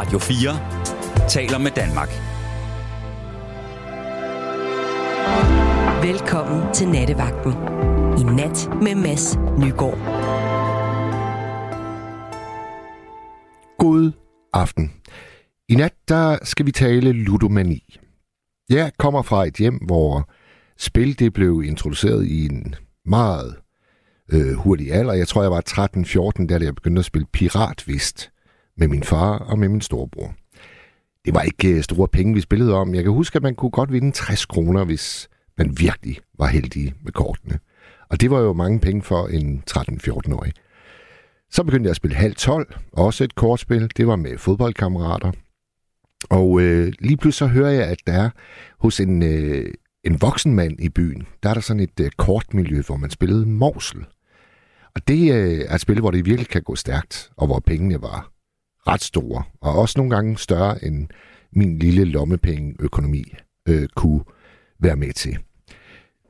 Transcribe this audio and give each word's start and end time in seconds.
Radio 0.00 0.18
4 0.18 1.28
taler 1.28 1.58
med 1.58 1.70
Danmark. 1.70 2.08
Velkommen 6.02 6.74
til 6.74 6.88
Nattevagten. 6.88 7.52
I 8.20 8.22
nat 8.22 8.68
med 8.82 8.94
Mads 8.94 9.36
Nygaard. 9.36 9.98
God 13.78 14.12
aften. 14.52 14.92
I 15.68 15.74
nat 15.74 15.94
der 16.08 16.38
skal 16.42 16.66
vi 16.66 16.72
tale 16.72 17.12
ludomani. 17.12 17.96
Jeg 18.68 18.92
kommer 18.98 19.22
fra 19.22 19.46
et 19.46 19.54
hjem, 19.54 19.74
hvor 19.74 20.30
spil 20.78 21.18
det 21.18 21.32
blev 21.32 21.62
introduceret 21.66 22.26
i 22.26 22.44
en 22.44 22.74
meget 23.04 23.56
øh, 24.32 24.52
hurtig 24.54 24.92
alder. 24.92 25.12
Jeg 25.12 25.28
tror, 25.28 25.42
jeg 25.42 25.50
var 25.50 25.62
13-14, 26.40 26.46
da 26.46 26.64
jeg 26.64 26.74
begyndte 26.74 26.98
at 26.98 27.04
spille 27.04 27.26
piratvist 27.32 28.30
med 28.80 28.88
min 28.88 29.02
far 29.02 29.38
og 29.38 29.58
med 29.58 29.68
min 29.68 29.80
storebror. 29.80 30.34
Det 31.24 31.34
var 31.34 31.42
ikke 31.42 31.68
øh, 31.68 31.82
store 31.82 32.08
penge, 32.08 32.34
vi 32.34 32.40
spillede 32.40 32.74
om. 32.74 32.94
Jeg 32.94 33.02
kan 33.02 33.12
huske, 33.12 33.36
at 33.36 33.42
man 33.42 33.54
kunne 33.54 33.70
godt 33.70 33.92
vinde 33.92 34.12
60 34.12 34.46
kroner, 34.46 34.84
hvis 34.84 35.28
man 35.58 35.78
virkelig 35.78 36.18
var 36.38 36.46
heldig 36.46 36.94
med 37.02 37.12
kortene. 37.12 37.58
Og 38.08 38.20
det 38.20 38.30
var 38.30 38.40
jo 38.40 38.52
mange 38.52 38.80
penge 38.80 39.02
for 39.02 39.26
en 39.26 39.62
13-14-årig. 39.70 40.52
Så 41.50 41.64
begyndte 41.64 41.86
jeg 41.86 41.90
at 41.90 41.96
spille 41.96 42.16
halv 42.16 42.34
12, 42.34 42.74
også 42.92 43.24
et 43.24 43.34
kortspil. 43.34 43.90
Det 43.96 44.06
var 44.06 44.16
med 44.16 44.38
fodboldkammerater. 44.38 45.32
Og 46.30 46.60
øh, 46.60 46.92
lige 46.98 47.16
pludselig 47.16 47.48
så 47.48 47.54
hører 47.54 47.70
jeg, 47.70 47.84
at 47.84 47.98
der 48.06 48.12
er 48.12 48.30
hos 48.78 49.00
en, 49.00 49.22
øh, 49.22 49.74
en 50.04 50.20
voksen 50.22 50.54
mand 50.54 50.80
i 50.80 50.88
byen, 50.88 51.26
der 51.42 51.50
er 51.50 51.54
der 51.54 51.60
sådan 51.60 51.80
et 51.80 52.00
øh, 52.00 52.10
kortmiljø, 52.16 52.82
hvor 52.82 52.96
man 52.96 53.10
spillede 53.10 53.46
morsel. 53.46 54.04
Og 54.94 55.08
det 55.08 55.34
øh, 55.34 55.64
er 55.68 55.74
et 55.74 55.80
spil, 55.80 56.00
hvor 56.00 56.10
det 56.10 56.24
virkelig 56.26 56.48
kan 56.48 56.62
gå 56.62 56.76
stærkt, 56.76 57.30
og 57.36 57.46
hvor 57.46 57.60
pengene 57.60 58.02
var 58.02 58.30
ret 58.90 59.02
store, 59.02 59.42
og 59.60 59.78
også 59.78 59.94
nogle 59.96 60.14
gange 60.14 60.38
større 60.38 60.84
end 60.84 61.08
min 61.52 61.78
lille 61.78 62.04
lommepengeøkonomi 62.04 63.24
øh, 63.68 63.88
kunne 63.96 64.20
være 64.78 64.96
med 64.96 65.12
til. 65.12 65.38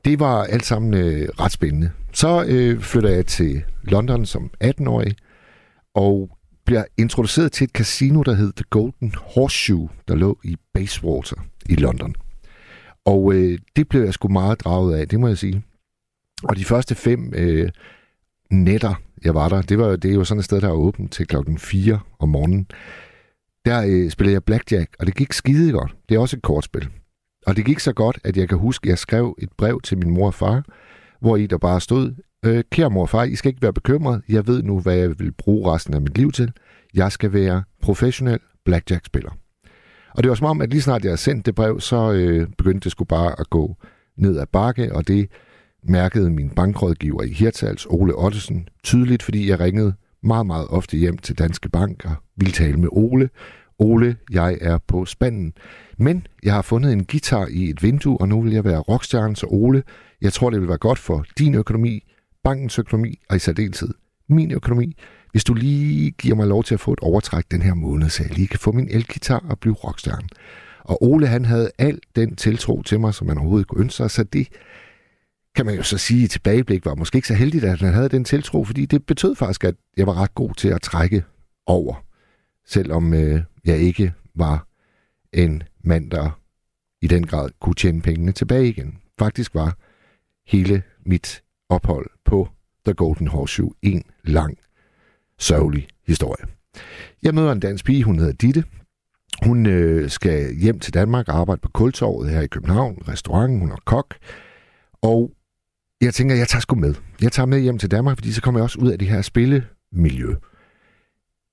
Det 0.05 0.19
var 0.19 0.43
alt 0.43 0.65
sammen 0.65 0.93
øh, 0.93 1.29
ret 1.39 1.51
spændende. 1.51 1.91
Så 2.13 2.45
øh, 2.47 2.79
flytter 2.79 3.09
jeg 3.09 3.25
til 3.25 3.63
London 3.83 4.25
som 4.25 4.51
18-årig, 4.63 5.15
og 5.95 6.29
bliver 6.65 6.83
introduceret 6.97 7.51
til 7.51 7.65
et 7.65 7.71
casino, 7.71 8.21
der 8.21 8.33
hed 8.33 8.53
The 8.53 8.65
Golden 8.69 9.13
Horseshoe, 9.17 9.89
der 10.07 10.15
lå 10.15 10.39
i 10.43 10.55
Bayswater 10.73 11.35
i 11.69 11.75
London. 11.75 12.15
Og 13.05 13.33
øh, 13.33 13.59
det 13.75 13.89
blev 13.89 14.03
jeg 14.03 14.13
sgu 14.13 14.27
meget 14.27 14.59
draget 14.59 14.95
af, 14.95 15.07
det 15.07 15.19
må 15.19 15.27
jeg 15.27 15.37
sige. 15.37 15.63
Og 16.43 16.55
de 16.57 16.65
første 16.65 16.95
fem 16.95 17.33
øh, 17.35 17.69
nætter, 18.51 18.93
jeg 19.23 19.35
var 19.35 19.49
der, 19.49 19.61
det, 19.61 19.77
var, 19.77 19.95
det 19.95 20.11
er 20.11 20.15
jo 20.15 20.23
sådan 20.23 20.39
et 20.39 20.45
sted, 20.45 20.61
der 20.61 20.67
er 20.67 20.73
åbent 20.73 21.11
til 21.11 21.27
klokken 21.27 21.57
4 21.57 21.99
om 22.19 22.29
morgenen. 22.29 22.67
Der 23.65 23.83
øh, 23.87 24.09
spillede 24.09 24.33
jeg 24.33 24.43
blackjack, 24.43 24.95
og 24.99 25.05
det 25.05 25.15
gik 25.15 25.33
skide 25.33 25.71
godt. 25.71 25.95
Det 26.09 26.15
er 26.15 26.19
også 26.19 26.37
et 26.37 26.43
kortspil. 26.43 26.89
Og 27.47 27.55
det 27.55 27.65
gik 27.65 27.79
så 27.79 27.93
godt, 27.93 28.19
at 28.23 28.37
jeg 28.37 28.49
kan 28.49 28.57
huske, 28.57 28.85
at 28.85 28.89
jeg 28.89 28.97
skrev 28.97 29.35
et 29.41 29.49
brev 29.57 29.81
til 29.81 29.97
min 29.97 30.09
mor 30.09 30.27
og 30.27 30.33
far, 30.33 30.63
hvor 31.19 31.37
i 31.37 31.47
der 31.47 31.57
bare 31.57 31.81
stod, 31.81 32.15
øh, 32.45 32.63
kære 32.71 32.89
mor 32.89 33.01
og 33.01 33.09
far, 33.09 33.23
I 33.23 33.35
skal 33.35 33.49
ikke 33.49 33.61
være 33.61 33.73
bekymret. 33.73 34.21
Jeg 34.29 34.47
ved 34.47 34.63
nu, 34.63 34.79
hvad 34.79 34.95
jeg 34.95 35.19
vil 35.19 35.31
bruge 35.31 35.73
resten 35.73 35.93
af 35.93 36.01
mit 36.01 36.17
liv 36.17 36.31
til. 36.31 36.51
Jeg 36.93 37.11
skal 37.11 37.33
være 37.33 37.63
professionel 37.81 38.39
blackjack-spiller. 38.65 39.31
Og 40.15 40.23
det 40.23 40.29
var 40.29 40.35
som 40.35 40.47
om, 40.47 40.61
at 40.61 40.69
lige 40.69 40.81
snart 40.81 41.03
jeg 41.03 41.09
havde 41.09 41.21
sendt 41.21 41.45
det 41.45 41.55
brev, 41.55 41.79
så 41.79 42.11
øh, 42.11 42.47
begyndte 42.57 42.83
det 42.83 42.91
sgu 42.91 43.03
bare 43.03 43.39
at 43.39 43.49
gå 43.49 43.75
ned 44.17 44.39
ad 44.39 44.45
bakke, 44.45 44.95
og 44.95 45.07
det 45.07 45.29
mærkede 45.83 46.29
min 46.29 46.49
bankrådgiver 46.49 47.23
i 47.23 47.29
Hirtals, 47.29 47.87
Ole 47.89 48.15
Ottesen, 48.15 48.69
tydeligt, 48.83 49.23
fordi 49.23 49.49
jeg 49.49 49.59
ringede 49.59 49.93
meget, 50.23 50.45
meget 50.45 50.67
ofte 50.69 50.97
hjem 50.97 51.17
til 51.17 51.37
Danske 51.37 51.69
Bank 51.69 52.05
og 52.05 52.15
ville 52.35 52.51
tale 52.51 52.77
med 52.77 52.89
Ole. 52.91 53.29
Ole, 53.79 54.15
jeg 54.31 54.57
er 54.61 54.77
på 54.87 55.05
spanden. 55.05 55.53
Men 55.97 56.27
jeg 56.43 56.53
har 56.53 56.61
fundet 56.61 56.93
en 56.93 57.05
guitar 57.05 57.47
i 57.51 57.69
et 57.69 57.83
vindue, 57.83 58.21
og 58.21 58.29
nu 58.29 58.41
vil 58.41 58.53
jeg 58.53 58.63
være 58.63 58.79
rockstjerne, 58.79 59.35
så 59.35 59.47
Ole, 59.49 59.83
jeg 60.21 60.33
tror, 60.33 60.49
det 60.49 60.59
vil 60.59 60.67
være 60.67 60.77
godt 60.77 60.99
for 60.99 61.25
din 61.37 61.55
økonomi, 61.55 62.03
bankens 62.43 62.79
økonomi 62.79 63.19
og 63.29 63.35
i 63.35 63.39
særdeleshed 63.39 63.93
min 64.29 64.51
økonomi, 64.51 64.97
hvis 65.31 65.43
du 65.43 65.53
lige 65.53 66.11
giver 66.11 66.35
mig 66.35 66.47
lov 66.47 66.63
til 66.63 66.73
at 66.73 66.79
få 66.79 66.93
et 66.93 66.99
overtræk 66.99 67.43
den 67.51 67.61
her 67.61 67.73
måned, 67.73 68.09
så 68.09 68.23
jeg 68.23 68.37
lige 68.37 68.47
kan 68.47 68.59
få 68.59 68.71
min 68.71 68.87
elgitar 68.91 69.45
og 69.49 69.59
blive 69.59 69.73
rockstjerne. 69.73 70.27
Og 70.79 71.03
Ole, 71.03 71.27
han 71.27 71.45
havde 71.45 71.71
al 71.77 71.99
den 72.15 72.35
tiltro 72.35 72.81
til 72.81 72.99
mig, 72.99 73.13
som 73.13 73.27
man 73.27 73.37
overhovedet 73.37 73.67
kunne 73.67 73.81
ønske 73.81 73.97
sig, 73.97 74.11
så 74.11 74.23
det 74.23 74.47
kan 75.55 75.65
man 75.65 75.75
jo 75.75 75.83
så 75.83 75.97
sige 75.97 76.23
i 76.23 76.27
tilbageblik 76.27 76.85
var 76.85 76.95
måske 76.95 77.15
ikke 77.15 77.27
så 77.27 77.33
heldigt, 77.33 77.63
at 77.63 77.79
han 77.79 77.93
havde 77.93 78.09
den 78.09 78.23
tiltro, 78.23 78.63
fordi 78.63 78.85
det 78.85 79.05
betød 79.05 79.35
faktisk, 79.35 79.63
at 79.63 79.75
jeg 79.97 80.07
var 80.07 80.21
ret 80.21 80.35
god 80.35 80.53
til 80.53 80.67
at 80.67 80.81
trække 80.81 81.23
over, 81.65 82.05
selvom 82.67 83.13
øh, 83.13 83.41
jeg 83.65 83.77
ikke 83.77 84.13
var 84.35 84.67
en 85.33 85.63
mand, 85.83 86.11
der 86.11 86.39
i 87.01 87.07
den 87.07 87.27
grad 87.27 87.49
kunne 87.59 87.75
tjene 87.75 88.01
pengene 88.01 88.31
tilbage 88.31 88.69
igen. 88.69 88.97
Faktisk 89.19 89.55
var 89.55 89.77
hele 90.47 90.83
mit 91.05 91.43
ophold 91.69 92.09
på 92.25 92.49
The 92.85 92.93
Golden 92.93 93.27
Horseshoe 93.27 93.73
en 93.81 94.03
lang, 94.23 94.57
sørgelig 95.39 95.87
historie. 96.07 96.45
Jeg 97.23 97.35
møder 97.35 97.51
en 97.51 97.59
dansk 97.59 97.85
pige, 97.85 98.03
hun 98.03 98.19
hedder 98.19 98.33
Ditte. 98.33 98.63
Hun 99.45 99.65
øh, 99.65 100.09
skal 100.09 100.55
hjem 100.55 100.79
til 100.79 100.93
Danmark 100.93 101.27
og 101.27 101.35
arbejde 101.35 101.61
på 101.61 101.69
Kultorvet 101.69 102.29
her 102.29 102.41
i 102.41 102.47
København, 102.47 103.03
restauranten, 103.07 103.59
hun 103.59 103.71
er 103.71 103.81
kok. 103.85 104.15
Og 105.01 105.31
jeg 106.01 106.13
tænker, 106.13 106.35
jeg 106.35 106.47
tager 106.47 106.61
sgu 106.61 106.75
med. 106.75 106.95
Jeg 107.21 107.31
tager 107.31 107.47
med 107.47 107.59
hjem 107.59 107.77
til 107.77 107.91
Danmark, 107.91 108.17
fordi 108.17 108.31
så 108.31 108.41
kommer 108.41 108.59
jeg 108.59 108.63
også 108.63 108.79
ud 108.79 108.91
af 108.91 108.99
det 108.99 109.07
her 109.07 109.21
spillemiljø. 109.21 110.35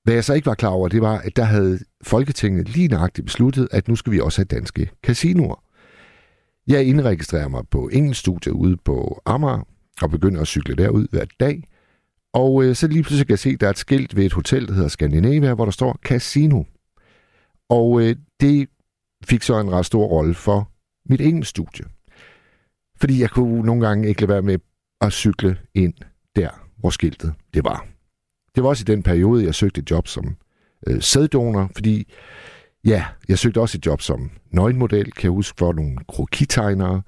Hvad 0.05 0.15
jeg 0.15 0.25
så 0.25 0.35
ikke 0.35 0.47
var 0.47 0.55
klar 0.55 0.69
over, 0.69 0.89
det 0.89 1.03
var, 1.03 1.19
at 1.19 1.37
der 1.37 1.45
havde 1.45 1.79
Folketinget 2.03 2.69
lige 2.69 2.89
nøjagtigt 2.89 3.25
besluttet, 3.25 3.69
at 3.71 3.89
nu 3.89 3.97
skal 3.97 4.13
vi 4.13 4.21
også 4.21 4.39
have 4.39 4.45
danske 4.45 4.91
casinoer. 5.03 5.63
Jeg 6.67 6.85
indregistrerer 6.85 7.49
mig 7.49 7.63
på 7.71 7.89
engelskstudiet 7.93 8.53
ude 8.53 8.77
på 8.77 9.23
Amager, 9.27 9.69
og 10.03 10.11
begynder 10.11 10.41
at 10.41 10.47
cykle 10.47 10.75
derud 10.75 11.07
hver 11.11 11.25
dag. 11.41 11.63
Og 12.33 12.65
øh, 12.65 12.75
så 12.75 12.87
lige 12.87 13.03
pludselig 13.03 13.27
kan 13.27 13.33
jeg 13.33 13.39
se, 13.39 13.51
at 13.51 13.61
der 13.61 13.67
er 13.67 13.71
et 13.71 13.79
skilt 13.79 14.17
ved 14.17 14.25
et 14.25 14.33
hotel, 14.33 14.69
der 14.69 14.75
hedder 14.75 14.89
Scandinavia, 14.89 15.55
hvor 15.55 15.65
der 15.65 15.73
står 15.73 15.99
Casino. 16.05 16.63
Og 17.69 18.03
øh, 18.03 18.17
det 18.41 18.69
fik 19.25 19.43
så 19.43 19.61
en 19.61 19.71
ret 19.73 19.87
stor 19.87 20.07
rolle 20.07 20.35
for 20.35 20.71
mit 21.11 21.21
engelsk 21.21 21.51
studie. 21.51 21.85
Fordi 23.01 23.21
jeg 23.21 23.31
kunne 23.31 23.63
nogle 23.63 23.87
gange 23.87 24.09
ikke 24.09 24.21
lade 24.21 24.33
være 24.33 24.43
med 24.43 24.59
at 25.01 25.13
cykle 25.13 25.59
ind 25.75 25.95
der, 26.37 26.51
hvor 26.79 26.91
skiltet 26.91 27.35
det 27.55 27.65
var. 27.65 27.87
Det 28.55 28.63
var 28.63 28.69
også 28.69 28.83
i 28.83 28.91
den 28.93 29.03
periode, 29.03 29.45
jeg 29.45 29.55
søgte 29.55 29.81
et 29.81 29.91
job 29.91 30.09
som 30.09 30.37
øh, 30.87 31.03
sæddonor, 31.03 31.71
fordi 31.75 32.13
ja, 32.85 33.05
jeg 33.29 33.39
søgte 33.39 33.61
også 33.61 33.79
et 33.79 33.87
job 33.87 34.01
som 34.01 34.31
nøgenmodel, 34.51 35.13
kan 35.13 35.23
jeg 35.23 35.31
huske, 35.31 35.59
for 35.59 35.73
nogle 35.73 35.97
krokitegnere. 36.09 37.03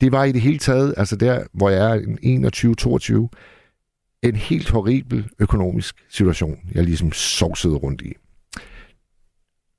Det 0.00 0.12
var 0.12 0.24
i 0.24 0.32
det 0.32 0.40
hele 0.40 0.58
taget, 0.58 0.94
altså 0.96 1.16
der, 1.16 1.44
hvor 1.52 1.70
jeg 1.70 1.96
er 1.96 2.00
21-22, 3.32 4.28
en 4.28 4.36
helt 4.36 4.70
horribel 4.70 5.28
økonomisk 5.38 5.96
situation, 6.08 6.58
jeg 6.74 6.84
ligesom 6.84 7.12
sovsede 7.12 7.74
rundt 7.74 8.02
i. 8.02 8.12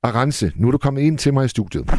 Arance, 0.02 0.52
nu 0.56 0.66
er 0.66 0.70
du 0.72 0.78
kommet 0.78 1.02
ind 1.02 1.18
til 1.18 1.34
mig 1.34 1.44
i 1.44 1.48
studiet. 1.48 1.90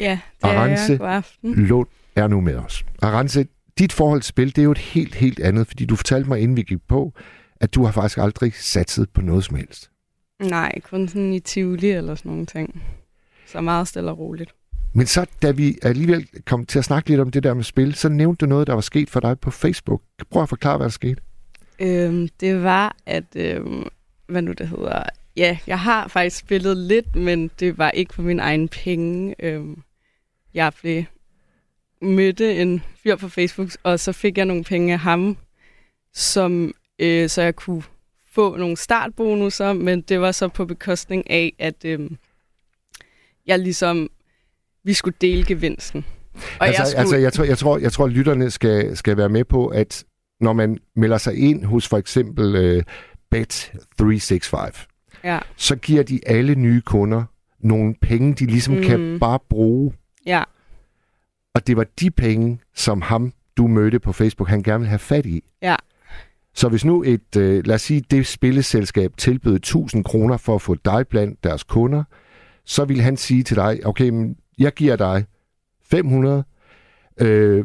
Ja, 0.00 0.18
det 0.42 0.48
Arance 0.48 0.84
er 0.84 0.88
jeg. 0.90 0.98
God 0.98 1.08
aften. 1.08 1.54
Lund 1.54 1.88
er 2.16 2.28
nu 2.28 2.40
med 2.40 2.56
os. 2.56 2.84
Arance, 3.02 3.46
dit 3.78 3.92
forhold 3.92 4.20
til 4.20 4.28
spil, 4.28 4.48
det 4.48 4.58
er 4.58 4.64
jo 4.64 4.70
et 4.70 4.78
helt, 4.78 5.14
helt 5.14 5.40
andet, 5.40 5.66
fordi 5.66 5.84
du 5.84 5.96
fortalte 5.96 6.28
mig, 6.28 6.40
inden 6.40 6.56
vi 6.56 6.62
gik 6.62 6.78
på, 6.88 7.12
at 7.60 7.74
du 7.74 7.84
har 7.84 7.92
faktisk 7.92 8.18
aldrig 8.18 8.54
satset 8.54 9.10
på 9.10 9.20
noget 9.20 9.44
som 9.44 9.56
helst. 9.56 9.90
Nej, 10.42 10.80
kun 10.80 11.08
sådan 11.08 11.32
i 11.32 11.40
Tivoli 11.40 11.90
eller 11.90 12.14
sådan 12.14 12.30
nogle 12.30 12.46
ting. 12.46 12.82
Så 13.46 13.60
meget 13.60 13.88
stille 13.88 14.10
og 14.10 14.18
roligt. 14.18 14.54
Men 14.94 15.06
så, 15.06 15.26
da 15.42 15.50
vi 15.50 15.78
alligevel 15.82 16.28
kom 16.46 16.66
til 16.66 16.78
at 16.78 16.84
snakke 16.84 17.08
lidt 17.08 17.20
om 17.20 17.30
det 17.30 17.42
der 17.42 17.54
med 17.54 17.64
spil, 17.64 17.94
så 17.94 18.08
nævnte 18.08 18.46
du 18.46 18.48
noget, 18.48 18.66
der 18.66 18.74
var 18.74 18.80
sket 18.80 19.10
for 19.10 19.20
dig 19.20 19.40
på 19.40 19.50
Facebook. 19.50 20.02
Prøv 20.30 20.42
at 20.42 20.48
forklare, 20.48 20.76
hvad 20.76 20.84
der 20.84 20.90
skete. 20.90 21.20
Øhm, 21.78 22.28
det 22.40 22.62
var, 22.62 22.96
at, 23.06 23.24
øhm, 23.36 23.84
hvad 24.26 24.42
nu 24.42 24.52
det 24.52 24.68
hedder, 24.68 25.02
ja, 25.36 25.58
jeg 25.66 25.80
har 25.80 26.08
faktisk 26.08 26.36
spillet 26.36 26.76
lidt, 26.76 27.16
men 27.16 27.50
det 27.60 27.78
var 27.78 27.90
ikke 27.90 28.14
for 28.14 28.22
min 28.22 28.40
egen 28.40 28.68
penge. 28.68 29.34
Øhm, 29.38 29.82
jeg 30.54 30.72
blev 30.80 31.04
mødte 32.02 32.56
en 32.56 32.82
fyr 33.02 33.16
på 33.16 33.28
Facebook, 33.28 33.68
og 33.82 34.00
så 34.00 34.12
fik 34.12 34.38
jeg 34.38 34.44
nogle 34.44 34.64
penge 34.64 34.92
af 34.92 34.98
ham, 34.98 35.36
som, 36.14 36.74
øh, 36.98 37.28
så 37.28 37.42
jeg 37.42 37.56
kunne 37.56 37.82
få 38.32 38.56
nogle 38.56 38.76
startbonusser, 38.76 39.72
men 39.72 40.00
det 40.00 40.20
var 40.20 40.32
så 40.32 40.48
på 40.48 40.64
bekostning 40.64 41.30
af, 41.30 41.52
at 41.58 41.84
øh, 41.84 42.10
jeg 43.46 43.58
ligesom, 43.58 44.10
vi 44.84 44.92
skulle 44.92 45.16
dele 45.20 45.46
gevinsten. 45.46 46.04
Og 46.60 46.66
altså, 46.66 46.82
jeg, 46.82 46.88
skulle... 46.88 47.00
altså 47.00 47.16
jeg, 47.16 47.32
tror, 47.32 47.44
jeg, 47.44 47.58
tror, 47.58 47.78
jeg 47.78 47.92
tror, 47.92 48.06
lytterne 48.06 48.50
skal, 48.50 48.96
skal 48.96 49.16
være 49.16 49.28
med 49.28 49.44
på, 49.44 49.66
at 49.66 50.04
når 50.40 50.52
man 50.52 50.78
melder 50.96 51.18
sig 51.18 51.36
ind 51.36 51.64
hos 51.64 51.88
for 51.88 51.98
eksempel 51.98 52.56
øh, 52.56 52.82
Bet365, 53.34 54.86
ja. 55.24 55.38
så 55.56 55.76
giver 55.76 56.02
de 56.02 56.20
alle 56.26 56.54
nye 56.54 56.80
kunder 56.80 57.24
nogle 57.60 57.94
penge, 58.02 58.34
de 58.34 58.46
ligesom 58.46 58.74
mm. 58.74 58.82
kan 58.82 59.18
bare 59.20 59.38
bruge. 59.50 59.92
Ja. 60.28 60.44
Og 61.54 61.66
det 61.66 61.76
var 61.76 61.86
de 62.00 62.10
penge, 62.10 62.60
som 62.74 63.02
ham, 63.02 63.32
du 63.56 63.66
mødte 63.66 64.00
på 64.00 64.12
Facebook, 64.12 64.48
han 64.48 64.62
gerne 64.62 64.78
ville 64.78 64.88
have 64.88 64.98
fat 64.98 65.26
i. 65.26 65.44
Ja. 65.62 65.76
Så 66.54 66.68
hvis 66.68 66.84
nu 66.84 67.02
et, 67.06 67.36
øh, 67.36 67.66
lad 67.66 67.74
os 67.74 67.82
sige, 67.82 68.00
det 68.10 68.26
spilleselskab 68.26 69.16
tilbød 69.16 69.56
1000 69.56 70.04
kroner 70.04 70.36
for 70.36 70.54
at 70.54 70.62
få 70.62 70.74
dig 70.74 71.08
blandt 71.08 71.44
deres 71.44 71.62
kunder, 71.64 72.04
så 72.64 72.84
vil 72.84 73.00
han 73.00 73.16
sige 73.16 73.42
til 73.42 73.56
dig, 73.56 73.80
okay, 73.86 74.08
men 74.08 74.36
jeg 74.58 74.72
giver 74.74 74.96
dig 74.96 75.24
500, 75.82 76.44
øh, 77.20 77.64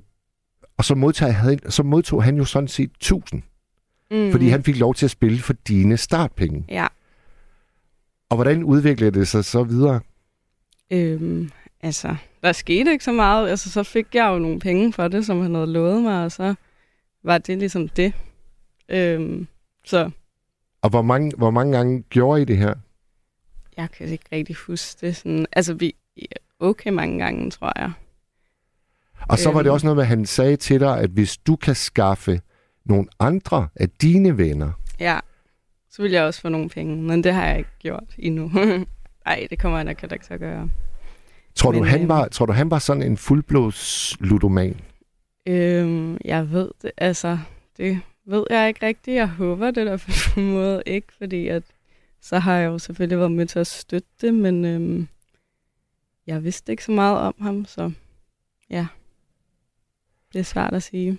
og 0.77 0.85
så, 0.85 0.95
modtog 0.95 1.35
han, 1.35 1.71
så 1.71 1.83
modtog 1.83 2.23
han 2.23 2.37
jo 2.37 2.45
sådan 2.45 2.67
set 2.67 2.91
1000, 2.91 3.43
Mm. 4.11 4.31
fordi 4.31 4.47
han 4.47 4.63
fik 4.63 4.77
lov 4.77 4.93
til 4.95 5.05
at 5.05 5.11
spille 5.11 5.39
for 5.39 5.53
dine 5.53 5.97
startpenge. 5.97 6.65
Ja. 6.69 6.87
Og 8.29 8.37
hvordan 8.37 8.63
udviklede 8.63 9.11
det 9.19 9.27
sig 9.27 9.45
så 9.45 9.63
videre? 9.63 9.99
Øhm, 10.91 11.49
altså, 11.81 12.15
der 12.43 12.51
skete 12.51 12.91
ikke 12.91 13.03
så 13.03 13.11
meget. 13.11 13.49
Altså, 13.49 13.71
så 13.71 13.83
fik 13.83 14.15
jeg 14.15 14.27
jo 14.27 14.39
nogle 14.39 14.59
penge 14.59 14.93
for 14.93 15.07
det, 15.07 15.25
som 15.25 15.41
han 15.41 15.53
havde 15.55 15.67
lovet 15.73 16.03
mig, 16.03 16.23
og 16.25 16.31
så 16.31 16.55
var 17.23 17.37
det 17.37 17.57
ligesom 17.57 17.87
det. 17.89 18.13
Øhm, 18.89 19.47
så 19.85 20.11
Og 20.81 20.89
hvor 20.89 21.01
mange, 21.01 21.31
hvor 21.37 21.51
mange 21.51 21.77
gange 21.77 22.01
gjorde 22.09 22.41
I 22.41 22.45
det 22.45 22.57
her? 22.57 22.73
jeg 23.77 23.91
kan 23.91 24.07
ikke 24.07 24.25
rigtig 24.31 24.55
huske 24.55 25.05
det. 25.07 25.15
Sådan, 25.15 25.45
altså, 25.51 25.73
vi 25.73 25.95
okay 26.59 26.89
mange 26.89 27.19
gange, 27.19 27.51
tror 27.51 27.71
jeg. 27.79 27.91
Og 29.29 29.39
så 29.39 29.51
var 29.51 29.59
det 29.59 29.67
Øhm. 29.67 29.73
også 29.73 29.85
noget 29.85 29.95
med, 29.95 30.03
at 30.03 30.07
han 30.07 30.25
sagde 30.25 30.55
til 30.55 30.79
dig, 30.79 30.99
at 30.99 31.09
hvis 31.09 31.37
du 31.37 31.55
kan 31.55 31.75
skaffe 31.75 32.41
nogle 32.85 33.07
andre 33.19 33.67
af 33.75 33.89
dine 33.89 34.37
venner, 34.37 34.71
Ja, 34.99 35.19
så 35.89 36.01
vil 36.01 36.11
jeg 36.11 36.23
også 36.23 36.41
få 36.41 36.49
nogle 36.49 36.69
penge, 36.69 36.97
men 37.01 37.23
det 37.23 37.33
har 37.33 37.45
jeg 37.45 37.57
ikke 37.57 37.69
gjort 37.79 38.03
endnu. 38.17 38.51
Nej, 39.25 39.47
det 39.49 39.59
kommer 39.59 39.77
jeg 39.77 39.85
nok 39.85 40.03
ikke 40.03 40.25
til 40.25 40.33
at 40.33 40.39
gøre. 40.39 40.69
Tror, 41.55 41.71
du, 41.71 41.79
Men, 41.79 41.87
han 41.87 41.99
øhm, 41.99 42.09
var, 42.09 42.27
tror 42.27 42.45
du, 42.45 42.51
han 42.53 42.71
var 42.71 42.79
sådan 42.79 43.03
en 43.03 43.17
fuldblods 43.17 44.15
ludoman? 44.19 44.79
Øhm, 45.47 46.17
jeg 46.25 46.51
ved 46.51 46.71
det, 46.81 46.91
altså, 46.97 47.37
det 47.77 47.99
ved 48.25 48.45
jeg 48.49 48.67
ikke 48.67 48.85
rigtigt. 48.85 49.15
Jeg 49.15 49.29
håber 49.29 49.71
det 49.71 49.85
der 49.85 49.97
på 49.97 50.39
en 50.39 50.51
måde 50.57 50.83
ikke, 50.85 51.07
fordi 51.17 51.47
at, 51.47 51.63
så 52.21 52.39
har 52.39 52.55
jeg 52.55 52.67
jo 52.67 52.77
selvfølgelig 52.77 53.19
været 53.19 53.31
med 53.31 53.45
til 53.45 53.59
at 53.59 53.67
støtte 53.67 54.09
det, 54.21 54.33
men 54.33 54.65
øhm, 54.65 55.07
jeg 56.27 56.43
vidste 56.43 56.71
ikke 56.71 56.83
så 56.83 56.91
meget 56.91 57.17
om 57.17 57.35
ham, 57.41 57.65
så 57.65 57.91
ja, 58.69 58.87
det 60.33 60.39
er 60.39 60.43
svært 60.43 60.73
at 60.73 60.83
sige. 60.83 61.17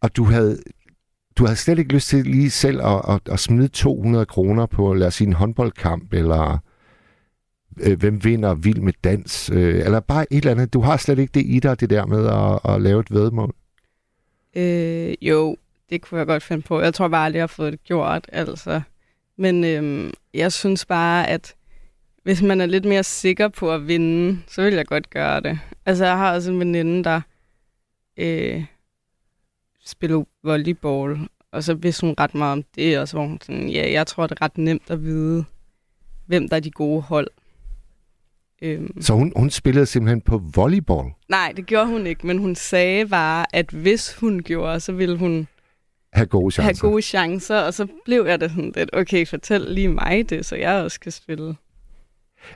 Og 0.00 0.16
du 0.16 0.24
havde, 0.24 0.58
du 1.36 1.44
havde 1.44 1.56
slet 1.56 1.78
ikke 1.78 1.94
lyst 1.94 2.08
til 2.08 2.26
lige 2.26 2.50
selv 2.50 2.80
at, 2.82 3.02
at, 3.08 3.20
at 3.32 3.40
smide 3.40 3.68
200 3.68 4.26
kroner 4.26 4.66
på, 4.66 4.94
lad 4.94 5.06
os 5.06 5.14
sige, 5.14 5.28
en 5.28 5.32
håndboldkamp, 5.32 6.12
eller 6.12 6.58
øh, 7.80 7.98
hvem 7.98 8.24
vinder 8.24 8.54
vild 8.54 8.80
med 8.80 8.92
dans, 9.04 9.50
øh, 9.50 9.84
eller 9.84 10.00
bare 10.00 10.32
et 10.32 10.36
eller 10.36 10.50
andet. 10.50 10.72
Du 10.72 10.80
har 10.80 10.96
slet 10.96 11.18
ikke 11.18 11.32
det 11.34 11.46
i 11.46 11.60
dig, 11.60 11.80
det 11.80 11.90
der 11.90 12.06
med 12.06 12.26
at, 12.26 12.74
at 12.74 12.82
lave 12.82 13.00
et 13.00 13.10
vedmål. 13.10 13.54
Øh, 14.56 15.14
jo, 15.22 15.56
det 15.90 16.02
kunne 16.02 16.18
jeg 16.18 16.26
godt 16.26 16.42
finde 16.42 16.62
på. 16.62 16.80
Jeg 16.80 16.94
tror 16.94 17.08
bare 17.08 17.24
aldrig, 17.24 17.38
jeg 17.38 17.42
har 17.42 17.46
fået 17.46 17.72
det 17.72 17.84
gjort, 17.84 18.26
altså. 18.32 18.80
Men 19.36 19.64
øh, 19.64 20.12
jeg 20.34 20.52
synes 20.52 20.86
bare, 20.86 21.28
at 21.28 21.54
hvis 22.22 22.42
man 22.42 22.60
er 22.60 22.66
lidt 22.66 22.84
mere 22.84 23.02
sikker 23.04 23.48
på 23.48 23.72
at 23.72 23.88
vinde, 23.88 24.38
så 24.46 24.62
vil 24.62 24.74
jeg 24.74 24.86
godt 24.86 25.10
gøre 25.10 25.40
det. 25.40 25.58
Altså, 25.86 26.04
jeg 26.04 26.16
har 26.16 26.34
også 26.34 26.50
en 26.50 26.58
veninde, 26.58 27.04
der 27.04 27.20
øh, 28.16 28.64
spiller 29.84 30.24
volleyball, 30.42 31.28
og 31.52 31.64
så 31.64 31.74
vidste 31.74 32.06
hun 32.06 32.14
ret 32.20 32.34
meget 32.34 32.52
om 32.52 32.64
det, 32.74 32.98
og 32.98 33.08
så 33.08 33.16
var 33.16 33.26
hun 33.26 33.38
sådan, 33.42 33.68
ja, 33.68 33.92
jeg 33.92 34.06
tror, 34.06 34.26
det 34.26 34.38
er 34.40 34.44
ret 34.44 34.58
nemt 34.58 34.90
at 34.90 35.02
vide, 35.02 35.44
hvem 36.26 36.48
der 36.48 36.56
er 36.56 36.60
de 36.60 36.70
gode 36.70 37.02
hold. 37.02 37.28
Øhm, 38.64 39.02
Så 39.02 39.14
hun, 39.14 39.32
hun 39.36 39.50
spillede 39.50 39.86
simpelthen 39.86 40.20
på 40.20 40.42
volleyball. 40.54 41.08
nej, 41.28 41.52
det 41.56 41.66
gjorde 41.66 41.86
hun 41.86 42.06
ikke, 42.06 42.26
men 42.26 42.38
hun 42.38 42.54
sagde 42.54 43.06
bare, 43.06 43.46
at 43.56 43.70
hvis 43.70 44.14
hun 44.14 44.42
gjorde, 44.42 44.80
så 44.80 44.92
ville 44.92 45.16
hun 45.18 45.46
Have 46.12 46.26
gode 46.26 46.50
chancer. 46.50 46.86
have 46.86 46.90
gode 46.92 47.02
chancer, 47.02 47.56
og 47.60 47.74
så 47.74 47.86
blev 48.04 48.26
jeg 48.26 48.40
det 48.40 48.50
sådan 48.50 48.72
lidt, 48.76 48.90
okay, 48.92 49.26
fortæl 49.26 49.60
lige 49.60 49.88
mig 49.88 50.30
det, 50.30 50.46
så 50.46 50.56
jeg 50.56 50.82
også 50.82 51.00
kan 51.00 51.12
spille. 51.12 51.54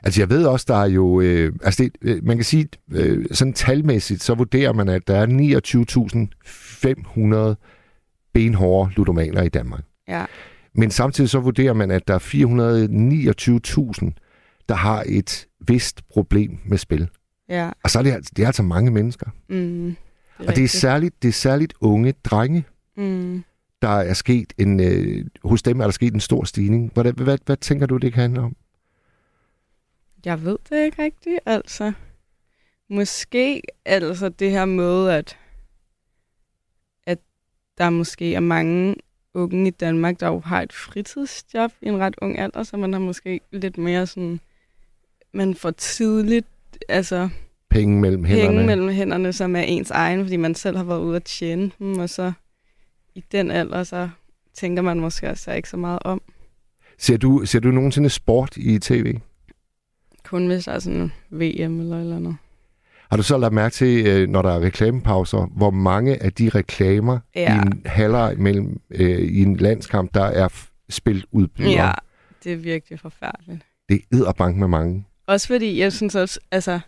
Altså 0.03 0.21
jeg 0.21 0.29
ved 0.29 0.45
også, 0.45 0.65
der 0.69 0.75
er 0.75 0.87
jo, 0.87 1.21
øh, 1.21 1.53
altså 1.63 1.83
det, 1.83 1.91
øh, 2.01 2.25
man 2.25 2.37
kan 2.37 2.43
sige, 2.43 2.67
øh, 2.91 3.25
sådan 3.31 3.53
talmæssigt, 3.53 4.23
så 4.23 4.33
vurderer 4.33 4.73
man, 4.73 4.89
at 4.89 5.07
der 5.07 5.15
er 5.17 5.25
29.500 5.25 7.55
benhårde 8.33 8.91
ludomaner 8.95 9.41
i 9.43 9.49
Danmark. 9.49 9.83
Ja, 10.07 10.25
Men 10.75 10.91
samtidig 10.91 11.29
så 11.29 11.39
vurderer 11.39 11.73
man, 11.73 11.91
at 11.91 12.07
der 12.07 12.13
er 12.13 12.19
429.000, 12.19 14.11
der 14.69 14.75
har 14.75 15.03
et 15.07 15.47
vist 15.67 16.07
problem 16.09 16.57
med 16.65 16.77
spil. 16.77 17.09
ja. 17.49 17.71
Og 17.83 17.89
så 17.89 17.99
er 17.99 18.03
det, 18.03 18.29
det 18.37 18.43
er 18.43 18.47
altså 18.47 18.63
mange 18.63 18.91
mennesker. 18.91 19.29
Mm, 19.49 19.95
Og 20.39 20.55
det 20.55 20.63
er, 20.63 20.67
særligt, 20.67 21.21
det 21.23 21.27
er 21.27 21.33
særligt 21.33 21.73
unge 21.81 22.11
drenge, 22.23 22.65
Mm. 22.97 23.43
der 23.81 23.89
er 23.89 24.13
sket 24.13 24.53
en, 24.57 24.79
øh, 24.79 25.25
hos 25.43 25.61
dem 25.63 25.79
er 25.79 25.83
der 25.83 25.91
sket 25.91 26.13
en 26.13 26.19
stor 26.19 26.43
stigning. 26.43 26.91
Hvad, 26.93 27.13
hvad, 27.13 27.37
hvad 27.45 27.57
tænker 27.57 27.85
du, 27.85 27.97
det 27.97 28.13
kan 28.13 28.21
handle 28.21 28.41
om? 28.41 28.55
Jeg 30.25 30.43
ved 30.43 30.57
det 30.69 30.85
ikke 30.85 31.03
rigtigt, 31.03 31.39
altså. 31.45 31.93
Måske 32.89 33.61
altså 33.85 34.29
det 34.29 34.51
her 34.51 34.65
med, 34.65 35.09
at, 35.09 35.37
at 37.05 37.19
der 37.77 37.89
måske 37.89 38.35
er 38.35 38.39
mange 38.39 38.95
unge 39.33 39.67
i 39.67 39.71
Danmark, 39.71 40.19
der 40.19 40.27
jo 40.27 40.39
har 40.39 40.61
et 40.61 40.73
fritidsjob 40.73 41.71
i 41.81 41.87
en 41.87 41.97
ret 41.99 42.15
ung 42.21 42.39
alder, 42.39 42.63
så 42.63 42.77
man 42.77 42.93
har 42.93 42.99
måske 42.99 43.39
lidt 43.51 43.77
mere 43.77 44.07
sådan, 44.07 44.39
man 45.33 45.55
får 45.55 45.71
tidligt, 45.71 46.47
altså 46.89 47.29
Penge 47.69 47.99
mellem 48.01 48.23
hænderne? 48.25 48.49
penge 48.49 48.65
mellem 48.65 48.89
hænderne, 48.89 49.33
som 49.33 49.55
er 49.55 49.61
ens 49.61 49.91
egen, 49.91 50.21
fordi 50.23 50.37
man 50.37 50.55
selv 50.55 50.77
har 50.77 50.83
været 50.83 50.99
ude 51.01 51.15
at 51.15 51.23
tjene 51.23 51.71
dem, 51.79 51.99
og 51.99 52.09
så 52.09 52.31
i 53.15 53.23
den 53.31 53.51
alder, 53.51 53.83
så 53.83 54.09
tænker 54.53 54.81
man 54.81 54.99
måske 54.99 55.29
også 55.29 55.51
ikke 55.51 55.69
så 55.69 55.77
meget 55.77 55.99
om. 56.01 56.21
Ser 56.97 57.17
du, 57.17 57.41
ser 57.45 57.59
du 57.59 57.71
nogensinde 57.71 58.09
sport 58.09 58.57
i 58.57 58.79
tv? 58.79 59.17
Kun 60.23 60.47
hvis 60.47 60.65
der 60.65 60.71
er 60.71 60.79
sådan 60.79 61.11
VM 61.29 61.79
eller 61.79 61.99
eller 61.99 62.15
andet. 62.15 62.35
Har 63.09 63.17
du 63.17 63.23
så 63.23 63.37
lagt 63.37 63.53
mærke 63.53 63.73
til, 63.73 64.05
øh, 64.07 64.29
når 64.29 64.41
der 64.41 64.51
er 64.51 64.59
reklamepauser, 64.59 65.45
hvor 65.57 65.69
mange 65.69 66.23
af 66.23 66.33
de 66.33 66.49
reklamer 66.49 67.19
Ja. 67.35 67.55
i 67.55 67.57
en 67.57 67.81
halvleg 67.85 68.35
mellem 68.37 68.81
øh, 68.89 69.19
i 69.19 69.41
en 69.41 69.57
landskamp, 69.57 70.13
der 70.13 70.23
er 70.23 70.47
spillet 70.89 71.25
ud? 71.31 71.47
Ja, 71.59 71.91
det 72.43 72.53
er 72.53 72.57
virkelig 72.57 72.99
forfærdeligt. 72.99 73.61
Det 73.89 73.95
er 73.95 74.15
edderbank 74.17 74.57
med 74.57 74.67
mange. 74.67 75.05
Også 75.29 75.47
fordi, 75.47 75.79
jeg 75.79 75.93
synes 75.93 76.15
også, 76.15 76.39
altså, 76.51 76.79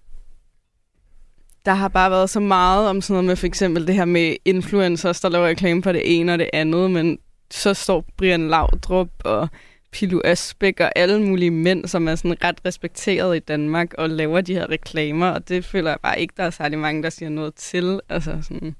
der 1.65 1.73
har 1.73 1.88
bare 1.88 2.11
været 2.11 2.29
så 2.29 2.39
meget 2.39 2.89
om 2.89 3.01
sådan 3.01 3.13
noget 3.13 3.25
med 3.25 3.35
for 3.35 3.47
eksempel 3.47 3.88
det 3.88 3.95
her 3.95 4.05
med 4.05 4.35
influencers, 4.45 5.21
der 5.21 5.29
laver 5.29 5.47
reklame 5.47 5.83
for 5.83 5.91
det 5.91 6.19
ene 6.19 6.33
og 6.33 6.39
det 6.39 6.49
andet, 6.53 6.91
men 6.91 7.19
så 7.51 7.73
står 7.73 8.05
Brian 8.17 8.47
Laudrup 8.47 9.09
og 9.25 9.47
Pilu 9.91 10.21
Asbæk 10.23 10.79
og 10.79 10.91
alle 10.95 11.21
mulige 11.21 11.51
mænd, 11.51 11.85
som 11.88 12.07
er 12.07 12.15
sådan 12.15 12.44
ret 12.44 12.61
respekteret 12.66 13.35
i 13.35 13.39
Danmark 13.39 13.94
og 13.94 14.09
laver 14.09 14.42
de 14.42 14.54
her 14.54 14.69
reklamer, 14.69 15.27
og 15.27 15.47
det 15.47 15.66
føler 15.66 15.89
jeg 15.89 15.99
bare 16.04 16.21
ikke, 16.21 16.33
der 16.37 16.44
er 16.44 16.49
særlig 16.49 16.80
mange, 16.80 17.04
der 17.04 17.09
siger 17.09 17.30
noget 17.30 17.56
til. 17.56 17.99
Altså 18.09 18.37
sådan, 18.42 18.75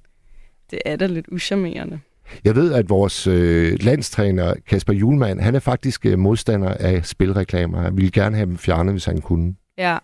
det 0.71 0.79
er 0.86 0.95
da 0.95 1.05
lidt 1.05 1.25
uschammerende. 1.31 2.00
Jeg 2.43 2.55
ved, 2.55 2.73
at 2.73 2.89
vores 2.89 3.27
øh, 3.27 3.77
landstræner 3.81 4.53
Kasper 4.67 4.93
Julemand, 4.93 5.39
han 5.39 5.55
er 5.55 5.59
faktisk 5.59 6.05
øh, 6.05 6.19
modstander 6.19 6.73
af 6.73 7.05
spilreklamer. 7.05 7.81
Han 7.81 7.97
ville 7.97 8.11
gerne 8.11 8.35
have 8.35 8.45
dem 8.45 8.57
fjernet, 8.57 8.93
hvis 8.93 9.05
han 9.05 9.21
kunne. 9.21 9.55
Ja, 9.77 9.97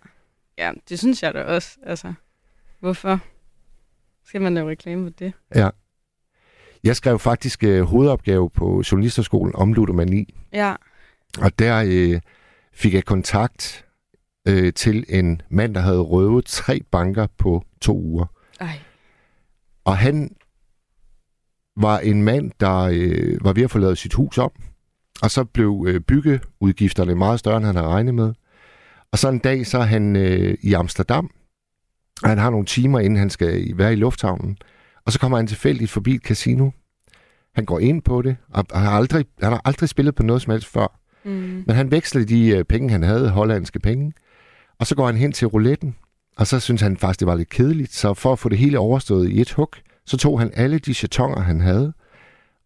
ja 0.57 0.71
det 0.89 0.99
synes 0.99 1.23
jeg 1.23 1.33
da 1.33 1.43
også. 1.43 1.77
Altså, 1.85 2.13
hvorfor 2.79 3.19
skal 4.25 4.41
man 4.41 4.53
lave 4.53 4.69
reklame 4.69 5.05
for 5.05 5.09
det? 5.19 5.33
Ja. 5.55 5.69
Jeg 6.83 6.95
skrev 6.95 7.19
faktisk 7.19 7.63
øh, 7.63 7.81
hovedopgave 7.83 8.49
på 8.49 8.83
Journalisterskolen 8.91 9.55
om 9.55 9.73
ludomani, 9.73 10.33
Ja, 10.53 10.75
og 11.41 11.59
der 11.59 11.83
øh, 11.87 12.21
fik 12.73 12.93
jeg 12.93 13.05
kontakt 13.05 13.85
øh, 14.47 14.73
til 14.73 15.05
en 15.09 15.41
mand, 15.49 15.75
der 15.75 15.81
havde 15.81 15.99
røvet 15.99 16.45
tre 16.45 16.81
banker 16.91 17.27
på 17.37 17.63
to 17.81 17.97
uger. 17.97 18.25
ej. 18.59 18.79
Og 19.85 19.97
han 19.97 20.35
var 21.77 21.99
en 21.99 22.23
mand, 22.23 22.51
der 22.59 22.89
øh, 22.93 23.37
var 23.41 23.53
ved 23.53 23.63
at 23.63 23.71
få 23.71 23.79
lavet 23.79 23.97
sit 23.97 24.13
hus 24.13 24.37
om. 24.37 24.51
Og 25.21 25.31
så 25.31 25.43
blev 25.43 25.85
øh, 25.87 25.99
byggeudgifterne 25.99 27.15
meget 27.15 27.39
større, 27.39 27.57
end 27.57 27.65
han 27.65 27.75
havde 27.75 27.87
regnet 27.87 28.15
med. 28.15 28.33
Og 29.11 29.17
så 29.17 29.29
en 29.29 29.39
dag, 29.39 29.67
så 29.67 29.77
er 29.77 29.83
han 29.83 30.15
øh, 30.15 30.57
i 30.61 30.73
Amsterdam. 30.73 31.29
Og 32.23 32.29
han 32.29 32.37
har 32.37 32.49
nogle 32.49 32.65
timer, 32.65 32.99
inden 32.99 33.19
han 33.19 33.29
skal 33.29 33.77
være 33.77 33.93
i 33.93 33.95
lufthavnen. 33.95 34.57
Og 35.05 35.11
så 35.11 35.19
kommer 35.19 35.37
han 35.37 35.47
tilfældigt 35.47 35.91
forbi 35.91 36.15
et 36.15 36.21
casino. 36.21 36.69
Han 37.55 37.65
går 37.65 37.79
ind 37.79 38.01
på 38.01 38.21
det, 38.21 38.37
og 38.49 38.65
han 38.73 38.83
har 38.83 38.91
aldrig, 38.91 39.25
han 39.41 39.51
har 39.51 39.61
aldrig 39.65 39.89
spillet 39.89 40.15
på 40.15 40.23
noget 40.23 40.41
som 40.41 40.51
helst 40.51 40.67
før. 40.67 40.99
Mm. 41.25 41.63
Men 41.67 41.75
han 41.75 41.91
vekslede 41.91 42.25
de 42.25 42.49
øh, 42.49 42.63
penge, 42.63 42.89
han 42.89 43.03
havde, 43.03 43.29
hollandske 43.29 43.79
penge. 43.79 44.13
Og 44.79 44.87
så 44.87 44.95
går 44.95 45.05
han 45.05 45.17
hen 45.17 45.31
til 45.31 45.47
rouletten, 45.47 45.95
og 46.37 46.47
så 46.47 46.59
synes 46.59 46.81
han 46.81 46.97
faktisk, 46.97 47.19
det 47.19 47.27
var 47.27 47.35
lidt 47.35 47.49
kedeligt. 47.49 47.93
Så 47.93 48.13
for 48.13 48.31
at 48.31 48.39
få 48.39 48.49
det 48.49 48.57
hele 48.57 48.79
overstået 48.79 49.29
i 49.29 49.41
et 49.41 49.51
hug, 49.51 49.73
så 50.07 50.17
tog 50.17 50.39
han 50.39 50.51
alle 50.53 50.79
de 50.79 50.93
chatonger, 50.93 51.41
han 51.41 51.61
havde, 51.61 51.93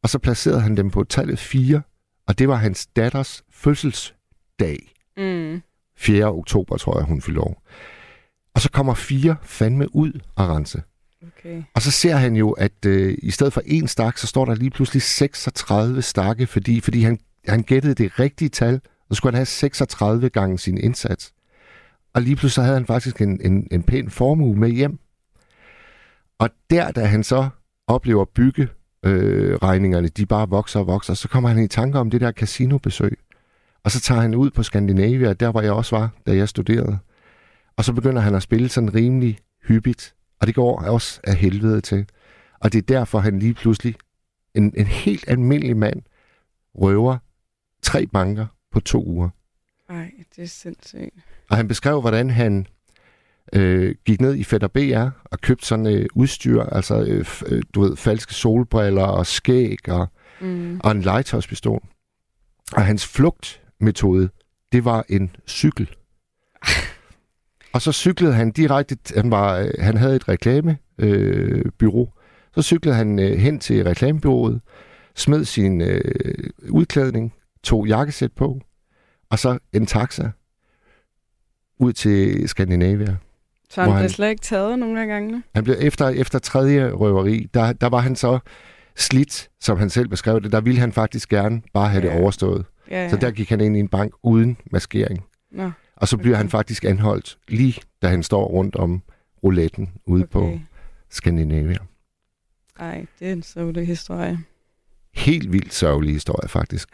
og 0.03 0.09
så 0.09 0.19
placerede 0.19 0.61
han 0.61 0.77
dem 0.77 0.91
på 0.91 1.03
tallet 1.03 1.39
4, 1.39 1.81
og 2.27 2.39
det 2.39 2.47
var 2.47 2.55
hans 2.55 2.87
datters 2.87 3.43
fødselsdag. 3.51 4.93
Mm. 5.17 5.61
4. 5.97 6.25
oktober, 6.25 6.77
tror 6.77 6.97
jeg, 6.97 7.05
hun 7.05 7.21
fyldte 7.21 7.41
år. 7.41 7.63
Og 8.55 8.61
så 8.61 8.71
kommer 8.71 8.93
fire 8.93 9.35
fandme 9.43 9.95
ud 9.95 10.19
og 10.35 10.49
rense. 10.49 10.83
Okay. 11.27 11.63
Og 11.73 11.81
så 11.81 11.91
ser 11.91 12.15
han 12.15 12.35
jo, 12.35 12.51
at 12.51 12.85
øh, 12.85 13.17
i 13.23 13.31
stedet 13.31 13.53
for 13.53 13.61
en 13.65 13.87
stak, 13.87 14.17
så 14.17 14.27
står 14.27 14.45
der 14.45 14.55
lige 14.55 14.69
pludselig 14.69 15.01
36 15.01 16.01
stakke, 16.01 16.47
fordi, 16.47 16.79
fordi 16.79 17.01
han, 17.01 17.19
han 17.47 17.63
gættede 17.63 17.93
det 17.93 18.19
rigtige 18.19 18.49
tal, 18.49 18.81
så 19.09 19.15
skulle 19.15 19.31
han 19.31 19.37
have 19.37 19.45
36 19.45 20.29
gange 20.29 20.59
sin 20.59 20.77
indsats. 20.77 21.33
Og 22.13 22.21
lige 22.21 22.35
pludselig 22.35 22.51
så 22.51 22.61
havde 22.61 22.75
han 22.75 22.85
faktisk 22.85 23.21
en, 23.21 23.41
en, 23.41 23.67
en 23.71 23.83
pæn 23.83 24.09
formue 24.09 24.55
med 24.55 24.69
hjem. 24.69 24.99
Og 26.41 26.49
der, 26.69 26.91
da 26.91 27.05
han 27.05 27.23
så 27.23 27.49
oplever 27.87 28.25
bygge 28.25 28.67
øh, 29.05 29.55
regningerne, 29.55 30.07
de 30.07 30.25
bare 30.25 30.49
vokser 30.49 30.79
og 30.79 30.87
vokser, 30.87 31.13
så 31.13 31.27
kommer 31.27 31.49
han 31.49 31.63
i 31.63 31.67
tanke 31.67 31.99
om 31.99 32.09
det 32.09 32.21
der 32.21 32.31
casinobesøg. 32.31 33.19
Og 33.83 33.91
så 33.91 34.01
tager 34.01 34.21
han 34.21 34.35
ud 34.35 34.51
på 34.51 34.63
Skandinavia, 34.63 35.33
der 35.33 35.51
hvor 35.51 35.61
jeg 35.61 35.71
også 35.71 35.95
var, 35.95 36.09
da 36.27 36.35
jeg 36.35 36.49
studerede. 36.49 36.99
Og 37.77 37.85
så 37.85 37.93
begynder 37.93 38.21
han 38.21 38.35
at 38.35 38.43
spille 38.43 38.69
sådan 38.69 38.95
rimelig 38.95 39.39
hyppigt. 39.67 40.15
Og 40.39 40.47
det 40.47 40.55
går 40.55 40.81
også 40.81 41.19
af 41.23 41.35
helvede 41.35 41.81
til. 41.81 42.05
Og 42.59 42.73
det 42.73 42.77
er 42.77 42.95
derfor, 42.95 43.19
han 43.19 43.39
lige 43.39 43.53
pludselig, 43.53 43.95
en, 44.55 44.73
en 44.77 44.85
helt 44.85 45.25
almindelig 45.27 45.77
mand, 45.77 46.01
røver 46.75 47.17
tre 47.81 48.07
banker 48.07 48.45
på 48.71 48.79
to 48.79 49.05
uger. 49.05 49.29
Ej, 49.89 50.11
det 50.35 50.43
er 50.43 50.47
sindssygt. 50.47 51.15
Og 51.49 51.57
han 51.57 51.67
beskrev, 51.67 52.01
hvordan 52.01 52.29
han 52.29 52.67
øh, 53.53 53.95
gik 54.05 54.21
ned 54.21 54.35
i 54.35 54.43
Fætter 54.43 54.67
BR 54.67 55.09
og 55.25 55.41
købte 55.41 55.65
sådan 55.65 55.87
øh, 55.87 56.05
udstyr, 56.13 56.63
altså 56.63 57.01
øh, 57.03 57.25
øh, 57.45 57.63
du 57.75 57.81
ved, 57.81 57.95
falske 57.95 58.33
solbriller 58.33 59.03
og 59.03 59.25
skæg 59.25 59.89
og, 59.89 60.07
Mm. 60.41 60.79
og 60.83 60.91
en 60.91 61.01
legetøjspistol. 61.01 61.83
Og 62.73 62.85
hans 62.85 63.07
flugtmetode, 63.07 64.29
det 64.71 64.85
var 64.85 65.05
en 65.09 65.35
cykel. 65.47 65.95
og 67.73 67.81
så 67.81 67.91
cyklede 67.91 68.33
han 68.33 68.51
direkte, 68.51 68.97
han, 69.15 69.31
var, 69.31 69.57
øh, 69.57 69.71
han 69.79 69.97
havde 69.97 70.15
et 70.15 70.27
reklamebyrå, 70.29 72.01
øh, 72.01 72.07
så 72.55 72.61
cyklede 72.61 72.95
han 72.95 73.19
øh, 73.19 73.37
hen 73.37 73.59
til 73.59 73.83
reklamebyrået, 73.83 74.61
smed 75.15 75.45
sin 75.45 75.81
øh, 75.81 76.49
udklædning, 76.69 77.33
tog 77.63 77.87
jakkesæt 77.87 78.31
på, 78.31 78.59
og 79.29 79.39
så 79.39 79.59
en 79.73 79.85
taxa 79.85 80.29
ud 81.79 81.93
til 81.93 82.49
Skandinavia. 82.49 83.17
Så 83.71 83.81
han 83.81 83.89
Hvor 83.89 83.93
blev 83.95 84.01
han- 84.01 84.09
slet 84.09 84.29
ikke 84.29 84.41
taget 84.41 84.79
nogen 84.79 84.97
af 84.97 85.07
gangene? 85.07 85.43
Han 85.55 85.63
blev 85.63 85.75
efter, 85.79 86.07
efter 86.09 86.39
tredje 86.39 86.91
røveri, 86.91 87.49
der, 87.53 87.73
der 87.73 87.89
var 87.89 87.99
han 87.99 88.15
så 88.15 88.39
slidt, 88.97 89.49
som 89.61 89.77
han 89.77 89.89
selv 89.89 90.07
beskrev 90.07 90.41
det. 90.41 90.51
Der 90.51 90.61
ville 90.61 90.79
han 90.79 90.91
faktisk 90.91 91.29
gerne 91.29 91.61
bare 91.73 91.89
have 91.89 92.03
Ja. 92.05 92.09
det 92.13 92.21
overstået. 92.21 92.65
Ja, 92.89 93.03
ja. 93.03 93.09
Så 93.09 93.17
der 93.17 93.31
gik 93.31 93.49
han 93.49 93.61
ind 93.61 93.77
i 93.77 93.79
en 93.79 93.87
bank 93.87 94.13
uden 94.23 94.57
maskering. 94.71 95.23
Nå, 95.51 95.71
Og 95.95 96.07
så 96.07 96.17
bliver 96.17 96.35
Okay. 96.35 96.41
han 96.41 96.49
faktisk 96.49 96.85
anholdt, 96.85 97.37
lige 97.47 97.81
da 98.01 98.07
han 98.07 98.23
står 98.23 98.45
rundt 98.47 98.75
om 98.75 99.01
rouletten 99.43 99.89
ude 100.05 100.23
okay. 100.23 100.31
på 100.31 100.41
okay. 100.47 100.59
Skandinavia. 101.09 101.77
Ej, 102.79 103.05
det 103.19 103.27
er 103.27 103.31
en 103.33 103.43
sørgelig 103.43 103.87
historie. 103.87 104.39
Helt 105.13 105.51
vildt 105.53 105.73
sørgelig 105.73 106.13
historie, 106.13 106.49
faktisk. 106.49 106.89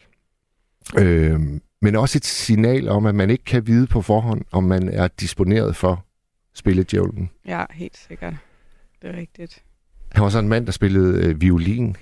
Øhm, 1.00 1.62
men 1.82 1.96
også 1.96 2.18
et 2.18 2.26
signal 2.26 2.90
om, 2.90 3.06
at 3.06 3.16
man 3.16 3.30
ikke 3.30 3.44
kan 3.44 3.68
vide 3.68 3.88
på 3.88 4.02
forhånd, 4.02 4.42
om 4.52 4.64
man 4.64 4.90
er 4.90 5.08
disponeret 5.08 5.76
for 5.76 6.06
spilledjævlen. 6.58 7.30
Ja, 7.46 7.66
helt 7.72 7.98
sikkert. 8.08 8.34
Det 9.02 9.10
er 9.10 9.18
rigtigt. 9.18 9.64
Han 10.12 10.24
var 10.24 10.30
sådan 10.30 10.46
en 10.46 10.50
mand, 10.50 10.66
der 10.66 10.72
spillede 10.72 11.26
øh, 11.26 11.42
violin. 11.42 11.96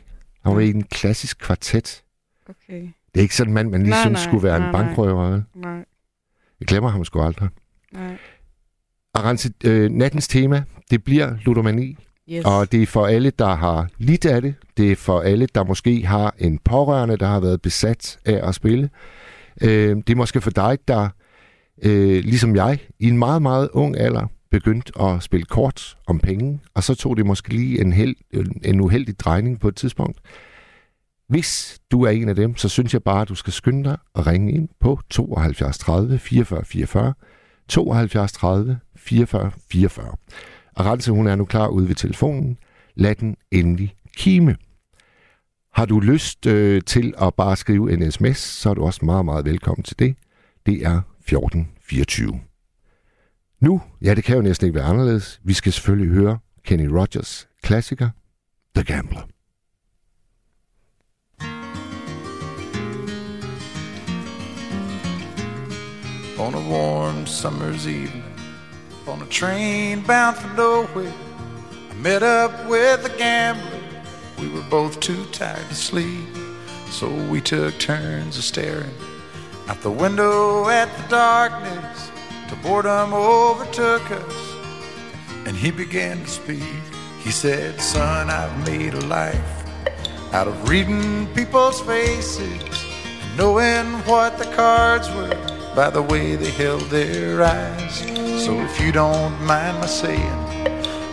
Han 0.46 0.56
var 0.56 0.62
i 0.62 0.70
en 0.70 0.84
klassisk 0.84 1.38
kvartet. 1.40 2.04
Okay. 2.50 2.82
Det 2.82 3.20
er 3.20 3.22
ikke 3.22 3.36
sådan 3.36 3.50
en 3.50 3.54
mand, 3.54 3.70
man 3.70 3.82
lige 3.84 3.90
Nej, 3.90 4.02
synes 4.02 4.14
nej, 4.20 4.24
skulle 4.32 4.44
være 4.44 4.60
nej, 4.60 4.68
en 4.68 4.72
nej. 4.74 4.82
bankrøver. 4.84 5.30
vel? 5.30 5.44
Nej, 5.56 5.86
Jeg 6.60 6.68
glemmer 6.68 6.90
ham 6.90 7.06
sgu 7.06 7.22
aldrig. 7.22 7.50
nej. 7.94 8.18
Og 9.14 9.24
Rense, 9.24 9.54
øh, 9.66 9.92
nattens 9.92 10.28
tema, 10.28 10.64
det 10.92 11.04
bliver 11.04 11.38
ludomani. 11.46 11.98
Yes. 12.30 12.46
Og 12.46 12.72
det 12.72 12.82
er 12.82 12.86
for 12.86 13.06
alle, 13.08 13.30
der 13.30 13.56
har 13.56 13.88
lidt 13.98 14.26
af 14.26 14.42
det. 14.42 14.56
Det 14.78 14.92
er 14.92 14.96
for 14.96 15.20
alle, 15.22 15.48
der 15.56 15.64
måske 15.64 16.06
har 16.06 16.36
en 16.38 16.60
pårørende, 16.60 17.18
der 17.18 17.28
har 17.28 17.40
været 17.40 17.62
besat 17.62 18.20
af 18.26 18.48
at 18.48 18.56
spille. 18.56 18.90
Øh, 19.62 19.96
det 19.96 20.10
er 20.10 20.16
måske 20.16 20.42
for 20.42 20.50
dig, 20.52 20.78
der, 20.88 21.10
øh, 21.84 22.24
ligesom 22.24 22.56
jeg, 22.56 22.80
i 23.00 23.08
en 23.08 23.18
meget, 23.18 23.42
meget 23.42 23.70
ung 23.74 23.98
alder, 23.98 24.28
begyndte 24.60 25.02
at 25.02 25.24
spille 25.24 25.46
kort 25.46 25.98
om 26.08 26.20
penge, 26.20 26.60
og 26.74 26.84
så 26.84 26.96
tog 26.96 27.18
det 27.18 27.26
måske 27.26 27.50
lige 27.50 27.82
en, 27.82 27.94
held, 27.94 28.16
en 28.66 28.82
uheldig 28.82 29.20
drejning 29.20 29.60
på 29.60 29.68
et 29.68 29.76
tidspunkt. 29.76 30.20
Hvis 31.28 31.80
du 31.92 32.04
er 32.04 32.10
en 32.10 32.30
af 32.30 32.36
dem, 32.36 32.58
så 32.58 32.70
synes 32.70 32.94
jeg 32.94 33.04
bare, 33.04 33.22
at 33.22 33.30
du 33.30 33.36
skal 33.36 33.54
skynde 33.54 33.84
dig 33.84 33.98
og 34.14 34.28
ringe 34.28 34.52
ind 34.52 34.70
på 34.80 35.00
72 35.10 35.78
30 35.78 36.20
44 36.20 36.66
44, 36.66 37.14
72 37.68 38.32
30 38.32 38.80
44 38.96 39.52
44. 39.72 40.16
Og 40.76 40.86
Rense, 40.86 41.12
hun 41.12 41.28
er 41.28 41.36
nu 41.36 41.46
klar 41.46 41.68
ude 41.68 41.88
ved 41.88 41.96
telefonen. 41.96 42.58
Lad 42.96 43.16
den 43.16 43.36
endelig 43.52 43.96
kime. 44.18 44.56
Har 45.74 45.86
du 45.86 46.00
lyst 46.00 46.46
øh, 46.46 46.82
til 46.82 47.14
at 47.22 47.34
bare 47.34 47.56
skrive 47.56 47.94
en 47.94 48.12
sms, 48.12 48.38
så 48.38 48.70
er 48.70 48.74
du 48.74 48.86
også 48.86 49.06
meget, 49.06 49.26
meget 49.26 49.46
velkommen 49.46 49.84
til 49.84 50.00
det. 50.00 50.16
Det 50.66 50.86
er 50.86 51.02
1424. 51.20 52.40
Nu, 53.66 53.82
ja, 54.02 54.14
det 54.14 54.24
kan 54.24 54.36
jo 54.36 54.42
næsten 54.42 54.68
ikke 54.68 54.80
være 54.80 54.88
anderledes. 54.88 55.40
Vi 55.44 55.54
skal 55.54 55.74
selvfølgelig 55.74 56.14
høre 56.14 56.38
Kenny 56.64 56.88
Rogers 56.88 57.48
klassiker, 57.64 58.10
The 58.76 58.84
Gambler. 58.84 59.22
on 66.38 66.54
a 66.54 66.70
warm 66.70 67.26
summer's 67.26 67.88
evening 67.88 68.24
on 69.08 69.22
a 69.22 69.26
train 69.26 70.04
bound 70.08 70.36
for 70.36 70.56
nowhere. 70.58 71.14
I 71.92 71.96
met 72.04 72.24
up 72.24 72.52
with 72.70 73.06
a 73.06 73.18
gambler. 73.18 73.80
We 74.40 74.48
were 74.48 74.70
both 74.70 75.00
too 75.00 75.24
tired 75.32 75.70
to 75.70 75.76
sleep, 75.76 76.28
so 76.92 77.08
we 77.32 77.42
took 77.42 77.74
turns 77.80 78.38
of 78.38 78.44
staring 78.44 78.96
out 79.68 79.82
the 79.82 79.96
window 80.04 80.68
at 80.70 80.90
the 80.98 81.08
darkness. 81.10 82.15
Till 82.56 82.72
boredom 82.72 83.14
overtook 83.14 84.12
us, 84.12 84.54
and 85.46 85.56
he 85.56 85.72
began 85.72 86.22
to 86.22 86.28
speak. 86.28 86.64
He 87.24 87.32
said, 87.32 87.82
"Son, 87.82 88.30
I've 88.30 88.68
made 88.68 88.94
a 88.94 89.02
life 89.08 89.66
out 90.34 90.48
of 90.48 90.70
reading 90.70 91.28
people's 91.34 91.82
faces 91.82 92.86
and 93.22 93.38
knowing 93.38 93.88
what 94.06 94.38
the 94.38 94.46
cards 94.56 95.10
were 95.12 95.38
by 95.76 95.90
the 95.90 96.02
way 96.02 96.36
they 96.36 96.52
held 96.52 96.84
their 96.90 97.44
eyes. 97.44 98.00
So 98.46 98.54
if 98.60 98.80
you 98.80 98.92
don't 98.92 99.40
mind 99.46 99.80
my 99.80 99.88
saying, 99.88 100.40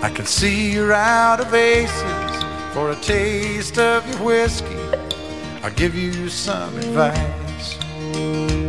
I 0.02 0.10
can 0.10 0.26
see 0.26 0.72
you're 0.72 0.92
out 0.92 1.40
of 1.40 1.54
aces. 1.54 2.44
For 2.72 2.90
a 2.90 2.96
taste 2.96 3.78
of 3.78 4.08
your 4.08 4.22
whiskey, 4.24 4.82
I'll 5.62 5.70
give 5.72 5.94
you 5.94 6.28
some 6.28 6.76
advice. 6.78 8.61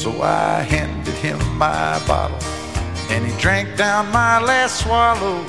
So 0.00 0.22
I 0.22 0.62
handed 0.62 1.12
him 1.16 1.38
my 1.58 2.00
bottle, 2.06 2.38
and 3.10 3.22
he 3.22 3.38
drank 3.38 3.76
down 3.76 4.10
my 4.10 4.40
last 4.40 4.80
swallow. 4.80 5.44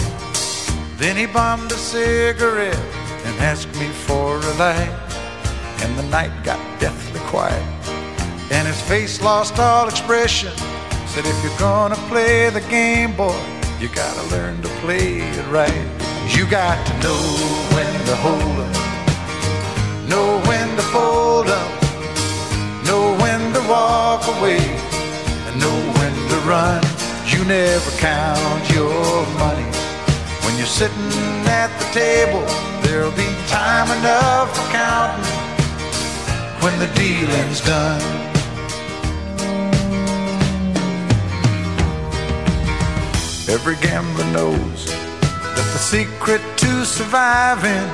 Then 0.98 1.16
he 1.16 1.26
bummed 1.26 1.72
a 1.72 1.76
cigarette 1.76 2.76
and 3.24 3.34
asked 3.40 3.74
me 3.80 3.88
for 3.88 4.36
a 4.36 4.54
light. 4.56 4.92
And 5.84 5.98
the 5.98 6.04
night 6.10 6.34
got 6.44 6.60
deathly 6.82 7.22
quiet, 7.28 7.64
and 8.52 8.68
his 8.68 8.82
face 8.82 9.22
lost 9.22 9.58
all 9.58 9.88
expression. 9.88 10.52
Said, 11.08 11.26
if 11.26 11.44
you're 11.46 11.58
gonna 11.58 12.02
play 12.12 12.50
the 12.50 12.66
game, 12.70 13.16
boy, 13.16 13.42
you 13.80 13.88
gotta 13.88 14.36
learn 14.36 14.62
to 14.64 14.70
play 14.84 15.20
it 15.20 15.48
right. 15.48 15.88
You 16.28 16.46
got 16.46 16.76
to 16.88 16.94
know 17.00 17.22
when 17.72 17.94
to 18.06 18.16
hold 18.18 18.60
up, 18.68 20.10
know 20.10 20.42
when 20.46 20.68
to 20.76 20.84
fold 20.92 21.48
up, 21.48 21.82
walk 23.72 24.28
away, 24.36 24.60
and 25.48 25.56
know 25.64 25.80
when 25.98 26.14
to 26.32 26.38
run. 26.44 26.84
You 27.32 27.40
never 27.46 27.92
count 27.98 28.64
your 28.76 29.26
money. 29.40 29.70
When 30.44 30.58
you're 30.58 30.76
sitting 30.82 31.14
at 31.48 31.72
the 31.80 31.88
table, 31.96 32.44
there'll 32.84 33.16
be 33.16 33.30
time 33.48 33.90
enough 34.00 34.50
for 34.56 34.68
counting 34.76 35.24
when 36.64 36.76
the 36.84 36.90
dealing's 37.00 37.62
done. 37.62 38.02
Every 43.56 43.78
gambler 43.86 44.30
knows 44.38 44.86
that 45.56 45.68
the 45.74 45.82
secret 45.94 46.42
to 46.58 46.86
surviving 46.86 47.88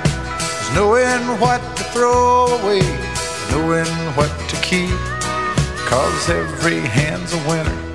is 0.61 0.69
knowing 0.75 1.23
what 1.39 1.61
to 1.77 1.83
throw 1.93 2.47
away, 2.57 2.81
knowing 3.51 3.93
what 4.17 4.31
to 4.49 4.55
keep. 4.63 5.16
Cause 5.87 6.29
every 6.29 6.79
hand's 6.79 7.33
a 7.33 7.49
winner 7.49 7.87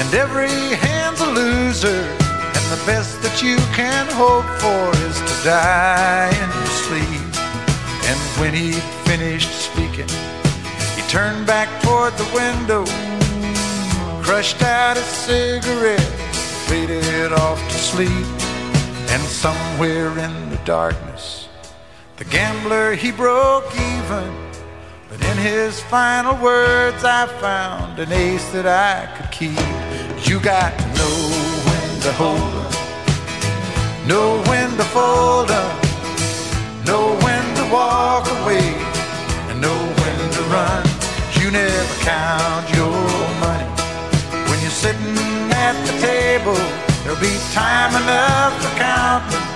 and 0.00 0.14
every 0.14 0.48
hand's 0.48 1.20
a 1.20 1.26
loser. 1.26 2.02
And 2.56 2.64
the 2.72 2.82
best 2.86 3.20
that 3.22 3.42
you 3.42 3.56
can 3.74 4.06
hope 4.12 4.46
for 4.62 4.90
is 5.06 5.18
to 5.18 5.44
die 5.44 6.30
in 6.30 6.48
your 6.58 6.72
sleep. 6.86 7.30
And 8.08 8.18
when 8.40 8.54
he'd 8.54 8.82
finished 9.04 9.50
speaking, 9.50 10.08
he 10.96 11.02
turned 11.08 11.46
back 11.46 11.68
toward 11.82 12.14
the 12.14 12.28
window, 12.34 12.84
crushed 14.22 14.62
out 14.62 14.96
a 14.96 15.02
cigarette, 15.02 16.00
faded 16.68 17.32
off 17.32 17.60
to 17.68 17.78
sleep. 17.78 18.26
And 19.10 19.22
somewhere 19.22 20.10
in 20.18 20.50
the 20.50 20.60
darkness, 20.64 21.48
the 22.16 22.24
gambler 22.24 22.94
he 22.94 23.10
broke 23.10 23.70
even. 23.74 24.47
In 25.20 25.36
his 25.36 25.80
final 25.80 26.36
words, 26.42 27.04
I 27.04 27.26
found 27.40 27.98
an 27.98 28.12
ace 28.12 28.50
that 28.52 28.66
I 28.66 29.06
could 29.16 29.30
keep. 29.30 29.58
You 30.28 30.40
got 30.40 30.76
to 30.78 30.86
know 30.98 31.18
when 31.68 32.00
to 32.02 32.12
hold 32.12 32.54
up, 32.64 32.72
know 34.06 34.42
when 34.50 34.70
to 34.76 34.84
fold 34.84 35.50
up, 35.50 35.76
know 36.86 37.16
when 37.24 37.44
to 37.58 37.64
walk 37.72 38.26
away, 38.42 38.66
and 39.50 39.60
know 39.60 39.78
when 40.00 40.18
to 40.36 40.42
run. 40.54 40.84
You 41.40 41.50
never 41.50 41.94
count 42.04 42.66
your 42.74 42.98
money 43.40 43.68
when 44.48 44.58
you're 44.60 44.78
sitting 44.84 45.16
at 45.54 45.74
the 45.86 45.94
table. 46.04 46.58
There'll 47.02 47.20
be 47.20 47.38
time 47.52 47.94
enough 48.02 48.52
for 48.60 48.72
counting 48.76 49.46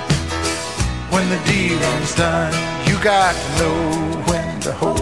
when 1.13 1.29
the 1.29 1.41
dealing's 1.45 2.15
done. 2.15 2.53
You 2.89 2.97
got 3.03 3.35
to 3.35 3.49
know 3.59 4.23
when 4.31 4.61
to 4.61 4.73
hold 4.73 5.02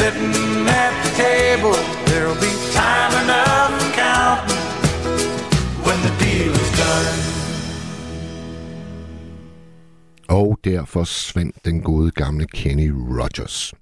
Sitting 0.00 0.66
at 0.84 0.92
the 1.04 1.12
table. 1.24 1.76
There'll 2.08 2.40
be 2.48 2.52
time 2.80 3.12
enough 3.22 3.70
for 3.78 3.90
counting 4.02 4.62
when 5.86 5.98
the 6.06 6.12
deal 6.24 6.52
is 6.62 6.70
done. 6.82 7.18
Og 10.28 10.58
der 10.64 10.84
forsvandt 10.84 11.64
den 11.64 11.82
gode 11.82 12.10
gamle 12.10 12.46
Kenny 12.46 12.90
Rogers. 12.90 13.74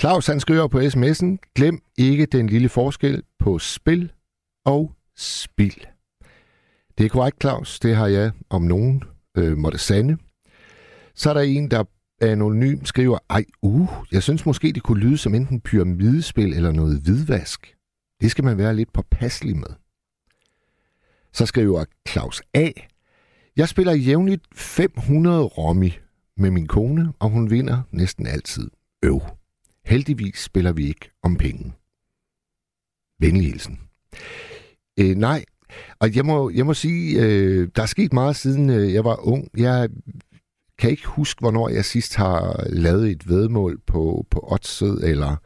Claus 0.00 0.26
han 0.26 0.40
skriver 0.40 0.68
på 0.68 0.78
sms'en, 0.80 1.52
glem 1.54 1.80
ikke 1.98 2.26
den 2.26 2.48
lille 2.48 2.68
forskel 2.68 3.22
på 3.38 3.58
spil 3.58 4.12
og 4.64 4.92
spil. 5.16 5.86
Det 6.98 7.06
er 7.06 7.08
korrekt, 7.08 7.40
Claus. 7.40 7.80
Det 7.80 7.96
har 7.96 8.06
jeg 8.06 8.32
om 8.50 8.62
nogen 8.62 9.02
øh, 9.36 9.56
måtte 9.56 9.78
sande. 9.78 10.16
Så 11.14 11.30
er 11.30 11.34
der 11.34 11.40
en, 11.40 11.70
der 11.70 11.84
anonym 12.20 12.84
skriver, 12.84 13.18
ej, 13.30 13.44
uh, 13.62 13.88
jeg 14.12 14.22
synes 14.22 14.46
måske, 14.46 14.72
det 14.72 14.82
kunne 14.82 15.00
lyde 15.00 15.18
som 15.18 15.34
enten 15.34 15.60
pyramidespil 15.60 16.52
eller 16.52 16.72
noget 16.72 17.00
hvidvask. 17.00 17.74
Det 18.20 18.30
skal 18.30 18.44
man 18.44 18.58
være 18.58 18.76
lidt 18.76 18.92
påpasselig 18.92 19.56
med. 19.56 19.70
Så 21.32 21.46
skriver 21.46 21.84
Claus 22.08 22.42
A. 22.54 22.70
Jeg 23.56 23.68
spiller 23.68 23.92
jævnligt 23.92 24.42
500 24.54 25.42
rommi 25.42 25.98
med 26.36 26.50
min 26.50 26.66
kone, 26.66 27.12
og 27.18 27.30
hun 27.30 27.50
vinder 27.50 27.82
næsten 27.90 28.26
altid. 28.26 28.70
Øv. 29.02 29.20
Heldigvis 29.84 30.38
spiller 30.38 30.72
vi 30.72 30.86
ikke 30.86 31.10
om 31.22 31.36
penge. 31.36 31.72
Venlig 33.20 33.46
hilsen. 33.46 33.80
Øh, 35.00 35.16
nej, 35.16 35.44
og 35.98 36.16
jeg 36.16 36.26
må, 36.26 36.50
jeg 36.50 36.66
må 36.66 36.74
sige, 36.74 37.20
øh, 37.22 37.68
der 37.76 37.82
er 37.82 37.86
sket 37.86 38.12
meget 38.12 38.36
siden 38.36 38.70
øh, 38.70 38.92
jeg 38.92 39.04
var 39.04 39.26
ung. 39.26 39.48
Jeg 39.56 39.88
kan 40.78 40.90
ikke 40.90 41.06
huske, 41.06 41.40
hvornår 41.40 41.68
jeg 41.68 41.84
sidst 41.84 42.16
har 42.16 42.64
lavet 42.68 43.10
et 43.10 43.28
vedmål 43.28 43.80
på, 43.86 44.26
på 44.30 44.48
Oddset, 44.52 45.08
eller 45.08 45.36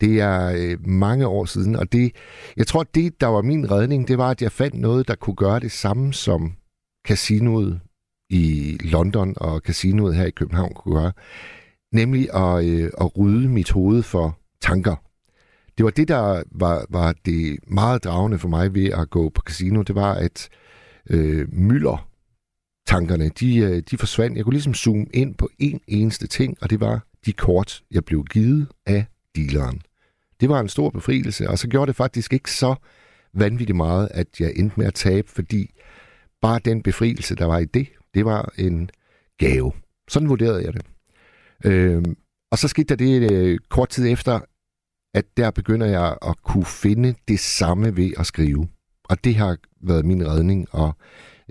det 0.00 0.20
er 0.20 0.52
øh, 0.56 0.86
mange 0.86 1.26
år 1.26 1.44
siden. 1.44 1.76
Og 1.76 1.92
det, 1.92 2.12
jeg 2.56 2.66
tror, 2.66 2.82
det, 2.82 3.20
der 3.20 3.26
var 3.26 3.42
min 3.42 3.70
redning, 3.70 4.08
det 4.08 4.18
var, 4.18 4.30
at 4.30 4.42
jeg 4.42 4.52
fandt 4.52 4.74
noget, 4.74 5.08
der 5.08 5.14
kunne 5.14 5.36
gøre 5.36 5.60
det 5.60 5.72
samme 5.72 6.12
som 6.12 6.52
casinoet 7.06 7.80
i 8.30 8.78
London 8.80 9.34
og 9.36 9.60
casinoet 9.60 10.16
her 10.16 10.26
i 10.26 10.30
København 10.30 10.74
kunne 10.74 11.00
gøre. 11.00 11.12
Nemlig 11.92 12.34
at, 12.34 12.64
øh, 12.64 12.90
at 13.00 13.18
rydde 13.18 13.48
mit 13.48 13.70
hoved 13.70 14.02
for 14.02 14.38
tanker. 14.60 14.96
Det 15.78 15.84
var 15.84 15.90
det, 15.90 16.08
der 16.08 16.42
var, 16.50 16.86
var 16.90 17.14
det 17.26 17.58
meget 17.66 18.04
dragende 18.04 18.38
for 18.38 18.48
mig 18.48 18.74
ved 18.74 18.86
at 18.86 19.10
gå 19.10 19.28
på 19.28 19.42
casino. 19.42 19.82
Det 19.82 19.94
var, 19.94 20.14
at 20.14 20.48
øh, 21.10 21.48
mylder 21.52 22.08
tankerne, 22.86 23.28
de, 23.28 23.56
øh, 23.56 23.82
de 23.90 23.98
forsvandt. 23.98 24.36
Jeg 24.36 24.44
kunne 24.44 24.52
ligesom 24.52 24.74
zoome 24.74 25.06
ind 25.14 25.34
på 25.34 25.50
en 25.58 25.80
eneste 25.88 26.26
ting, 26.26 26.56
og 26.60 26.70
det 26.70 26.80
var 26.80 27.06
de 27.26 27.32
kort, 27.32 27.82
jeg 27.90 28.04
blev 28.04 28.24
givet 28.24 28.68
af 28.86 29.06
dealeren. 29.36 29.82
Det 30.40 30.48
var 30.48 30.60
en 30.60 30.68
stor 30.68 30.90
befrielse, 30.90 31.50
og 31.50 31.58
så 31.58 31.68
gjorde 31.68 31.86
det 31.86 31.96
faktisk 31.96 32.32
ikke 32.32 32.50
så 32.50 32.74
vanvittigt 33.34 33.76
meget, 33.76 34.08
at 34.10 34.40
jeg 34.40 34.52
endte 34.56 34.80
med 34.80 34.86
at 34.86 34.94
tabe, 34.94 35.30
fordi 35.30 35.70
bare 36.42 36.60
den 36.64 36.82
befrielse, 36.82 37.34
der 37.34 37.44
var 37.44 37.58
i 37.58 37.64
det, 37.64 37.88
det 38.14 38.24
var 38.24 38.52
en 38.58 38.90
gave. 39.38 39.72
Sådan 40.08 40.28
vurderede 40.28 40.64
jeg 40.64 40.72
det. 40.72 40.82
Øhm, 41.64 42.16
og 42.50 42.58
så 42.58 42.68
skete 42.68 42.96
der 42.96 42.96
det 42.96 43.32
øh, 43.32 43.58
kort 43.68 43.88
tid 43.88 44.12
efter, 44.12 44.40
at 45.14 45.24
der 45.36 45.50
begynder 45.50 45.86
jeg 45.86 46.16
at 46.22 46.42
kunne 46.42 46.64
finde 46.66 47.14
det 47.28 47.40
samme 47.40 47.96
ved 47.96 48.12
at 48.16 48.26
skrive. 48.26 48.68
Og 49.04 49.24
det 49.24 49.34
har 49.34 49.56
været 49.80 50.04
min 50.04 50.26
redning 50.26 50.66
og 50.70 50.96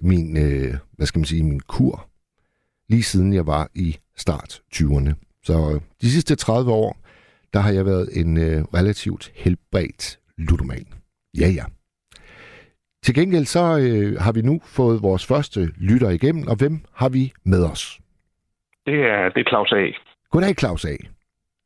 min, 0.01 0.37
øh, 0.37 0.73
hvad 0.91 1.07
skal 1.07 1.19
man 1.19 1.25
sige, 1.25 1.43
min 1.43 1.59
kur, 1.59 2.09
lige 2.89 3.03
siden 3.03 3.33
jeg 3.33 3.47
var 3.47 3.69
i 3.75 3.97
start 4.15 4.61
20'erne. 4.75 5.13
Så 5.43 5.79
de 6.01 6.11
sidste 6.11 6.35
30 6.35 6.71
år, 6.71 6.97
der 7.53 7.59
har 7.59 7.71
jeg 7.71 7.85
været 7.85 8.09
en 8.19 8.37
øh, 8.37 8.63
relativt 8.73 9.31
helbredt 9.35 10.19
ludoman. 10.37 10.87
Ja, 11.39 11.47
ja. 11.47 11.63
Til 13.03 13.15
gengæld 13.15 13.45
så 13.45 13.77
øh, 13.79 14.21
har 14.21 14.31
vi 14.31 14.41
nu 14.41 14.61
fået 14.65 15.01
vores 15.01 15.25
første 15.25 15.65
lytter 15.77 16.09
igennem, 16.09 16.47
og 16.47 16.55
hvem 16.55 16.81
har 16.93 17.09
vi 17.09 17.33
med 17.45 17.65
os? 17.71 17.99
Det 18.85 18.93
er, 18.93 19.29
det 19.29 19.39
er 19.45 19.49
Claus 19.49 19.71
A. 19.71 19.85
Goddag, 20.29 20.55
Claus 20.59 20.85
A. 20.85 20.95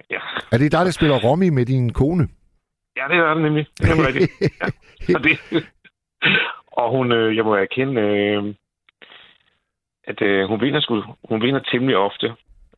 Ja. 0.10 0.20
Er 0.52 0.58
det 0.58 0.72
dig, 0.72 0.86
der 0.86 0.92
spiller 0.92 1.16
Romy 1.18 1.50
med 1.50 1.66
din 1.66 1.94
kone? 1.94 2.28
ja, 2.98 3.04
det 3.10 3.18
er 3.18 3.34
det 3.34 3.44
nemlig. 3.44 3.66
Det 3.78 3.90
er 3.90 3.90
nemlig 3.96 4.08
rigtigt. 4.08 4.32
Ja. 4.62 4.66
Og, 5.16 5.24
det, 5.24 5.40
og 6.82 6.88
hun, 6.92 7.12
øh, 7.12 7.36
jeg 7.36 7.46
må 7.46 7.54
erkende, 7.56 8.02
øh, 8.02 8.44
at 10.04 10.22
øh, 10.22 10.48
hun 10.50 10.62
vinder 10.62 10.82
sgu, 10.82 11.04
hun 11.30 11.42
vinder 11.42 11.60
temmelig 11.60 11.98
ofte. 11.98 12.28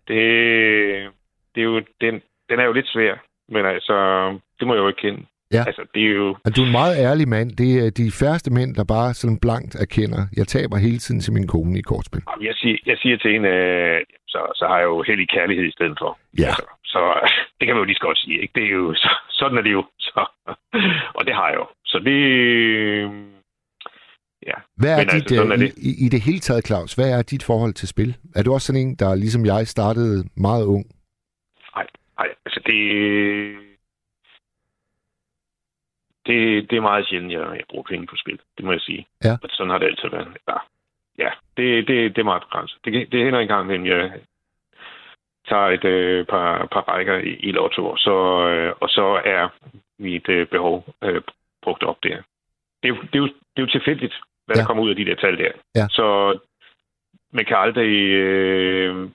Det, 0.07 0.21
det 1.55 1.61
er 1.61 1.69
jo, 1.71 1.81
den, 2.01 2.13
den 2.49 2.59
er 2.59 2.65
jo 2.65 2.73
lidt 2.73 2.87
svær, 2.87 3.13
men 3.49 3.65
altså, 3.65 3.95
det 4.59 4.67
må 4.67 4.73
jeg 4.73 4.81
jo 4.81 4.87
erkende. 4.87 5.25
Ja. 5.53 5.63
Altså, 5.67 5.83
det 5.93 6.03
er 6.03 6.13
jo... 6.21 6.27
Og 6.45 6.55
du 6.55 6.61
er 6.61 6.65
en 6.65 6.71
meget 6.71 6.95
ærlig 7.07 7.27
mand. 7.27 7.49
Det 7.61 7.71
er 7.85 7.89
de 7.89 8.11
færreste 8.21 8.53
mænd, 8.53 8.75
der 8.75 8.83
bare 8.95 9.13
sådan 9.13 9.39
blankt 9.39 9.75
erkender. 9.75 10.21
Jeg 10.37 10.47
taber 10.47 10.77
hele 10.77 10.97
tiden 10.97 11.21
til 11.21 11.33
min 11.33 11.47
kone 11.47 11.79
i 11.79 11.81
kortspil. 11.81 12.23
Jeg 12.41 12.55
siger, 12.55 12.77
jeg 12.85 12.97
siger 12.97 13.17
til 13.17 13.31
hende, 13.31 13.49
øh, 13.49 14.01
så, 14.27 14.39
så 14.55 14.67
har 14.67 14.77
jeg 14.77 14.85
jo 14.85 15.03
hellig 15.07 15.29
kærlighed 15.29 15.65
i 15.65 15.71
stedet 15.77 15.97
for. 16.01 16.17
Ja. 16.37 16.45
Altså, 16.45 16.65
så 16.85 17.01
det 17.57 17.65
kan 17.65 17.75
man 17.75 17.81
jo 17.81 17.89
lige 17.89 17.95
så 17.95 18.07
godt 18.07 18.19
sige. 18.19 18.41
Ikke? 18.41 18.53
Det 18.55 18.63
er 18.63 18.73
jo, 18.81 18.93
så, 18.93 19.09
sådan 19.29 19.57
er 19.57 19.61
det 19.61 19.71
jo. 19.71 19.83
Så, 19.99 20.21
og 21.17 21.25
det 21.27 21.33
har 21.35 21.47
jeg 21.49 21.57
jo. 21.61 21.65
Så 21.85 21.99
det... 21.99 22.19
Ja. 24.51 24.57
Hvad 24.81 24.91
er 24.93 24.97
Men 24.97 25.05
dit, 25.07 25.13
altså, 25.13 25.35
sådan 25.35 25.51
er 25.51 25.55
øh, 25.55 25.61
det. 25.61 25.73
i, 25.89 26.05
i, 26.05 26.09
det 26.09 26.21
hele 26.21 26.39
taget, 26.39 26.67
Claus, 26.67 26.93
hvad 26.93 27.09
er 27.17 27.21
dit 27.21 27.43
forhold 27.43 27.73
til 27.73 27.87
spil? 27.87 28.11
Er 28.35 28.43
du 28.43 28.53
også 28.53 28.67
sådan 28.67 28.81
en, 28.81 28.95
der 28.95 29.15
ligesom 29.15 29.45
jeg 29.45 29.67
startede 29.67 30.17
meget 30.37 30.65
ung? 30.65 30.85
Nej, 31.75 31.87
nej, 32.19 32.29
altså 32.45 32.59
det... 32.65 32.79
Det, 36.27 36.69
det 36.69 36.77
er 36.77 36.81
meget 36.81 37.07
sjældent, 37.07 37.31
jeg, 37.33 37.39
jeg 37.39 37.63
bruger 37.69 37.83
penge 37.89 38.07
på 38.07 38.15
spil. 38.15 38.39
Det 38.57 38.65
må 38.65 38.71
jeg 38.71 38.81
sige. 38.81 39.07
Ja. 39.23 39.33
Og 39.43 39.49
sådan 39.51 39.69
har 39.71 39.77
det 39.77 39.85
altid 39.85 40.09
været. 40.09 40.37
Ja, 40.47 40.57
ja 41.17 41.29
det, 41.57 41.87
det, 41.87 42.15
det 42.15 42.21
er 42.21 42.31
meget 42.31 42.43
begrænset. 42.43 42.77
Det, 42.85 43.11
det 43.11 43.23
hænder 43.23 43.39
en 43.39 43.47
gang, 43.47 43.71
at 43.71 43.85
jeg 43.85 44.11
tager 45.49 45.67
et 45.67 45.83
øh, 45.85 46.25
par, 46.25 46.67
par 46.71 46.81
rækker 46.81 47.17
i, 47.17 47.29
i 47.29 47.51
lotto, 47.51 47.85
og 47.85 47.97
så, 47.97 48.47
øh, 48.49 48.73
og 48.81 48.89
så 48.89 49.21
er 49.25 49.49
mit 49.99 50.29
øh, 50.29 50.47
behov 50.47 50.85
øh, 51.03 51.21
brugt 51.63 51.83
op 51.83 51.97
der. 52.03 52.17
Det 52.83 52.89
er, 52.89 52.93
jo- 52.95 53.01
det, 53.01 53.15
er 53.15 53.19
jo, 53.19 53.25
det 53.27 53.57
er 53.57 53.61
jo 53.61 53.67
tilfældigt, 53.67 54.15
hvad 54.49 54.57
ja. 54.57 54.61
Der 54.61 54.67
kommer 54.67 54.83
ud 54.83 54.89
af 54.89 54.95
de 54.95 55.05
der 55.05 55.15
tal 55.15 55.37
der. 55.37 55.51
Ja. 55.75 55.85
Så 55.89 56.37
man 57.33 57.45
kan 57.45 57.57
aldrig... 57.57 57.93
Øh, 58.23 59.09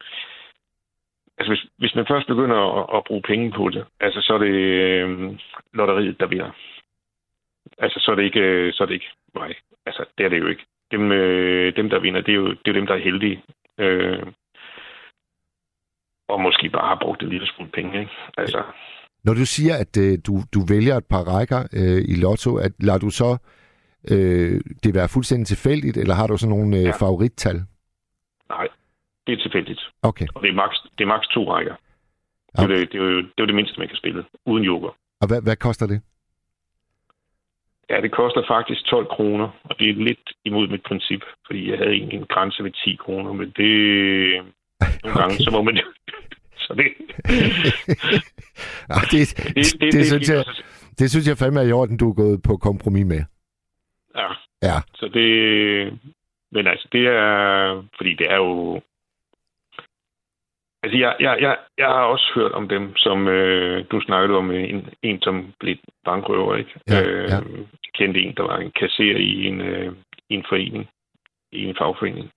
altså, 1.39 1.51
hvis, 1.53 1.67
hvis 1.79 1.95
man 1.95 2.07
først 2.09 2.27
begynder 2.27 2.61
at, 2.79 2.97
at 2.97 3.05
bruge 3.07 3.23
penge 3.23 3.53
på 3.53 3.71
det, 3.71 3.85
altså, 4.01 4.21
så 4.21 4.35
er 4.35 4.39
det 4.39 4.55
øh, 4.55 5.39
lotteriet, 5.73 6.21
der 6.21 6.27
vinder. 6.27 6.51
Altså, 7.79 8.01
så 8.01 8.11
er 8.11 8.15
det 8.15 8.25
ikke, 8.25 8.41
øh, 8.41 8.73
så 8.73 8.83
er 8.83 8.87
det 8.87 8.95
ikke 8.95 9.11
mig. 9.35 9.55
Altså, 9.87 10.05
det 10.19 10.27
er 10.27 10.31
det 10.31 10.39
jo 10.39 10.47
ikke. 10.47 10.65
Dem, 10.91 11.13
øh, 11.13 11.77
dem 11.77 11.91
der 11.91 11.99
vinder, 11.99 12.21
det 12.21 12.33
er, 12.33 12.37
jo, 12.37 12.49
det 12.49 12.69
er 12.69 12.73
dem, 12.73 12.87
der 12.87 12.95
er 12.95 13.07
heldige. 13.09 13.43
Øh, 13.79 14.23
og 16.29 16.41
måske 16.41 16.71
bare 16.71 16.89
har 16.89 16.99
brugt 17.03 17.23
en 17.23 17.29
lille 17.29 17.47
smule 17.47 17.71
penge, 17.71 18.01
ikke? 18.01 18.13
Altså, 18.39 18.63
Når 19.25 19.35
du 19.35 19.47
siger, 19.47 19.75
at 19.77 19.97
øh, 19.97 20.19
du, 20.27 20.35
du 20.55 20.61
vælger 20.69 20.97
et 20.97 21.07
par 21.11 21.23
rækker 21.35 21.61
øh, 21.81 22.03
i 22.13 22.15
lotto, 22.25 22.57
at 22.57 22.73
lader 22.81 22.99
du 22.99 23.11
så 23.11 23.31
øh, 23.33 23.39
det 24.85 24.95
være 24.95 25.09
fuldstændig 25.09 25.47
tilfældigt, 25.47 25.97
eller 25.97 26.15
har 26.15 26.27
du 26.27 26.37
sådan 26.37 26.57
nogle 26.57 26.77
øh, 26.77 26.83
Ja. 26.85 26.91
favorittal? 26.91 27.57
Nej, 28.49 28.69
det 29.27 29.33
er 29.33 29.43
tilfældigt. 29.43 29.81
Okay. 30.03 30.27
Og 30.35 30.43
det 30.43 30.49
er 30.51 30.55
maks, 30.55 30.77
det 30.99 31.05
er 31.05 31.09
maks 31.09 31.27
to 31.29 31.53
rækker. 31.55 31.75
Det 32.53 32.61
er, 32.61 32.65
Okay. 32.65 32.81
det, 32.81 32.93
det, 32.93 33.01
er 33.01 33.05
jo, 33.05 33.17
det 33.17 33.25
er 33.39 33.43
jo 33.45 33.47
det 33.47 33.55
mindste, 33.55 33.79
man 33.79 33.89
kan 33.89 33.97
spille, 33.97 34.25
uden 34.47 34.65
yoga. 34.65 34.89
Og 35.21 35.27
hvad, 35.29 35.43
hvad 35.43 35.57
koster 35.57 35.87
det? 35.87 36.01
Ja, 37.91 38.01
det 38.01 38.13
koster 38.13 38.43
faktisk 38.49 38.85
12 38.85 39.07
kroner, 39.17 39.49
og 39.65 39.79
det 39.79 39.91
er 39.91 39.95
lidt 39.95 40.27
imod 40.45 40.69
mit 40.69 40.83
princip, 40.89 41.21
fordi 41.47 41.71
jeg 41.71 41.79
havde 41.79 41.91
egentlig 41.93 42.19
en 42.19 42.27
grænse 42.35 42.65
ved 42.65 42.71
10 42.85 42.97
kroner, 43.05 43.33
men 43.33 43.53
det... 43.57 43.71
Nogle 45.05 45.19
gange, 45.21 45.35
Okay. 45.35 45.45
så 45.45 45.51
må 45.53 45.63
man... 45.63 45.79
så 46.65 46.75
det, 46.75 46.85
Ah, 48.95 49.03
det, 49.11 49.13
det, 49.37 49.55
det, 49.57 49.81
det, 49.81 49.93
det, 49.93 50.07
synes 50.07 50.29
jeg, 50.31 50.45
det 50.99 51.11
synes 51.11 51.29
jeg 51.29 51.39
fandme 51.39 51.61
er 51.61 51.65
i 51.65 51.73
orden, 51.73 51.97
du 51.97 52.09
er 52.11 52.15
gået 52.15 52.43
på 52.43 52.57
kompromis 52.57 53.07
med. 53.07 53.23
Ja, 54.15 54.29
Ja, 54.65 54.77
så 54.95 55.09
det... 55.09 55.99
Men 56.53 56.67
altså, 56.67 56.89
det 56.93 57.07
er... 57.07 57.83
Fordi 57.97 58.15
det 58.15 58.31
er 58.31 58.37
jo... 58.37 58.81
Altså, 60.83 60.99
jeg, 60.99 61.17
jeg, 61.21 61.39
jeg, 61.41 61.59
jeg 61.79 61.87
har 61.87 62.05
også 62.05 62.33
hørt 62.35 62.53
om 62.53 62.69
dem, 62.69 62.97
som 62.97 63.29
øh, 63.29 63.85
du 63.91 64.01
snakkede 64.01 64.39
om, 64.39 64.51
en, 64.51 64.89
en 65.03 65.23
som 65.23 65.55
blev 65.61 65.77
bankrøver, 66.05 66.57
ikke? 66.57 66.81
Ja, 66.89 67.03
øh, 67.03 67.29
ja. 67.31 67.39
Kendte 67.95 68.21
en, 68.21 68.35
der 68.37 68.43
var 68.43 68.57
en 68.57 68.71
kasserer 68.71 69.17
i 69.19 69.45
en, 69.45 69.61
øh, 69.61 69.93
i 70.29 70.35
en 70.35 70.45
forening, 70.49 70.89
i 71.53 71.65
en 71.65 71.77
fagforening. 71.79 72.31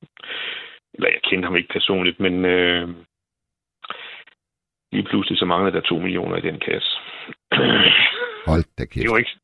Eller 0.93 1.09
jeg 1.09 1.19
kendte 1.23 1.45
ham 1.45 1.55
ikke 1.55 1.73
personligt, 1.73 2.19
men 2.19 2.45
øh, 2.45 2.89
lige 4.91 5.03
pludselig 5.03 5.39
så 5.39 5.45
manglede 5.45 5.75
der 5.75 5.81
to 5.81 5.99
millioner 5.99 6.37
i 6.37 6.41
den 6.41 6.59
kasse. 6.59 6.89
hold 8.47 8.63
da 8.77 8.83
Det 8.83 8.91
kæft. 8.91 9.11
var 9.11 9.17
ikke... 9.17 9.37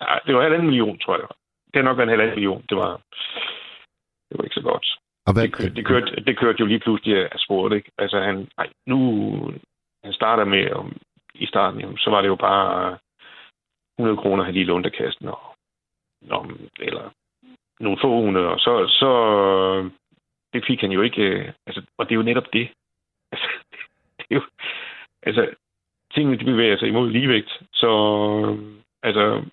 Ja, 0.00 0.18
det 0.26 0.34
var 0.34 0.42
halvanden 0.42 0.66
million, 0.68 0.98
tror 0.98 1.16
jeg. 1.16 1.28
Det 1.70 1.76
har 1.76 1.82
nok 1.82 1.96
været 1.96 2.06
en 2.06 2.14
halvanden 2.16 2.34
million. 2.34 2.64
Det 2.68 2.76
var, 2.76 2.92
det 4.28 4.38
var 4.38 4.44
ikke 4.44 4.60
så 4.60 4.62
godt. 4.62 4.86
Og 5.26 5.32
hvad, 5.32 5.42
Det 5.42 5.52
kørte, 5.52 5.74
det, 5.74 5.86
kørte, 5.86 6.24
det 6.26 6.38
kørte 6.38 6.60
jo 6.60 6.66
lige 6.66 6.80
pludselig 6.80 7.32
af 7.32 7.38
sporet, 7.38 7.76
ikke? 7.76 7.90
Altså, 7.98 8.20
han, 8.20 8.48
ej, 8.58 8.68
nu... 8.86 9.00
Han 10.04 10.12
starter 10.12 10.44
med, 10.44 10.70
om, 10.70 10.96
i 11.34 11.46
starten, 11.46 11.98
så 11.98 12.10
var 12.10 12.20
det 12.20 12.28
jo 12.28 12.36
bare 12.36 12.98
100 13.98 14.16
kroner, 14.22 14.44
han 14.44 14.54
lige 14.54 14.64
lånte 14.64 14.86
af 14.86 14.92
kassen, 14.92 15.28
og, 15.28 15.40
og, 16.30 16.50
eller 16.78 17.10
nogle 17.80 17.98
få 18.00 18.20
hundrede, 18.20 18.48
og 18.48 18.58
så, 18.58 18.86
så 18.88 19.10
det 20.52 20.64
fik 20.66 20.80
han 20.80 20.92
jo 20.92 21.02
ikke, 21.02 21.22
øh, 21.22 21.52
altså, 21.66 21.82
og 21.98 22.08
det 22.08 22.12
er 22.12 22.16
jo 22.16 22.22
netop 22.30 22.52
det. 22.52 22.68
Altså, 23.32 23.48
det 24.18 24.26
er 24.30 24.34
jo, 24.34 24.42
altså, 25.22 25.54
tingene 26.14 26.38
de 26.38 26.44
bevæger 26.44 26.76
sig 26.78 26.88
imod 26.88 27.10
ligevægt, 27.10 27.62
så 27.72 27.90
altså, 29.02 29.44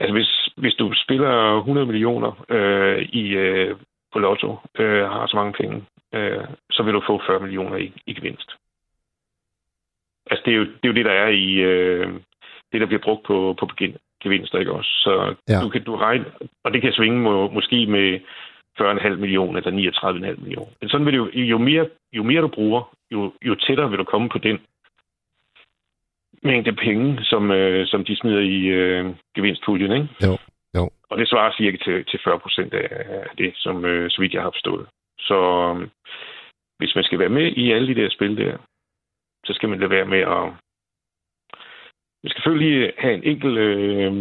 altså 0.00 0.12
hvis, 0.12 0.48
hvis 0.56 0.74
du 0.74 0.92
spiller 1.04 1.58
100 1.58 1.86
millioner 1.86 2.44
øh, 2.48 3.02
i, 3.02 3.28
øh, 3.28 3.76
på 4.12 4.18
lotto, 4.18 4.56
øh, 4.78 5.04
har 5.04 5.26
så 5.26 5.36
mange 5.36 5.52
penge, 5.52 5.84
øh, 6.14 6.44
så 6.70 6.82
vil 6.82 6.94
du 6.94 7.02
få 7.06 7.20
40 7.26 7.40
millioner 7.40 7.76
i, 7.76 7.92
i 8.06 8.14
gevinst. 8.14 8.50
Altså, 10.30 10.42
det 10.44 10.52
er, 10.52 10.56
jo, 10.56 10.64
det 10.64 10.84
er 10.84 10.88
jo 10.88 10.94
det, 10.94 11.04
der 11.04 11.12
er 11.12 11.28
i 11.28 11.52
øh, 11.54 12.12
det, 12.72 12.80
der 12.80 12.86
bliver 12.86 13.02
brugt 13.02 13.26
på, 13.26 13.56
på 13.58 13.68
gevinster, 14.22 14.58
ikke 14.58 14.72
også? 14.72 14.90
Så 14.90 15.34
ja. 15.48 15.60
du 15.62 15.68
kan 15.68 15.84
du 15.84 15.96
regne, 15.96 16.24
og 16.64 16.72
det 16.72 16.82
kan 16.82 16.92
svinge 16.92 17.18
må, 17.20 17.50
måske 17.50 17.86
med 17.86 18.20
40,5 18.80 19.16
millioner 19.16 19.60
eller 19.60 19.90
39,5 20.34 20.40
millioner. 20.40 20.72
Men 20.80 20.88
sådan 20.88 21.06
vil 21.06 21.12
det 21.12 21.18
jo, 21.18 21.28
jo 21.34 21.58
mere, 21.58 21.88
jo 22.12 22.22
mere 22.22 22.40
du 22.40 22.48
bruger, 22.48 22.94
jo, 23.10 23.32
jo 23.42 23.54
tættere 23.54 23.90
vil 23.90 23.98
du 23.98 24.04
komme 24.04 24.28
på 24.28 24.38
den 24.38 24.58
mængde 26.42 26.72
penge, 26.72 27.24
som, 27.24 27.50
øh, 27.50 27.86
som 27.86 28.04
de 28.04 28.16
smider 28.16 28.40
i 28.40 28.58
øh, 28.66 29.14
gevinstpuljen, 29.34 29.92
ikke? 29.92 30.08
Jo, 30.26 30.38
jo. 30.76 30.90
Og 31.10 31.18
det 31.18 31.28
svarer 31.28 31.52
cirka 31.56 31.76
til, 31.84 32.04
til 32.04 32.20
40 32.24 32.38
procent 32.38 32.74
af 32.74 33.26
det, 33.38 33.52
som 33.56 33.84
øh, 33.84 34.10
så 34.10 34.20
vidt 34.20 34.34
jeg 34.34 34.42
har 34.42 34.50
forstået. 34.50 34.86
Så 35.18 35.38
øh, 35.76 35.88
hvis 36.78 36.94
man 36.94 37.04
skal 37.04 37.18
være 37.18 37.36
med 37.38 37.46
i 37.56 37.72
alle 37.72 37.88
de 37.94 38.00
der 38.00 38.10
spil 38.10 38.36
der, 38.36 38.56
så 39.46 39.52
skal 39.54 39.68
man 39.68 39.78
lade 39.78 39.90
være 39.90 40.06
med 40.14 40.18
at... 40.18 40.44
Man 42.22 42.30
skal 42.30 42.42
selvfølgelig 42.42 42.92
have 42.98 43.14
en 43.14 43.24
enkelt 43.24 43.58
øh, 43.58 44.12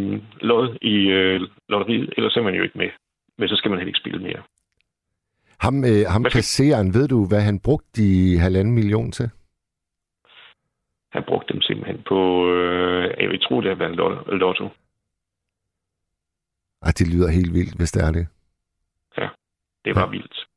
lod 0.42 0.78
i 0.82 0.96
øh, 1.20 1.42
lotteriet, 1.70 2.14
ellers 2.18 2.36
er 2.38 2.42
man 2.42 2.56
jo 2.56 2.64
ikke 2.64 2.78
med. 2.78 2.90
Men 3.38 3.50
så 3.50 3.56
skal 3.56 3.70
man 3.72 3.80
heller 3.80 3.90
ikke 3.90 4.00
spille 4.00 4.22
mere. 4.22 4.42
ham, 5.60 5.84
øh, 5.84 6.06
ham 6.08 6.24
kassereren, 6.24 6.94
ved 6.94 7.08
du, 7.08 7.28
hvad 7.28 7.42
han 7.42 7.60
brugte 7.60 7.90
de 8.02 8.40
halvanden 8.40 8.74
million 8.76 9.12
til? 9.12 9.30
Han 11.18 11.24
brugte 11.28 11.54
dem 11.54 11.62
simpelthen 11.62 12.00
på... 12.08 12.20
Øh, 12.54 13.04
jeg 13.22 13.30
vil 13.30 13.40
tro, 13.42 13.62
det 13.62 13.70
har 13.70 13.76
været 13.84 13.96
lot- 14.02 14.32
lotto. 14.44 14.66
Ej, 16.82 16.92
det 17.00 17.08
lyder 17.14 17.30
helt 17.30 17.54
vildt, 17.54 17.78
hvis 17.78 17.92
det 17.92 18.04
er 18.08 18.12
det. 18.12 18.28
Det 19.86 19.96
var 19.96 20.02
Ja. 20.06 20.10
vildt. 20.10 20.48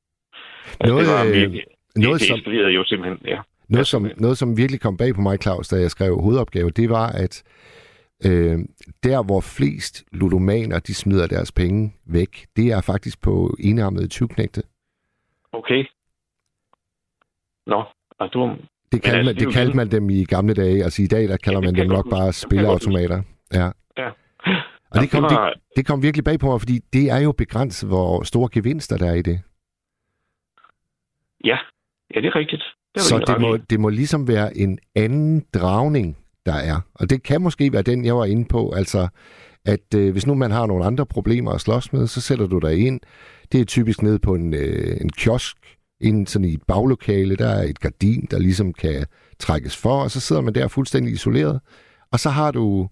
Noget, 0.86 1.06
det 1.06 1.14
var 1.14 1.24
øh, 1.24 1.32
virkelig, 1.32 1.64
Noget, 1.96 2.20
det, 2.20 2.28
som, 2.28 2.34
det 2.36 2.40
eskalerede 2.40 2.72
jo 2.72 2.84
simpelthen, 2.84 3.18
ja. 3.26 3.40
noget, 3.68 3.86
som, 3.86 4.10
noget, 4.16 4.38
som 4.38 4.56
virkelig 4.56 4.80
kom 4.80 4.96
bag 4.96 5.14
på 5.14 5.20
mig, 5.20 5.38
Claus, 5.42 5.68
da 5.68 5.76
jeg 5.76 5.90
skrev 5.90 6.20
hovedopgave, 6.20 6.70
det 6.70 6.90
var, 6.90 7.06
at 7.24 7.34
øh, 8.26 8.58
der, 9.02 9.22
hvor 9.24 9.40
flest 9.40 10.04
ludomaner, 10.12 10.78
de 10.78 10.94
smider 10.94 11.26
deres 11.26 11.52
penge 11.52 11.94
væk, 12.04 12.46
det 12.56 12.66
er 12.72 12.80
faktisk 12.80 13.22
på 13.22 13.56
enarmede 13.60 14.08
20-knægte. 14.14 14.62
Okay. 15.52 15.84
Nå, 17.66 17.84
og 18.18 18.32
du, 18.32 18.56
Det, 18.92 19.02
kaldte, 19.02 19.18
altså, 19.18 19.34
man, 19.34 19.46
det 19.46 19.54
kaldte 19.54 19.76
man 19.76 19.90
dem 19.90 20.10
i 20.10 20.24
gamle 20.24 20.54
dage. 20.54 20.84
Altså 20.84 21.02
i 21.02 21.06
dag, 21.06 21.28
der 21.28 21.36
kalder 21.36 21.60
Ja, 21.60 21.66
man 21.66 21.74
dem 21.74 21.86
nok 21.86 22.04
godt 22.04 22.10
bare 22.10 22.32
spilleautomater. 22.32 23.22
Ja. 23.52 23.70
Ja. 23.98 24.10
Og 24.90 25.00
det 25.00 25.10
kom, 25.10 25.22
det 25.22 25.30
det, 25.30 25.38
var, 25.38 25.54
det 25.76 25.86
kom 25.86 26.02
virkelig 26.02 26.24
bag 26.24 26.38
på 26.38 26.46
mig, 26.46 26.60
fordi 26.60 26.78
det 26.92 27.10
er 27.10 27.18
jo 27.18 27.32
begrænset, 27.32 27.88
hvor 27.88 28.22
store 28.22 28.48
gevinster 28.52 28.96
der 28.96 29.10
er 29.10 29.14
i 29.14 29.22
det. 29.22 29.40
ja, 31.44 31.58
ja, 32.14 32.20
det 32.20 32.26
er 32.26 32.36
rigtigt. 32.36 32.62
Det 32.94 33.02
Så 33.02 33.18
det 33.26 33.40
må, 33.40 33.56
det 33.56 33.80
må 33.80 33.88
ligesom 33.88 34.28
være 34.28 34.56
en 34.56 34.78
anden 34.94 35.44
dragning, 35.54 36.16
der 36.46 36.54
er. 36.54 36.80
Og 36.94 37.10
det 37.10 37.22
kan 37.22 37.42
måske 37.42 37.72
være 37.72 37.82
den, 37.82 38.04
jeg 38.04 38.16
var 38.16 38.24
inde 38.24 38.44
på. 38.44 38.72
Altså, 38.76 39.08
at 39.64 39.94
øh, 39.96 40.12
hvis 40.12 40.26
nu 40.26 40.34
man 40.34 40.50
har 40.50 40.66
nogle 40.66 40.84
andre 40.84 41.06
problemer 41.06 41.52
at 41.52 41.60
slås 41.60 41.92
med, 41.92 42.06
så 42.06 42.20
sætter 42.20 42.46
du 42.46 42.58
dig 42.58 42.86
ind. 42.86 43.00
Det 43.52 43.60
er 43.60 43.64
typisk 43.64 44.02
ned 44.02 44.18
på 44.18 44.34
en, 44.34 44.54
øh, 44.54 44.96
en 45.00 45.08
kiosk, 45.10 45.56
inden 46.00 46.26
sådan 46.26 46.48
i 46.48 46.54
et 46.54 46.62
baglokale. 46.68 47.36
Der 47.36 47.48
er 47.48 47.62
et 47.62 47.80
gardin, 47.80 48.26
der 48.30 48.38
ligesom 48.38 48.72
kan 48.72 49.06
trækkes 49.38 49.82
for, 49.82 50.02
og 50.02 50.10
så 50.10 50.20
sidder 50.20 50.42
man 50.42 50.54
der 50.54 50.68
fuldstændig 50.68 51.12
isoleret. 51.12 51.60
Og 52.12 52.18
så 52.18 52.30
har 52.30 52.50
du, 52.50 52.88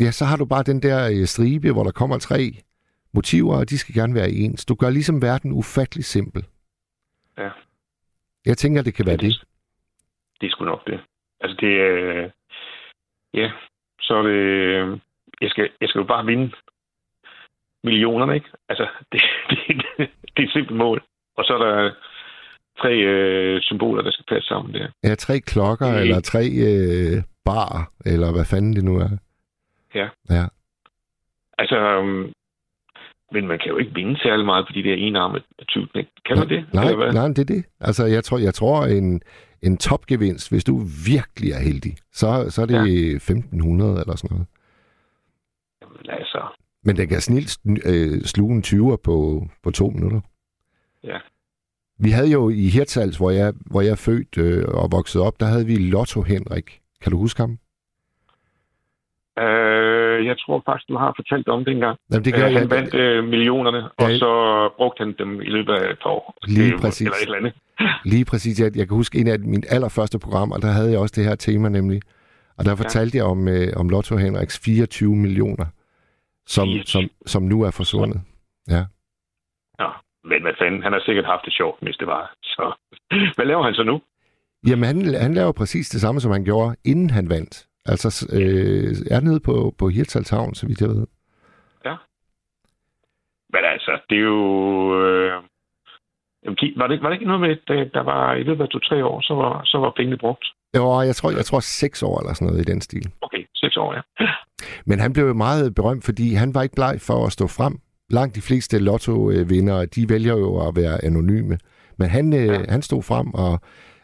ja, 0.00 0.10
så 0.10 0.24
har 0.24 0.36
du 0.36 0.44
bare 0.44 0.62
den 0.62 0.82
der 0.82 1.10
øh, 1.20 1.26
stribe, 1.26 1.72
hvor 1.72 1.84
der 1.84 1.90
kommer 1.90 2.18
tre 2.18 2.52
motiver, 3.14 3.56
og 3.56 3.70
de 3.70 3.78
skal 3.78 3.94
gerne 3.94 4.14
være 4.14 4.30
ens. 4.30 4.64
Du 4.64 4.74
gør 4.74 4.90
ligesom 4.90 5.22
verden 5.22 5.52
ufattelig 5.52 6.04
simpel. 6.04 6.44
Ja. 7.38 7.50
Jeg 8.46 8.56
tænker, 8.58 8.82
det 8.82 8.94
kan 8.94 9.06
være 9.06 9.16
det. 9.16 9.44
Det 10.40 10.46
er 10.46 10.50
sgu 10.50 10.64
nok 10.64 10.86
det. 10.86 11.00
Altså, 11.40 11.56
det 11.60 11.80
er... 11.80 12.30
ja, 13.34 13.50
så 14.00 14.14
er 14.14 14.22
det... 14.22 14.30
øh, 14.30 14.98
Jeg 15.40 15.50
skal, 15.50 15.70
jeg 15.80 15.88
skal 15.88 15.98
jo 16.00 16.06
bare 16.06 16.26
vinde 16.26 16.52
millionerne, 17.84 18.34
ikke? 18.34 18.48
Altså, 18.68 18.86
det, 19.12 19.22
det, 19.50 19.58
det, 19.66 20.10
det 20.36 20.42
er 20.42 20.46
et 20.46 20.52
simpelt 20.52 20.76
mål. 20.76 21.02
Og 21.38 21.44
så 21.44 21.52
er 21.54 21.58
der 21.64 21.90
tre 22.82 22.92
øh, 23.12 23.60
symboler, 23.62 24.02
der 24.02 24.10
skal 24.10 24.24
passe 24.28 24.48
sammen 24.48 24.74
der. 24.74 24.86
Ja, 25.04 25.14
tre 25.14 25.40
klokker, 25.40 25.94
Øh. 25.94 26.00
eller 26.00 26.20
tre 26.20 26.42
øh, 26.68 27.22
bar, 27.44 27.92
eller 28.06 28.32
hvad 28.32 28.44
fanden 28.44 28.72
det 28.76 28.84
nu 28.84 28.96
er. 28.96 29.10
Ja. 29.94 30.08
Ja. 30.30 30.44
Altså, 31.58 31.76
øhm, 31.76 32.32
men 33.32 33.46
man 33.46 33.58
kan 33.58 33.68
jo 33.68 33.76
ikke 33.78 33.94
vinde 33.94 34.18
særlig 34.22 34.46
meget 34.46 34.66
på 34.66 34.72
de 34.72 34.82
der 34.82 34.94
enarmede 34.94 35.44
tyvknæk. 35.68 36.06
Kan 36.26 36.38
man 36.38 36.48
det? 36.48 36.66
Nej, 36.74 36.84
Eller 36.84 36.96
hvad? 36.96 37.12
nej, 37.12 37.26
det 37.28 37.38
er 37.38 37.44
det. 37.54 37.64
Altså, 37.80 38.04
jeg 38.06 38.24
tror, 38.24 38.38
jeg 38.38 38.54
tror 38.54 38.84
en, 38.86 39.20
en 39.62 39.76
topgevinst, 39.76 40.50
hvis 40.50 40.64
du 40.64 40.76
virkelig 41.06 41.52
er 41.52 41.58
heldig, 41.60 41.96
så, 42.12 42.46
så 42.48 42.62
er 42.62 42.66
det 42.66 42.74
ja. 42.74 43.16
1500 43.16 44.00
eller 44.00 44.16
sådan 44.16 44.34
noget. 44.34 44.46
Jamen, 45.82 46.20
altså, 46.20 46.40
Men 46.84 46.96
den 46.96 47.08
kan 47.08 47.20
snilt 47.20 47.58
øh, 47.86 48.22
sluge 48.22 48.54
en 48.56 48.62
20'er 48.66 48.96
på, 49.04 49.46
på 49.62 49.70
to 49.70 49.86
minutter. 49.90 50.20
Ja. 51.08 51.18
Vi 51.98 52.10
havde 52.10 52.30
jo 52.30 52.48
i 52.50 52.68
Hirtshals, 52.68 53.16
hvor 53.16 53.30
jeg, 53.30 53.52
hvor 53.70 53.80
jeg 53.80 53.90
er 53.90 54.02
født 54.08 54.38
øh, 54.38 54.64
og 54.68 54.88
vokset 54.92 55.22
op, 55.22 55.40
der 55.40 55.46
havde 55.46 55.66
vi 55.66 55.76
Lotto 55.76 56.22
Henrik. 56.22 56.80
Kan 57.02 57.12
du 57.12 57.18
huske 57.18 57.40
ham? 57.42 57.58
øh, 59.44 60.26
jeg 60.26 60.36
tror 60.38 60.62
faktisk, 60.66 60.88
du 60.88 60.96
har 60.96 61.12
fortalt 61.16 61.48
om 61.48 61.64
det 61.64 61.72
engang. 61.72 61.98
Jamen, 62.10 62.24
det 62.24 62.32
Øh, 62.34 62.38
kan 62.40 62.52
han 62.52 62.62
jeg, 62.62 62.70
vandt 62.70 62.94
øh, 62.94 63.24
millionerne, 63.24 63.82
og 63.96 64.10
Ja. 64.10 64.18
så 64.18 64.30
brugte 64.76 65.04
han 65.04 65.14
dem 65.18 65.40
i 65.40 65.44
løbet 65.56 65.72
af 65.72 65.90
et 65.92 65.98
par 66.02 66.10
år. 66.10 66.34
Lige 66.46 66.72
Det- 66.72 66.80
præcis. 66.80 67.00
Eller 67.06 67.16
et 67.16 67.22
eller 67.22 67.36
andet. 67.38 67.54
Lige 68.12 68.24
præcis. 68.24 68.60
Jeg, 68.60 68.76
jeg 68.76 68.88
kan 68.88 68.96
huske 68.96 69.18
en 69.20 69.26
af 69.28 69.38
mine 69.40 69.62
allerførste 69.70 70.18
programmer, 70.18 70.56
der 70.58 70.68
havde 70.68 70.90
jeg 70.90 70.98
også 70.98 71.14
det 71.16 71.24
her 71.24 71.34
tema 71.34 71.68
nemlig. 71.68 72.02
Og 72.56 72.64
der 72.64 72.74
fortalte 72.76 73.16
jeg 73.16 73.24
om, 73.24 73.48
øh, 73.48 73.68
om 73.76 73.88
Lotto 73.88 74.16
Henriks 74.16 74.58
24 74.58 75.16
millioner, 75.16 75.66
som, 76.46 76.66
24. 76.68 76.84
som, 76.86 77.10
som 77.26 77.42
nu 77.42 77.62
er 77.62 77.70
forsvundet. 77.70 78.20
Ja. 78.68 78.84
Nå, 79.78 79.88
men 80.24 80.42
hvad 80.42 80.52
fanden, 80.58 80.82
han 80.82 80.92
har 80.92 81.02
sikkert 81.04 81.26
haft 81.26 81.44
det 81.44 81.52
sjovt, 81.52 81.78
hvis 81.82 81.96
det 81.96 82.06
var. 82.06 82.34
Så 82.42 82.72
hvad 83.36 83.46
laver 83.46 83.62
han 83.62 83.74
så 83.74 83.82
nu? 83.82 84.00
Jamen, 84.68 84.84
han, 84.84 85.14
han 85.14 85.34
laver 85.34 85.52
præcis 85.52 85.88
det 85.88 86.00
samme, 86.00 86.20
som 86.20 86.32
han 86.32 86.44
gjorde, 86.44 86.76
inden 86.84 87.10
han 87.10 87.30
vandt. 87.30 87.66
Altså, 87.86 88.08
øh, 88.32 89.16
er 89.16 89.20
nede 89.20 89.40
på, 89.40 89.74
på 89.78 89.88
Hirtshals 89.88 90.30
Havn, 90.30 90.54
så 90.54 90.66
vidt 90.66 90.80
jeg 90.80 90.88
ved. 90.88 91.06
Ja. 91.84 91.94
altså, 93.54 94.00
det 94.10 94.18
er 94.18 94.22
jo... 94.22 94.40
Øh, 95.02 95.32
var, 96.76 96.86
det, 96.86 97.02
var 97.02 97.08
det 97.08 97.16
ikke 97.16 97.26
noget 97.26 97.40
med, 97.40 97.50
at 97.50 97.90
der 97.94 98.02
var 98.02 98.34
i 98.34 98.42
løbet 98.42 98.64
af 98.64 98.68
to-tre 98.68 99.04
år, 99.04 99.20
så 99.20 99.34
var, 99.34 99.62
så 99.64 99.78
var 99.78 99.92
pengene 99.96 100.18
brugt? 100.18 100.44
Jo, 100.76 101.00
jeg 101.00 101.16
tror, 101.16 101.30
jeg 101.30 101.44
tror 101.44 101.60
seks 101.60 102.02
år 102.02 102.20
eller 102.20 102.34
sådan 102.34 102.46
noget 102.48 102.68
i 102.68 102.70
den 102.72 102.80
stil. 102.80 103.06
Okay, 103.20 103.42
seks 103.54 103.76
år, 103.76 103.94
ja. 103.94 104.02
Men 104.86 105.00
han 105.00 105.12
blev 105.12 105.26
jo 105.26 105.34
meget 105.34 105.74
berømt, 105.74 106.04
fordi 106.04 106.34
han 106.34 106.54
var 106.54 106.62
ikke 106.62 106.74
bleg 106.74 106.94
for 107.00 107.26
at 107.26 107.32
stå 107.32 107.46
frem. 107.46 107.74
Langt 108.10 108.36
de 108.36 108.40
fleste 108.40 108.78
lotto-vindere, 108.78 109.86
de 109.86 110.08
vælger 110.08 110.36
jo 110.36 110.68
at 110.68 110.76
være 110.76 111.04
anonyme. 111.04 111.58
Men 111.98 112.08
han, 112.08 112.32
øh, 112.32 112.46
ja. 112.46 112.62
han 112.68 112.82
stod 112.82 113.02
frem 113.02 113.34
og 113.34 113.60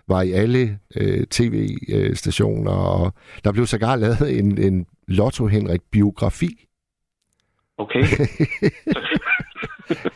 var 0.09 0.23
i 0.23 0.33
alle 0.33 0.79
øh, 0.97 1.27
tv-stationer, 1.27 2.73
og 2.73 3.13
der 3.45 3.53
blev 3.53 3.67
sågar 3.67 3.97
lavet 3.97 4.39
en, 4.39 4.59
en 4.59 4.87
Lotto 5.09 5.47
Henrik-biografi. 5.47 6.67
Okay. 7.79 8.03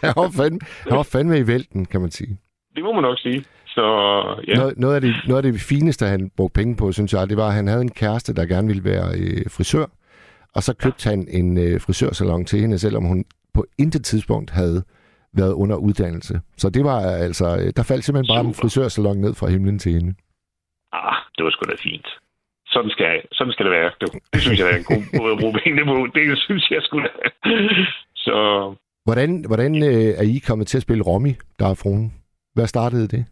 han, 0.05 0.12
var 0.16 0.31
fandme, 0.37 0.61
han 0.88 0.96
var 0.96 1.03
fandme 1.03 1.38
i 1.38 1.46
vælten, 1.46 1.85
kan 1.85 2.01
man 2.01 2.11
sige. 2.11 2.38
Det 2.74 2.85
må 2.85 2.92
man 2.92 3.03
nok 3.03 3.18
sige. 3.18 3.44
Så, 3.66 3.83
ja. 4.46 4.55
noget, 4.55 4.79
noget, 4.79 4.94
af 4.94 5.01
det, 5.01 5.14
noget 5.29 5.44
af 5.44 5.53
det 5.53 5.61
fineste, 5.61 6.07
han 6.07 6.31
brugte 6.37 6.55
penge 6.55 6.77
på, 6.77 6.92
synes 6.92 7.12
jeg, 7.12 7.29
det 7.29 7.37
var, 7.37 7.48
at 7.48 7.55
han 7.55 7.66
havde 7.66 7.81
en 7.81 7.90
kæreste, 7.90 8.35
der 8.35 8.46
gerne 8.46 8.66
ville 8.66 8.85
være 8.85 9.18
øh, 9.18 9.51
frisør. 9.51 9.87
Og 10.55 10.62
så 10.62 10.74
købte 10.74 11.11
ja. 11.11 11.11
han 11.11 11.29
en 11.31 11.59
øh, 11.59 11.81
frisørsalon 11.81 12.44
til 12.44 12.61
hende, 12.61 12.79
selvom 12.79 13.05
hun 13.05 13.24
på 13.55 13.65
intet 13.79 14.05
tidspunkt 14.05 14.51
havde 14.51 14.83
været 15.33 15.53
under 15.53 15.77
uddannelse. 15.77 16.41
Så 16.57 16.71
det 16.71 16.85
var 16.85 17.01
altså, 17.27 17.47
øh, 17.61 17.73
der 17.77 17.83
faldt 17.91 18.05
simpelthen 18.05 18.35
bare 18.35 18.45
Super. 18.45 18.49
en 18.49 18.61
frisørsalon 18.63 19.19
ned 19.25 19.35
fra 19.35 19.51
himlen 19.51 19.79
til 19.79 19.93
hende. 19.93 20.15
Ah, 20.93 21.17
det 21.37 21.45
var 21.45 21.51
sgu 21.51 21.63
da 21.71 21.77
fint. 21.79 22.09
Sådan 22.67 22.91
skal, 22.91 23.23
sådan 23.33 23.53
skal 23.53 23.65
det 23.67 23.73
være. 23.73 23.91
Det, 24.01 24.09
det 24.33 24.41
synes 24.43 24.59
jeg 24.61 24.71
er 24.71 24.77
en 24.77 24.91
god 24.95 25.03
måde 25.21 25.33
at 25.33 25.39
bruge 25.43 25.55
pengene 25.63 25.85
på. 25.91 25.97
Det 26.15 26.39
synes 26.47 26.71
jeg 26.71 26.83
skulle 26.83 27.09
da. 27.09 27.29
Så... 28.17 28.37
Hvordan, 29.05 29.45
hvordan 29.51 29.73
øh, 29.91 30.11
er 30.21 30.27
I 30.35 30.39
kommet 30.49 30.67
til 30.67 30.79
at 30.79 30.83
spille 30.83 31.05
Romy, 31.05 31.35
der 31.59 31.67
er 31.69 31.81
fruen? 31.83 32.07
Hvad 32.55 32.67
startede 32.67 33.09
det? 33.09 33.23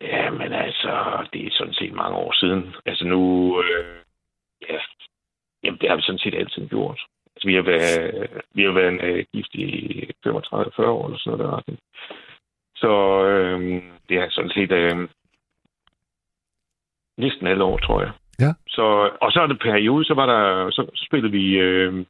Jamen 0.00 0.52
altså, 0.52 0.92
det 1.32 1.46
er 1.46 1.50
sådan 1.52 1.74
set 1.74 1.92
mange 1.92 2.16
år 2.16 2.32
siden. 2.40 2.74
Altså 2.86 3.04
nu, 3.04 3.20
øh, 3.62 3.84
ja, 4.68 4.78
jamen 5.64 5.78
det 5.80 5.88
har 5.88 5.96
vi 5.96 6.02
sådan 6.02 6.18
set 6.18 6.34
altid 6.34 6.68
gjort. 6.68 7.00
Altså, 7.36 7.48
vi 7.48 7.54
har 7.54 7.62
været, 7.62 8.30
vi 8.54 8.62
har 8.62 8.72
været 8.72 9.18
uh, 9.18 9.24
gift 9.32 9.54
i 9.54 9.66
35-40 10.26 10.82
år 10.82 11.06
eller 11.06 11.18
sådan 11.18 11.38
noget 11.38 11.64
der. 11.66 11.76
Så 12.76 12.92
øh, 13.24 13.82
det 14.08 14.16
er 14.16 14.30
sådan 14.30 14.50
set 14.50 14.72
øh, 14.72 15.08
næsten 17.18 17.46
alle 17.46 17.64
år, 17.64 17.78
tror 17.78 18.02
jeg. 18.02 18.12
Ja. 18.40 18.52
Så, 18.68 19.10
og 19.20 19.32
så 19.32 19.40
er 19.40 19.46
det 19.46 19.60
periode, 19.60 20.04
så 20.04 20.14
var 20.14 20.26
der, 20.26 20.70
så, 20.70 20.90
så 20.94 21.04
spillede 21.06 21.32
vi, 21.32 21.44
øh, 21.58 22.06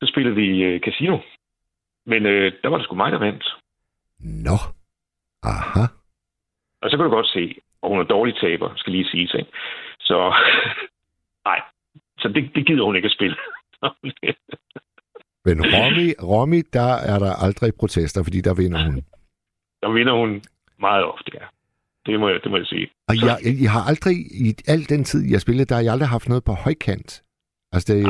så 0.00 0.06
spillede 0.12 0.34
vi 0.34 0.62
øh, 0.62 0.80
casino. 0.80 1.18
Men 2.06 2.26
øh, 2.26 2.52
der 2.62 2.68
var 2.68 2.76
det 2.76 2.84
sgu 2.86 2.94
mig, 2.94 3.12
der 3.12 3.18
vandt. 3.18 3.56
Nå. 4.20 4.58
Aha. 5.42 5.84
Og 6.82 6.90
så 6.90 6.96
kan 6.96 7.04
du 7.04 7.10
godt 7.10 7.26
se, 7.26 7.54
at 7.82 7.88
hun 7.88 8.00
er 8.00 8.04
dårlig 8.04 8.36
taber, 8.36 8.72
skal 8.76 8.92
lige 8.92 9.10
sige 9.10 9.28
sig. 9.28 9.46
Så 10.00 10.34
nej, 11.48 11.60
så 12.18 12.28
det, 12.28 12.50
det 12.54 12.66
gider 12.66 12.84
hun 12.84 12.96
ikke 12.96 13.06
at 13.06 13.12
spille. 13.18 13.36
Men 15.46 15.56
Romy, 15.74 16.08
Romy, 16.22 16.62
der 16.72 16.90
er 17.12 17.18
der 17.18 17.32
aldrig 17.44 17.72
protester, 17.80 18.22
fordi 18.22 18.40
der 18.40 18.54
vinder 18.54 18.84
hun. 18.84 18.96
Der 19.82 19.92
vinder 19.92 20.12
hun 20.12 20.42
meget 20.78 21.04
ofte, 21.04 21.30
ja. 21.34 21.44
Det 22.06 22.20
må 22.20 22.28
jeg, 22.28 22.40
det 22.42 22.50
må 22.50 22.56
jeg 22.56 22.66
sige. 22.66 22.90
Og 23.08 23.14
jeg, 23.26 23.36
jeg, 23.62 23.72
har 23.72 23.84
aldrig, 23.90 24.16
i 24.46 24.54
al 24.66 24.88
den 24.88 25.04
tid, 25.04 25.30
jeg 25.30 25.40
spillede, 25.40 25.68
der 25.68 25.74
har 25.74 25.82
jeg 25.82 25.92
aldrig 25.92 26.08
haft 26.08 26.28
noget 26.28 26.44
på 26.44 26.52
højkant. 26.52 27.22
Altså, 27.72 27.86
det 27.92 28.02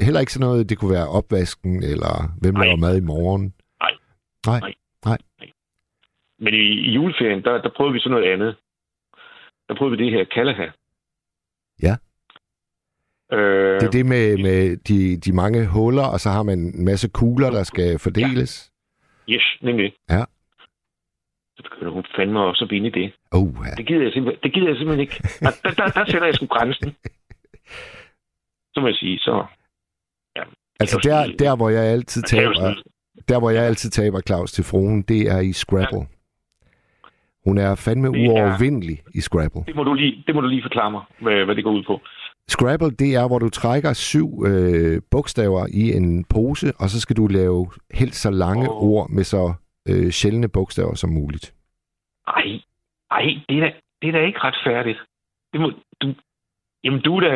er 0.00 0.04
heller 0.04 0.20
ikke 0.20 0.32
sådan 0.32 0.46
noget, 0.48 0.68
det 0.68 0.78
kunne 0.78 0.94
være 0.98 1.08
opvasken, 1.08 1.82
eller 1.82 2.14
hvem 2.40 2.54
laver 2.54 2.76
mad 2.76 2.96
i 2.96 3.06
morgen. 3.12 3.54
Nej. 3.80 3.94
Nej. 4.46 4.60
Nej. 4.60 4.74
Nej. 5.04 5.18
Nej. 5.38 5.50
Men 6.38 6.54
i, 6.54 6.64
i 6.88 6.90
juleferien, 6.90 7.42
der, 7.44 7.62
der 7.62 7.70
prøvede 7.76 7.94
vi 7.94 8.00
sådan 8.00 8.10
noget 8.16 8.32
andet. 8.32 8.56
Der 9.68 9.74
prøvede 9.74 9.96
vi 9.96 10.04
det 10.04 10.12
her 10.12 10.24
Kalaha. 10.24 10.66
Ja. 11.82 11.96
Øh, 13.32 13.80
det 13.80 13.86
er 13.86 13.90
det 13.90 14.06
med, 14.06 14.36
med 14.36 14.76
de, 14.76 15.16
de 15.16 15.32
mange 15.32 15.66
huller, 15.66 16.06
og 16.06 16.20
så 16.20 16.30
har 16.30 16.42
man 16.42 16.58
en 16.58 16.84
masse 16.84 17.08
kugler, 17.08 17.50
der 17.50 17.62
skal 17.62 17.98
fordeles. 17.98 18.70
Ja. 19.28 19.34
Yes, 19.34 19.44
nemlig. 19.62 19.92
Ja. 20.10 20.24
Så 21.56 21.62
begynder 21.62 21.92
hun 21.92 22.04
fandme 22.16 22.40
også 22.40 22.64
at 22.64 22.70
vinde 22.70 22.90
det. 22.90 23.12
Oh, 23.32 23.54
ja. 23.64 23.74
det, 23.76 23.86
gider 23.86 24.02
jeg 24.02 24.12
simpelthen, 24.12 24.42
det 24.42 24.54
gider 24.54 24.68
jeg 24.68 24.76
simpelthen 24.76 25.00
ikke. 25.00 25.16
Der, 25.40 25.50
der, 25.62 25.70
der, 25.70 25.86
der 25.86 26.04
sætter 26.04 26.26
jeg 26.26 26.34
sgu 26.34 26.46
grænsen. 26.46 26.96
Så 28.74 28.80
må 28.80 28.86
jeg 28.86 28.96
sige, 28.96 29.18
så... 29.18 29.44
Ja, 30.36 30.42
altså 30.80 31.00
der, 31.02 31.24
sige, 31.24 31.36
der, 31.36 31.56
hvor 31.56 31.68
jeg 31.68 31.84
altid 31.84 32.22
taber... 32.22 32.74
Der, 33.28 33.38
hvor 33.38 33.50
jeg 33.50 33.64
altid 33.64 33.90
taber 33.90 34.20
Claus 34.20 34.52
til 34.52 34.64
fruen, 34.64 35.02
det 35.02 35.22
er 35.28 35.40
i 35.40 35.52
Scrabble. 35.52 35.98
Ja. 35.98 36.04
Hun 37.44 37.58
er 37.58 37.74
fandme 37.74 38.10
uovervindelig 38.10 39.02
i 39.14 39.20
Scrabble. 39.20 39.62
Det 39.66 39.76
må, 39.76 39.84
du 39.84 39.94
lige, 39.94 40.24
det 40.26 40.34
må 40.34 40.40
du 40.40 40.46
lige 40.48 40.62
forklare 40.62 40.90
mig, 40.90 41.02
hvad, 41.20 41.44
hvad 41.44 41.54
det 41.56 41.64
går 41.64 41.70
ud 41.70 41.84
på. 41.86 42.00
Scrabble, 42.50 42.90
det 42.90 43.14
er, 43.14 43.26
hvor 43.28 43.38
du 43.38 43.48
trækker 43.48 43.92
syv 43.92 44.44
øh, 44.46 45.02
bogstaver 45.10 45.66
i 45.72 45.92
en 45.98 46.24
pose, 46.24 46.72
og 46.78 46.88
så 46.88 47.00
skal 47.00 47.16
du 47.16 47.26
lave 47.26 47.70
helt 47.90 48.14
så 48.14 48.30
lange 48.30 48.68
oh. 48.70 48.90
ord 48.90 49.10
med 49.10 49.24
så 49.24 49.54
øh, 49.88 50.10
sjældne 50.10 50.48
bogstaver 50.48 50.94
som 50.94 51.10
muligt. 51.10 51.54
Ej, 52.28 52.48
ej, 53.10 53.26
det 53.48 53.56
er 53.56 53.60
da, 53.60 53.70
det 54.02 54.08
er 54.08 54.12
da 54.12 54.26
ikke 54.26 54.38
retfærdigt. 54.38 54.98
Det 55.52 55.60
må, 55.60 55.72
du, 56.02 56.14
jamen, 56.84 57.00
du 57.00 57.16
er 57.16 57.20
da, 57.20 57.34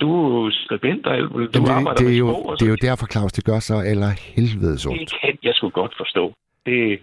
du 0.00 0.10
er 0.46 0.50
skribent, 0.64 1.06
og 1.06 1.16
du 1.18 1.48
jamen, 1.54 1.70
arbejder 1.70 2.00
det, 2.02 2.14
er 2.14 2.18
jo, 2.18 2.28
sprog, 2.30 2.60
Det 2.60 2.66
er 2.66 2.70
jo 2.70 2.76
derfor, 2.82 3.06
Claus, 3.06 3.32
det 3.32 3.44
gør 3.44 3.58
så 3.58 3.82
eller 3.86 4.08
helvedes 4.34 4.86
ondt. 4.86 5.00
Det 5.00 5.12
kan 5.20 5.38
jeg 5.42 5.54
sgu 5.54 5.68
godt 5.68 5.94
forstå. 5.96 6.34
Det... 6.66 7.00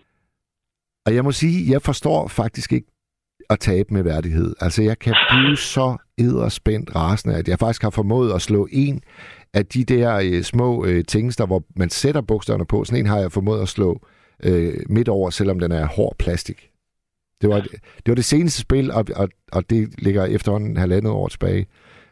Og 1.06 1.16
jeg 1.16 1.24
må 1.24 1.32
sige, 1.32 1.72
jeg 1.74 1.82
forstår 1.82 2.28
faktisk 2.28 2.74
ikke 2.74 2.88
at 3.50 3.60
tabe 3.60 3.94
med 3.94 4.04
værdighed. 4.04 4.56
Altså, 4.60 4.84
jeg 4.84 5.00
kan 5.00 5.16
blive 5.30 5.58
så 5.58 5.98
edderspændt 6.20 6.96
rasende, 6.96 7.36
at 7.36 7.48
jeg 7.48 7.60
faktisk 7.60 7.82
har 7.82 7.90
formået 7.90 8.34
at 8.34 8.42
slå 8.42 8.68
en 8.72 9.02
af 9.54 9.66
de 9.66 9.84
der 9.84 10.20
øh, 10.24 10.44
små 10.44 10.86
øh, 10.86 11.04
tingster, 11.06 11.46
hvor 11.46 11.64
man 11.76 11.90
sætter 11.90 12.22
bogstaverne 12.22 12.66
på. 12.66 12.84
Sådan 12.84 13.00
en 13.00 13.10
har 13.10 13.20
jeg 13.20 13.32
formået 13.32 13.62
at 13.62 13.68
slå 13.70 14.08
øh, 14.44 14.74
midt 14.90 15.10
over, 15.10 15.30
selvom 15.30 15.60
den 15.60 15.72
er 15.72 15.86
hård 15.86 16.16
plastik. 16.20 16.70
Det 17.42 17.50
var, 17.50 17.56
ja. 17.56 17.62
det 17.98 18.08
var 18.08 18.16
det 18.16 18.26
seneste 18.26 18.62
spil, 18.62 18.92
og, 18.92 19.06
og, 19.16 19.30
og 19.52 19.70
det 19.70 19.90
ligger 19.98 20.26
efterhånden 20.26 20.78
halvandet 20.78 21.12
år 21.12 21.28
tilbage. 21.28 21.68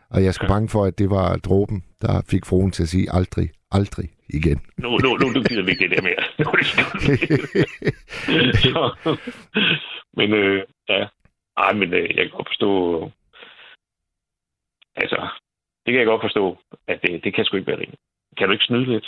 Og 0.10 0.24
jeg 0.24 0.34
skulle 0.34 0.54
ja. 0.54 0.56
bange 0.56 0.70
for, 0.70 0.86
at 0.86 1.00
det 1.00 1.10
var 1.10 1.38
dråben, 1.38 1.84
der 2.02 2.22
fik 2.30 2.46
fruen 2.46 2.72
til 2.72 2.84
at 2.84 2.90
sige 2.90 3.08
aldrig, 3.14 3.50
aldrig 3.72 4.10
igen. 4.30 4.62
Nu, 4.78 4.90
nu, 4.90 5.18
nu, 5.18 5.28
nu 5.30 5.44
gider 5.44 5.64
vi 5.64 5.72
ikke 5.72 5.90
det 5.90 5.98
der 5.98 6.02
mere. 6.02 6.24
men 10.18 10.34
øh, 10.34 10.64
ja, 10.90 11.06
ej, 11.58 11.74
men 11.74 11.94
øh, 11.94 12.16
jeg 12.16 12.24
kan 12.26 12.30
godt 12.38 12.50
forstå, 12.50 13.12
altså, 15.04 15.20
det 15.84 15.92
kan 15.92 16.00
jeg 16.00 16.12
godt 16.12 16.26
forstå, 16.28 16.58
at 16.88 16.98
det, 17.04 17.24
det 17.24 17.34
kan 17.34 17.46
sgu 17.46 17.58
ikke 17.58 17.72
være 17.72 17.82
rimeligt. 17.84 18.02
Kan 18.38 18.48
du 18.48 18.54
ikke 18.54 18.66
snyde 18.70 18.86
lidt? 18.94 19.08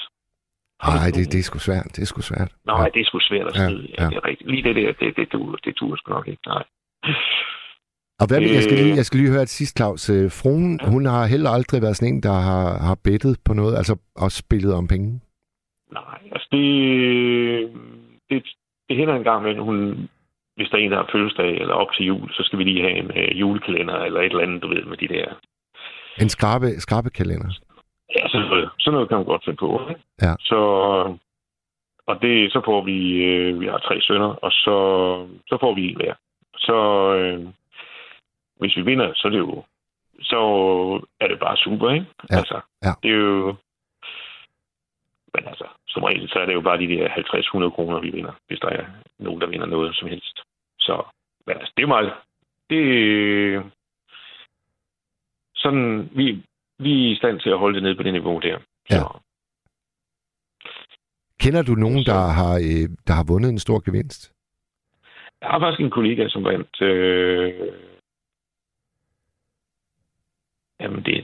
Nej, 0.84 1.10
det, 1.16 1.32
det 1.34 1.40
er 1.40 1.48
sgu 1.50 1.60
svært. 1.60 1.90
Det 1.96 2.02
er 2.02 2.06
sgu 2.06 2.22
svært. 2.22 2.52
Nej, 2.66 2.82
ja. 2.82 2.90
det 2.94 3.00
er 3.02 3.06
sgu 3.06 3.20
svært 3.20 3.48
at 3.48 3.56
snyde. 3.56 3.88
Ja, 3.98 4.04
ja. 4.04 4.10
Det 4.10 4.18
er 4.18 4.26
rigtigt. 4.30 4.50
Lige 4.50 4.64
det 4.64 4.76
der, 4.76 4.92
det, 5.00 5.16
det, 5.18 5.32
det, 5.32 5.40
det 5.66 5.76
turer 5.76 5.98
sgu 5.98 6.14
nok 6.14 6.28
ikke. 6.28 6.42
Nej. 6.48 6.64
Og 8.22 8.26
hvad, 8.28 8.42
øh, 8.42 8.56
jeg, 8.58 8.64
skal 8.64 8.78
lige, 8.78 8.96
jeg 8.96 9.06
skal 9.06 9.20
lige 9.20 9.32
høre 9.32 9.42
et 9.42 9.58
sidst, 9.58 9.78
Claus. 9.78 10.10
Øh, 10.10 10.32
fruen, 10.40 10.80
ja. 10.82 10.90
hun 10.94 11.06
har 11.06 11.26
heller 11.34 11.50
aldrig 11.50 11.82
været 11.82 11.96
sådan 11.98 12.14
en, 12.14 12.24
der 12.24 12.38
har, 12.50 12.66
har 12.88 12.98
bettet 13.04 13.34
på 13.46 13.54
noget, 13.54 13.74
altså 13.78 13.96
også 14.16 14.38
spillet 14.46 14.74
om 14.74 14.88
penge? 14.88 15.22
Nej, 15.92 16.20
altså 16.34 16.48
det, 16.52 16.68
det, 18.30 18.38
det 18.88 18.98
hænder 18.98 19.16
en 19.16 19.24
gang, 19.24 19.44
men 19.44 19.58
hun, 19.68 19.78
hvis 20.56 20.70
der 20.70 20.78
er 20.78 20.82
en, 20.82 20.92
der 20.92 20.98
har 20.98 21.10
fødselsdag 21.12 21.52
eller 21.62 21.74
op 21.74 21.92
til 21.94 22.06
jul, 22.06 22.30
så 22.34 22.44
skal 22.44 22.60
vi 22.60 22.64
lige 22.64 22.82
have 22.82 22.98
en 23.04 23.12
øh, 23.20 23.40
julekalender 23.40 23.98
eller 23.98 24.20
et 24.22 24.32
eller 24.32 24.44
andet, 24.44 24.64
du 24.64 24.68
ved, 24.68 24.84
med 24.86 24.98
de 24.98 25.08
der... 25.08 25.26
En 26.22 26.30
skrabe, 26.30 26.80
skrabekalender? 26.80 27.50
Ja, 28.16 28.28
sådan 28.28 28.48
noget, 28.48 28.70
sådan 28.80 28.94
noget 28.94 29.10
kan 29.10 29.18
man 29.18 29.26
godt 29.26 29.46
finde 29.46 29.58
på. 29.58 29.90
Ikke? 29.90 30.02
Ja. 30.22 30.34
Så, 30.40 30.60
og 32.06 32.22
det, 32.22 32.52
så 32.52 32.62
får 32.66 32.84
vi, 32.84 33.24
øh, 33.24 33.60
vi 33.60 33.68
har 33.68 33.78
tre 33.78 34.02
sønner, 34.02 34.32
og 34.46 34.52
så, 34.52 34.76
så 35.48 35.58
får 35.60 35.76
vi 35.76 35.92
en 35.92 35.96
hver. 35.96 36.14
Så 36.58 36.78
øh, 37.14 37.48
hvis 38.60 38.78
vi 38.78 38.82
vinder, 38.82 39.12
så 39.16 39.28
er 39.28 39.32
det 39.32 39.40
jo, 39.40 39.64
så 40.22 40.40
er 41.20 41.28
det 41.28 41.40
bare 41.40 41.58
super, 41.58 41.90
ikke? 41.90 42.06
Ja. 42.32 42.38
Altså, 42.38 42.62
ja. 42.84 42.92
det 43.04 43.12
er 43.12 43.16
jo, 43.16 43.56
men 45.34 45.44
altså, 45.48 45.68
som 45.88 46.04
regel, 46.04 46.30
så 46.30 46.40
er 46.40 46.46
det 46.46 46.54
jo 46.54 46.62
bare 46.62 46.80
de 46.80 46.88
der 46.88 47.10
50-100 47.10 47.70
kroner, 47.76 48.00
vi 48.00 48.10
vinder, 48.10 48.32
hvis 48.48 48.60
der 48.60 48.70
er 48.70 48.86
nogen, 49.20 49.42
der 49.42 49.48
vinder 49.48 49.66
noget 49.66 49.96
som 49.96 50.08
helst. 50.08 50.40
Så, 50.80 51.04
men 51.48 51.56
altså, 51.58 51.74
det 51.78 51.84
er 51.84 51.88
meget, 51.88 52.14
det, 52.70 53.72
sådan, 55.60 56.10
vi, 56.16 56.44
vi 56.80 56.92
er 57.06 57.12
i 57.12 57.16
stand 57.16 57.40
til 57.40 57.50
at 57.50 57.60
holde 57.60 57.76
det 57.76 57.84
nede 57.84 57.96
på 57.96 58.04
det 58.04 58.14
niveau 58.14 58.40
der. 58.40 58.58
Ja. 58.90 59.00
Så. 59.00 59.20
Kender 61.42 61.64
du 61.64 61.74
nogen, 61.76 62.04
der 62.06 62.22
har, 62.40 62.56
øh, 62.70 62.88
der 63.08 63.14
har 63.14 63.26
vundet 63.28 63.50
en 63.50 63.60
stor 63.60 63.80
gevinst? 63.86 64.34
Jeg 65.42 65.50
har 65.50 65.60
faktisk 65.60 65.82
en 65.82 65.90
kollega, 65.98 66.30
som 66.30 66.44
vandt... 66.44 66.82
Øh, 66.82 67.74
jamen, 70.80 71.04
det 71.06 71.18
er 71.18 71.24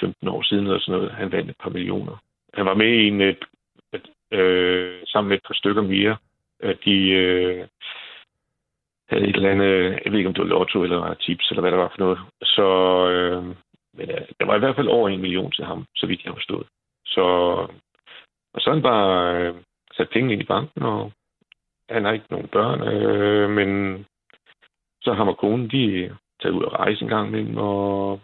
15 0.00 0.28
år 0.28 0.42
siden 0.42 0.66
eller 0.66 0.80
sådan 0.80 1.00
noget. 1.00 1.14
Han 1.14 1.32
vandt 1.32 1.50
et 1.50 1.56
par 1.62 1.70
millioner. 1.70 2.16
Han 2.54 2.66
var 2.66 2.74
med 2.74 2.92
i 2.92 3.08
en... 3.08 3.20
Et, 3.20 3.44
et, 3.92 4.38
øh, 4.38 5.02
sammen 5.06 5.28
med 5.28 5.36
et 5.36 5.46
par 5.46 5.54
stykker 5.54 5.82
mere. 5.82 6.16
De 6.84 6.94
øh, 7.10 7.66
havde 9.10 9.28
et 9.28 9.36
eller 9.36 9.50
andet, 9.50 10.00
jeg 10.04 10.12
ved 10.12 10.18
ikke 10.18 10.28
om 10.28 10.34
det 10.34 10.44
var 10.44 10.48
lotto 10.48 10.82
eller 10.82 11.14
tips, 11.14 11.50
eller 11.50 11.60
hvad 11.60 11.70
det 11.70 11.78
var 11.78 11.88
for 11.88 11.98
noget. 12.04 12.18
Så 12.42 12.66
øh, 13.10 13.44
men, 13.94 14.10
øh, 14.10 14.26
der 14.40 14.46
var 14.46 14.56
i 14.56 14.58
hvert 14.58 14.76
fald 14.76 14.88
over 14.88 15.08
en 15.08 15.20
million 15.20 15.52
til 15.52 15.64
ham, 15.64 15.86
så 15.96 16.06
vidt 16.06 16.24
jeg 16.24 16.32
forstod. 16.32 16.64
Så, 17.06 17.24
og 18.54 18.60
så 18.60 18.70
han 18.70 18.82
bare 18.82 19.36
øh, 19.36 19.54
sat 19.96 20.08
penge 20.10 20.32
ind 20.32 20.42
i 20.42 20.44
banken, 20.44 20.82
og 20.82 21.12
han 21.90 22.04
har 22.04 22.12
ikke 22.12 22.26
nogen 22.30 22.48
børn, 22.48 22.80
øh, 22.88 23.50
men 23.50 23.68
så 25.02 25.12
ham 25.12 25.28
og 25.28 25.38
konen, 25.38 25.70
de 25.70 26.16
taget 26.42 26.54
ud 26.54 26.62
og 26.62 26.72
rejse 26.72 27.02
en 27.02 27.08
gang 27.08 27.28
imellem, 27.28 27.56
og 27.56 28.20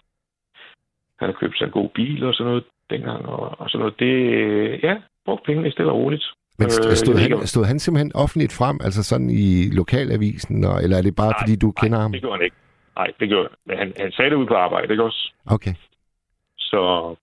han 1.18 1.28
har 1.28 1.38
købt 1.40 1.58
sig 1.58 1.64
en 1.64 1.70
god 1.70 1.88
bil 1.88 2.24
og 2.24 2.34
sådan 2.34 2.50
noget 2.50 2.64
dengang, 2.90 3.26
og, 3.26 3.60
og 3.60 3.70
sådan 3.70 3.80
noget. 3.80 3.98
Det, 3.98 4.14
øh, 4.14 4.84
ja, 4.84 5.02
brugt 5.24 5.44
pengene 5.44 5.70
stille 5.70 5.92
og 5.92 5.98
roligt. 5.98 6.24
Men 6.58 6.66
Øh, 6.66 6.96
stod, 6.96 7.14
ved 7.14 7.20
han, 7.22 7.46
stod 7.46 7.64
han 7.64 7.78
simpelthen 7.78 8.12
offentligt 8.14 8.52
frem, 8.52 8.78
altså 8.84 9.02
sådan 9.02 9.30
i 9.30 9.70
lokalavisen, 9.70 10.64
og, 10.64 10.82
eller 10.82 10.96
er 10.98 11.02
det 11.02 11.16
bare 11.16 11.30
Nej, 11.30 11.40
fordi, 11.42 11.56
du 11.56 11.70
kender 11.70 11.98
nej, 11.98 12.02
ham? 12.02 12.12
det 12.12 12.20
gjorde 12.20 12.36
han 12.36 12.44
ikke. 12.44 12.56
Nej, 12.96 13.06
det 13.20 13.28
gjorde 13.28 13.48
han. 13.48 13.56
Men 13.66 13.78
han, 13.78 13.92
han 14.02 14.12
sagde 14.12 14.30
det 14.30 14.36
ud 14.36 14.46
på 14.46 14.54
arbejde, 14.54 14.90
ikke 14.92 15.02
også? 15.04 15.32
Okay. 15.46 15.74
Så, 16.58 17.14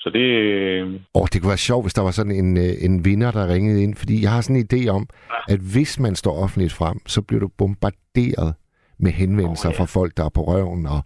så 0.00 0.10
det... 0.12 0.20
øh, 0.20 1.00
Og 1.14 1.28
det 1.32 1.42
kunne 1.42 1.48
være 1.48 1.58
sjovt, 1.58 1.84
hvis 1.84 1.94
der 1.94 2.02
var 2.02 2.10
sådan 2.10 2.32
en, 2.32 2.56
øh, 2.56 2.72
en 2.80 3.04
vinder, 3.04 3.30
der 3.30 3.48
ringede 3.48 3.82
ind, 3.82 3.94
fordi 3.94 4.22
jeg 4.22 4.30
har 4.32 4.40
sådan 4.40 4.56
en 4.56 4.68
idé 4.72 4.88
om, 4.88 5.08
at 5.48 5.58
hvis 5.72 6.00
man 6.00 6.14
står 6.16 6.42
offentligt 6.42 6.72
frem, 6.72 6.98
så 7.06 7.22
bliver 7.22 7.40
du 7.40 7.48
bombarderet 7.58 8.54
med 8.98 9.10
henvendelser 9.12 9.68
Åh, 9.68 9.70
oh, 9.70 9.74
ja. 9.74 9.76
ja. 9.78 9.80
fra 9.82 10.00
folk, 10.00 10.16
der 10.16 10.24
er 10.24 10.28
på 10.28 10.42
røven. 10.42 10.86
Og 10.86 11.00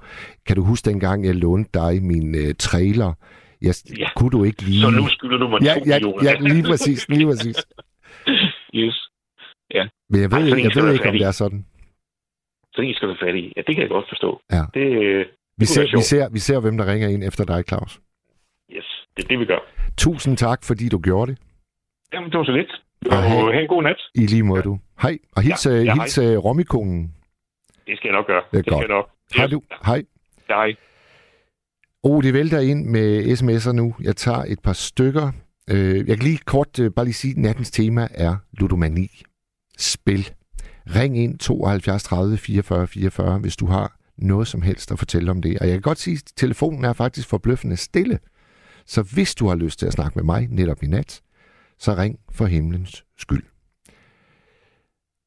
kan 0.47 0.57
du 0.57 0.65
huske 0.65 0.91
dengang, 0.91 1.25
jeg 1.25 1.35
lånte 1.35 1.71
dig 1.75 2.03
min 2.03 2.35
øh, 2.35 2.55
trailer? 2.59 3.13
Jeg, 3.63 3.75
Ja. 3.99 4.09
Kunne 4.17 4.31
du 4.31 4.45
ikke 4.45 4.63
lige... 4.63 4.81
Så 4.81 4.91
nu 4.91 5.09
skylder 5.09 5.39
du 5.39 5.49
mig 5.49 5.63
ja, 5.63 5.75
to 5.75 5.81
ja, 5.87 5.95
millioner. 5.95 6.25
ja, 6.31 6.33
lige 6.41 6.63
præcis, 6.63 7.09
lige 7.09 7.27
præcis. 7.27 7.57
yes. 8.75 8.97
Men 10.13 10.21
jeg 10.23 10.31
ved, 10.31 10.39
Ej, 10.39 10.49
sådan 10.49 10.65
jeg 10.65 10.73
ved 10.83 10.93
ikke, 10.93 11.09
om 11.09 11.13
det 11.13 11.23
er 11.27 11.31
sådan. 11.31 11.67
Så 12.75 12.83
en 12.83 12.95
skal 12.95 13.09
du 13.09 13.17
fat 13.21 13.35
i. 13.35 13.53
Ja, 13.57 13.61
det 13.67 13.75
kan 13.75 13.83
jeg 13.83 13.89
godt 13.89 14.07
forstå. 14.09 14.41
Ja. 14.53 14.63
Det, 14.75 14.87
øh, 15.05 15.27
Vi 15.27 15.27
kunne 15.61 15.67
ser, 15.67 15.83
vi, 15.97 16.03
ser, 16.03 16.29
vi 16.33 16.39
ser, 16.39 16.61
hvem 16.61 16.77
der 16.79 16.87
ringer 16.93 17.09
ind 17.09 17.25
efter 17.25 17.45
dig, 17.45 17.65
Claus. 17.69 18.01
yes, 18.77 19.07
det 19.17 19.25
er 19.25 19.29
det, 19.29 19.39
vi 19.39 19.45
gør. 19.45 19.59
Tusind 19.99 20.37
tak, 20.37 20.65
fordi 20.65 20.89
du 20.89 20.99
gjorde 20.99 21.31
det. 21.33 21.41
Jamen, 22.13 22.31
det 22.31 22.39
var 22.39 22.45
så 22.45 22.53
lidt. 22.53 22.73
Og 23.11 23.17
Og 23.17 23.23
have- 23.23 23.53
have 23.53 23.63
en 23.63 23.69
god 23.69 23.83
nat. 23.83 24.01
I 24.15 24.27
lige 24.27 24.43
måde, 24.43 24.63
du. 24.63 24.79
Hej. 25.03 25.19
Og 25.37 25.43
hils, 25.43 25.67
Ja, 25.67 25.71
ja, 25.73 25.83
ja, 25.83 25.95
hils 25.95 26.19
ja, 26.19 26.23
romikonen. 26.23 27.15
Det 27.87 27.97
skal 27.99 28.09
jeg 28.09 28.17
nok 28.17 28.27
gøre. 28.27 28.43
Det 28.53 28.59
er 28.59 28.63
skal 28.63 28.77
jeg 28.79 28.89
nok. 28.89 29.11
Hej 29.37 29.47
du. 29.47 29.63
Hej. 29.87 30.03
Hej. 30.49 30.75
Oh, 32.03 32.23
det 32.23 32.35
vælter 32.35 32.61
ind 32.61 32.87
med 32.87 33.25
sms'er 33.25 33.73
nu. 33.73 33.95
Jeg 34.01 34.17
tager 34.17 34.45
et 34.45 34.61
par 34.61 34.73
stykker. 34.73 35.33
Øh, 35.71 36.09
jeg 36.09 36.17
kan 36.19 36.27
lige 36.27 36.39
kort 36.47 36.79
øh, 36.79 36.91
bare 36.91 37.05
lige 37.05 37.15
sige, 37.15 37.31
at 37.31 37.37
nattens 37.37 37.71
tema 37.71 38.09
er 38.11 38.37
ludomani. 38.53 39.23
Spil. 39.79 40.31
Ring 40.95 41.19
ind 41.19 41.39
72 41.39 42.03
30 42.03 42.37
44 42.37 42.87
44, 42.87 43.39
hvis 43.39 43.57
du 43.57 43.67
har 43.67 43.97
noget 44.19 44.49
som 44.49 44.63
helst 44.63 44.93
at 44.93 44.99
fortælle 44.99 45.31
om 45.31 45.43
det. 45.43 45.59
Og 45.59 45.67
jeg 45.67 45.75
kan 45.75 45.83
godt 45.83 45.99
sige, 45.99 46.15
at 46.15 46.33
telefonen 46.37 46.85
er 46.85 46.93
faktisk 46.93 47.29
forbløffende 47.29 47.77
stille. 47.77 48.19
Så 48.87 49.03
hvis 49.03 49.35
du 49.35 49.49
har 49.49 49.55
lyst 49.55 49.79
til 49.79 49.87
at 49.87 49.93
snakke 49.93 50.19
med 50.19 50.25
mig 50.25 50.49
netop 50.51 50.83
i 50.83 50.87
nat, 50.87 51.21
så 51.79 51.95
ring 51.95 52.19
for 52.33 52.47
himlens 52.47 53.05
skyld. 53.19 53.45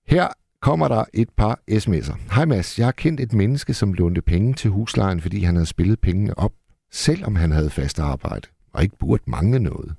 Her 0.07 0.27
kommer 0.62 0.88
der 0.88 1.05
et 1.13 1.29
par 1.38 1.59
sms'er. 1.71 2.36
Hej 2.36 2.45
Mads, 2.45 2.79
jeg 2.79 2.88
har 2.88 2.91
kendt 2.91 3.19
et 3.19 3.33
menneske, 3.33 3.73
som 3.73 3.93
lånte 3.93 4.21
penge 4.21 4.53
til 4.53 4.69
huslejen, 4.69 5.21
fordi 5.21 5.43
han 5.43 5.55
havde 5.55 5.65
spillet 5.65 5.99
pengene 5.99 6.38
op, 6.38 6.51
selvom 6.93 7.36
han 7.36 7.51
havde 7.51 7.69
fast 7.69 7.99
arbejde, 7.99 8.47
og 8.73 8.84
ikke 8.84 8.97
burde 8.97 9.23
mangle 9.27 9.60
noget. 9.60 9.95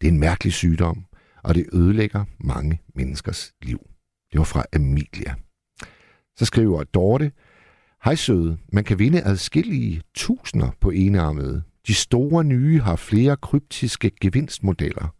Det 0.00 0.06
er 0.06 0.12
en 0.12 0.20
mærkelig 0.20 0.52
sygdom, 0.52 1.04
og 1.42 1.54
det 1.54 1.66
ødelægger 1.72 2.24
mange 2.38 2.80
menneskers 2.94 3.52
liv. 3.62 3.78
Det 4.32 4.38
var 4.38 4.44
fra 4.44 4.64
Amelia. 4.72 5.34
Så 6.36 6.44
skriver 6.44 6.84
Dorte, 6.84 7.32
Hej 8.04 8.14
søde, 8.14 8.58
man 8.72 8.84
kan 8.84 8.98
vinde 8.98 9.24
adskillige 9.24 10.02
tusinder 10.14 10.70
på 10.80 10.90
enarmede. 10.90 11.62
De 11.86 11.94
store 11.94 12.44
nye 12.44 12.80
har 12.80 12.96
flere 12.96 13.36
kryptiske 13.36 14.10
gevinstmodeller. 14.20 15.14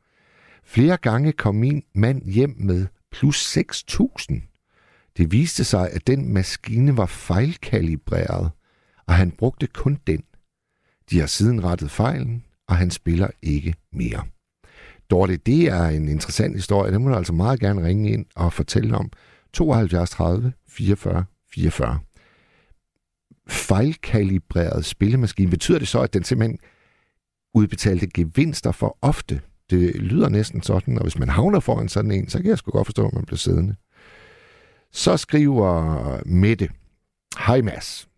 Flere 0.64 0.96
gange 0.96 1.32
kom 1.32 1.54
min 1.54 1.82
mand 1.94 2.30
hjem 2.30 2.54
med 2.58 2.86
plus 3.12 3.56
6.000. 3.56 5.14
Det 5.16 5.32
viste 5.32 5.64
sig, 5.64 5.90
at 5.90 6.06
den 6.06 6.32
maskine 6.32 6.96
var 6.96 7.06
fejlkalibreret, 7.06 8.50
og 9.06 9.14
han 9.14 9.30
brugte 9.30 9.66
kun 9.66 9.98
den. 10.06 10.22
De 11.10 11.20
har 11.20 11.26
siden 11.26 11.64
rettet 11.64 11.90
fejlen, 11.90 12.44
og 12.68 12.76
han 12.76 12.90
spiller 12.90 13.28
ikke 13.42 13.74
mere. 13.92 14.24
Dorte, 15.10 15.36
det 15.36 15.68
er 15.68 15.84
en 15.84 16.08
interessant 16.08 16.56
historie. 16.56 16.92
Den 16.92 17.02
må 17.02 17.08
du 17.08 17.16
altså 17.16 17.32
meget 17.32 17.60
gerne 17.60 17.86
ringe 17.86 18.10
ind 18.10 18.26
og 18.34 18.52
fortælle 18.52 18.96
om. 18.96 19.10
72 19.52 20.10
30 20.10 20.52
44 20.68 21.24
44. 21.54 21.98
Fejlkalibreret 23.48 24.84
spillemaskine. 24.84 25.50
Betyder 25.50 25.78
det 25.78 25.88
så, 25.88 26.00
at 26.00 26.14
den 26.14 26.24
simpelthen 26.24 26.58
udbetalte 27.54 28.06
gevinster 28.06 28.72
for 28.72 28.98
ofte? 29.02 29.40
Det 29.70 29.96
lyder 29.96 30.28
næsten 30.28 30.62
sådan, 30.62 30.98
og 30.98 31.02
hvis 31.02 31.18
man 31.18 31.28
havner 31.28 31.60
foran 31.60 31.88
sådan 31.88 32.10
en, 32.10 32.28
så 32.28 32.38
kan 32.38 32.46
jeg 32.46 32.58
sgu 32.58 32.70
godt 32.70 32.86
forstå, 32.86 33.06
at 33.06 33.14
man 33.14 33.24
bliver 33.24 33.38
siddende. 33.38 33.74
Så 34.92 35.16
skriver 35.16 36.20
Mette, 36.26 36.68
Hej 37.38 37.60
Mads. 37.60 38.08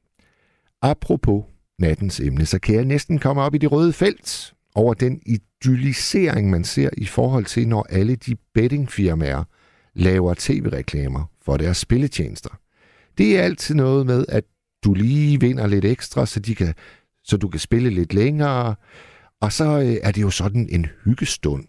Apropos 0.83 1.45
nattens 1.79 2.21
emne, 2.21 2.47
så 2.47 2.59
kan 2.59 2.75
jeg 2.75 2.85
næsten 2.85 3.19
komme 3.19 3.43
op 3.43 3.55
i 3.55 3.59
det 3.59 3.73
røde 3.73 3.93
felt 3.93 4.55
over 4.75 4.95
den 4.95 5.21
idyllisering, 5.27 6.51
man 6.51 6.65
ser 6.65 6.91
i 6.97 7.05
forhold 7.05 7.45
til, 7.45 7.69
når 7.69 7.87
alle 7.91 8.17
de 8.17 8.37
bettingfirmaer 8.55 9.45
laver 9.95 10.35
tv-reklamer 10.39 11.25
for 11.43 11.57
deres 11.57 11.77
spilletjenester. 11.77 12.51
Det 13.19 13.39
er 13.39 13.43
altid 13.43 13.75
noget 13.75 14.07
med, 14.07 14.25
at 14.29 14.45
du 14.85 14.95
lige 14.95 15.41
vinder 15.41 15.67
lidt 15.67 15.85
ekstra, 15.85 16.27
så, 16.27 16.41
de 16.41 16.55
kan, 16.55 16.75
så 17.25 17.37
du 17.37 17.49
kan 17.49 17.61
spille 17.61 17.91
lidt 17.91 18.15
længere, 18.15 18.75
og 19.41 19.53
så 19.53 19.81
øh, 19.81 19.97
er 20.03 20.11
det 20.13 20.23
jo 20.23 20.31
sådan 20.31 20.69
en 20.71 20.87
hyggestund. 21.05 21.65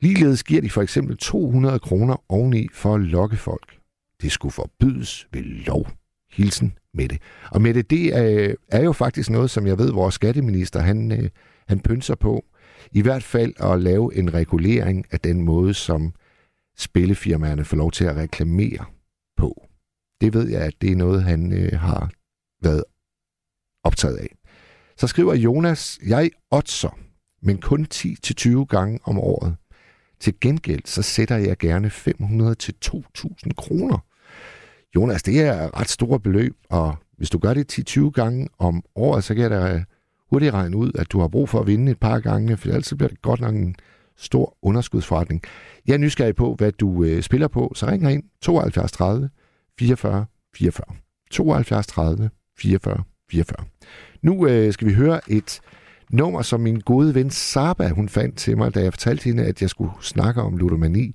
Ligeledes 0.00 0.44
giver 0.44 0.60
de 0.60 0.70
for 0.70 0.82
eksempel 0.82 1.16
200 1.16 1.78
kroner 1.78 2.24
oveni 2.28 2.68
for 2.72 2.94
at 2.94 3.00
lokke 3.00 3.36
folk. 3.36 3.78
Det 4.22 4.32
skulle 4.32 4.52
forbydes 4.52 5.28
ved 5.32 5.42
lov. 5.42 5.88
Hilsen 6.30 6.78
Mette. 6.96 7.18
Og 7.50 7.62
med 7.62 7.82
det 7.82 8.16
er, 8.16 8.24
øh, 8.24 8.54
er 8.68 8.82
jo 8.82 8.92
faktisk 8.92 9.30
noget, 9.30 9.50
som 9.50 9.66
jeg 9.66 9.78
ved, 9.78 9.92
vores 9.92 10.14
skatteminister, 10.14 10.80
han, 10.80 11.12
øh, 11.12 11.30
han 11.68 11.80
pynser 11.80 12.14
på. 12.14 12.44
I 12.92 13.02
hvert 13.02 13.22
fald 13.22 13.52
at 13.60 13.80
lave 13.80 14.14
en 14.14 14.34
regulering 14.34 15.06
af 15.10 15.20
den 15.20 15.42
måde, 15.42 15.74
som 15.74 16.12
spillefirmaerne 16.76 17.64
får 17.64 17.76
lov 17.76 17.92
til 17.92 18.04
at 18.04 18.16
reklamere 18.16 18.84
på. 19.36 19.66
Det 20.20 20.34
ved 20.34 20.48
jeg, 20.48 20.60
at 20.60 20.74
det 20.80 20.92
er 20.92 20.96
noget, 20.96 21.24
han 21.24 21.52
øh, 21.52 21.80
har 21.80 22.10
været 22.62 22.84
optaget 23.84 24.16
af. 24.16 24.28
Så 24.96 25.06
skriver 25.06 25.34
Jonas, 25.34 25.98
jeg 26.06 26.30
oddser, 26.50 26.98
men 27.42 27.58
kun 27.58 27.86
10-20 27.94 28.64
gange 28.64 28.98
om 29.04 29.18
året. 29.18 29.56
Til 30.20 30.40
gengæld 30.40 30.82
så 30.84 31.02
sætter 31.02 31.36
jeg 31.36 31.58
gerne 31.58 31.88
500-2.000 31.88 33.54
kroner. 33.56 33.98
Jonas, 34.96 35.22
det 35.22 35.40
er 35.40 35.80
ret 35.80 35.88
store 35.88 36.20
beløb, 36.20 36.54
og 36.70 36.96
hvis 37.16 37.30
du 37.30 37.38
gør 37.38 37.54
det 37.54 37.96
10-20 37.96 38.10
gange 38.10 38.48
om 38.58 38.82
året, 38.94 39.24
så 39.24 39.34
kan 39.34 39.42
jeg 39.42 39.50
da 39.50 39.84
hurtigt 40.30 40.54
regne 40.54 40.76
ud, 40.76 40.92
at 40.98 41.12
du 41.12 41.20
har 41.20 41.28
brug 41.28 41.48
for 41.48 41.60
at 41.60 41.66
vinde 41.66 41.92
et 41.92 42.00
par 42.00 42.20
gange, 42.20 42.56
for 42.56 42.68
ellers 42.68 42.94
bliver 42.98 43.08
det 43.08 43.22
godt 43.22 43.40
nok 43.40 43.54
en 43.54 43.76
stor 44.16 44.56
underskudsforretning. 44.62 45.42
Jeg 45.86 45.94
er 45.94 45.98
nysgerrig 45.98 46.36
på, 46.36 46.54
hvad 46.54 46.72
du 46.72 47.04
øh, 47.04 47.22
spiller 47.22 47.48
på, 47.48 47.72
så 47.74 47.86
ring 47.86 48.12
ind 48.12 48.22
72 48.42 48.92
30 48.92 49.30
44 49.78 50.26
44. 50.54 50.96
72 51.30 51.86
30 51.86 52.30
44 52.58 53.02
44. 53.30 53.66
Nu 54.22 54.46
øh, 54.46 54.72
skal 54.72 54.88
vi 54.88 54.92
høre 54.92 55.20
et 55.28 55.60
nummer, 56.10 56.42
som 56.42 56.60
min 56.60 56.80
gode 56.80 57.14
ven 57.14 57.30
Saba, 57.30 57.88
hun 57.88 58.08
fandt 58.08 58.36
til 58.36 58.56
mig, 58.56 58.74
da 58.74 58.82
jeg 58.82 58.92
fortalte 58.92 59.24
hende, 59.24 59.44
at 59.44 59.62
jeg 59.62 59.70
skulle 59.70 59.92
snakke 60.00 60.42
om 60.42 60.56
ludomani. 60.56 61.14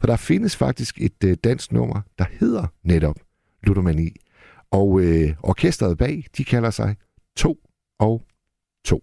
For 0.00 0.06
der 0.06 0.16
findes 0.16 0.56
faktisk 0.56 1.00
et 1.00 1.24
øh, 1.24 1.36
dansk 1.44 1.72
nummer, 1.72 2.00
der 2.18 2.24
hedder 2.40 2.66
netop 2.84 3.16
ludomani. 3.62 4.16
Og 4.70 5.00
øh, 5.00 5.34
orkestret 5.42 5.98
bag, 5.98 6.24
de 6.36 6.44
kalder 6.44 6.70
sig 6.70 6.96
2 7.36 7.58
og 7.98 8.22
2. 8.84 9.02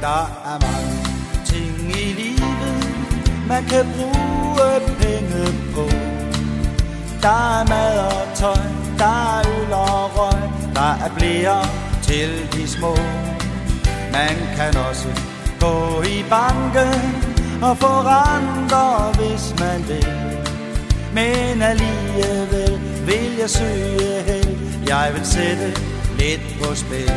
Der 0.00 0.22
er 0.44 0.58
mange 0.66 0.98
ting 1.46 1.90
i 1.90 2.12
livet, 2.12 3.48
man 3.48 3.64
kan 3.64 3.84
bruge 3.96 4.15
Der 7.26 7.60
er 7.60 7.64
mad 7.68 7.98
og 7.98 8.34
tøj, 8.34 8.64
der 8.98 9.38
er 9.38 9.42
øl 9.48 9.72
og 9.72 10.10
røg, 10.18 10.42
der 10.74 10.92
er 11.04 11.10
blære 11.16 11.62
til 12.02 12.30
de 12.52 12.68
små. 12.68 12.94
Man 14.12 14.36
kan 14.56 14.76
også 14.88 15.08
gå 15.60 16.02
i 16.02 16.24
banken 16.30 17.00
og 17.62 17.76
få 17.78 17.92
renter, 18.10 19.12
hvis 19.18 19.44
man 19.60 19.88
vil. 19.88 20.06
Men 21.14 21.62
alligevel 21.62 22.80
vil 23.06 23.36
jeg 23.38 23.50
søge 23.50 24.22
held, 24.26 24.56
jeg 24.88 25.10
vil 25.14 25.26
sætte 25.26 25.68
lidt 26.18 26.44
på 26.62 26.74
spil. 26.74 27.12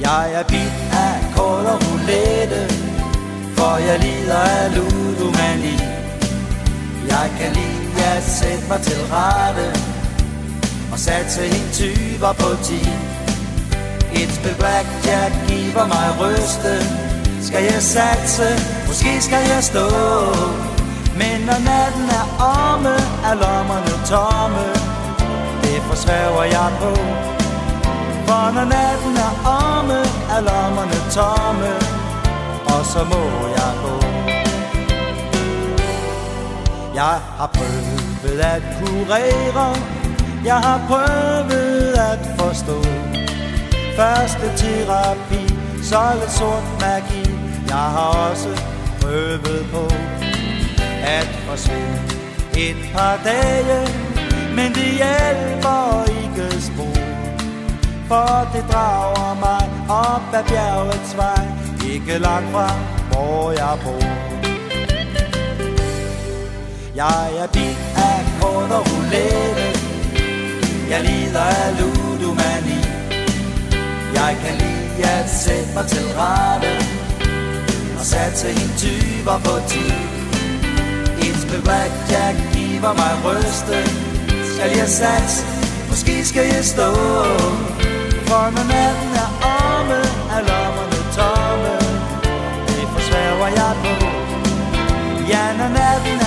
Jeg 0.00 0.32
er 0.32 0.42
bit 0.42 0.74
af 0.92 1.16
kort 1.36 1.66
og 1.66 1.78
roulette, 1.86 2.62
for 3.56 3.76
jeg 3.76 3.98
lider 3.98 4.40
af 4.40 4.74
ludomani. 4.74 5.93
Jeg 7.08 7.30
kan 7.38 7.52
lide 7.52 8.04
at 8.16 8.22
sætte 8.22 8.64
mig 8.68 8.80
til 8.80 9.00
rette, 9.12 9.80
og 10.92 10.98
satse 10.98 11.46
en 11.46 11.68
tyver 11.72 12.32
på 12.32 12.48
ti. 12.62 12.80
Et 14.20 14.30
spil 14.36 14.54
blackjack 14.54 15.32
giver 15.48 15.86
mig 15.94 16.08
ryste, 16.20 16.74
skal 17.46 17.62
jeg 17.72 17.82
satse, 17.82 18.48
måske 18.86 19.12
skal 19.20 19.44
jeg 19.52 19.64
stå. 19.64 19.86
Men 21.20 21.36
når 21.48 21.60
natten 21.70 22.08
er 22.20 22.26
omme, 22.54 22.94
er 23.28 23.34
lommerne 23.44 23.94
tomme, 24.12 24.66
det 25.62 25.78
forsværger 25.88 26.44
jeg 26.56 26.70
på. 26.80 26.92
For 28.26 28.44
når 28.56 28.66
natten 28.76 29.14
er 29.28 29.32
omme, 29.60 30.00
er 30.34 30.40
lommerne 30.50 30.98
tomme, 31.18 31.72
og 32.72 32.80
så 32.92 33.00
må 33.12 33.22
jeg 33.58 33.63
Jeg 36.94 37.20
har 37.38 37.46
prøvet 37.46 38.40
at 38.40 38.62
kurere, 38.78 39.76
jeg 40.44 40.56
har 40.56 40.80
prøvet 40.88 41.94
at 42.10 42.18
forstå. 42.38 42.82
Første 43.96 44.46
terapi, 44.56 45.42
så 45.82 46.00
lidt 46.20 46.32
sort 46.32 46.64
magi, 46.80 47.24
jeg 47.68 47.86
har 47.96 48.30
også 48.30 48.48
prøvet 49.00 49.66
på 49.72 49.84
at 51.04 51.28
forsvinde 51.46 52.00
et 52.56 52.76
par 52.94 53.20
dage, 53.24 53.80
men 54.56 54.74
det 54.74 54.90
hjælper 55.02 56.04
ikke 56.22 56.62
spor. 56.62 57.00
For 58.08 58.48
det 58.54 58.64
drager 58.72 59.34
mig 59.34 59.62
op 59.88 60.34
ad 60.34 60.44
bjergets 60.44 61.16
vej, 61.16 61.46
ikke 61.92 62.18
langt 62.18 62.50
fra 62.52 62.68
hvor 63.10 63.50
jeg 63.50 63.78
bor. 63.84 64.43
Jeg 66.96 67.36
er 67.38 67.46
bit 67.46 67.78
af 67.96 68.20
kort 68.40 68.70
og 68.70 68.82
roulette, 68.90 69.68
jeg 70.90 71.00
lider 71.08 71.40
af 71.40 71.70
ludomani. 71.80 72.80
Jeg 74.14 74.36
kan 74.42 74.54
lide 74.62 75.10
at 75.10 75.30
sætte 75.30 75.70
mig 75.74 75.86
til 75.86 76.06
rette, 76.18 76.72
og 77.98 78.04
satse 78.04 78.48
en 78.50 78.70
tyver 78.82 79.38
på 79.46 79.54
tid. 79.68 79.92
Et 81.26 81.36
spil 81.42 81.62
blackjack 81.62 82.36
giver 82.52 82.92
mig 83.00 83.14
ryste, 83.26 83.78
skal 84.52 84.70
jeg 84.78 84.88
sats? 84.88 85.34
måske 85.90 86.24
skal 86.24 86.46
jeg 86.54 86.64
stå. 86.64 86.90
For 88.28 88.44
når 88.54 88.66
natten 88.74 89.12
er 89.24 89.30
omme, 89.62 90.00
er 90.34 90.42
lommerne 90.50 91.00
tomme 91.16 91.74
Det 92.66 92.86
forsværger 92.94 93.48
jeg 93.60 93.72
på 93.82 93.92
Ja, 95.32 95.44
når 95.58 95.68
natten 95.68 96.23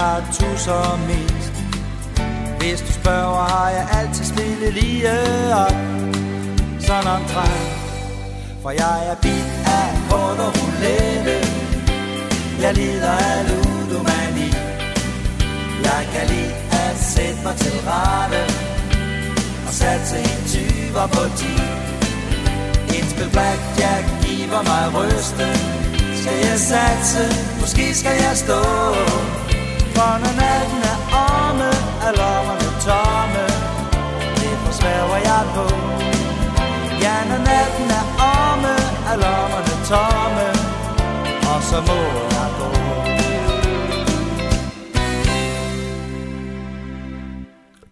på 0.00 0.06
et 0.18 0.24
tusser 0.38 0.98
mindst 1.08 1.54
Hvis 2.58 2.80
du 2.80 2.92
spørger, 2.92 3.44
har 3.54 3.70
jeg 3.70 3.86
altid 3.98 4.24
spillet 4.24 4.72
lige 4.72 5.08
op. 5.64 5.78
Sådan 6.86 7.08
omtrent 7.16 7.70
For 8.62 8.70
jeg 8.70 8.98
er 9.10 9.16
bit 9.24 9.50
af 9.78 9.88
kort 10.08 10.38
og 10.46 10.52
roulette 10.58 11.38
Jeg 12.62 12.72
lider 12.74 13.16
af 13.30 13.40
ludomani. 13.48 14.50
Jeg 15.88 16.02
kan 16.12 16.24
lide 16.32 16.54
at 16.84 16.96
sætte 17.14 17.40
mig 17.44 17.56
til 17.56 17.76
rette. 17.88 18.42
Og 19.66 19.72
satse 19.80 20.18
en 20.18 20.40
tyver 20.52 21.06
på 21.16 21.22
ti. 21.40 21.54
Et 22.98 23.06
spil 23.12 23.30
blackjack 23.34 24.04
giver 24.24 24.62
mig 24.70 24.84
rysten 24.98 25.54
Skal 26.20 26.36
jeg 26.48 26.58
satse, 26.70 27.24
måske 27.60 27.94
skal 27.94 28.16
jeg 28.26 28.36
stå. 28.44 28.60
For 29.96 30.12
når 30.22 30.34
natten 30.42 30.82
er 30.92 30.98
omme, 31.28 31.70
er 32.06 32.12
lommerne 32.20 32.68
tomme 32.86 33.44
Det 34.40 34.54
forsværger 34.64 35.20
jeg 35.30 35.44
på 35.56 35.66
Ja, 37.04 37.16
når 37.30 37.40
natten 37.50 37.88
er 38.00 38.06
omme, 38.34 38.74
er 39.10 39.16
lommerne 39.24 39.74
tomme 39.92 40.46
Og 41.52 41.58
så 41.68 41.78
må 41.88 41.98
jeg 42.36 42.48
gå 42.58 42.68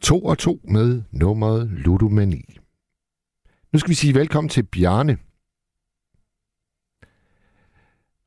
To 0.08 0.18
og 0.24 0.38
to 0.38 0.60
med 0.64 1.02
nummeret 1.12 1.68
Ludomani. 1.70 2.44
Nu 3.72 3.78
skal 3.78 3.90
vi 3.90 3.94
sige 3.94 4.14
velkommen 4.14 4.48
til 4.48 4.62
Bjarne. 4.62 5.16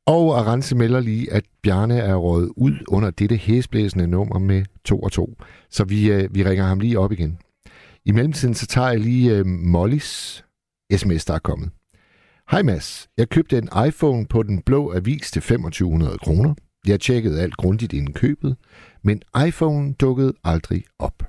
Og 0.06 0.40
Arance 0.40 0.76
melder 0.76 1.00
lige, 1.00 1.34
at 1.34 1.44
Bjarne 1.64 1.98
er 2.00 2.16
rådet 2.16 2.52
ud 2.58 2.74
under 2.88 3.12
dette 3.12 3.36
hæsblæsende 3.36 4.08
nummer 4.08 4.40
med 4.40 4.66
2 4.86 5.00
og 5.00 5.12
2. 5.12 5.38
Så 5.70 5.84
vi, 5.84 6.12
øh, 6.12 6.36
vi 6.36 6.44
ringer 6.44 6.66
ham 6.66 6.80
lige 6.80 7.00
op 7.00 7.12
igen. 7.12 7.38
I 8.06 8.12
mellemtiden 8.12 8.54
så 8.54 8.68
tager 8.68 8.90
jeg 8.90 9.00
lige 9.00 9.38
øh, 9.38 9.46
Mollys 9.46 10.44
sms, 10.96 11.26
der 11.26 11.34
er 11.34 11.40
kommet. 11.40 11.70
Hej 12.52 12.62
Mads, 12.62 13.08
jeg 13.18 13.30
købte 13.30 13.58
en 13.58 13.70
iPhone 13.88 14.26
på 14.26 14.44
den 14.44 14.62
blå 14.62 14.94
avis 14.94 15.32
til 15.32 15.42
2500 15.42 16.18
kroner. 16.18 16.54
Jeg 16.88 17.00
tjekkede 17.00 17.42
alt 17.42 17.58
grundigt 17.58 17.94
inden 17.94 18.14
købet, 18.14 18.56
men 19.04 19.22
iPhone 19.48 19.94
dukkede 19.94 20.34
aldrig 20.44 20.84
op. 21.00 21.24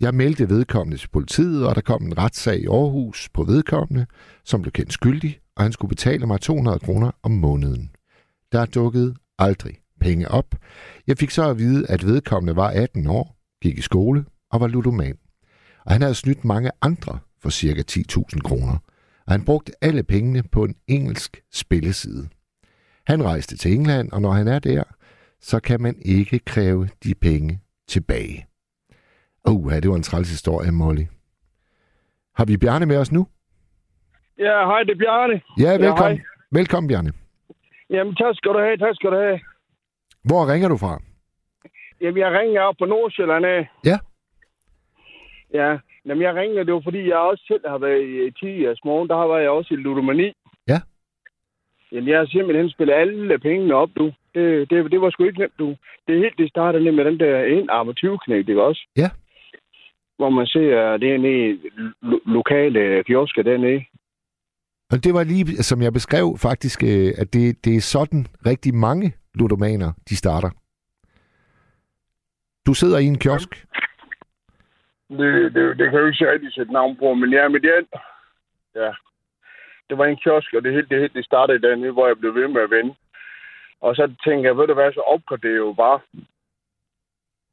Jeg 0.00 0.14
meldte 0.14 0.48
vedkommende 0.48 0.98
til 0.98 1.08
politiet, 1.08 1.66
og 1.66 1.74
der 1.74 1.80
kom 1.80 2.04
en 2.04 2.18
retssag 2.18 2.60
i 2.60 2.66
Aarhus 2.66 3.28
på 3.34 3.44
vedkommende, 3.44 4.06
som 4.44 4.62
blev 4.62 4.72
kendt 4.72 4.92
skyldig, 4.92 5.40
og 5.56 5.62
han 5.62 5.72
skulle 5.72 5.88
betale 5.88 6.26
mig 6.26 6.40
200 6.40 6.78
kroner 6.78 7.10
om 7.22 7.30
måneden. 7.30 7.90
Der 8.52 8.66
dukkede 8.66 9.14
aldrig 9.38 9.76
penge 10.00 10.28
op. 10.28 10.54
Jeg 11.06 11.18
fik 11.18 11.30
så 11.30 11.50
at 11.50 11.58
vide, 11.58 11.90
at 11.90 12.06
vedkommende 12.06 12.56
var 12.56 12.68
18 12.70 13.06
år, 13.06 13.36
gik 13.62 13.78
i 13.78 13.82
skole 13.82 14.24
og 14.50 14.60
var 14.60 14.66
ludoman. 14.66 15.18
Og 15.84 15.92
han 15.92 16.02
havde 16.02 16.14
snydt 16.14 16.44
mange 16.44 16.70
andre 16.82 17.18
for 17.42 17.50
ca. 17.50 17.82
10.000 17.90 18.40
kroner. 18.40 18.78
Og 19.26 19.32
han 19.32 19.44
brugte 19.44 19.72
alle 19.80 20.02
pengene 20.02 20.42
på 20.42 20.64
en 20.64 20.74
engelsk 20.88 21.42
spilleside. 21.52 22.28
Han 23.06 23.24
rejste 23.24 23.56
til 23.56 23.72
England, 23.72 24.12
og 24.12 24.22
når 24.22 24.32
han 24.32 24.48
er 24.48 24.58
der, 24.58 24.82
så 25.40 25.60
kan 25.60 25.80
man 25.80 25.96
ikke 26.04 26.38
kræve 26.38 26.88
de 27.04 27.14
penge 27.14 27.60
tilbage. 27.88 28.46
Uh, 29.48 29.72
det 29.72 29.90
var 29.90 29.96
en 29.96 30.02
træls 30.02 30.30
historie, 30.30 30.70
Molly. 30.72 31.04
Har 32.34 32.44
vi 32.44 32.56
Bjarne 32.56 32.86
med 32.86 32.96
os 32.96 33.12
nu? 33.12 33.26
Ja, 34.38 34.66
hej, 34.66 34.82
det 34.82 34.90
er 34.90 34.98
Bjarne. 34.98 35.40
Ja, 35.58 35.72
velkommen. 35.72 35.98
hej. 35.98 36.10
Ja, 36.52 36.58
velkommen, 36.58 36.88
Bjarne. 36.88 37.12
Jamen, 37.94 38.14
tak 38.14 38.34
skal 38.36 38.52
du 38.52 38.58
have, 38.58 38.76
tak 38.76 38.94
skal 38.94 39.10
du 39.10 39.16
have. 39.16 39.40
Hvor 40.28 40.52
ringer 40.52 40.68
du 40.68 40.76
fra? 40.76 40.92
Jamen, 42.00 42.18
jeg 42.24 42.32
ringer 42.40 42.60
op 42.60 42.74
på 42.78 42.84
Nordsjælland 42.84 43.46
af. 43.46 43.68
Ja. 43.84 43.98
Ja, 45.54 45.78
Jamen, 46.06 46.22
jeg 46.22 46.34
ringer, 46.34 46.64
det 46.64 46.74
var 46.74 46.80
fordi, 46.84 47.08
jeg 47.08 47.16
også 47.18 47.44
selv 47.48 47.68
har 47.68 47.78
været 47.78 48.02
i 48.02 48.30
10 48.30 48.66
års 48.68 48.84
morgen, 48.84 49.08
der 49.08 49.16
har 49.16 49.26
været 49.26 49.42
jeg 49.42 49.50
også 49.50 49.74
i 49.74 49.76
ludomani. 49.76 50.32
Ja. 50.68 50.78
Jamen, 51.92 52.08
jeg 52.08 52.18
har 52.18 52.26
simpelthen 52.26 52.70
spillet 52.70 52.94
alle 52.94 53.38
pengene 53.38 53.74
op, 53.74 53.90
du. 53.96 54.12
Det, 54.34 54.70
det, 54.70 54.92
det 54.92 55.00
var 55.00 55.10
sgu 55.10 55.24
ikke 55.24 55.38
nemt, 55.40 55.58
du. 55.58 55.76
Det 56.06 56.14
er 56.14 56.18
helt, 56.18 56.38
det 56.38 56.48
startede 56.50 56.92
med 56.92 57.04
den 57.04 57.20
der 57.20 57.44
en 57.44 57.70
arme 57.70 57.92
20 57.92 58.18
knæk, 58.24 58.48
ikke 58.48 58.62
også? 58.62 58.86
Ja. 58.96 59.10
hvor 60.16 60.28
man 60.30 60.46
ser 60.46 60.96
dernede 60.96 61.50
i 61.50 61.58
lo- 62.02 62.20
lokale 62.26 63.04
kiosker 63.04 63.42
dernede. 63.42 63.84
Og 64.94 65.04
det 65.04 65.14
var 65.14 65.24
lige, 65.24 65.46
som 65.70 65.82
jeg 65.82 65.92
beskrev 65.92 66.26
faktisk, 66.38 66.82
øh, 66.82 67.10
at 67.22 67.32
det, 67.32 67.64
det 67.64 67.76
er 67.76 67.80
sådan 67.80 68.26
rigtig 68.46 68.74
mange 68.74 69.06
ludomaner, 69.34 69.92
de 70.08 70.16
starter. 70.16 70.50
Du 72.66 72.74
sidder 72.74 72.98
i 72.98 73.04
en 73.04 73.18
kiosk. 73.18 73.50
Det, 75.10 75.54
det, 75.54 75.62
det 75.78 75.84
kan 75.86 75.94
jeg 75.94 76.02
jo 76.02 76.06
ikke 76.06 76.32
rigtig 76.32 76.52
sætte 76.52 76.72
navn 76.72 76.96
på, 76.96 77.14
men 77.14 77.32
ja, 77.32 77.48
men 77.48 77.62
det, 77.62 77.70
ja. 78.74 78.92
det 79.88 79.98
var 79.98 80.04
en 80.04 80.16
kiosk, 80.16 80.54
og 80.54 80.62
det 80.62 80.72
hele 80.72 80.86
det, 80.90 80.98
hele, 81.00 81.14
det 81.14 81.24
startede 81.24 81.62
dernede, 81.62 81.92
hvor 81.92 82.06
jeg 82.06 82.18
blev 82.18 82.34
ved 82.34 82.48
med 82.48 82.62
at 82.62 82.70
vende. 82.70 82.94
Og 83.80 83.96
så 83.96 84.14
tænkte 84.24 84.46
jeg, 84.48 84.56
ved 84.56 84.66
du 84.66 84.74
hvad, 84.74 84.92
så 84.92 85.00
opgraderer 85.00 85.52
jeg 85.52 85.66
jo 85.68 85.72
bare. 85.72 86.00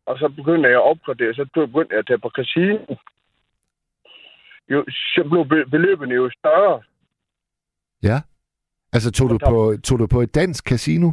Og 0.06 0.18
så 0.18 0.30
begyndte 0.30 0.70
jeg 0.70 0.78
at 0.78 0.90
opgradere, 0.92 1.34
så 1.34 1.46
begyndte 1.54 1.94
jeg 1.94 2.00
at 2.00 2.08
tage 2.08 2.24
på 2.26 2.30
casino. 2.30 2.78
Jo, 4.70 4.86
så 4.88 5.22
blev 5.30 5.66
beløbene 5.70 6.16
jo 6.16 6.30
større. 6.40 6.82
Ja. 8.04 8.18
Altså 8.94 9.12
tog 9.12 9.30
du, 9.30 9.38
på, 9.50 9.74
tog 9.84 10.00
du 10.00 10.08
på 10.08 10.22
et 10.22 10.36
dansk 10.36 10.70
casino? 10.70 11.12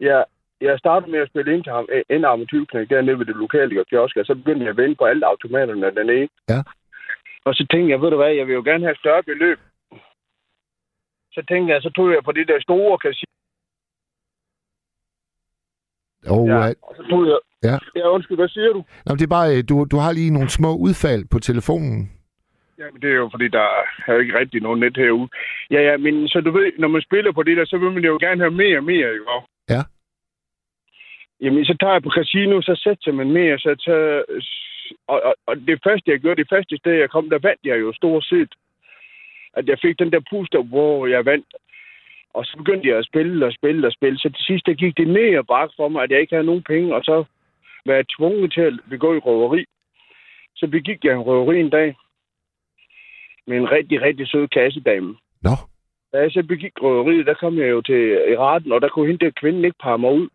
Jeg, 0.00 0.24
jeg 0.60 0.78
startede 0.78 1.10
med 1.10 1.20
at 1.20 1.28
spille 1.28 1.54
ind 1.54 1.64
til 1.64 1.72
ham, 1.72 1.88
en 2.10 2.24
armatyrknæk 2.24 2.90
dernede 2.90 3.18
ved 3.18 3.26
det 3.26 3.36
lokale 3.36 3.84
kiosk, 3.84 4.16
og 4.16 4.24
så 4.24 4.34
begyndte 4.34 4.64
jeg 4.64 4.70
at 4.70 4.76
vende 4.76 4.96
på 4.96 5.04
alle 5.04 5.26
automaterne 5.26 5.94
dernede. 5.94 6.28
Ja. 6.48 6.60
Og 7.44 7.54
så 7.54 7.66
tænkte 7.70 7.90
jeg, 7.90 8.00
ved 8.00 8.10
du 8.10 8.16
hvad, 8.16 8.32
jeg 8.32 8.46
vil 8.46 8.54
jo 8.54 8.62
gerne 8.62 8.84
have 8.84 8.96
større 8.96 9.22
beløb. 9.22 9.58
Så 11.32 11.44
tænkte 11.48 11.74
jeg, 11.74 11.82
så 11.82 11.90
tog 11.90 12.10
jeg 12.10 12.22
på 12.24 12.32
det 12.32 12.48
der 12.48 12.60
store 12.60 12.98
casino. 13.04 13.32
Ja, 16.24 16.64
ja. 16.66 16.72
og 16.82 16.94
så 16.96 17.02
tog 17.10 17.26
jeg... 17.26 17.38
Ja. 17.64 17.78
Ja, 17.96 18.08
undskyld, 18.08 18.36
hvad 18.36 18.48
siger 18.48 18.72
du? 18.72 18.84
Nå, 19.06 19.14
det 19.14 19.22
er 19.22 19.36
bare, 19.38 19.56
øh, 19.56 19.64
du, 19.68 19.84
du 19.84 19.96
har 19.96 20.12
lige 20.12 20.30
nogle 20.30 20.50
små 20.50 20.76
udfald 20.76 21.24
på 21.30 21.38
telefonen. 21.38 22.21
Jamen, 22.82 23.02
det 23.02 23.10
er 23.10 23.14
jo 23.14 23.28
fordi, 23.32 23.48
der 23.48 23.66
er 24.06 24.12
jo 24.12 24.18
ikke 24.18 24.38
rigtig 24.38 24.62
nogen 24.62 24.80
net 24.80 24.96
herude. 24.96 25.28
Ja, 25.70 25.80
ja, 25.88 25.96
men 25.96 26.28
så 26.28 26.40
du 26.40 26.50
ved, 26.50 26.72
når 26.78 26.88
man 26.88 27.02
spiller 27.02 27.32
på 27.32 27.42
det 27.42 27.56
der, 27.56 27.64
så 27.64 27.78
vil 27.78 27.90
man 27.90 28.04
jo 28.04 28.18
gerne 28.20 28.40
have 28.40 28.60
mere 28.62 28.78
og 28.78 28.84
mere, 28.84 29.12
ikke? 29.12 29.24
Ja. 29.68 29.82
Jamen, 31.40 31.64
så 31.64 31.76
tager 31.80 31.92
jeg 31.92 32.02
på 32.02 32.10
casino, 32.10 32.60
så 32.60 32.74
sætter 32.84 33.12
man 33.12 33.30
mere, 33.30 33.58
så 33.58 33.74
tager... 33.84 34.22
Og, 35.08 35.22
og, 35.22 35.34
og, 35.46 35.56
det 35.56 35.80
første, 35.86 36.10
jeg 36.10 36.20
gjorde, 36.20 36.42
det 36.42 36.52
første 36.52 36.76
sted, 36.76 36.92
jeg 36.92 37.10
kom, 37.10 37.30
der 37.30 37.38
vandt 37.38 37.60
jeg 37.64 37.80
jo 37.80 37.92
stort 37.92 38.24
set. 38.24 38.52
At 39.54 39.68
jeg 39.68 39.78
fik 39.82 39.98
den 39.98 40.12
der 40.12 40.20
puster, 40.30 40.62
hvor 40.62 41.06
jeg 41.06 41.26
vandt. 41.26 41.54
Og 42.34 42.44
så 42.44 42.56
begyndte 42.56 42.88
jeg 42.88 42.98
at 42.98 43.04
spille 43.04 43.46
og 43.46 43.52
spille 43.52 43.86
og 43.86 43.92
spille. 43.92 44.18
Så 44.18 44.28
til 44.28 44.44
sidst, 44.44 44.66
der 44.66 44.74
gik 44.74 44.96
det 44.96 45.08
ned 45.08 45.38
og 45.38 45.46
bak 45.46 45.70
for 45.76 45.88
mig, 45.88 46.02
at 46.02 46.10
jeg 46.10 46.20
ikke 46.20 46.34
havde 46.34 46.50
nogen 46.50 46.62
penge, 46.62 46.94
og 46.94 47.04
så 47.04 47.24
var 47.86 47.94
jeg 47.94 48.04
tvunget 48.16 48.52
til 48.52 48.60
at 48.60 48.72
begå 48.90 49.12
et 49.12 49.26
røveri. 49.26 49.64
Så 50.56 50.66
begik 50.68 51.04
jeg 51.04 51.12
en 51.12 51.26
røveri 51.28 51.60
en 51.60 51.70
dag 51.70 51.94
med 53.46 53.56
en 53.56 53.70
rigtig, 53.70 54.02
rigtig 54.02 54.28
sød 54.28 54.48
kassedame. 54.48 55.16
Nå, 55.42 55.54
Da 56.12 56.18
jeg 56.18 56.30
så 56.30 56.42
begik 56.48 56.72
røveriet, 56.82 57.26
der 57.26 57.34
kom 57.34 57.58
jeg 57.58 57.70
jo 57.70 57.80
til 57.82 58.02
i 58.32 58.36
retten, 58.36 58.72
og 58.72 58.80
der 58.80 58.88
kunne 58.88 59.06
hende 59.06 59.24
der 59.24 59.30
kvinden 59.40 59.64
ikke 59.64 59.82
parre 59.82 59.98
mig 59.98 60.12
ud. 60.12 60.28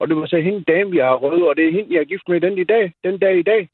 Og 0.00 0.08
det 0.08 0.16
var 0.16 0.26
så 0.26 0.38
hende 0.40 0.64
dame, 0.72 0.96
jeg 0.96 1.06
har 1.06 1.14
røvet, 1.14 1.48
og 1.48 1.56
det 1.56 1.64
er 1.68 1.72
hende, 1.72 1.94
jeg 1.94 2.00
er 2.00 2.04
gift 2.12 2.28
med 2.28 2.40
den 2.40 2.58
i 2.58 2.64
dag. 2.64 2.92
Den 3.04 3.18
dag 3.18 3.38
i 3.38 3.42
dag. 3.42 3.68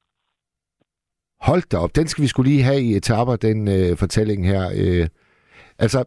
hold 1.40 1.62
da 1.70 1.76
op. 1.76 1.96
Den 1.96 2.06
skal 2.08 2.22
vi 2.22 2.28
skulle 2.28 2.50
lige 2.50 2.62
have 2.62 2.80
i 2.82 2.96
etaper, 2.96 3.36
den 3.36 3.68
øh, 3.68 3.96
fortælling 3.96 4.46
her. 4.46 4.64
Øh, 4.80 5.08
altså, 5.78 6.04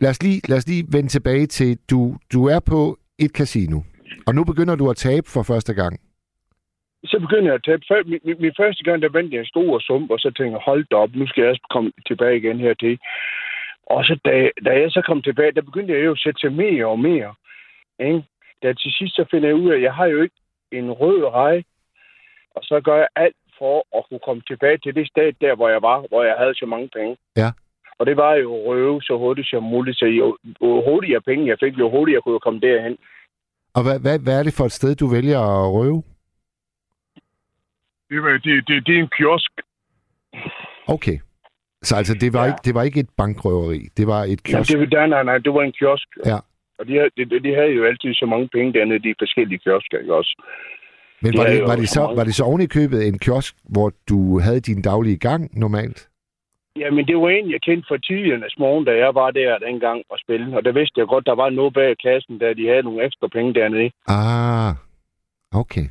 lad 0.00 0.10
os, 0.10 0.22
lige, 0.22 0.40
lad 0.48 0.56
os 0.56 0.66
lige 0.66 0.84
vende 0.92 1.08
tilbage 1.08 1.46
til, 1.46 1.78
du, 1.90 2.16
du 2.32 2.44
er 2.46 2.60
på 2.60 2.98
et 3.18 3.30
casino, 3.30 3.80
og 4.26 4.34
nu 4.34 4.44
begynder 4.44 4.76
du 4.76 4.90
at 4.90 4.96
tabe 4.96 5.26
for 5.30 5.42
første 5.42 5.74
gang. 5.74 6.00
Så 7.04 7.18
begyndte 7.20 7.46
jeg 7.46 7.54
at 7.54 7.64
tabe. 7.64 7.82
Før- 7.88 8.02
Min, 8.10 8.20
min, 8.24 8.36
min 8.40 8.52
første 8.56 8.84
gang, 8.84 9.02
der 9.02 9.08
vandt 9.08 9.32
jeg 9.32 9.40
en 9.40 9.46
stor 9.54 9.78
sum, 9.78 10.10
og 10.10 10.18
så 10.20 10.28
tænkte 10.30 10.52
jeg, 10.56 10.60
hold 10.64 10.84
da 10.90 10.96
op, 10.96 11.10
nu 11.14 11.26
skal 11.26 11.40
jeg 11.42 11.50
også 11.50 11.66
komme 11.70 11.90
tilbage 12.06 12.36
igen 12.36 12.58
hertil. 12.60 12.98
Og 13.86 14.04
så 14.04 14.18
da, 14.24 14.50
da 14.66 14.70
jeg 14.82 14.90
så 14.90 15.02
kom 15.06 15.22
tilbage, 15.22 15.52
der 15.52 15.62
begyndte 15.62 15.92
jeg 15.94 16.04
jo 16.04 16.12
at 16.12 16.18
sætte 16.18 16.40
til 16.40 16.52
mere 16.52 16.86
og 16.86 16.98
mere. 16.98 17.34
Ikke? 18.00 18.22
Da 18.62 18.72
til 18.72 18.92
sidst 18.98 19.14
så 19.16 19.24
finder 19.30 19.48
jeg 19.48 19.56
ud 19.56 19.70
af, 19.70 19.76
at 19.76 19.82
jeg 19.82 19.94
har 19.94 20.06
jo 20.06 20.22
ikke 20.22 20.34
en 20.72 20.90
rød 20.92 21.24
rej, 21.24 21.62
og 22.56 22.62
så 22.64 22.80
gør 22.80 22.96
jeg 22.96 23.08
alt 23.16 23.36
for 23.58 23.76
at 23.98 24.04
kunne 24.08 24.24
komme 24.26 24.42
tilbage 24.46 24.78
til 24.78 24.94
det 24.94 25.08
sted, 25.08 25.32
der 25.40 25.54
hvor 25.56 25.68
jeg 25.68 25.82
var, 25.82 25.98
hvor 26.08 26.22
jeg 26.24 26.34
havde 26.38 26.54
så 26.54 26.66
mange 26.66 26.88
penge. 26.96 27.16
Ja. 27.36 27.50
Og 27.98 28.06
det 28.06 28.16
var 28.16 28.34
jo 28.34 28.50
røve 28.66 29.02
så 29.02 29.16
hurtigt 29.18 29.48
som 29.50 29.62
muligt, 29.62 29.98
så 29.98 30.06
jo, 30.06 30.36
jo 30.62 30.82
hurtigere 30.88 31.20
penge 31.20 31.46
jeg 31.46 31.56
fik, 31.60 31.78
jo 31.78 31.90
hurtigere 31.90 32.22
kunne 32.22 32.34
jeg 32.34 32.40
komme 32.40 32.60
derhen. 32.60 32.96
Og 33.74 33.82
hvad, 33.82 34.00
hvad, 34.00 34.18
hvad 34.24 34.38
er 34.38 34.42
det 34.42 34.54
for 34.56 34.64
et 34.64 34.72
sted, 34.72 34.94
du 34.94 35.06
vælger 35.06 35.38
at 35.40 35.72
røve? 35.72 36.02
Det, 38.10 38.22
var, 38.22 38.30
det, 38.44 38.68
det, 38.68 38.86
det 38.86 38.94
er 38.96 39.00
en 39.02 39.10
kiosk. 39.18 39.50
Okay. 40.86 41.18
Så 41.82 41.96
altså, 41.96 42.14
det 42.14 42.32
var, 42.32 42.40
ja. 42.40 42.44
Ja. 42.46 42.50
ikke, 42.52 42.60
det 42.64 42.74
var 42.74 42.82
ikke 42.82 43.00
et 43.00 43.10
bankrøveri. 43.16 43.80
Det 43.96 44.06
var 44.06 44.20
et 44.22 44.30
Ja, 44.30 44.50
kiosk. 44.50 44.70
det, 44.70 44.92
nej, 44.92 45.06
nej, 45.06 45.22
nej, 45.22 45.38
det 45.38 45.54
var 45.54 45.62
en 45.62 45.72
kiosk. 45.72 46.08
Ja. 46.26 46.38
Og 46.78 46.86
de, 46.88 46.92
de, 47.16 47.40
de 47.40 47.54
havde 47.54 47.72
jo 47.78 47.84
altid 47.84 48.14
så 48.14 48.26
mange 48.26 48.48
penge 48.48 48.72
dernede, 48.72 48.98
de 49.08 49.14
forskellige 49.18 49.58
kiosker, 49.58 49.98
ikke 49.98 50.14
også? 50.14 50.42
Men 51.22 51.32
det 51.32 51.38
var 51.40 51.46
det, 51.46 51.62
var, 51.62 51.76
det 51.76 51.88
så, 51.88 52.00
mange. 52.02 52.16
var 52.16 52.24
det 52.24 52.34
så 52.34 52.44
oven 52.44 52.60
i 52.60 52.66
købet 52.66 53.08
en 53.08 53.18
kiosk, 53.18 53.54
hvor 53.64 53.92
du 54.08 54.38
havde 54.40 54.60
din 54.60 54.82
daglige 54.82 55.16
gang 55.18 55.58
normalt? 55.58 56.08
Jamen, 56.76 57.06
det 57.06 57.16
var 57.16 57.28
en, 57.28 57.50
jeg 57.50 57.60
kendte 57.62 57.86
fra 57.88 57.98
tidernes 57.98 58.58
morgen, 58.58 58.84
da 58.84 58.92
jeg 58.96 59.14
var 59.14 59.30
der 59.30 59.58
dengang 59.58 60.02
og 60.10 60.18
spille. 60.18 60.56
Og 60.56 60.64
der 60.64 60.72
vidste 60.72 61.00
jeg 61.00 61.06
godt, 61.06 61.26
der 61.26 61.34
var 61.34 61.50
noget 61.50 61.74
bag 61.74 61.96
kassen, 62.06 62.38
da 62.38 62.54
de 62.54 62.68
havde 62.68 62.82
nogle 62.82 63.04
ekstra 63.06 63.28
penge 63.28 63.54
dernede. 63.54 63.90
Ah, 64.08 64.72
okay. 65.60 65.86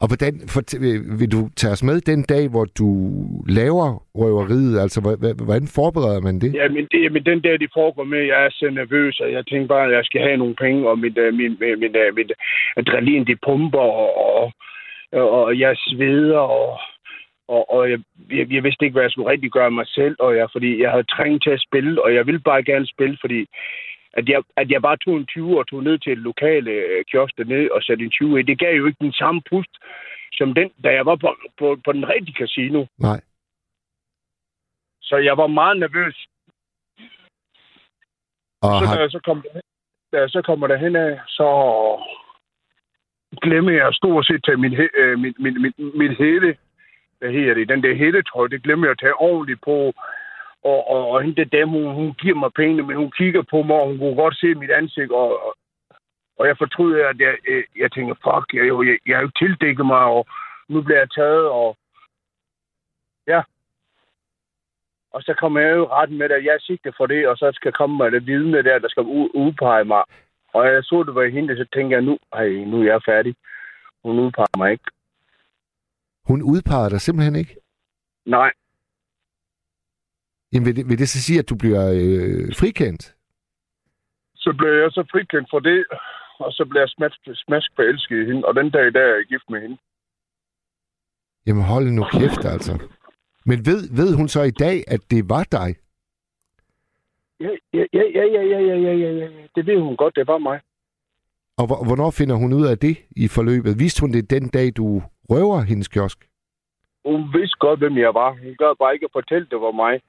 Og 0.00 0.06
hvordan, 0.08 0.34
for, 0.52 0.62
vil 1.20 1.32
du 1.36 1.40
tage 1.56 1.72
os 1.72 1.82
med 1.82 2.00
den 2.00 2.22
dag, 2.22 2.44
hvor 2.48 2.66
du 2.80 2.88
laver 3.58 3.88
røveriet? 4.20 4.80
Altså, 4.84 4.98
hvordan 5.46 5.68
forbereder 5.78 6.20
man 6.20 6.40
det? 6.40 6.50
Ja, 6.54 6.68
men, 6.68 6.84
det, 6.92 7.12
men 7.12 7.22
den 7.30 7.40
dag, 7.40 7.60
de 7.60 7.68
foregår 7.78 8.04
med, 8.04 8.22
jeg 8.32 8.44
er 8.46 8.50
så 8.50 8.70
nervøs, 8.70 9.20
og 9.20 9.32
jeg 9.32 9.46
tænker 9.46 9.68
bare, 9.68 9.86
at 9.86 9.92
jeg 9.92 10.04
skal 10.04 10.20
have 10.20 10.36
nogle 10.36 10.54
penge, 10.54 10.88
og 10.90 10.98
mit, 10.98 11.18
uh, 11.18 11.34
min, 11.38 11.56
min, 11.60 11.80
min, 11.82 11.94
uh, 12.02 12.14
mit 12.18 12.32
adrenalin, 12.76 13.26
det 13.26 13.38
pumper, 13.46 13.88
og, 14.24 14.52
og, 15.12 15.30
og 15.30 15.58
jeg 15.58 15.76
sveder, 15.76 16.38
og, 16.38 16.80
og, 17.48 17.70
og 17.74 17.90
jeg, 17.90 17.98
jeg, 18.30 18.52
jeg 18.52 18.62
vidste 18.64 18.84
ikke, 18.84 18.94
hvad 18.94 19.02
jeg 19.02 19.10
skulle 19.10 19.30
rigtig 19.30 19.50
gøre 19.50 19.70
mig 19.70 19.86
selv, 19.86 20.16
og 20.18 20.36
jeg, 20.36 20.48
fordi 20.52 20.82
jeg 20.82 20.90
havde 20.90 21.12
trængt 21.14 21.42
til 21.42 21.50
at 21.50 21.64
spille, 21.68 22.04
og 22.04 22.14
jeg 22.14 22.26
ville 22.26 22.40
bare 22.40 22.62
gerne 22.62 22.86
spille, 22.86 23.18
fordi 23.20 23.46
at 24.18 24.28
jeg, 24.28 24.42
at 24.56 24.70
jeg 24.70 24.82
bare 24.82 24.96
tog 24.96 25.16
en 25.16 25.26
20 25.26 25.58
og 25.58 25.68
tog 25.68 25.82
ned 25.82 25.98
til 25.98 26.12
et 26.12 26.18
lokale 26.18 26.70
øh, 26.70 27.04
kiosk 27.10 27.36
dernede 27.38 27.68
og 27.72 27.82
satte 27.82 28.04
en 28.04 28.10
20 28.10 28.40
i, 28.40 28.42
det 28.42 28.58
gav 28.58 28.72
jo 28.76 28.86
ikke 28.86 29.04
den 29.06 29.12
samme 29.12 29.40
pust, 29.50 29.74
som 30.32 30.54
den, 30.54 30.70
da 30.84 30.88
jeg 30.98 31.06
var 31.06 31.16
på, 31.16 31.28
på, 31.58 31.66
på 31.84 31.92
den 31.92 32.08
rigtige 32.08 32.38
casino. 32.42 32.86
Nej. 32.98 33.20
Så 35.02 35.16
jeg 35.16 35.36
var 35.36 35.46
meget 35.46 35.76
nervøs. 35.78 36.16
Og 38.62 38.70
så, 38.80 38.86
har, 38.86 38.94
da 38.94 39.00
jeg 39.00 39.10
så, 39.10 39.20
kom, 39.24 39.44
da 40.12 40.16
jeg 40.20 40.30
så 40.30 40.42
kommer 40.42 40.66
derhen 40.66 40.96
af, 40.96 41.20
så 41.26 41.48
glemmer 43.42 43.72
jeg 43.72 43.94
stort 43.94 44.26
set 44.26 44.44
til 44.44 44.58
min, 44.58 44.74
øh, 44.94 45.18
min, 45.18 45.34
min, 45.38 45.62
min, 45.62 45.72
min 45.98 46.12
hætte, 46.20 46.56
hvad 47.18 47.30
hedder 47.32 47.54
det, 47.54 47.68
den 47.68 47.82
der 47.82 47.94
hættetrøj, 47.94 48.46
det 48.46 48.62
glemmer 48.62 48.86
jeg 48.86 48.90
at 48.90 48.98
tage 48.98 49.20
ordentligt 49.20 49.60
på. 49.64 49.92
Og, 50.68 50.78
og, 50.92 51.02
og 51.12 51.22
hende 51.22 51.44
dame, 51.44 51.72
hun, 51.72 51.94
hun 51.94 52.12
giver 52.22 52.38
mig 52.42 52.50
pengene, 52.60 52.82
men 52.82 52.96
hun 52.96 53.10
kigger 53.18 53.42
på 53.52 53.62
mig, 53.62 53.76
og 53.80 53.86
hun 53.88 53.98
kunne 53.98 54.22
godt 54.24 54.36
se 54.38 54.54
mit 54.54 54.70
ansigt, 54.70 55.12
og, 55.12 55.28
og, 55.46 55.52
og 56.38 56.46
jeg 56.46 56.56
fortryder, 56.58 57.08
at 57.08 57.18
jeg, 57.20 57.34
øh, 57.48 57.64
jeg 57.76 57.92
tænker, 57.92 58.14
fuck, 58.24 58.46
jeg, 58.54 58.64
jeg, 58.88 58.98
jeg 59.06 59.16
har 59.16 59.22
jo 59.22 59.30
tildækket 59.38 59.86
mig, 59.86 60.04
og 60.16 60.26
nu 60.68 60.82
bliver 60.82 60.98
jeg 60.98 61.10
taget, 61.10 61.46
og 61.60 61.76
ja. 63.26 63.40
Og 65.14 65.22
så 65.22 65.34
kommer 65.40 65.60
jeg 65.60 65.76
jo 65.76 65.84
retten 65.84 66.18
med, 66.18 66.30
at 66.30 66.44
jeg 66.44 66.54
er 66.54 66.66
sigtet 66.66 66.94
for 66.96 67.06
det, 67.06 67.28
og 67.28 67.36
så 67.36 67.50
skal 67.54 67.72
komme 67.72 67.98
med 67.98 68.10
det 68.10 68.26
vidne 68.26 68.62
der, 68.62 68.78
der 68.78 68.88
skal 68.88 69.02
udpege 69.42 69.84
mig. 69.84 70.02
Og 70.54 70.66
jeg 70.66 70.84
så, 70.84 71.02
det 71.06 71.14
var 71.14 71.26
hende, 71.26 71.56
så 71.56 71.66
tænker 71.74 71.96
jeg, 71.96 72.04
nu, 72.04 72.18
ej, 72.32 72.48
nu 72.48 72.80
er 72.80 72.84
jeg 72.84 73.00
færdig. 73.06 73.34
Hun 74.04 74.18
udpeger 74.18 74.58
mig 74.58 74.70
ikke. 74.72 74.90
hun 76.28 76.42
udpegede 76.42 76.90
dig 76.90 77.00
simpelthen 77.00 77.36
ikke? 77.36 77.56
Nej, 78.26 78.50
Jamen, 80.52 80.66
vil, 80.66 80.76
det, 80.76 80.88
vil 80.88 80.98
det 80.98 81.08
så 81.08 81.20
sige, 81.22 81.38
at 81.38 81.48
du 81.50 81.56
bliver 81.56 81.84
øh, 81.94 82.54
frikendt? 82.60 83.14
så 84.44 84.54
blev 84.58 84.72
jeg 84.82 84.90
så 84.92 85.04
frikendt 85.12 85.48
for 85.50 85.58
det, 85.58 85.84
og 86.38 86.52
så 86.52 86.64
blev 86.70 86.80
jeg 86.80 86.88
smask, 86.88 87.18
smask 87.46 87.68
forelsket 87.76 88.22
i 88.22 88.24
hende, 88.26 88.44
og 88.44 88.54
den 88.54 88.70
dag 88.70 88.86
i 88.88 88.90
dag 88.90 89.02
er 89.10 89.14
jeg 89.16 89.24
gift 89.28 89.50
med 89.50 89.60
hende. 89.60 89.76
Jamen, 91.46 91.62
hold 91.62 91.86
nu 91.90 92.04
kæft, 92.04 92.44
altså. 92.44 92.72
Men 93.46 93.58
ved, 93.66 93.80
ved 93.96 94.14
hun 94.16 94.28
så 94.28 94.42
i 94.42 94.50
dag, 94.50 94.76
at 94.94 95.00
det 95.10 95.28
var 95.28 95.44
dig? 95.52 95.68
Ja, 97.40 97.50
ja, 97.74 97.84
ja, 97.92 98.02
ja, 98.16 98.24
ja, 98.24 98.58
ja, 98.60 98.92
ja, 99.04 99.10
ja. 99.12 99.28
Det 99.56 99.66
ved 99.66 99.80
hun 99.80 99.96
godt, 99.96 100.16
det 100.16 100.26
var 100.26 100.38
mig. 100.38 100.60
Og 101.56 101.66
hvor- 101.66 101.84
hvornår 101.86 102.10
finder 102.10 102.36
hun 102.36 102.52
ud 102.52 102.66
af 102.66 102.78
det 102.78 102.96
i 103.16 103.28
forløbet? 103.28 103.78
Viste 103.78 104.00
hun 104.00 104.12
det 104.12 104.30
den 104.30 104.48
dag, 104.48 104.76
du 104.76 105.02
røver 105.30 105.60
hendes 105.60 105.88
kiosk? 105.88 106.18
Hun 107.06 107.20
vidste 107.34 107.56
godt, 107.58 107.78
hvem 107.78 107.96
jeg 107.98 108.14
var. 108.14 108.30
Hun 108.30 108.54
gad 108.62 108.76
bare 108.78 108.94
ikke 108.94 109.04
at 109.04 109.16
fortælle, 109.18 109.46
det 109.50 109.60
var 109.60 109.72
mig. 109.72 110.00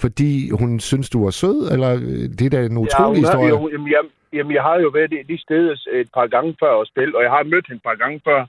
Fordi 0.00 0.50
hun 0.60 0.80
synes, 0.80 1.10
du 1.10 1.24
var 1.24 1.30
sød? 1.30 1.58
Eller 1.72 1.90
øh, 1.94 2.24
det 2.38 2.42
er 2.46 2.50
da 2.50 2.60
en 2.66 2.76
utrolig 2.76 3.22
har, 3.22 3.26
historie? 3.26 3.48
jo, 3.48 3.68
jamen, 3.72 3.90
jeg, 3.90 4.02
jamen, 4.32 4.52
jeg 4.54 4.62
har 4.62 4.76
jo 4.84 4.88
været 4.88 5.10
de 5.28 5.38
steder 5.46 5.74
et 5.92 6.08
par 6.14 6.26
gange 6.26 6.56
før 6.60 6.72
og 6.80 6.86
spille, 6.86 7.16
og 7.16 7.22
jeg 7.22 7.30
har 7.30 7.42
mødt 7.42 7.66
hende 7.66 7.76
et 7.76 7.82
par 7.82 7.94
gange 8.02 8.20
før. 8.28 8.40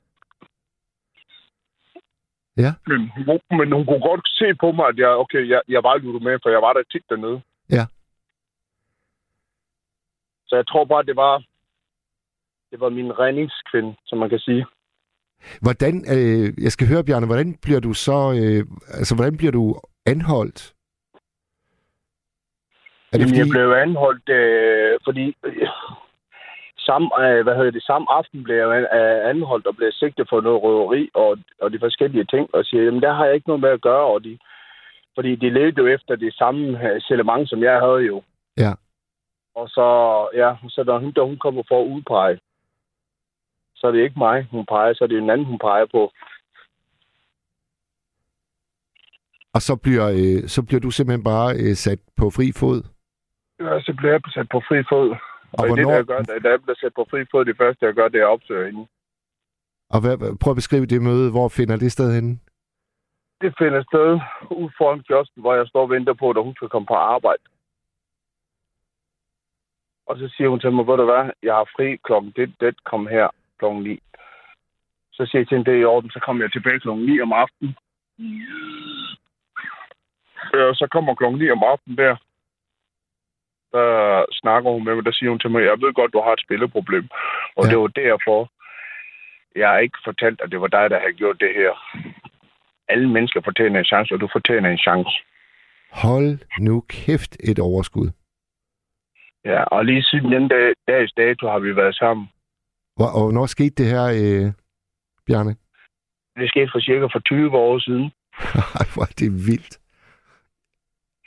Ja. 2.64 2.72
Men, 2.86 3.00
hun- 3.26 3.58
men 3.58 3.72
hun 3.76 3.84
kunne 3.86 4.06
godt 4.10 4.28
se 4.40 4.48
på 4.60 4.72
mig, 4.72 4.86
at 4.92 4.98
jeg, 4.98 5.08
okay, 5.08 5.48
jeg, 5.48 5.60
jeg 5.68 5.82
var 5.82 5.96
ludomani, 5.96 6.38
for 6.42 6.50
jeg 6.50 6.62
var 6.62 6.72
der 6.72 6.82
tit 6.92 7.04
dernede. 7.08 7.40
Ja. 7.70 7.84
Så 10.48 10.56
jeg 10.56 10.66
tror 10.66 10.84
bare, 10.84 11.02
det 11.02 11.16
var, 11.16 11.34
det 12.70 12.80
var 12.80 12.88
min 12.88 13.18
redningskvinde, 13.18 13.94
som 14.06 14.18
man 14.18 14.28
kan 14.30 14.38
sige. 14.38 14.66
Hvordan, 15.60 15.94
øh, 16.16 16.64
jeg 16.64 16.72
skal 16.72 16.88
høre, 16.88 17.04
Bjarne, 17.04 17.26
hvordan 17.26 17.54
bliver 17.62 17.80
du 17.80 17.92
så, 17.94 18.18
øh, 18.40 18.66
altså, 18.98 19.14
hvordan 19.14 19.36
bliver 19.36 19.52
du 19.52 19.80
anholdt? 20.06 20.74
Er 23.12 23.18
det 23.18 23.24
Jamen, 23.24 23.28
fordi, 23.28 23.38
jeg 23.38 23.48
blev 23.56 23.68
anholdt, 23.84 24.28
øh, 24.28 24.98
fordi 25.04 25.36
øh, 25.44 25.68
samme, 26.78 27.08
øh, 27.24 27.42
hvad 27.44 27.54
hedder 27.56 27.70
det, 27.70 27.82
samme 27.82 28.06
aften 28.18 28.44
blev 28.44 28.56
jeg 28.56 28.68
øh, 28.98 29.30
anholdt 29.30 29.66
og 29.66 29.76
blev 29.76 29.92
sigtet 29.92 30.26
for 30.30 30.40
noget 30.40 30.62
røveri 30.62 31.10
og, 31.14 31.38
og 31.62 31.72
de 31.72 31.78
forskellige 31.78 32.24
ting, 32.24 32.54
og 32.54 32.64
siger, 32.64 32.82
jamen 32.84 33.02
der 33.02 33.12
har 33.12 33.24
jeg 33.24 33.34
ikke 33.34 33.48
noget 33.48 33.62
med 33.62 33.70
at 33.70 33.80
gøre, 33.80 34.06
og 34.12 34.24
de, 34.24 34.38
fordi 35.14 35.36
de 35.36 35.50
levede 35.50 35.78
jo 35.78 35.86
efter 35.86 36.16
det 36.16 36.34
samme 36.34 36.62
øh, 36.84 37.00
selement, 37.00 37.48
som 37.48 37.62
jeg 37.62 37.80
havde 37.80 38.02
jo. 38.10 38.22
Ja. 38.56 38.72
Og 39.54 39.68
så, 39.68 39.86
ja, 40.34 40.50
så 40.68 40.84
når 40.86 40.98
hun, 40.98 41.12
da 41.12 41.20
hun 41.20 41.38
kommer 41.38 41.62
for 41.68 41.80
at 41.82 41.88
udpege, 41.88 42.38
så 43.76 43.86
er 43.86 43.90
det 43.92 44.02
ikke 44.02 44.18
mig, 44.18 44.46
hun 44.50 44.66
peger, 44.66 44.94
så 44.94 45.04
er 45.04 45.08
det 45.08 45.18
en 45.18 45.30
anden, 45.30 45.46
hun 45.46 45.58
peger 45.58 45.86
på. 45.86 46.12
og 49.54 49.62
så 49.62 49.76
bliver, 49.76 50.06
øh, 50.08 50.48
så 50.48 50.62
bliver 50.62 50.80
du 50.80 50.90
simpelthen 50.90 51.24
bare 51.24 51.54
øh, 51.56 51.74
sat 51.74 51.98
på 52.16 52.30
fri 52.30 52.52
fod? 52.52 52.82
Ja, 53.64 53.80
så 53.86 53.94
bliver 53.98 54.12
jeg 54.12 54.20
sat 54.34 54.48
på 54.48 54.60
fri 54.68 54.82
fod. 54.90 55.08
Og, 55.52 55.64
Og 55.70 55.76
det, 55.76 55.86
der 55.86 56.02
gør, 56.02 56.22
da 56.22 56.48
jeg 56.50 56.62
bliver 56.62 56.76
sat 56.80 56.94
på 56.94 57.06
fri 57.10 57.24
fod, 57.30 57.44
det 57.44 57.56
første, 57.56 57.86
jeg 57.86 57.94
gør, 57.94 58.08
det 58.08 58.20
er 58.20 58.26
at 58.26 58.32
opsøge 58.32 58.66
hende. 58.66 58.86
Og 59.90 60.00
hvad, 60.00 60.16
hvad- 60.18 60.36
prøv 60.40 60.50
at 60.50 60.56
beskrive 60.62 60.86
det 60.86 61.02
møde. 61.02 61.30
Hvor 61.30 61.48
finder 61.48 61.76
det 61.76 61.92
sted 61.92 62.14
henne? 62.14 62.38
Det 63.40 63.54
finder 63.58 63.82
sted 63.82 64.08
ud 64.50 64.70
foran 64.78 65.02
kiosken, 65.02 65.40
hvor 65.42 65.54
jeg 65.54 65.66
står 65.66 65.82
og 65.82 65.90
venter 65.90 66.12
på, 66.14 66.30
at 66.30 66.44
hun 66.44 66.54
skal 66.56 66.68
komme 66.68 66.86
på 66.86 66.94
arbejde. 66.94 67.42
Og 70.06 70.18
så 70.18 70.28
siger 70.36 70.48
hun 70.48 70.60
til 70.60 70.72
mig, 70.72 70.86
ved 70.86 70.96
du 70.96 71.04
hvad, 71.04 71.30
jeg 71.42 71.54
har 71.54 71.68
fri 71.76 71.96
klokken 71.96 72.32
det, 72.36 72.54
det, 72.60 72.84
kom 72.84 73.06
her 73.06 73.28
klokken 73.58 73.82
9. 73.82 73.98
Så 75.12 75.26
siger 75.26 75.40
jeg 75.40 75.48
til 75.48 75.56
hende, 75.56 75.70
det 75.70 75.76
er 75.76 75.82
i 75.82 75.84
orden, 75.94 76.10
så 76.10 76.20
kommer 76.24 76.44
jeg 76.44 76.52
tilbage 76.52 76.80
klokken 76.80 77.06
9 77.06 77.20
om 77.20 77.32
aftenen. 77.32 77.74
Øh, 80.54 80.74
så 80.80 80.88
kommer 80.92 81.14
klokken 81.14 81.38
9 81.40 81.50
om 81.50 81.62
aftenen 81.62 81.98
der. 81.98 82.16
Der 83.72 84.24
snakker 84.40 84.70
hun 84.70 84.84
med 84.84 84.94
mig, 84.94 85.04
der 85.04 85.12
siger 85.12 85.30
hun 85.30 85.38
til 85.38 85.50
mig, 85.50 85.62
jeg 85.62 85.80
ved 85.80 85.92
godt, 85.94 86.12
du 86.12 86.20
har 86.20 86.32
et 86.32 86.40
spilleproblem. 86.46 87.08
Og 87.56 87.64
Ja. 87.64 87.70
det 87.70 87.78
var 87.78 87.86
derfor, 87.86 88.38
jeg 89.58 89.68
har 89.68 89.78
ikke 89.78 89.98
fortalt, 90.04 90.40
at 90.40 90.50
det 90.50 90.60
var 90.60 90.66
dig, 90.66 90.90
der 90.90 90.98
havde 91.00 91.12
gjort 91.12 91.40
det 91.40 91.52
her. 91.54 91.72
Alle 92.88 93.08
mennesker 93.10 93.40
fortjener 93.44 93.78
en 93.78 93.84
chance, 93.84 94.14
og 94.14 94.20
du 94.20 94.28
fortjener 94.32 94.70
en 94.70 94.78
chance. 94.78 95.10
Hold 95.92 96.38
nu 96.58 96.80
kæft 96.88 97.36
et 97.50 97.58
overskud. 97.58 98.08
Ja, 99.44 99.62
og 99.64 99.84
lige 99.84 100.02
siden 100.02 100.32
den 100.32 100.48
dag, 100.48 100.72
dags 100.88 101.12
dato 101.12 101.48
har 101.48 101.58
vi 101.58 101.76
været 101.76 101.94
sammen. 101.94 102.28
Hvor, 102.96 103.06
og 103.16 103.22
hvornår 103.22 103.46
skete 103.46 103.74
det 103.82 103.86
her, 103.86 104.04
øh, 104.22 104.52
Bjarne? 105.26 105.56
Det 106.36 106.48
skete 106.48 106.68
for 106.72 106.80
cirka 106.80 107.04
for 107.12 107.18
20 107.18 107.56
år 107.56 107.78
siden. 107.78 108.12
Ej, 108.80 108.86
hvor 108.94 109.02
er 109.02 109.14
det 109.18 109.30
vildt. 109.48 109.74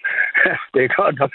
det 0.73 0.81
er 0.83 0.95
godt 1.01 1.15
nok. 1.19 1.31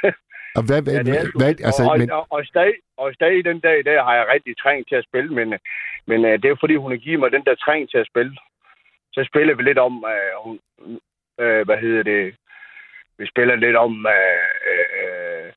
Og 0.56 0.62
hvad, 0.66 0.82
hvad, 0.82 0.94
Ja, 0.94 1.02
det 1.02 1.16
er 1.18 1.24
hvad, 1.40 1.54
altså, 1.68 1.82
og, 1.90 1.98
men, 1.98 2.10
og, 2.10 2.26
og, 2.30 2.40
stadig, 2.46 2.74
og 2.96 3.14
stadig 3.14 3.44
den 3.44 3.60
dag 3.60 3.76
i 3.80 3.82
dag 3.82 3.98
har 4.06 4.14
jeg 4.14 4.26
rigtig 4.34 4.54
trængt 4.58 4.88
til 4.88 4.96
at 5.00 5.06
spille, 5.08 5.30
men, 5.38 5.48
men 6.06 6.18
uh, 6.24 6.34
det 6.40 6.44
er 6.44 6.56
fordi, 6.60 6.74
hun 6.76 6.90
har 6.92 6.98
givet 6.98 7.20
mig 7.20 7.30
den 7.32 7.44
der 7.44 7.54
træng 7.54 7.90
til 7.90 7.98
at 7.98 8.10
spille. 8.12 8.36
Så 9.14 9.20
spiller 9.30 9.54
vi 9.54 9.62
lidt 9.62 9.78
om, 9.78 9.94
uh, 10.12 10.32
hun, 10.44 10.54
uh, 11.42 11.62
hvad 11.66 11.78
hedder 11.84 12.02
det, 12.02 12.36
vi 13.18 13.26
spiller 13.32 13.56
lidt 13.56 13.76
om, 13.76 13.92
uh, 14.16 14.54
uh, 14.70 15.48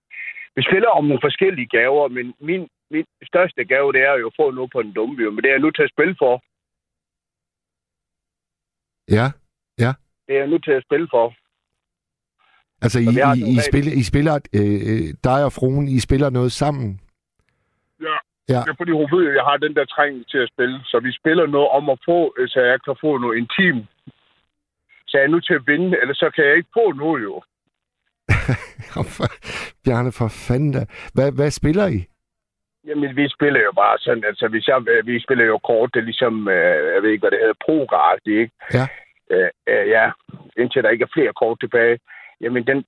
vi 0.55 0.61
spiller 0.69 0.89
om 0.89 1.05
nogle 1.05 1.25
forskellige 1.27 1.73
gaver, 1.77 2.07
men 2.07 2.33
min, 2.39 2.67
min 2.91 3.05
største 3.31 3.65
gave, 3.65 3.93
det 3.93 4.01
er 4.01 4.13
jo 4.13 4.27
at 4.27 4.37
få 4.39 4.51
noget 4.51 4.71
på 4.71 4.81
den 4.81 4.93
dumme 4.93 5.15
bio, 5.15 5.31
men 5.31 5.41
det 5.43 5.49
er 5.49 5.53
jeg 5.53 5.65
nu 5.65 5.71
til 5.71 5.83
at 5.83 5.93
spille 5.95 6.15
for. 6.19 6.43
ja, 9.79 9.91
Det 10.27 10.35
er 10.35 10.39
jeg 10.39 10.47
nu 10.47 10.57
til 10.57 10.71
at 10.71 10.83
spille 10.83 11.07
for. 11.11 11.33
Altså 12.83 12.99
I, 12.99 13.13
I, 13.39 13.41
I, 13.55 13.59
spiller, 13.69 13.91
I 14.01 14.03
spiller, 14.11 14.35
øh, 14.59 14.79
øh, 14.89 15.07
dig 15.23 15.39
og 15.47 15.51
fruen, 15.57 15.87
I 15.87 15.99
spiller 15.99 16.29
noget 16.29 16.51
sammen. 16.51 16.99
Ja. 18.01 18.17
Ja. 18.49 18.59
Det 18.65 18.69
er 18.71 18.79
fordi, 18.81 18.91
hun 18.91 19.09
ved, 19.15 19.27
at 19.29 19.35
jeg 19.35 19.45
har 19.49 19.57
den 19.57 19.75
der 19.75 19.85
træng 19.85 20.13
til 20.31 20.37
at 20.37 20.49
spille. 20.53 20.79
Så 20.83 20.99
vi 20.99 21.11
spiller 21.11 21.45
noget 21.47 21.69
om 21.69 21.89
at 21.89 21.99
få, 22.05 22.19
så 22.47 22.59
jeg 22.59 22.79
kan 22.85 22.95
få 23.01 23.17
noget 23.17 23.37
intim. 23.37 23.77
Så 25.07 25.13
jeg 25.17 25.23
er 25.23 25.33
nu 25.35 25.39
til 25.39 25.53
at 25.53 25.67
vinde, 25.67 25.97
eller 26.01 26.13
så 26.13 26.31
kan 26.35 26.45
jeg 26.45 26.55
ikke 26.57 26.75
få 26.79 26.91
noget 26.91 27.23
jo. 27.23 27.35
Bjarne, 29.85 30.11
for 30.11 30.27
fanden 30.47 30.71
da. 30.71 30.81
Hvad, 31.15 31.31
hvad 31.31 31.51
spiller 31.51 31.87
I? 31.87 31.99
Jamen, 32.87 33.15
vi 33.15 33.29
spiller 33.29 33.61
jo 33.61 33.71
bare 33.75 33.97
sådan, 33.99 34.23
altså 34.23 34.47
hvis 34.47 34.67
jeg, 34.67 34.77
vi 35.05 35.19
spiller 35.19 35.45
jo 35.45 35.57
kort, 35.57 35.93
det 35.93 35.99
er 35.99 36.09
ligesom, 36.11 36.47
øh, 36.47 36.93
jeg 36.93 37.01
ved 37.03 37.09
ikke, 37.09 37.23
hvad 37.23 37.31
det 37.31 37.39
hedder, 37.39 37.63
progar 37.65 38.17
ikke? 38.25 38.51
Ja. 38.73 38.85
Øh, 39.31 39.49
øh, 39.67 39.89
ja, 39.95 40.11
indtil 40.57 40.83
der 40.83 40.89
ikke 40.89 41.03
er 41.03 41.13
flere 41.13 41.33
kort 41.41 41.59
tilbage. 41.59 41.99
Jamen, 42.43 42.63
den, 42.67 42.79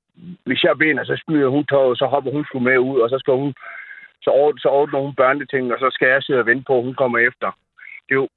hvis 0.45 0.63
jeg 0.63 0.79
vinder, 0.79 1.03
så 1.03 1.21
smider 1.23 1.47
hun 1.47 1.65
tøjet, 1.65 1.97
så 1.97 2.05
hopper 2.05 2.31
hun 2.31 2.45
sgu 2.45 2.59
med 2.59 2.77
ud, 2.77 2.99
og 2.99 3.09
så 3.09 3.17
skal 3.19 3.33
hun, 3.33 3.53
så, 4.25 4.29
ordner, 4.29 4.59
så 4.61 4.69
ordner 4.69 4.99
hun 4.99 5.15
børneting, 5.15 5.73
og 5.73 5.79
så 5.79 5.89
skal 5.91 6.07
jeg 6.07 6.23
sidde 6.23 6.39
og 6.39 6.45
vente 6.45 6.63
på, 6.67 6.77
at 6.77 6.83
hun 6.83 6.95
kommer 7.01 7.19
efter. 7.19 7.47
Det 8.05 8.11
er 8.15 8.21
jo, 8.23 8.27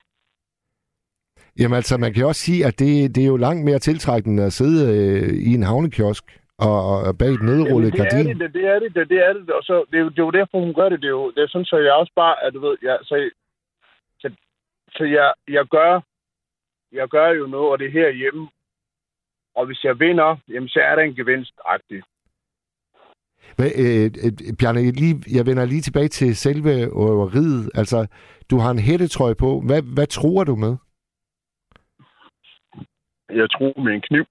Jamen 1.59 1.77
altså, 1.77 1.97
man 1.97 2.13
kan 2.15 2.27
også 2.27 2.41
sige, 2.41 2.67
at 2.67 2.79
det, 2.79 3.15
det 3.15 3.23
er 3.23 3.27
jo 3.27 3.37
langt 3.37 3.65
mere 3.65 3.79
tiltrækkende 3.79 4.45
at 4.45 4.53
sidde 4.53 4.81
øh, 4.95 5.35
i 5.49 5.55
en 5.55 5.63
havnekiosk 5.63 6.25
og, 6.59 6.79
og 7.07 7.19
bag 7.19 7.29
et 7.29 7.43
nedrullet 7.43 7.89
Jamen, 7.89 7.93
det 7.93 8.01
er 8.01 8.05
gardin. 8.05 8.41
det, 8.41 8.55
det 8.55 8.65
er 8.65 8.79
det, 8.79 8.95
det, 8.95 9.09
det 9.09 9.19
er 9.27 9.33
det. 9.33 9.51
Og 9.51 9.63
så, 9.63 9.85
det, 9.91 9.97
er 9.99 10.03
jo, 10.03 10.09
det 10.09 10.19
er 10.19 10.29
jo 10.29 10.31
derfor, 10.31 10.61
hun 10.61 10.75
gør 10.75 10.89
det. 10.89 11.01
Det 11.03 11.07
er 11.07 11.17
jo 11.21 11.31
det 11.31 11.43
er 11.43 11.49
sådan, 11.49 11.65
så 11.65 11.77
jeg 11.77 11.93
også 11.93 12.13
bare, 12.15 12.45
at 12.45 12.55
du 12.55 12.61
ved, 12.61 12.77
jeg, 12.83 12.99
så, 13.03 13.31
så, 14.21 14.31
så 14.97 15.05
jeg, 15.05 15.33
jeg 15.49 15.65
gør, 15.67 16.01
jeg 16.93 17.09
gør 17.09 17.29
jo 17.29 17.47
noget, 17.47 17.71
og 17.73 17.79
det 17.79 17.87
er 17.87 17.91
herhjemme. 18.01 18.49
Og 19.59 19.67
hvis 19.67 19.85
jeg 19.85 20.01
vinder, 20.01 20.37
jamen, 20.53 20.69
så 20.69 20.81
er 20.81 20.95
der 20.95 21.03
en 21.03 21.15
gevinst 21.15 21.53
-agtig. 21.67 22.01
Hvad, 23.57 23.71
øh, 23.83 24.05
øh, 24.25 24.33
Bjarne, 24.59 24.91
lige, 24.91 25.17
jeg 25.37 25.47
vender 25.47 25.65
lige 25.65 25.81
tilbage 25.81 26.09
til 26.09 26.37
selve 26.37 26.73
øveriet. 26.83 27.71
Altså, 27.75 28.07
du 28.51 28.57
har 28.59 28.71
en 28.71 28.79
hættetrøje 28.79 29.35
på. 29.35 29.51
Hvad, 29.67 29.83
hvad 29.95 30.07
tror 30.07 30.45
du 30.45 30.57
med? 30.57 30.77
Jeg 33.41 33.51
tror 33.51 33.81
med 33.85 33.93
en 33.93 34.01
kniv. 34.01 34.25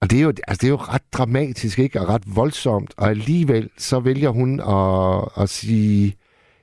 Og 0.00 0.10
det 0.10 0.18
er, 0.20 0.22
jo, 0.22 0.28
altså, 0.48 0.60
det 0.60 0.66
er 0.68 0.76
jo 0.76 0.82
ret 0.94 1.06
dramatisk, 1.18 1.78
ikke? 1.78 2.00
Og 2.00 2.08
ret 2.14 2.26
voldsomt. 2.36 2.94
Og 2.98 3.06
alligevel, 3.08 3.70
så 3.76 4.00
vælger 4.00 4.30
hun 4.38 4.50
at, 4.76 5.42
at 5.42 5.48
sige, 5.48 6.16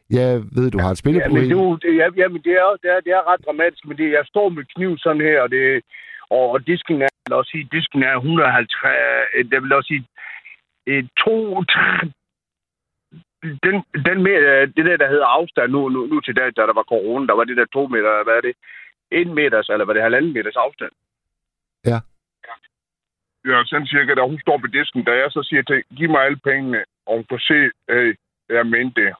jeg 0.09 0.29
ved, 0.55 0.71
du 0.71 0.79
har 0.83 0.91
et 0.91 1.05
Ja, 1.05 1.09
men 1.09 1.19
spilleproblem. 1.21 1.79
det, 1.83 1.91
ja, 2.01 2.07
ja, 2.21 2.27
men 2.33 2.41
det 2.47 2.53
er, 2.63 2.67
det, 2.81 2.89
er, 2.95 2.99
det 3.05 3.11
er 3.17 3.23
ret 3.31 3.45
dramatisk, 3.45 3.85
men 3.87 3.97
det, 3.97 4.07
jeg 4.11 4.23
står 4.25 4.49
med 4.49 4.63
kniv 4.75 4.97
sådan 4.97 5.21
her, 5.21 5.41
og, 5.41 5.49
det, 5.49 5.81
og, 6.37 6.67
disken 6.67 7.01
er, 7.01 7.09
lad 7.29 7.37
os 7.37 7.47
sige, 7.47 7.69
disken 7.71 8.03
er 8.03 8.15
150, 8.15 9.33
øh, 9.33 9.45
det 9.51 9.63
vil 9.63 9.73
også 9.73 9.87
sige, 9.87 10.05
øh, 10.87 11.03
to, 11.23 11.35
den, 13.65 13.75
den 14.07 14.17
med, 14.23 14.37
øh, 14.51 14.67
det 14.75 14.85
der, 14.85 14.97
der 14.97 15.09
hedder 15.13 15.25
afstand 15.25 15.71
nu, 15.71 15.89
nu, 15.89 16.05
nu 16.05 16.19
til 16.21 16.35
dag, 16.35 16.45
da 16.45 16.61
der 16.69 16.73
var 16.73 16.91
corona, 16.93 17.27
der 17.27 17.33
var 17.33 17.43
det 17.43 17.57
der 17.57 17.65
to 17.65 17.87
meter, 17.87 18.23
hvad 18.23 18.33
er 18.33 18.41
det? 18.41 18.55
En 19.11 19.33
meters, 19.33 19.69
eller 19.69 19.85
hvad 19.85 19.95
det 19.95 20.03
halvanden 20.03 20.33
meters 20.33 20.55
afstand. 20.55 20.91
Ja. 21.85 21.99
Ja, 23.49 23.63
sådan 23.65 23.87
cirka, 23.87 24.13
da 24.13 24.21
hun 24.21 24.39
står 24.39 24.57
på 24.57 24.67
disken, 24.67 25.03
da 25.03 25.11
jeg 25.11 25.31
så 25.31 25.43
siger 25.43 25.63
til, 25.63 25.83
giv 25.97 26.09
mig 26.09 26.21
alle 26.21 26.39
pengene, 26.49 26.83
og 27.05 27.15
hun 27.15 27.25
kan 27.29 27.39
se, 27.39 27.71
øh, 27.87 28.15
jeg 28.49 28.65
mente 28.67 29.01
det. 29.01 29.13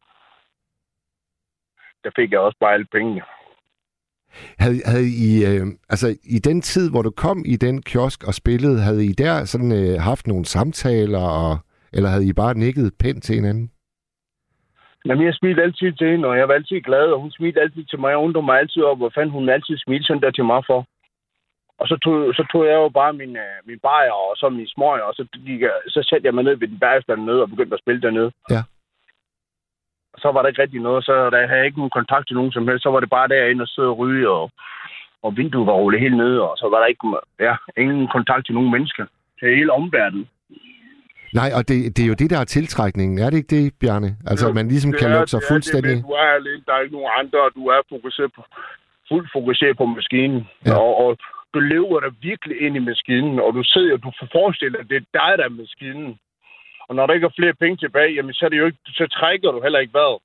Der 2.03 2.11
fik 2.16 2.32
jeg 2.32 2.39
også 2.39 2.57
bare 2.59 2.74
alle 2.74 2.86
pengene. 2.86 3.22
Havde, 4.60 4.82
havde 4.86 5.10
I, 5.28 5.46
øh, 5.46 5.66
altså, 5.90 6.08
i 6.24 6.40
den 6.40 6.62
tid, 6.62 6.92
hvor 6.92 7.02
du 7.02 7.12
kom 7.12 7.44
i 7.46 7.56
den 7.56 7.82
kiosk 7.82 8.24
og 8.28 8.34
spillede, 8.34 8.82
havde 8.82 9.06
I 9.06 9.12
der 9.12 9.46
sådan 9.46 9.72
øh, 9.72 10.02
haft 10.02 10.28
nogle 10.28 10.46
samtaler, 10.46 11.26
og, 11.44 11.58
eller 11.94 12.10
havde 12.10 12.28
I 12.28 12.34
bare 12.34 12.58
nikket 12.58 12.94
pænt 13.00 13.24
til 13.24 13.36
hinanden? 13.36 13.72
Jamen, 15.06 15.26
jeg 15.26 15.34
smilte 15.34 15.64
altid 15.64 15.92
til 15.94 16.12
hende, 16.12 16.28
og 16.28 16.38
jeg 16.38 16.48
var 16.48 16.54
altid 16.54 16.82
glad, 16.82 17.06
og 17.14 17.20
hun 17.22 17.32
smilte 17.32 17.62
altid 17.62 17.84
til 17.86 18.00
mig. 18.00 18.10
Jeg 18.10 18.18
undrede 18.18 18.46
mig 18.46 18.60
altid 18.60 18.82
over, 18.82 18.96
hvor 18.96 19.12
fanden 19.16 19.32
hun 19.32 19.50
altid 19.50 19.78
smilte 19.78 20.06
sådan 20.06 20.22
der 20.22 20.32
til 20.32 20.46
mig 20.46 20.64
for. 20.68 20.86
Og 21.80 21.88
så 21.88 21.96
tog, 22.04 22.34
så 22.38 22.44
tog 22.52 22.66
jeg 22.66 22.74
jo 22.74 22.90
bare 22.90 23.14
min, 23.14 23.36
øh, 23.46 23.58
min 23.68 23.80
bajer 23.80 24.12
og 24.12 24.38
så 24.38 24.50
min 24.50 24.68
smøger, 24.68 25.06
og 25.10 25.14
så, 25.14 25.24
gik 25.46 25.62
jeg, 25.62 25.72
så 25.88 26.00
satte 26.10 26.26
jeg 26.26 26.34
mig 26.34 26.44
ned 26.44 26.56
ved 26.56 26.68
den 26.68 26.80
bagerstand 26.80 27.22
nede 27.24 27.42
og 27.42 27.50
begyndte 27.50 27.74
at 27.74 27.84
spille 27.84 28.02
dernede. 28.02 28.32
Ja. 28.50 28.62
Og 30.14 30.20
så 30.22 30.28
var 30.32 30.41
der 30.41 30.49
ikke 30.49 30.61
rigtig 30.61 30.82
noget, 30.82 31.05
så 31.05 31.14
der 31.30 31.47
havde 31.47 31.59
jeg 31.61 31.66
ikke 31.66 31.78
nogen 31.82 31.97
kontakt 31.99 32.28
til 32.28 32.36
nogen 32.36 32.51
som 32.51 32.68
helst. 32.68 32.84
Så 32.84 32.89
var 32.89 32.99
det 32.99 33.09
bare 33.09 33.28
derinde 33.28 33.61
og 33.61 33.68
sidde 33.68 33.88
og 33.93 33.97
ryge, 33.97 34.30
og, 34.30 34.51
og 35.24 35.38
vinduet 35.38 35.68
var 35.68 35.74
rullet 35.74 36.01
helt 36.01 36.18
nede, 36.18 36.41
og 36.49 36.57
så 36.57 36.66
var 36.72 36.80
der 36.80 36.86
ikke 36.86 37.07
ja, 37.39 37.55
ingen 37.82 38.07
kontakt 38.07 38.45
til 38.45 38.55
nogen 38.55 38.72
mennesker. 38.72 39.05
Til 39.39 39.55
hele 39.57 39.72
omverdenen. 39.72 40.30
Nej, 41.39 41.49
og 41.57 41.61
det, 41.70 41.78
det 41.97 42.03
er 42.03 42.07
jo 42.14 42.20
det, 42.22 42.30
der 42.30 42.39
er 42.39 42.43
tiltrækningen. 42.57 43.20
Er 43.20 43.30
det 43.30 43.38
ikke 43.38 43.55
det, 43.57 43.74
Bjarne? 43.82 44.09
Altså, 44.32 44.47
at 44.49 44.55
man 44.55 44.68
ligesom 44.68 44.91
Det 44.91 44.99
kan 44.99 45.09
er- 45.11 45.16
lukke 45.16 45.32
sig 45.32 45.39
det 45.41 45.45
er 45.47 45.53
fuldstændig... 45.53 45.95
Det, 45.95 46.03
du 46.03 46.11
er 46.24 46.30
alene, 46.39 46.64
der 46.68 46.74
er 46.74 46.82
ikke 46.82 46.95
nogen 46.97 47.11
andre, 47.22 47.39
og 47.47 47.51
du 47.55 47.64
er 47.76 47.80
fokuseret 47.89 48.32
på, 48.36 48.41
fuldt 49.09 49.30
fokuseret 49.38 49.78
på 49.78 49.86
maskinen. 49.86 50.39
Ja. 50.66 50.74
Og, 50.84 50.91
og 51.05 51.18
du 51.53 51.59
lever 51.59 51.99
der 51.99 52.11
virkelig 52.22 52.55
ind 52.66 52.76
i 52.76 52.80
maskinen, 52.91 53.39
og 53.39 53.53
du 53.57 53.64
sidder, 53.64 53.97
du 53.97 54.11
får 54.20 54.28
forestillet, 54.38 54.80
at 54.80 54.89
det 54.89 54.97
er 54.97 55.05
dig, 55.20 55.32
der 55.39 55.45
er 55.45 55.59
maskinen. 55.64 56.09
Og 56.88 56.96
når 56.96 57.06
der 57.06 57.14
ikke 57.14 57.26
er 57.26 57.40
flere 57.40 57.54
penge 57.54 57.78
tilbage, 57.78 58.14
jamen, 58.14 58.34
så, 58.34 58.46
er 58.46 58.50
det 58.50 58.58
jo 58.58 58.66
ikke, 58.66 58.78
så 58.86 59.08
trækker 59.08 59.52
du 59.52 59.62
heller 59.62 59.80
ikke 59.80 59.94
vejret. 59.94 60.20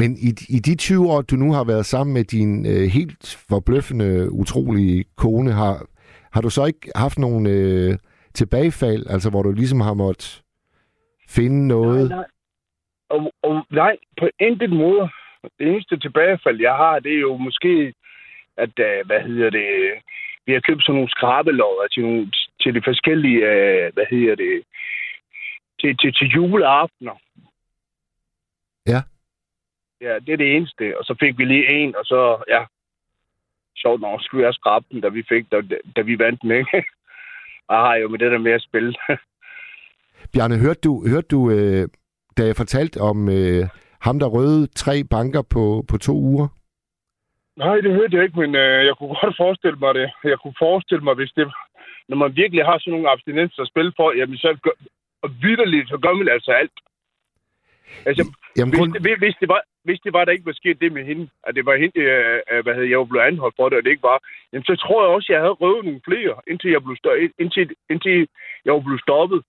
Men 0.00 0.10
i, 0.28 0.30
i 0.56 0.58
de 0.58 0.76
20 0.76 1.10
år, 1.12 1.22
du 1.22 1.36
nu 1.36 1.52
har 1.52 1.64
været 1.64 1.86
sammen 1.86 2.14
med 2.14 2.24
din 2.24 2.66
øh, 2.66 2.86
helt 2.98 3.44
forbløffende, 3.48 4.32
utrolige 4.32 5.04
kone, 5.16 5.52
har, 5.52 5.86
har 6.32 6.40
du 6.40 6.50
så 6.50 6.64
ikke 6.64 6.90
haft 6.96 7.18
nogle 7.18 7.50
øh, 7.50 7.98
tilbagefald, 8.34 9.06
altså 9.10 9.30
hvor 9.30 9.42
du 9.42 9.52
ligesom 9.52 9.80
har 9.80 9.94
måttet 9.94 10.42
finde 11.28 11.68
noget? 11.68 12.08
Nej, 12.08 12.18
nej. 12.18 12.26
Og, 13.10 13.32
og 13.42 13.66
nej, 13.70 13.96
på 14.20 14.28
intet 14.40 14.70
måde. 14.70 15.08
Det 15.58 15.66
eneste 15.68 15.98
tilbagefald, 15.98 16.60
jeg 16.60 16.74
har, 16.74 16.98
det 16.98 17.12
er 17.14 17.20
jo 17.20 17.36
måske, 17.36 17.94
at, 18.56 18.74
uh, 18.86 19.06
hvad 19.06 19.20
hedder 19.20 19.50
det, 19.50 19.68
vi 20.46 20.52
har 20.52 20.60
købt 20.60 20.82
sådan 20.82 20.94
nogle 20.94 21.10
skrabelodder 21.10 21.86
til, 21.88 22.02
nogle, 22.02 22.32
til 22.68 22.74
de 22.74 22.88
forskellige, 22.90 23.38
uh, 23.38 23.94
hvad 23.94 24.06
hedder 24.10 24.34
det, 24.34 24.64
til, 25.80 25.96
til, 26.00 26.12
til 26.12 26.26
juleaftener. 26.28 27.16
Ja. 28.86 29.00
Ja, 30.00 30.14
det 30.18 30.32
er 30.32 30.36
det 30.36 30.56
eneste. 30.56 30.98
Og 30.98 31.04
så 31.04 31.16
fik 31.20 31.38
vi 31.38 31.44
lige 31.44 31.70
en, 31.70 31.96
og 31.96 32.04
så, 32.04 32.44
ja, 32.48 32.64
sjovt 33.76 34.00
nok, 34.00 34.22
skulle 34.22 34.46
jeg 34.46 34.54
skrabe 34.54 34.86
den, 34.90 35.00
da 35.00 35.08
vi 35.08 35.22
fik, 35.28 35.50
da, 35.52 35.62
da 35.96 36.00
vi 36.00 36.18
vandt 36.18 36.42
den, 36.42 36.50
ikke? 36.50 36.84
Og 37.68 37.74
jeg 37.76 37.84
har 37.86 37.94
jo 37.94 38.08
med 38.08 38.18
det 38.18 38.32
der 38.32 38.38
med 38.38 38.52
at 38.52 38.62
spille. 38.62 38.94
Bjarne, 40.32 40.58
hørte 40.58 40.80
du, 40.80 41.08
hørte 41.08 41.28
du 41.28 41.50
øh, 41.50 41.88
da 42.36 42.42
jeg 42.46 42.56
fortalte 42.56 42.98
om 43.00 43.28
øh, 43.28 43.64
ham, 44.00 44.18
der 44.18 44.26
røde 44.26 44.66
tre 44.66 45.04
banker 45.04 45.42
på, 45.42 45.84
på 45.90 45.96
to 45.98 46.12
uger? 46.12 46.48
Nej, 47.56 47.76
det 47.76 47.92
hørte 47.94 48.16
jeg 48.16 48.24
ikke, 48.24 48.40
men 48.40 48.54
øh, 48.54 48.86
jeg 48.86 48.94
kunne 48.96 49.14
godt 49.20 49.36
forestille 49.36 49.78
mig 49.78 49.94
det. 49.94 50.08
Jeg 50.24 50.38
kunne 50.42 50.58
forestille 50.58 51.04
mig, 51.04 51.14
hvis 51.14 51.32
det... 51.36 51.46
Når 52.08 52.16
man 52.16 52.36
virkelig 52.36 52.64
har 52.64 52.78
sådan 52.78 52.92
nogle 52.92 53.10
abstinenser 53.10 53.62
at 53.62 53.68
spille 53.72 53.92
for, 53.96 54.08
jamen 54.18 54.36
så 54.36 54.58
gør, 54.64 54.76
og 55.22 55.30
vidderligt, 55.42 55.88
så 55.88 55.98
gør 56.04 56.14
man 56.20 56.28
altså 56.28 56.50
alt. 56.62 56.78
Altså, 58.08 58.22
Jamen, 58.58 58.70
hvis, 58.70 58.78
grund... 58.78 58.92
det, 58.92 59.18
hvis, 59.22 59.36
det 59.40 59.48
var, 59.48 59.62
hvis 59.84 60.00
det 60.04 60.12
var, 60.12 60.24
der 60.24 60.32
ikke 60.32 60.46
var 60.50 60.60
sket 60.60 60.80
det 60.80 60.92
med 60.92 61.04
hende, 61.10 61.24
at 61.46 61.54
det 61.56 61.64
var 61.66 61.76
hende, 61.82 61.98
øh, 62.00 62.40
øh, 62.50 62.60
hvad 62.64 62.74
hedder, 62.74 62.92
jeg 62.92 62.98
var 62.98 63.10
blevet 63.10 63.26
anholdt 63.30 63.56
for 63.58 63.68
det, 63.68 63.78
og 63.78 63.84
det 63.84 63.90
ikke 63.90 64.08
var, 64.12 64.18
jamen 64.52 64.64
så 64.64 64.74
tror 64.82 64.98
jeg 65.02 65.14
også, 65.16 65.26
at 65.30 65.34
jeg 65.34 65.42
havde 65.44 65.60
røvet 65.62 65.84
nogle 65.84 66.00
flere, 66.08 66.34
indtil 66.50 66.70
jeg 66.70 66.82
blev, 66.84 66.96
stå- 67.02 67.20
indtil, 67.42 67.64
indtil 67.92 68.28
jeg 68.64 68.72
var 68.74 68.82
blevet 68.86 69.02
stoppet. 69.06 69.40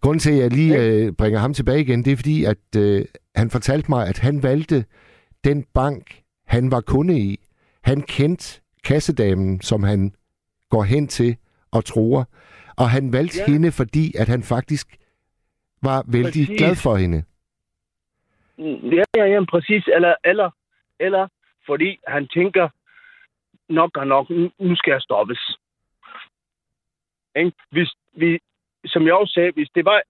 Grunden 0.00 0.18
til, 0.18 0.32
at 0.32 0.38
jeg 0.38 0.50
lige 0.50 0.74
øh, 0.82 1.12
bringer 1.12 1.38
ham 1.38 1.54
tilbage 1.54 1.80
igen, 1.80 2.04
det 2.04 2.12
er 2.12 2.16
fordi, 2.16 2.44
at 2.44 2.66
øh, 2.76 3.04
han 3.36 3.50
fortalte 3.50 3.86
mig, 3.88 4.08
at 4.08 4.18
han 4.18 4.42
valgte 4.42 4.84
den 5.44 5.66
bank, 5.74 6.20
han 6.46 6.70
var 6.70 6.80
kunde 6.80 7.18
i. 7.18 7.40
Han 7.84 8.02
kendte 8.02 8.60
kassedamen, 8.84 9.60
som 9.60 9.82
han 9.82 10.14
går 10.74 10.82
hen 10.82 11.08
til 11.08 11.36
og 11.76 11.84
tror. 11.84 12.18
Og 12.80 12.86
han 12.90 13.12
valgte 13.12 13.38
ja. 13.38 13.52
Hende, 13.52 13.72
fordi 13.72 14.04
at 14.20 14.28
han 14.28 14.42
faktisk 14.42 14.86
var 15.82 15.98
vældig 16.16 16.46
Præcis. 16.46 16.58
glad 16.60 16.76
for 16.84 16.94
hende. 17.02 17.20
Ja, 18.96 19.04
ja, 19.20 19.24
ja, 19.34 19.44
præcis. 19.44 19.84
Eller, 19.96 20.14
eller, 20.24 20.50
eller 21.00 21.28
fordi 21.66 21.90
han 22.14 22.28
tænker, 22.28 22.68
nok 23.68 23.96
og 23.96 24.06
nok, 24.06 24.30
nu- 24.30 24.76
skal 24.76 24.90
jeg 24.92 25.02
stoppes. 25.02 25.42
Ikke? 27.36 27.52
Hvis 27.70 27.90
vi, 28.16 28.38
som 28.86 29.06
jeg 29.06 29.14
også 29.14 29.32
sagde, 29.32 29.52
hvis 29.52 29.70
det 29.74 29.84
var, 29.84 30.02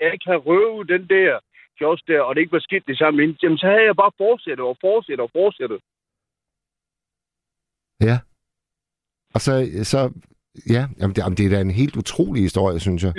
jeg 0.00 0.12
ikke 0.12 0.24
havde 0.26 0.38
røvet 0.48 0.88
den 0.88 1.08
der 1.08 1.38
kiosk 1.78 2.06
der, 2.06 2.20
og 2.20 2.34
det 2.34 2.40
ikke 2.40 2.52
var 2.52 2.66
skidt 2.68 2.86
det 2.86 2.98
samme, 2.98 3.36
jamen 3.42 3.58
så 3.58 3.66
havde 3.66 3.84
jeg 3.84 3.96
bare 3.96 4.12
fortsættet 4.18 4.66
og 4.66 4.76
fortsættet 4.80 5.24
og 5.24 5.30
fortsættet. 5.32 5.80
Ja. 8.00 8.18
Og 9.34 9.40
så, 9.40 9.52
så 9.82 9.98
ja, 10.70 10.82
jamen 11.00 11.14
det, 11.14 11.22
jamen 11.22 11.36
det 11.36 11.46
er 11.46 11.50
da 11.50 11.60
en 11.60 11.70
helt 11.70 11.96
utrolig 11.96 12.42
historie, 12.42 12.80
synes 12.80 13.04
jeg. 13.04 13.12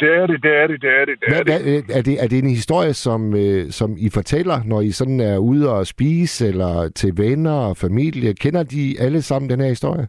Det 0.00 0.10
er 0.20 0.26
det, 0.26 0.42
det 0.42 0.56
er 0.56 0.66
det, 0.66 0.82
det 0.82 0.90
er 1.00 1.04
det, 1.04 1.20
det 1.20 1.28
er 1.28 1.34
Hvad, 1.34 1.44
det. 1.44 1.84
hvad, 1.84 1.96
er, 1.96 2.02
det 2.02 2.22
er 2.22 2.28
det 2.28 2.38
en 2.38 2.48
historie, 2.50 2.94
som, 2.94 3.34
øh, 3.34 3.70
som 3.70 3.96
I 3.98 4.10
fortæller, 4.10 4.58
når 4.64 4.80
I 4.80 4.90
sådan 4.90 5.20
er 5.20 5.38
ude 5.38 5.72
og 5.72 5.86
spise, 5.86 6.48
eller 6.48 6.88
til 6.88 7.12
venner 7.16 7.58
og 7.68 7.76
familie? 7.76 8.34
Kender 8.34 8.62
de 8.62 8.96
alle 9.00 9.22
sammen 9.22 9.50
den 9.50 9.60
her 9.60 9.68
historie? 9.68 10.08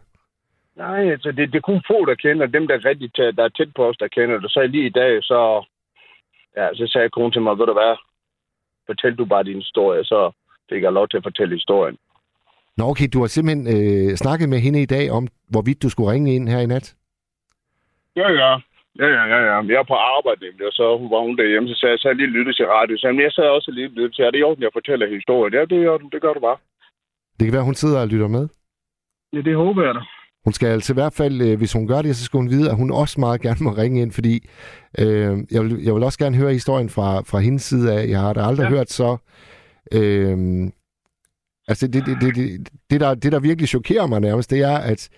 Nej, 0.76 1.10
altså 1.10 1.32
det, 1.32 1.52
det 1.52 1.58
er 1.58 1.70
kun 1.70 1.82
få, 1.86 2.04
der 2.04 2.14
kender 2.14 2.46
dem, 2.46 2.66
der 2.66 2.74
er 2.74 2.84
rigtig 2.84 3.14
tæt, 3.14 3.36
der 3.36 3.44
er 3.44 3.48
tæt 3.48 3.72
på 3.76 3.88
os, 3.88 3.96
der 3.96 4.08
kender 4.08 4.40
det. 4.40 4.50
Så 4.50 4.66
lige 4.66 4.86
i 4.86 4.96
dag, 5.00 5.22
så, 5.22 5.64
ja, 6.56 6.74
så 6.74 6.86
sagde 6.86 7.10
konen 7.10 7.32
til 7.32 7.42
mig, 7.42 7.58
ved 7.58 7.66
du 7.66 7.72
hvad, 7.72 7.96
fortæl 8.86 9.14
du 9.14 9.24
bare 9.24 9.44
din 9.44 9.64
historie, 9.66 10.04
så 10.04 10.32
fik 10.70 10.82
jeg 10.82 10.92
lov 10.92 11.08
til 11.08 11.16
at 11.16 11.22
fortælle 11.22 11.54
historien. 11.54 11.96
Nå 12.78 12.84
okay, 12.92 13.08
du 13.12 13.20
har 13.20 13.26
simpelthen 13.26 13.64
øh, 13.74 14.16
snakket 14.16 14.48
med 14.48 14.58
hende 14.58 14.82
i 14.82 14.92
dag 14.96 15.10
om, 15.10 15.28
hvorvidt 15.52 15.82
du 15.82 15.88
skulle 15.90 16.12
ringe 16.12 16.34
ind 16.34 16.48
her 16.48 16.60
i 16.60 16.66
nat? 16.66 16.86
Ja, 18.16 18.28
ja. 18.40 18.50
Ja, 19.00 19.06
ja, 19.16 19.24
ja, 19.34 19.40
ja. 19.50 19.56
Jeg 19.72 19.78
er 19.82 19.88
på 19.92 19.98
arbejde 20.16 20.40
nemlig, 20.46 20.66
og 20.70 20.72
så 20.72 20.86
var 21.12 21.20
hun 21.26 21.36
derhjemme, 21.36 21.68
så 21.68 21.74
sagde 21.80 21.92
jeg, 21.92 21.98
så 21.98 22.08
jeg 22.08 22.16
lige 22.16 22.36
lyttet 22.38 22.56
til 22.56 22.66
radio. 22.66 22.94
Så 22.96 23.06
jeg, 23.26 23.32
sad 23.32 23.44
også 23.44 23.70
lige 23.70 23.88
lyttet 23.88 24.14
til, 24.14 24.24
er 24.24 24.30
det 24.30 24.38
i 24.38 24.42
orden, 24.42 24.62
jeg 24.62 24.70
fortæller 24.72 25.14
historien? 25.16 25.54
Ja, 25.54 25.62
det 25.70 25.78
er 25.84 25.90
orden, 25.90 26.10
det 26.14 26.22
gør 26.22 26.32
du 26.32 26.40
bare. 26.40 26.58
Det 27.36 27.44
kan 27.46 27.54
være, 27.54 27.68
hun 27.70 27.74
sidder 27.74 28.00
og 28.00 28.08
lytter 28.08 28.28
med. 28.28 28.48
Ja, 29.32 29.40
det 29.40 29.54
håber 29.56 29.82
jeg 29.86 29.94
da. 29.94 30.00
Hun 30.44 30.52
skal 30.52 30.68
altså 30.68 30.92
i 30.92 30.98
hvert 31.00 31.16
fald, 31.20 31.36
øh, 31.46 31.58
hvis 31.58 31.72
hun 31.72 31.88
gør 31.88 32.02
det, 32.02 32.16
så 32.16 32.24
skal 32.24 32.38
hun 32.38 32.50
vide, 32.50 32.70
at 32.70 32.76
hun 32.76 32.90
også 33.02 33.20
meget 33.20 33.40
gerne 33.40 33.60
må 33.66 33.70
ringe 33.70 34.02
ind, 34.02 34.12
fordi 34.12 34.34
øh, 35.02 35.32
jeg, 35.54 35.60
vil, 35.64 35.72
jeg 35.86 35.94
vil 35.94 36.02
også 36.02 36.18
gerne 36.18 36.36
høre 36.36 36.52
historien 36.52 36.90
fra, 36.96 37.08
fra 37.30 37.38
hendes 37.38 37.62
side 37.62 37.86
af. 37.96 38.08
Jeg 38.08 38.20
har 38.20 38.32
da 38.32 38.40
aldrig. 38.40 38.64
Ja. 38.64 38.70
hørt 38.76 38.90
så... 38.90 39.16
Øh, 39.94 40.38
altså, 41.70 41.86
det, 41.86 42.06
det, 42.06 42.14
det, 42.22 42.34
det, 42.36 42.72
det, 42.90 43.00
der, 43.00 43.14
det, 43.14 43.32
der 43.32 43.40
virkelig 43.40 43.68
chokerer 43.68 44.06
mig 44.06 44.20
nærmest, 44.20 44.50
det 44.50 44.60
er, 44.62 44.78
at, 44.92 45.10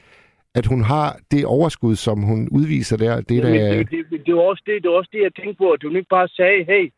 at 0.54 0.66
hun 0.66 0.82
har 0.82 1.08
det 1.30 1.44
overskud, 1.44 1.96
som 1.96 2.22
hun 2.22 2.48
udviser 2.58 2.96
der. 2.96 3.20
Det 3.20 3.38
er 3.38 3.42
da, 3.42 3.48
det, 3.50 3.90
det, 3.90 4.06
det, 4.10 4.26
det, 4.26 4.34
var 4.34 4.42
også 4.42 4.62
det, 4.66 4.82
det 4.82 4.90
var 4.90 4.96
også 4.96 5.10
det, 5.12 5.22
jeg 5.22 5.34
tænkte 5.34 5.58
på, 5.58 5.70
at 5.70 5.82
hun 5.82 5.96
ikke 5.96 6.08
bare 6.08 6.28
sagde, 6.28 6.64
hey, 6.64 6.92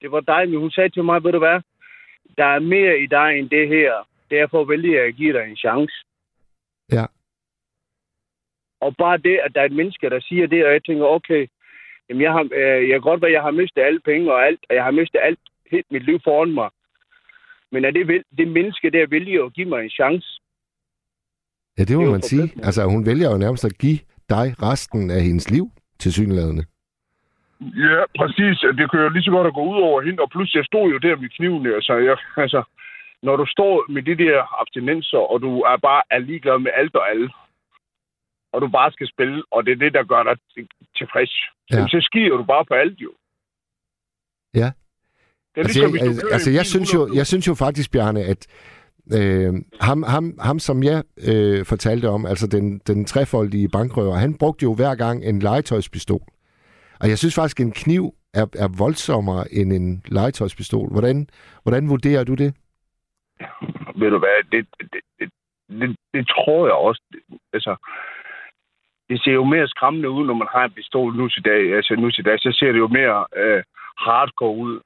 det 0.00 0.12
var 0.12 0.20
dig, 0.20 0.48
men 0.48 0.60
hun 0.60 0.70
sagde 0.70 0.88
til 0.88 1.04
mig, 1.04 1.24
ved 1.24 1.32
du 1.32 1.38
hvad, 1.38 1.60
der 2.38 2.44
er 2.44 2.58
mere 2.58 3.00
i 3.00 3.06
dig 3.06 3.38
end 3.38 3.50
det 3.50 3.68
her. 3.68 3.92
Derfor 4.30 4.64
vælger 4.64 4.98
jeg 4.98 5.08
at 5.08 5.16
give 5.16 5.32
dig 5.32 5.44
en 5.50 5.56
chance. 5.56 5.94
Ja. 6.92 7.04
Og 8.80 8.96
bare 8.96 9.18
det, 9.18 9.38
at 9.44 9.54
der 9.54 9.60
er 9.60 9.64
et 9.64 9.72
menneske, 9.80 10.10
der 10.10 10.20
siger 10.20 10.46
det, 10.46 10.66
og 10.66 10.72
jeg 10.72 10.84
tænker, 10.84 11.04
okay, 11.04 11.46
jamen 12.08 12.22
jeg, 12.22 12.32
har, 12.32 12.48
øh, 12.54 12.88
jeg 12.88 12.94
kan 12.94 13.08
godt 13.10 13.22
være, 13.22 13.30
at 13.30 13.34
jeg 13.34 13.42
har 13.42 13.50
mistet 13.50 13.82
alle 13.82 14.00
penge 14.00 14.32
og 14.32 14.46
alt, 14.46 14.60
og 14.68 14.74
jeg 14.74 14.84
har 14.84 14.90
mistet 14.90 15.20
alt 15.22 15.38
helt 15.70 15.86
mit 15.90 16.04
liv 16.04 16.20
foran 16.24 16.54
mig. 16.54 16.70
Men 17.72 17.84
er 17.84 17.90
det, 17.90 18.08
vel, 18.08 18.24
det 18.38 18.48
menneske, 18.48 18.90
der 18.90 19.06
vælger 19.06 19.44
at 19.44 19.52
give 19.52 19.68
mig 19.68 19.84
en 19.84 19.90
chance? 19.90 20.28
ja, 21.78 21.84
det 21.84 21.96
må 21.96 22.02
det 22.02 22.10
man 22.10 22.22
sige. 22.22 22.52
Altså, 22.62 22.84
hun 22.84 23.06
vælger 23.06 23.30
jo 23.30 23.38
nærmest 23.38 23.64
at 23.64 23.78
give 23.78 23.98
dig 24.28 24.46
resten 24.62 25.10
af 25.10 25.22
hendes 25.22 25.50
liv 25.50 25.66
til 25.98 26.12
synlædende. 26.12 26.64
Ja, 27.60 27.98
præcis. 28.18 28.58
Det 28.78 28.90
kan 28.90 29.00
jo 29.00 29.08
lige 29.08 29.22
så 29.22 29.30
godt 29.30 29.46
at 29.46 29.54
gå 29.54 29.64
ud 29.72 29.76
over 29.88 30.02
hende, 30.02 30.22
og 30.22 30.30
pludselig 30.30 30.58
jeg 30.58 30.64
stod 30.66 30.90
jo 30.92 30.98
der 30.98 31.16
med 31.16 31.28
kniven. 31.28 31.66
Altså, 31.66 31.94
jeg, 31.94 32.16
altså, 32.36 32.62
når 33.22 33.36
du 33.36 33.46
står 33.46 33.92
med 33.92 34.02
de 34.02 34.14
der 34.24 34.60
abstinenser, 34.60 35.18
og 35.32 35.40
du 35.42 35.60
er 35.60 35.76
bare 35.76 36.02
er 36.10 36.18
ligeglad 36.18 36.58
med 36.58 36.70
alt 36.74 36.94
og 36.94 37.10
alle, 37.10 37.30
og 38.52 38.60
du 38.60 38.68
bare 38.68 38.92
skal 38.92 39.08
spille, 39.08 39.42
og 39.50 39.66
det 39.66 39.72
er 39.72 39.76
det, 39.84 39.92
der 39.94 40.04
gør 40.04 40.22
dig 40.22 40.36
til- 40.54 40.68
tilfreds, 40.98 41.32
Ja. 41.70 41.76
ja. 41.78 41.86
så 41.88 41.98
skiver 42.00 42.36
du 42.36 42.44
bare 42.44 42.64
på 42.64 42.74
alt 42.74 42.98
jo. 43.00 43.12
Ja. 44.54 44.72
Det 45.54 45.60
er 45.60 45.64
Altså, 45.64 45.80
ligesom, 45.80 45.82
jeg, 45.82 45.90
hvis 45.90 46.00
du 46.00 46.26
altså, 46.26 46.34
altså 46.34 46.50
jeg, 46.50 46.66
synes 46.66 46.94
jo, 46.94 47.14
jeg 47.14 47.26
synes 47.26 47.46
jo 47.48 47.54
faktisk, 47.54 47.92
Bjarne, 47.92 48.20
at 48.20 48.46
øh, 49.18 49.54
ham, 49.80 50.02
ham, 50.02 50.38
ham, 50.40 50.58
som 50.58 50.82
jeg 50.82 51.02
øh, 51.30 51.64
fortalte 51.64 52.08
om, 52.08 52.26
altså 52.26 52.46
den, 52.46 52.78
den 52.78 53.04
trefoldige 53.04 53.68
bankrøver, 53.68 54.14
han 54.14 54.38
brugte 54.38 54.62
jo 54.62 54.74
hver 54.74 54.94
gang 54.94 55.24
en 55.24 55.38
legetøjspistol. 55.38 56.22
Og 57.00 57.08
jeg 57.08 57.18
synes 57.18 57.34
faktisk, 57.34 57.60
en 57.60 57.72
kniv 57.72 58.14
er, 58.34 58.46
er 58.64 58.68
voldsommere 58.78 59.44
end 59.52 59.72
en 59.72 60.02
legetøjspistol. 60.08 60.88
Hvordan, 60.90 61.26
hvordan 61.62 61.88
vurderer 61.88 62.24
du 62.24 62.34
det? 62.34 62.54
ved 64.00 64.10
du 64.10 64.18
hvad, 64.18 64.36
det, 64.52 64.66
det, 64.80 65.00
det, 65.18 65.30
det, 65.80 65.96
det 66.14 66.28
tror 66.28 66.66
jeg 66.66 66.74
også. 66.74 67.02
Altså, 67.52 67.76
det 69.08 69.22
ser 69.22 69.32
jo 69.32 69.44
mere 69.44 69.68
skræmmende 69.68 70.10
ud, 70.10 70.26
når 70.26 70.34
man 70.34 70.48
har 70.54 70.64
en 70.64 70.76
pistol 70.78 71.16
nu 71.16 71.28
til 71.28 71.44
dag. 71.44 71.62
Altså 71.76 71.94
nu 71.94 72.10
til 72.10 72.24
dag, 72.24 72.38
så 72.38 72.50
ser 72.58 72.72
det 72.72 72.78
jo 72.78 72.88
mere 72.88 73.26
øh, 73.36 73.62
hardcore 73.98 74.56
ud. 74.56 74.80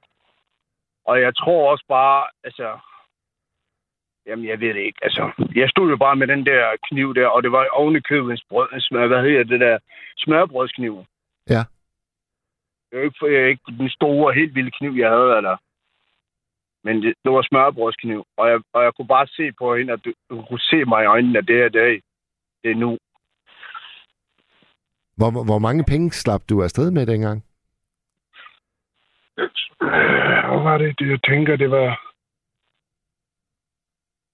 Og 1.05 1.21
jeg 1.21 1.35
tror 1.35 1.71
også 1.71 1.85
bare, 1.87 2.27
altså... 2.43 2.79
Jamen, 4.27 4.45
jeg 4.45 4.59
ved 4.59 4.73
det 4.73 4.81
ikke. 4.81 4.99
Altså, 5.01 5.31
jeg 5.55 5.69
stod 5.69 5.89
jo 5.89 5.97
bare 5.97 6.15
med 6.15 6.27
den 6.27 6.45
der 6.45 6.75
kniv 6.89 7.15
der, 7.15 7.27
og 7.27 7.43
det 7.43 7.51
var 7.51 7.67
oven 7.71 7.95
i 7.95 7.99
købet 7.99 8.31
en 8.31 8.37
sprød, 8.37 8.67
en 8.73 8.81
smør, 8.81 9.07
hvad 9.07 9.21
hedder 9.21 9.43
det 9.43 9.59
der, 9.59 9.77
smørbrødskniv. 10.17 11.05
Ja. 11.49 11.63
Det 12.85 12.91
er 12.91 12.97
jo 12.97 13.03
ikke, 13.03 13.15
for, 13.19 13.27
jeg 13.27 13.49
ikke 13.49 13.61
den 13.77 13.89
store, 13.89 14.33
helt 14.33 14.55
vilde 14.55 14.71
kniv, 14.71 14.91
jeg 14.91 15.09
havde, 15.09 15.37
eller... 15.37 15.57
Men 16.83 16.95
det, 17.03 17.13
det 17.23 17.31
var 17.31 17.47
smørbrødskniv, 17.49 18.25
og 18.37 18.49
jeg, 18.49 18.59
og 18.73 18.83
jeg 18.83 18.93
kunne 18.93 19.07
bare 19.07 19.27
se 19.27 19.51
på 19.51 19.75
hende, 19.75 19.93
at 19.93 20.05
du, 20.05 20.13
du 20.29 20.45
kunne 20.47 20.59
se 20.59 20.85
mig 20.85 21.03
i 21.03 21.11
øjnene, 21.15 21.39
at 21.39 21.47
det 21.47 21.61
er 21.61 21.69
dag. 21.69 22.01
Det 22.63 22.71
er 22.71 22.75
nu. 22.75 22.97
Hvor, 25.17 25.43
hvor 25.49 25.59
mange 25.59 25.83
penge 25.87 26.11
slap 26.11 26.41
du 26.49 26.63
afsted 26.63 26.91
med 26.91 27.05
dengang? 27.05 27.43
Øh, 29.37 29.49
Hvad 30.49 30.63
var 30.63 30.77
det, 30.77 30.99
det, 30.99 31.07
jeg 31.09 31.21
tænker, 31.29 31.55
det 31.55 31.71
var 31.71 31.89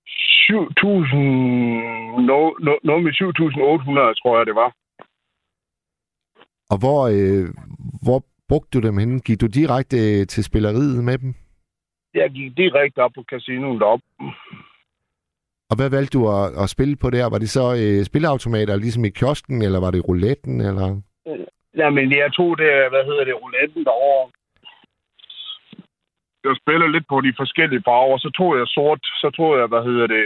7.000... 0.07 1.17
No, 2.29 2.39
no, 2.65 2.73
noget 2.83 3.03
med 3.03 3.11
7.800, 3.11 4.21
tror 4.21 4.37
jeg, 4.37 4.45
det 4.45 4.55
var. 4.55 4.71
Og 6.71 6.77
hvor, 6.83 7.01
øh, 7.15 7.45
hvor 8.03 8.19
brugte 8.49 8.71
du 8.73 8.87
dem 8.87 8.97
henne? 8.97 9.19
Gik 9.19 9.41
du 9.41 9.47
direkte 9.47 9.97
øh, 9.97 10.27
til 10.27 10.43
spilleriet 10.43 11.03
med 11.03 11.17
dem? 11.17 11.33
Jeg 12.13 12.29
gik 12.31 12.57
direkte 12.57 12.99
op 12.99 13.11
på 13.15 13.23
casinoen 13.31 13.79
deroppe. 13.79 14.05
Og 15.69 15.75
hvad 15.77 15.89
valgte 15.89 16.17
du 16.17 16.21
at, 16.37 16.63
at 16.63 16.69
spille 16.69 16.95
på 16.95 17.09
der? 17.09 17.29
Var 17.29 17.37
det 17.37 17.49
så 17.49 17.65
øh, 17.81 18.05
spilleautomater, 18.05 18.75
ligesom 18.75 19.05
i 19.05 19.09
kiosken, 19.09 19.61
eller 19.61 19.79
var 19.79 19.91
det 19.91 20.07
rouletten, 20.07 20.61
eller... 20.61 21.01
Jamen, 21.77 22.11
jeg 22.11 22.33
tog 22.33 22.57
det, 22.57 22.71
hvad 22.91 23.03
hedder 23.09 23.23
det, 23.23 23.35
rouletten 23.41 23.83
derovre. 23.85 24.31
Jeg 26.43 26.55
spillede 26.61 26.91
lidt 26.91 27.07
på 27.07 27.21
de 27.21 27.33
forskellige 27.37 27.85
farver, 27.87 28.17
så 28.17 28.29
tog 28.29 28.57
jeg 28.57 28.67
sort, 28.67 29.01
så 29.21 29.29
tog 29.37 29.57
jeg, 29.59 29.67
hvad 29.67 29.83
hedder 29.83 30.07
det, 30.07 30.23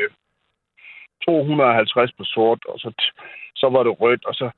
250 1.26 2.12
på 2.18 2.24
sort, 2.24 2.66
og 2.66 2.80
så, 2.80 2.90
så 3.56 3.70
var 3.70 3.84
det 3.84 4.02
rødt, 4.02 4.26
og 4.26 4.34
så 4.36 4.50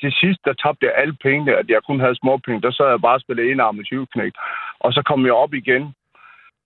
til 0.00 0.12
sidst, 0.20 0.40
der 0.44 0.52
tabte 0.52 0.86
jeg 0.86 0.94
alle 0.96 1.16
pengene, 1.26 1.52
at 1.60 1.68
jeg 1.68 1.80
kun 1.86 2.00
havde 2.00 2.20
små 2.22 2.36
penge. 2.36 2.62
Der 2.62 2.70
sad 2.70 2.88
jeg 2.88 3.00
bare 3.00 3.18
og 3.18 3.20
spillede 3.20 3.52
en 3.52 3.60
arm 3.60 3.74
med. 3.74 4.30
Og 4.80 4.92
så 4.92 5.02
kom 5.02 5.26
jeg 5.26 5.32
op 5.32 5.54
igen, 5.54 5.94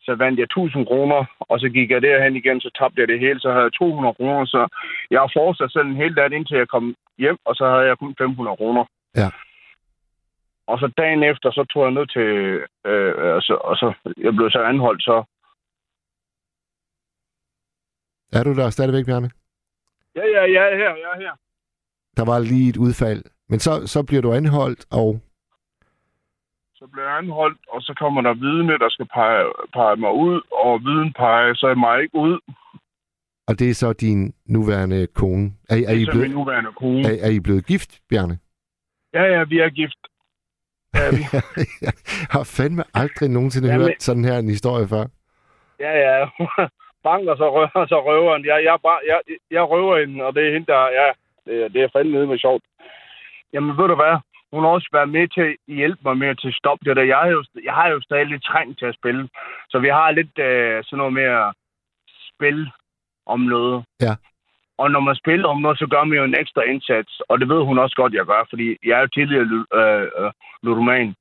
så 0.02 0.14
vandt 0.14 0.38
jeg 0.38 0.44
1000 0.44 0.86
kroner, 0.86 1.24
og 1.40 1.60
så 1.60 1.68
gik 1.68 1.90
jeg 1.90 2.02
derhen 2.02 2.36
igen, 2.36 2.60
så 2.60 2.70
tabte 2.78 3.00
jeg 3.00 3.08
det 3.08 3.20
hele, 3.20 3.40
så 3.40 3.48
havde 3.50 3.64
jeg 3.68 3.72
200 3.72 4.14
kroner, 4.14 4.44
så 4.44 4.68
jeg 5.10 5.20
har 5.20 5.30
fortsat 5.36 5.72
selv 5.72 5.86
en 5.86 6.02
hel 6.02 6.16
dag, 6.16 6.32
indtil 6.32 6.56
jeg 6.56 6.68
kom 6.68 6.94
hjem, 7.18 7.38
og 7.44 7.54
så 7.56 7.64
havde 7.70 7.86
jeg 7.86 7.98
kun 7.98 8.14
500 8.18 8.56
kroner. 8.56 8.84
Ja. 9.16 9.28
Og 10.66 10.78
så 10.78 10.92
dagen 10.96 11.22
efter, 11.22 11.50
så 11.50 11.64
tog 11.72 11.82
jeg 11.84 11.90
ned 11.90 12.06
til, 12.06 12.28
øh, 12.90 13.34
altså, 13.36 13.54
og 13.54 13.76
så, 13.76 13.92
jeg 14.16 14.32
blev 14.34 14.50
så 14.50 14.62
anholdt, 14.62 15.02
så 15.02 15.24
Er 18.32 18.42
du 18.44 18.54
der 18.54 18.70
stadigvæk, 18.70 19.06
Bjarne? 19.06 19.30
ja, 20.16 20.24
ja, 20.36 20.42
jeg 20.56 20.72
er 20.72 20.76
her, 20.76 20.92
jeg 21.04 21.10
er 21.14 21.20
her. 21.20 21.32
Der 22.16 22.24
var 22.24 22.38
lige 22.38 22.68
et 22.68 22.76
udfald. 22.76 23.22
Men 23.48 23.58
så, 23.58 23.86
så 23.86 24.02
bliver 24.06 24.22
du 24.22 24.32
anholdt, 24.32 24.86
og 24.90 25.20
Så 26.74 26.86
blev 26.92 27.04
jeg 27.04 27.16
anholdt, 27.18 27.58
og 27.68 27.82
så 27.82 27.94
kommer 27.98 28.20
der 28.22 28.34
vidne, 28.34 28.78
der 28.78 28.88
skal 28.88 29.06
pege, 29.14 29.44
pege 29.72 29.96
mig 29.96 30.12
ud, 30.12 30.40
og 30.52 30.80
viden 30.80 31.12
peger 31.12 31.54
så 31.54 31.74
mig 31.74 32.02
ikke 32.02 32.14
ud. 32.16 32.38
Og 33.48 33.58
det 33.58 33.70
er 33.70 33.74
så 33.74 33.92
din 33.92 34.34
nuværende 34.46 35.06
kone. 35.06 35.46
Er, 35.68 35.76
er, 35.76 35.92
Det 35.94 35.98
I, 35.98 36.02
er 36.02 36.06
så 36.06 36.12
min 36.12 36.20
blevet, 36.20 36.30
nuværende 36.30 36.72
kone. 36.72 37.00
er, 37.08 37.16
er 37.26 37.30
I 37.30 37.40
blevet 37.40 37.66
gift, 37.66 38.00
Bjarne? 38.08 38.38
Ja, 39.14 39.22
ja, 39.34 39.44
vi 39.44 39.58
er 39.58 39.70
gift. 39.70 40.00
Ja, 40.94 41.06
vi, 41.16 41.22
jeg 41.86 41.92
har 42.34 42.44
fandme 42.56 42.84
aldrig 42.94 43.28
nogensinde 43.30 43.68
Jamen- 43.68 43.86
hørt 43.86 44.02
sådan 44.02 44.24
her 44.24 44.38
en 44.38 44.48
historie 44.56 44.88
før. 44.88 45.04
ja, 45.84 45.92
ja. 46.06 46.16
Banker 47.04 47.36
så 47.36 47.46
røver, 47.56 47.86
så 47.92 47.98
røver 48.08 48.32
han. 48.32 48.44
Jeg, 48.44 48.64
jeg, 48.64 48.76
bare, 48.82 49.00
jeg, 49.06 49.20
jeg 49.50 49.62
røver 49.72 50.00
hende, 50.00 50.24
og 50.24 50.34
det 50.34 50.42
er 50.48 50.52
hende, 50.52 50.66
der... 50.66 50.80
Ja, 51.00 51.08
det, 51.46 51.64
er- 51.64 51.68
det 51.68 51.82
er 51.82 51.88
fandme 51.92 52.12
nede 52.16 52.26
med 52.26 52.38
sjovt. 52.38 52.64
Jamen, 53.52 53.76
ved 53.78 53.88
du 53.88 53.94
hvad? 53.94 54.16
Hun 54.52 54.62
har 54.64 54.70
også 54.70 54.88
været 54.92 55.08
med 55.08 55.28
til 55.28 55.40
at 55.40 55.56
hjælpe 55.76 56.00
mig 56.04 56.16
med 56.18 56.28
at 56.28 56.38
til 56.38 56.52
stoppe 56.52 56.84
det 56.84 56.96
der. 56.96 57.02
Jeg 57.02 57.16
har 57.16 57.26
jo, 57.28 57.44
jeg 57.64 57.74
har 57.74 57.88
jo 57.88 58.00
stadig 58.00 58.26
lidt 58.26 58.44
trængt 58.44 58.78
til 58.78 58.86
at 58.86 58.94
spille. 59.00 59.28
Så 59.70 59.78
vi 59.78 59.88
har 59.88 60.10
lidt 60.10 60.38
øh, 60.38 60.84
sådan 60.84 60.98
noget 60.98 61.12
med 61.12 61.22
at 61.22 61.52
spille 62.34 62.70
om 63.26 63.40
noget. 63.40 63.84
Ja. 64.00 64.14
Og 64.80 64.90
når 64.90 65.00
man 65.08 65.16
spiller 65.22 65.48
om 65.48 65.60
noget, 65.60 65.78
så 65.78 65.86
gør 65.92 66.04
man 66.04 66.18
jo 66.18 66.24
en 66.24 66.40
ekstra 66.42 66.62
indsats. 66.72 67.12
Og 67.28 67.34
det 67.40 67.48
ved 67.48 67.62
hun 67.68 67.78
også 67.78 67.96
godt, 67.96 68.12
jeg 68.14 68.26
gør, 68.26 68.42
fordi 68.50 68.66
jeg 68.86 68.94
er 68.96 69.00
jo 69.00 69.06
tidligere 69.06 69.46
øh, 69.80 70.06
øh, 70.20 70.30
ludoman. 70.62 71.14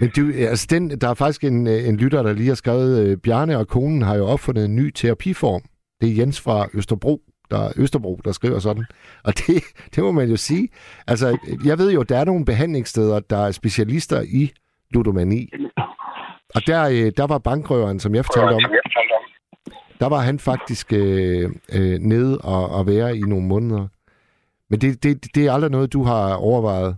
Men 0.00 0.08
du, 0.16 0.22
altså 0.50 0.66
den, 0.70 1.00
der 1.00 1.08
er 1.10 1.14
faktisk 1.14 1.44
en, 1.44 1.66
øh, 1.66 1.88
en 1.88 1.96
lytter, 1.96 2.22
der 2.22 2.32
lige 2.32 2.48
har 2.48 2.54
skrevet, 2.54 2.90
øh, 3.02 3.16
Bjarne 3.24 3.58
og 3.58 3.68
konen 3.68 4.02
har 4.02 4.16
jo 4.16 4.24
opfundet 4.26 4.64
en 4.64 4.76
ny 4.76 4.90
terapiform. 4.90 5.62
Det 6.00 6.08
er 6.10 6.16
Jens 6.18 6.40
fra 6.44 6.68
Østerbro, 6.74 7.20
der 7.50 7.58
er 7.66 7.72
Østerbro, 7.76 8.20
der 8.24 8.32
skriver 8.32 8.58
sådan. 8.58 8.84
Og 9.24 9.32
det, 9.38 9.54
det 9.94 10.04
må 10.04 10.12
man 10.12 10.28
jo 10.28 10.36
sige. 10.36 10.68
Altså, 11.06 11.38
jeg 11.64 11.78
ved 11.78 11.92
jo, 11.92 12.02
der 12.02 12.18
er 12.18 12.24
nogle 12.24 12.44
behandlingssteder, 12.44 13.20
der 13.20 13.46
er 13.46 13.50
specialister 13.50 14.20
i 14.40 14.50
ludomani. 14.94 15.42
Og 16.54 16.60
der, 16.66 16.82
øh, 16.88 17.12
der 17.16 17.26
var 17.26 17.38
bankrøveren, 17.38 18.00
som 18.00 18.14
jeg 18.14 18.24
fortalte 18.24 18.54
om, 18.54 18.62
der 20.02 20.08
var 20.08 20.22
han 20.28 20.38
faktisk 20.38 20.86
øh, 20.92 21.44
øh, 21.76 21.96
nede 22.12 22.38
og, 22.54 22.64
og 22.76 22.82
være 22.86 23.16
i 23.16 23.20
nogle 23.32 23.46
måneder. 23.52 23.84
Men 24.70 24.80
det, 24.82 25.02
det, 25.04 25.34
det 25.34 25.42
er 25.46 25.52
aldrig 25.52 25.70
noget, 25.70 25.92
du 25.92 26.02
har 26.10 26.24
overvejet. 26.34 26.92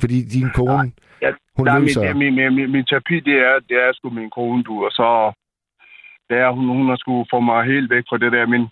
Fordi 0.00 0.18
din 0.36 0.50
kone, 0.58 0.92
Ja, 1.22 1.30
hun 1.56 1.68
er 1.68 1.78
løser... 1.78 2.14
min, 2.14 2.34
min, 2.34 2.54
min, 2.54 2.72
min 2.72 2.84
terapi, 2.84 3.20
det 3.20 3.36
er, 3.48 3.54
det 3.68 3.76
er 3.84 3.92
sgu 3.92 4.10
min 4.10 4.30
kone, 4.30 4.62
du. 4.62 4.84
Og 4.86 4.92
så 4.98 5.08
det 6.28 6.36
er, 6.44 6.50
hun, 6.50 6.66
hun 6.78 6.88
har 6.88 6.96
sgu 6.96 7.26
få 7.30 7.40
mig 7.40 7.64
helt 7.64 7.90
væk 7.90 8.04
fra 8.08 8.18
det 8.18 8.32
der. 8.32 8.46
Men 8.46 8.62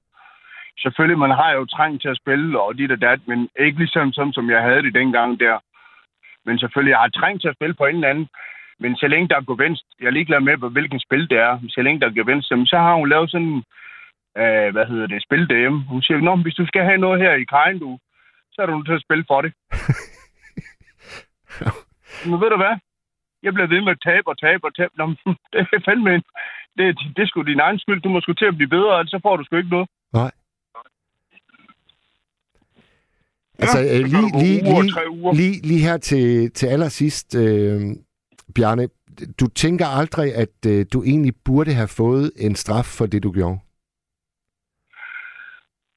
selvfølgelig, 0.83 1.19
man 1.19 1.35
har 1.41 1.53
jo 1.53 1.65
trængt 1.67 2.03
til 2.03 2.09
at 2.09 2.21
spille, 2.23 2.61
og 2.61 2.79
dit 2.79 2.93
og 2.93 3.01
dat, 3.01 3.21
men 3.27 3.49
ikke 3.59 3.79
ligesom 3.79 4.13
sådan, 4.13 4.33
som 4.33 4.51
jeg 4.51 4.63
havde 4.63 4.83
det 4.83 4.95
dengang 4.95 5.41
der. 5.41 5.57
Men 6.47 6.59
selvfølgelig, 6.59 6.91
jeg 6.93 7.05
har 7.05 7.09
trængt 7.09 7.41
til 7.41 7.49
at 7.49 7.57
spille 7.59 7.75
på 7.75 7.85
en 7.87 7.95
eller 7.95 8.09
anden. 8.09 8.29
Men 8.83 8.97
så 8.97 9.07
længe 9.09 9.29
der 9.29 9.37
er 9.37 9.51
gevinst, 9.53 9.85
jeg 10.01 10.07
er 10.07 10.11
ligeglad 10.19 10.41
med, 10.41 10.71
hvilken 10.71 11.01
spil 11.01 11.31
det 11.31 11.39
er. 11.39 11.61
Så 11.69 11.83
længe 11.83 12.01
der 12.01 12.07
er 12.07 12.19
gevinst, 12.21 12.49
så 12.49 12.77
har 12.87 12.95
hun 12.95 13.09
lavet 13.09 13.31
sådan, 13.31 13.57
øh, 14.41 14.69
hvad 14.75 14.87
hedder 14.91 15.07
det, 15.07 15.23
spil 15.23 15.49
derhjemme. 15.49 15.81
Hun 15.93 16.03
siger, 16.03 16.21
Nå, 16.21 16.37
hvis 16.37 16.55
du 16.61 16.67
skal 16.67 16.83
have 16.85 16.99
noget 17.05 17.21
her 17.21 17.33
i 17.35 17.45
kajen, 17.45 17.79
du, 17.79 17.99
så 18.53 18.63
er 18.63 18.67
du 18.67 18.77
nødt 18.77 18.87
til 18.87 18.99
at 18.99 19.05
spille 19.07 19.25
for 19.29 19.41
det. 19.45 19.53
Men 22.29 22.41
ved 22.41 22.51
du 22.51 22.57
hvad? 22.57 22.75
Jeg 23.43 23.53
bliver 23.55 23.69
ved 23.73 23.81
med 23.81 23.93
at 23.97 24.03
tabe 24.09 24.27
og 24.33 24.39
tabe 24.41 24.63
og 24.69 24.75
tabe. 24.77 24.93
Nå, 24.99 25.05
det 25.53 25.59
er 25.61 25.81
fandme 25.85 26.15
en. 26.15 26.23
Det, 26.79 26.85
det 27.17 27.23
er 27.23 27.27
sgu 27.27 27.43
din 27.43 27.61
egen 27.61 27.79
skyld. 27.79 28.01
Du 28.03 28.09
må 28.09 28.21
sgu 28.21 28.33
til 28.33 28.51
at 28.53 28.57
blive 28.57 28.75
bedre, 28.77 28.99
ellers 28.99 29.11
så 29.11 29.19
får 29.23 29.37
du 29.37 29.45
sgu 29.45 29.57
ikke 29.57 29.75
noget. 29.77 29.89
Nej. 30.13 30.31
Altså, 33.63 33.79
Ja, 33.79 33.99
øh, 33.99 34.05
lige, 34.15 34.31
lige, 34.43 34.61
lige, 34.63 34.93
lige, 35.35 35.55
lige 35.69 35.83
her 35.89 35.97
til, 35.97 36.53
til 36.53 36.67
allersidst, 36.67 37.35
øh, 37.35 37.81
Bjarne, 38.55 38.89
du 39.41 39.47
tænker 39.47 39.87
aldrig, 39.87 40.35
at 40.35 40.57
øh, 40.67 40.87
du 40.93 41.03
egentlig 41.03 41.35
burde 41.45 41.75
have 41.75 41.89
fået 41.89 42.33
en 42.37 42.55
straf 42.55 42.85
for 42.99 43.07
det, 43.07 43.23
du 43.23 43.33
gjorde? 43.33 43.59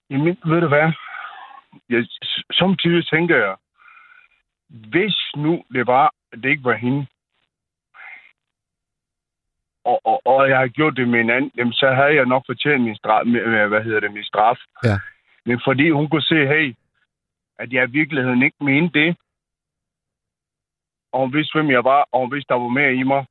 Jamen, 0.10 0.38
ved 0.46 0.62
du 0.62 0.68
hvad? 0.68 0.92
Jeg, 1.90 2.06
samtidig 2.52 3.08
tænker 3.08 3.38
jeg, 3.38 3.56
hvis 4.70 5.18
nu 5.36 5.64
det 5.74 5.88
var, 5.88 6.14
at 6.32 6.44
det 6.44 6.50
ikke 6.50 6.64
var 6.64 6.76
hende, 6.76 7.08
og, 9.86 10.02
og, 10.06 10.22
og 10.26 10.50
jeg 10.50 10.58
har 10.58 10.68
gjort 10.68 10.98
det 10.98 11.08
med 11.08 11.20
en 11.20 11.30
anden, 11.30 11.52
jamen, 11.58 11.74
så 11.74 11.88
havde 11.92 12.16
jeg 12.16 12.26
nok 12.26 12.44
fortjent 12.46 12.84
min 12.84 12.96
straf, 12.96 13.26
hvad 13.70 13.84
hedder 13.84 14.00
det, 14.00 14.14
min 14.14 14.24
straf. 14.24 14.58
Ja. 14.84 14.98
Men 15.46 15.62
fordi 15.66 15.90
hun 15.90 16.10
kunne 16.10 16.22
se, 16.22 16.48
hey, 16.48 16.76
at 17.60 17.74
jeg 17.74 17.90
i 17.90 17.92
virkeligheden 17.92 18.44
ikke 18.44 18.64
mente 18.64 19.00
det, 19.00 19.18
og 21.14 21.20
hun 21.20 21.34
vidste, 21.34 21.56
hvem 21.56 21.70
jeg 21.72 21.84
var, 21.84 22.02
og 22.12 22.20
hun 22.20 22.32
vidste, 22.34 22.54
der 22.54 22.60
var 22.60 22.68
mere 22.80 22.94
i 22.94 23.04
mig, 23.04 23.26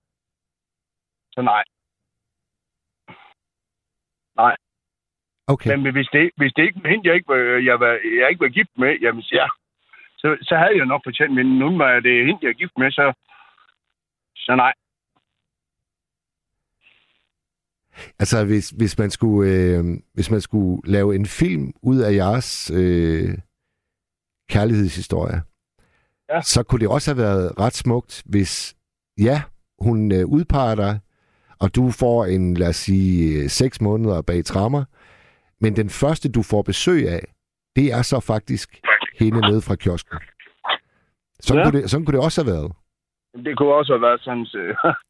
så 1.33 1.43
nej. 1.43 1.65
Okay. 5.47 5.77
Men 5.77 5.93
hvis 5.93 6.09
det, 6.13 6.31
hvis 6.37 6.53
det 6.57 6.63
ikke 6.63 6.81
var 6.83 6.89
hende, 6.91 7.09
jeg 7.09 7.15
ikke 7.15 7.29
var, 7.29 7.41
jeg 7.71 7.81
var, 7.81 7.93
jeg 8.21 8.27
ikke 8.31 8.45
var 8.47 8.49
gift 8.59 8.75
med, 8.79 8.99
jamen 9.01 9.23
ja, 9.33 9.47
så, 10.19 10.29
så 10.43 10.55
havde 10.57 10.77
jeg 10.77 10.87
nok 10.87 11.03
fortjent, 11.07 11.35
men 11.35 11.47
nu 11.59 11.67
er 11.81 12.01
det 12.01 12.27
hende, 12.27 12.39
jeg 12.43 12.49
er 12.49 12.61
gift 12.63 12.79
med, 12.79 12.91
så, 12.91 13.13
så 14.37 14.57
nej. 14.57 14.73
Altså, 18.19 18.45
hvis, 18.45 18.71
hvis, 18.71 18.99
man 18.99 19.11
skulle, 19.11 19.51
øh, 19.51 19.85
hvis 20.15 20.31
man 20.31 20.41
skulle 20.41 20.83
lave 20.85 21.15
en 21.15 21.27
film 21.27 21.73
ud 21.83 21.99
af 21.99 22.13
jeres 22.13 22.71
øh, 22.71 23.39
kærlighedshistorie, 24.51 25.43
Ja. 26.35 26.41
så 26.43 26.63
kunne 26.63 26.81
det 26.81 26.89
også 26.89 27.15
have 27.15 27.23
været 27.23 27.61
ret 27.61 27.75
smukt, 27.75 28.23
hvis, 28.27 28.75
ja, 29.19 29.43
hun 29.79 30.13
øh, 30.13 30.27
udpeger 30.27 30.75
dig, 30.75 31.01
og 31.61 31.75
du 31.77 31.91
får 31.91 32.25
en, 32.25 32.55
lad 32.55 32.69
os 32.69 32.77
sige, 32.77 33.43
øh, 33.43 33.49
seks 33.49 33.81
måneder 33.81 34.23
bag 34.23 34.45
trammer, 34.45 34.85
men 35.61 35.77
den 35.77 35.91
første, 35.91 36.33
du 36.33 36.43
får 36.43 36.63
besøg 36.63 37.09
af, 37.09 37.23
det 37.77 37.93
er 37.93 38.03
så 38.03 38.21
faktisk 38.21 38.81
hende 39.21 39.41
nede 39.41 39.63
fra 39.63 39.75
kiosken. 39.77 40.19
Sådan, 41.41 41.59
Ja. 41.65 41.71
kunne, 41.71 41.83
det, 41.83 41.91
sådan 41.91 42.05
kunne 42.07 42.17
det 42.17 42.25
også 42.25 42.45
have 42.45 42.53
været. 42.55 42.73
Det 43.47 43.59
kunne 43.59 43.75
også 43.75 43.93
have 43.93 44.03
været 44.03 44.21
sådan, 44.21 44.47
så, 44.47 44.59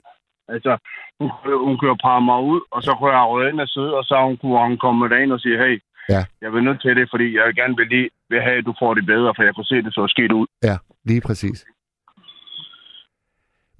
altså, 0.55 0.73
hun, 1.21 1.31
kunne- 1.43 1.65
hun 1.67 1.79
kunne 1.79 1.97
jo 2.05 2.21
mig 2.21 2.41
ud, 2.53 2.61
og 2.71 2.83
så 2.83 2.91
kunne 2.99 3.13
jeg 3.19 3.29
røde 3.29 3.49
ind 3.51 3.61
og 3.61 3.69
sidde, 3.69 3.95
og 3.99 4.05
så 4.05 4.15
hun 4.29 4.37
kunne 4.37 4.59
hun 4.69 4.79
komme 4.79 5.09
derind 5.09 5.33
og 5.33 5.41
sige, 5.41 5.59
hey, 5.59 5.83
Ja. 6.09 6.25
jeg 6.41 6.53
vil 6.53 6.65
nødt 6.65 6.81
til 6.83 6.97
det, 6.97 7.07
fordi 7.11 7.37
jeg 7.37 7.55
gerne 7.55 7.77
vil 7.77 7.87
lige 7.89 8.11
vil 8.33 8.41
have, 8.47 8.59
at 8.63 8.67
du 8.69 8.75
får 8.83 8.91
det 8.99 9.05
bedre, 9.13 9.31
for 9.37 9.43
jeg 9.47 9.55
kunne 9.55 9.71
se, 9.73 9.77
det 9.87 9.95
så 9.95 10.05
skidt 10.15 10.33
ud. 10.41 10.47
Ja, 10.69 10.77
lige 11.11 11.23
præcis. 11.29 11.59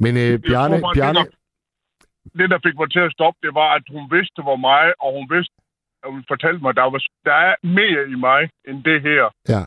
Men 0.05 0.13
øh, 0.23 0.33
Bjarne, 0.49 0.81
tror 0.81 0.95
Bjarne, 0.97 1.19
Det 1.19 1.29
der, 2.33 2.39
det, 2.39 2.47
der 2.53 2.59
fik 2.67 2.77
mig 2.81 2.89
til 2.93 3.03
at 3.09 3.13
stoppe, 3.17 3.39
det 3.47 3.53
var, 3.61 3.69
at 3.79 3.85
hun 3.95 4.05
vidste, 4.17 4.39
var 4.51 4.59
mig, 4.71 4.85
og 5.05 5.09
hun 5.19 5.27
vidste, 5.35 5.55
og 6.05 6.09
hun 6.15 6.25
fortalte 6.33 6.61
mig, 6.63 6.71
at 6.73 6.77
der, 6.81 6.87
var, 6.95 7.03
der 7.29 7.37
er 7.49 7.55
mere 7.79 8.03
i 8.15 8.17
mig, 8.29 8.43
end 8.69 8.79
det 8.89 8.99
her. 9.09 9.25
ja. 9.55 9.63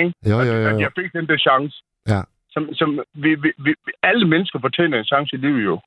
Ikke? 0.00 0.12
Jo, 0.30 0.36
jo, 0.48 0.54
jo, 0.62 0.68
At 0.68 0.74
jo. 0.74 0.80
jeg 0.84 0.92
fik 0.98 1.12
den 1.12 1.26
der 1.30 1.38
chance. 1.48 1.76
Ja. 2.12 2.20
som, 2.54 2.74
som 2.74 2.88
vi, 3.14 3.30
vi, 3.34 3.50
vi, 3.64 3.74
alle 4.02 4.28
mennesker 4.28 4.58
fortjener 4.60 4.98
en 4.98 5.04
chance 5.04 5.36
i 5.36 5.38
livet 5.38 5.64
jo. 5.64 5.80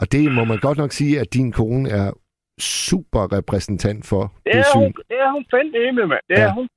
Og 0.00 0.12
det 0.12 0.32
må 0.32 0.44
man 0.44 0.58
godt 0.58 0.78
nok 0.78 0.92
sige, 0.92 1.20
at 1.20 1.34
din 1.34 1.52
kone 1.52 1.88
er 1.90 2.12
super 2.60 3.32
repræsentant 3.36 4.06
for 4.06 4.22
Det 4.22 4.52
det, 4.54 4.60
er 4.60 4.78
hun, 4.78 4.92
det 5.10 5.18
er 5.26 5.30
hun 5.32 5.44
fandme, 5.50 6.06
mand. 6.06 6.20
Det 6.28 6.38
Ja. 6.38 6.42
er 6.48 6.52
hun. 6.52 6.68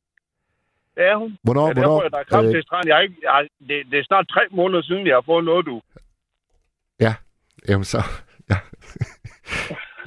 Det 0.96 1.04
er 1.12 1.16
hun. 1.16 1.38
Hvornår, 1.44 1.68
Ja, 1.68 1.74
hvornår, 1.74 2.02
derfor, 2.02 2.10
der 2.10 2.18
er 2.18 2.24
kraft 2.24 2.46
øh, 2.46 2.52
til. 2.52 2.64
Jeg, 2.86 2.96
har 2.96 3.02
ikke, 3.02 3.16
jeg, 3.24 3.48
det, 3.70 3.78
det 3.92 4.00
er 4.00 4.04
snart 4.04 4.26
tre 4.28 4.42
måneder 4.52 4.82
siden, 4.82 5.08
jeg 5.08 5.16
har 5.16 5.26
fået 5.26 5.46
noget, 5.46 5.66
du. 5.66 5.82
Jamen 7.70 7.84
så, 7.84 8.00
ja. 8.50 8.56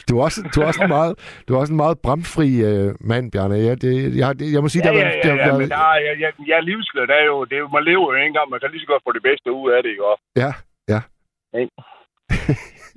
Du 0.09 0.19
er 0.19 0.23
også, 0.25 0.41
du 0.55 0.61
er 0.61 0.67
også 0.67 0.83
en 0.83 0.89
meget, 0.89 1.43
du 1.49 1.55
er 1.55 1.59
også 1.59 1.73
en 1.73 1.77
meget 1.77 1.99
bramfri 1.99 2.51
øh, 2.71 2.95
mand, 3.01 3.33
Bjarne. 3.33 3.55
Ja, 3.55 3.75
det, 3.75 4.17
jeg, 4.17 4.39
det, 4.39 4.53
jeg 4.53 4.63
må 4.63 4.69
sige, 4.69 4.83
Ja, 4.87 4.93
der, 4.93 4.99
ja, 4.99 5.09
ja, 5.25 5.35
ja, 5.35 5.47
der, 5.47 5.59
men 5.59 5.69
der 5.69 5.77
er, 5.77 5.99
jeg, 6.07 6.15
jeg, 6.21 6.33
jeg 6.49 6.57
er 6.57 6.61
livsglad. 6.61 7.07
Det 7.07 7.17
er 7.23 7.25
jo, 7.25 7.45
det 7.45 7.53
er 7.57 7.59
jo, 7.59 7.69
man 7.69 7.85
lever 7.85 8.07
jo 8.13 8.15
ikke 8.15 8.27
engang. 8.27 8.51
Man 8.51 8.61
kan 8.61 8.71
lige 8.71 8.81
så 8.81 8.87
godt 8.87 9.03
få 9.07 9.13
det 9.13 9.23
bedste 9.23 9.53
ud 9.53 9.71
af 9.71 9.83
det, 9.83 9.91
ikke? 9.91 10.05
Ja, 10.43 10.51
ja. 10.89 11.01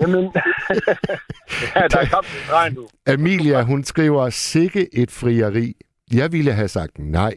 Jamen, 0.01 0.23
ja, 1.75 1.81
der 1.93 1.99
er 1.99 2.21
til 2.23 2.41
stregen, 2.45 2.75
du. 2.75 2.87
Amelia, 3.07 3.61
hun 3.63 3.83
skriver, 3.83 4.29
sikke 4.29 4.81
et 5.01 5.11
frieri. 5.11 5.73
Jeg 6.13 6.31
ville 6.31 6.51
have 6.53 6.67
sagt 6.67 6.99
nej. 6.99 7.33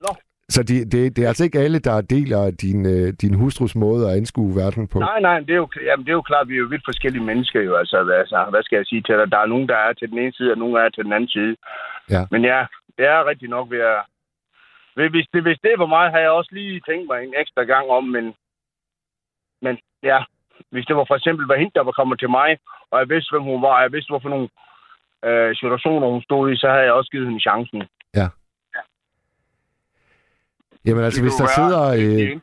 Nå. 0.00 0.16
Så 0.48 0.62
det, 0.62 0.92
det, 0.92 1.16
det 1.16 1.24
er 1.24 1.28
altså 1.28 1.44
ikke 1.44 1.58
alle, 1.58 1.78
der 1.78 2.00
deler 2.00 2.50
din, 2.50 2.86
øh, 2.86 3.12
din 3.22 3.34
hustrus 3.34 3.74
måde 3.74 4.10
at 4.10 4.16
anskue 4.16 4.56
verden 4.56 4.88
på. 4.88 4.98
Nej, 4.98 5.20
nej, 5.20 5.40
det 5.40 5.50
er, 5.50 5.56
jo, 5.56 5.68
jamen, 5.84 6.04
det 6.06 6.10
er 6.12 6.20
jo 6.20 6.22
klart, 6.30 6.48
vi 6.48 6.54
er 6.54 6.58
jo 6.58 6.66
vidt 6.70 6.82
forskellige 6.84 7.24
mennesker 7.24 7.60
jo. 7.60 7.76
Altså, 7.76 8.02
hvad- 8.04 8.14
altså, 8.16 8.46
hvad 8.50 8.62
skal 8.62 8.76
jeg 8.76 8.86
sige 8.86 9.02
til 9.02 9.14
dig? 9.14 9.30
Der 9.30 9.38
er 9.38 9.46
nogen, 9.46 9.68
der 9.68 9.76
er 9.76 9.92
til 9.92 10.10
den 10.10 10.18
ene 10.18 10.32
side, 10.32 10.52
og 10.52 10.58
nogen 10.58 10.74
der 10.76 10.82
er 10.82 10.88
til 10.88 11.04
den 11.04 11.12
anden 11.12 11.28
side. 11.28 11.56
Ja. 12.10 12.22
Men 12.30 12.44
ja, 12.44 12.66
det 12.98 13.04
er 13.06 13.28
rigtig 13.30 13.48
nok 13.48 13.70
ved 13.70 13.80
at... 13.80 14.00
Hvis- 14.96 15.10
Hvis 15.10 15.26
det, 15.32 15.42
hvis 15.42 15.58
det 15.62 15.74
var 15.78 15.86
mig, 15.86 16.10
har 16.10 16.18
jeg 16.18 16.30
også 16.30 16.50
lige 16.52 16.80
tænkt 16.88 17.06
mig 17.10 17.18
en 17.24 17.34
ekstra 17.42 17.62
gang 17.62 17.86
om, 17.98 18.04
men... 18.04 18.24
Men 19.62 19.78
ja, 20.02 20.18
hvis 20.72 20.86
det 20.86 20.96
var 20.96 21.04
for 21.08 21.16
eksempel 21.20 21.46
var 21.46 21.56
hende, 21.56 21.76
der 21.78 21.84
var 21.88 21.98
kommet 21.98 22.18
til 22.18 22.30
mig, 22.30 22.50
og 22.90 22.96
jeg 23.00 23.08
vidste, 23.08 23.32
hvem 23.32 23.42
hun 23.52 23.62
var, 23.62 23.74
og 23.78 23.82
jeg 23.82 23.92
vidste, 23.92 24.10
hvorfor 24.12 24.28
nogle 24.34 24.48
øh, 25.28 25.56
situationer 25.60 26.06
hun 26.14 26.22
stod 26.22 26.52
i, 26.52 26.56
så 26.56 26.66
havde 26.68 26.86
jeg 26.88 26.92
også 26.92 27.10
givet 27.10 27.26
hende 27.28 27.46
chancen. 27.48 27.82
Jamen 30.86 31.04
altså, 31.04 31.22
hvis 31.22 31.34
der, 31.34 31.46
sidder, 31.46 31.82
øh, 32.00 32.40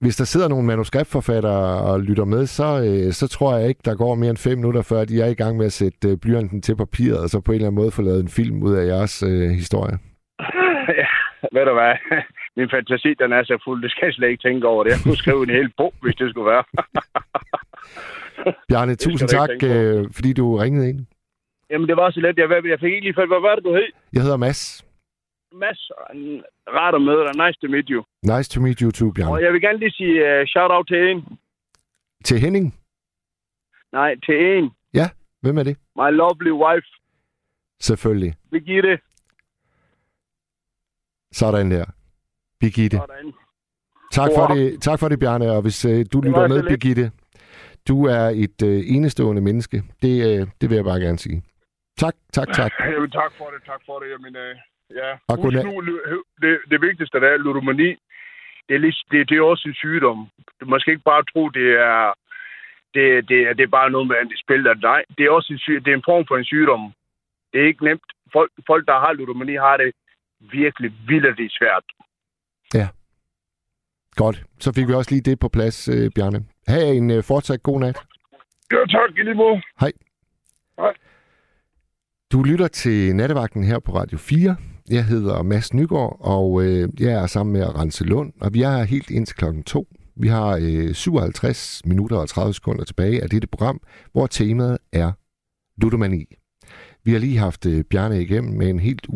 hvis 0.00 0.16
der 0.16 0.24
sidder 0.24 0.48
nogle 0.48 0.66
manuskriptforfattere 0.66 1.80
og 1.90 2.00
lytter 2.00 2.24
med, 2.24 2.46
så, 2.46 2.64
øh, 2.64 3.12
så 3.12 3.28
tror 3.28 3.56
jeg 3.56 3.68
ikke, 3.68 3.80
der 3.84 3.94
går 3.94 4.14
mere 4.14 4.30
end 4.30 4.38
fem 4.38 4.58
minutter, 4.58 4.82
før 4.82 5.04
de 5.04 5.22
er 5.22 5.26
i 5.26 5.34
gang 5.34 5.56
med 5.56 5.66
at 5.66 5.72
sætte 5.72 6.08
øh, 6.08 6.16
blyanten 6.22 6.62
til 6.62 6.76
papiret, 6.76 7.18
og 7.22 7.28
så 7.28 7.40
på 7.40 7.52
en 7.52 7.54
eller 7.54 7.66
anden 7.66 7.80
måde 7.80 7.90
få 7.90 8.02
lavet 8.02 8.22
en 8.22 8.28
film 8.28 8.62
ud 8.62 8.74
af 8.74 8.86
jeres 8.86 9.22
øh, 9.22 9.50
historie. 9.50 9.98
ja, 11.02 11.06
ved 11.54 11.64
du 11.68 11.72
hvad? 11.72 11.94
Min 12.56 12.70
fantasi, 12.70 13.14
den 13.14 13.32
er 13.32 13.42
så 13.44 13.58
fuld. 13.64 13.82
Det 13.82 13.90
skal 13.90 14.06
jeg 14.06 14.14
slet 14.14 14.28
ikke 14.28 14.48
tænke 14.48 14.66
over 14.66 14.84
det. 14.84 14.90
Jeg 14.90 15.00
kunne 15.04 15.16
skrive 15.16 15.42
en 15.42 15.50
hel 15.58 15.72
bog, 15.76 15.94
hvis 16.02 16.16
det 16.16 16.30
skulle 16.30 16.50
være. 16.50 16.64
Bjarne, 18.68 18.94
tusind 18.96 19.28
tak, 19.28 19.50
øh, 19.64 20.06
fordi 20.16 20.32
du 20.32 20.56
ringede 20.56 20.88
ind. 20.88 21.06
Jamen, 21.70 21.88
det 21.88 21.96
var 21.96 22.10
så 22.10 22.20
let. 22.20 22.38
Jeg, 22.38 22.64
jeg 22.64 22.80
fik 22.80 22.92
ikke 22.92 23.06
lige 23.06 23.14
fat. 23.14 23.28
Hvad 23.28 23.40
var 23.40 23.54
det, 23.54 23.64
du 23.64 23.74
hed? 23.74 23.88
Jeg 24.12 24.22
hedder 24.22 24.36
Mads. 24.36 24.84
Mads, 25.52 25.90
rart 26.78 26.94
at 26.94 27.02
møde 27.02 27.22
dig. 27.26 27.46
Nice 27.46 27.58
to 27.60 27.68
meet 27.68 27.88
you. 27.88 28.04
Nice 28.22 28.50
to 28.50 28.60
meet 28.60 28.78
you 28.78 28.90
too, 28.90 29.08
Og 29.08 29.14
Bjarne. 29.14 29.44
jeg 29.44 29.52
vil 29.52 29.60
gerne 29.60 29.78
lige 29.78 29.90
sige 29.90 30.40
uh, 30.40 30.46
shout-out 30.46 30.86
til 30.88 31.10
en. 31.10 31.38
Til 32.24 32.38
Henning. 32.40 32.74
Nej, 33.92 34.14
til 34.26 34.36
en. 34.56 34.70
Hvem 35.42 35.58
er 35.58 35.62
det? 35.62 35.76
My 35.96 36.10
lovely 36.10 36.50
wife, 36.50 36.86
Selvfølgelig. 37.80 38.34
Birgitte. 38.50 38.98
Sådan 41.32 41.70
der. 41.70 41.84
Birgitte. 42.60 42.96
Sådan. 42.96 43.32
Tak 44.12 44.30
for 44.36 44.46
det, 44.54 44.82
tak 44.82 44.98
for 45.00 45.08
det 45.08 45.18
Bjarne. 45.18 45.50
Og 45.52 45.62
hvis 45.62 45.84
øh, 45.84 46.04
du 46.12 46.20
var 46.20 46.26
lytter 46.28 46.48
med, 46.48 46.56
lidt. 46.62 46.68
Birgitte, 46.68 47.10
du 47.88 48.06
er 48.06 48.24
et 48.44 48.58
øh, 48.70 48.80
enestående 48.96 49.42
menneske. 49.42 49.82
Det, 50.02 50.14
øh, 50.28 50.46
det 50.60 50.70
vil 50.70 50.76
jeg 50.76 50.84
bare 50.84 51.00
gerne 51.00 51.18
sige. 51.18 51.42
Tak, 51.98 52.14
tak, 52.32 52.48
tak. 52.52 52.72
Jamen, 52.94 53.10
tak 53.10 53.32
for 53.38 53.44
det, 53.54 53.60
tak 53.66 53.80
for 53.86 53.98
det. 54.00 54.08
Jamen, 54.10 54.36
uh, 54.36 54.54
ja. 55.00 55.10
Og 55.28 55.36
Husk 55.42 55.56
nu, 55.64 55.74
det, 56.42 56.58
det 56.70 56.80
vigtigste, 56.80 57.20
der 57.20 57.28
er 57.28 57.36
ludomani. 57.36 57.90
Det 58.68 58.74
er, 58.74 58.78
lige, 58.78 58.96
det, 59.10 59.28
det 59.28 59.36
er 59.38 59.42
også 59.42 59.64
en 59.68 59.74
sygdom. 59.74 60.28
Man 60.66 60.80
skal 60.80 60.92
ikke 60.92 61.10
bare 61.12 61.24
tro, 61.32 61.48
det 61.48 61.68
er, 61.90 62.12
det, 62.94 63.28
det, 63.28 63.38
er- 63.48 63.54
det 63.54 63.62
er 63.64 63.76
bare 63.78 63.90
noget 63.90 64.06
med, 64.08 64.16
spiller. 64.44 64.74
Nej, 64.74 65.02
det 65.18 65.24
er 65.26 65.30
også 65.30 65.52
en, 65.52 65.58
syg, 65.58 65.82
det 65.84 65.90
er 65.90 65.96
en 65.96 66.08
form 66.10 66.24
for 66.28 66.36
en 66.36 66.44
sygdom. 66.52 66.92
Det 67.52 67.60
er 67.62 67.66
ikke 67.66 67.84
nemt. 67.84 68.08
Folk, 68.32 68.50
folk 68.66 68.86
der 68.86 68.98
har 69.04 69.12
ludomani, 69.12 69.54
har 69.54 69.76
det 69.76 69.90
virkelig 70.40 70.92
vildt 71.08 71.52
svært. 71.52 71.84
Godt. 74.22 74.44
Så 74.60 74.72
fik 74.72 74.88
vi 74.88 74.92
også 74.92 75.10
lige 75.10 75.30
det 75.30 75.38
på 75.38 75.48
plads, 75.48 75.88
øh, 75.88 76.10
Bjarne. 76.14 76.44
Ha' 76.68 76.92
en 76.92 77.10
øh, 77.10 77.22
fortsat 77.24 77.62
god 77.62 77.80
nat. 77.80 77.96
Ja, 78.72 78.76
tak 78.76 79.10
i 79.18 79.22
lige 79.22 79.34
måde. 79.34 79.62
Du 82.32 82.42
lytter 82.42 82.68
til 82.68 83.16
Nattevagten 83.16 83.64
her 83.64 83.78
på 83.78 83.92
Radio 83.92 84.18
4. 84.18 84.56
Jeg 84.90 85.04
hedder 85.04 85.42
Mads 85.42 85.74
Nygaard, 85.74 86.16
og 86.20 86.62
øh, 86.64 86.88
jeg 87.00 87.12
er 87.22 87.26
sammen 87.26 87.52
med 87.52 87.78
Rense 87.78 88.04
Lund, 88.04 88.32
og 88.40 88.54
vi 88.54 88.62
er 88.62 88.70
her 88.76 88.84
helt 88.84 89.10
indtil 89.10 89.36
klokken 89.36 89.62
2. 89.62 89.88
Vi 90.16 90.28
har 90.28 90.58
øh, 90.62 90.94
57 90.94 91.82
minutter 91.84 92.16
og 92.16 92.28
30 92.28 92.54
sekunder 92.54 92.84
tilbage 92.84 93.22
af 93.22 93.30
dette 93.30 93.48
program, 93.48 93.80
hvor 94.12 94.26
temaet 94.26 94.78
er 94.92 95.12
ludomani. 95.82 96.24
Vi 97.04 97.12
har 97.12 97.18
lige 97.18 97.38
haft 97.38 97.66
øh, 97.66 97.84
Bjarne 97.90 98.22
igennem 98.22 98.58
med 98.58 98.70
en 98.70 98.78
helt 98.78 99.06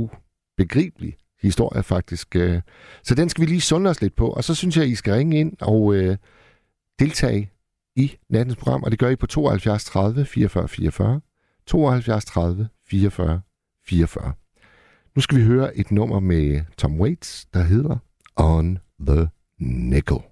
begribelig 0.56 1.16
historie 1.42 1.82
faktisk. 1.82 2.36
Øh, 2.36 2.60
så 3.02 3.14
den 3.14 3.28
skal 3.28 3.42
vi 3.42 3.46
lige 3.46 3.60
sunde 3.60 3.90
os 3.90 4.00
lidt 4.00 4.16
på, 4.16 4.28
og 4.28 4.44
så 4.44 4.54
synes 4.54 4.76
jeg, 4.76 4.88
I 4.88 4.94
skal 4.94 5.14
ringe 5.14 5.40
ind 5.40 5.52
og 5.60 5.94
øh, 5.94 6.16
deltage 6.98 7.50
i 7.96 8.16
nattens 8.30 8.56
program, 8.56 8.82
og 8.82 8.90
det 8.90 8.98
gør 8.98 9.08
I 9.08 9.16
på 9.16 9.26
72 9.26 9.84
30 9.84 10.24
44 10.24 10.68
44. 10.68 11.20
72 11.66 12.24
30 12.24 12.68
44 12.86 13.40
44. 13.86 14.32
Nu 15.16 15.22
skal 15.22 15.38
vi 15.38 15.42
høre 15.42 15.76
et 15.76 15.90
nummer 15.90 16.20
med 16.20 16.60
Tom 16.76 17.00
Waits, 17.00 17.46
der 17.54 17.62
hedder 17.62 17.96
On 18.36 18.78
the 19.06 19.28
Nickel. 19.58 20.31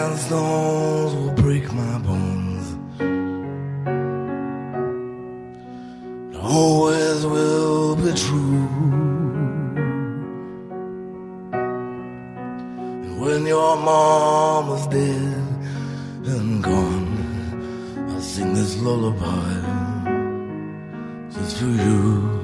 Sticks 0.00 0.12
and 0.12 0.18
stones 0.18 1.14
will 1.14 1.34
break 1.34 1.70
my 1.74 1.98
bones. 1.98 2.66
Always 6.36 7.26
will 7.26 7.96
be 7.96 8.12
true. 8.14 8.68
And 13.02 13.20
when 13.20 13.44
your 13.44 13.76
mom 13.76 14.68
was 14.68 14.86
dead 14.86 15.44
and 16.24 16.64
gone, 16.64 18.08
I'll 18.08 18.22
sing 18.22 18.54
this 18.54 18.80
lullaby 18.80 19.52
just 21.34 21.58
for 21.58 21.72
you. 21.84 22.40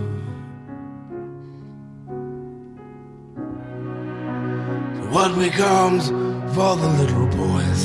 What 5.10 5.38
becomes 5.38 6.25
for 6.54 6.76
the 6.76 6.88
little 7.00 7.26
boys 7.26 7.82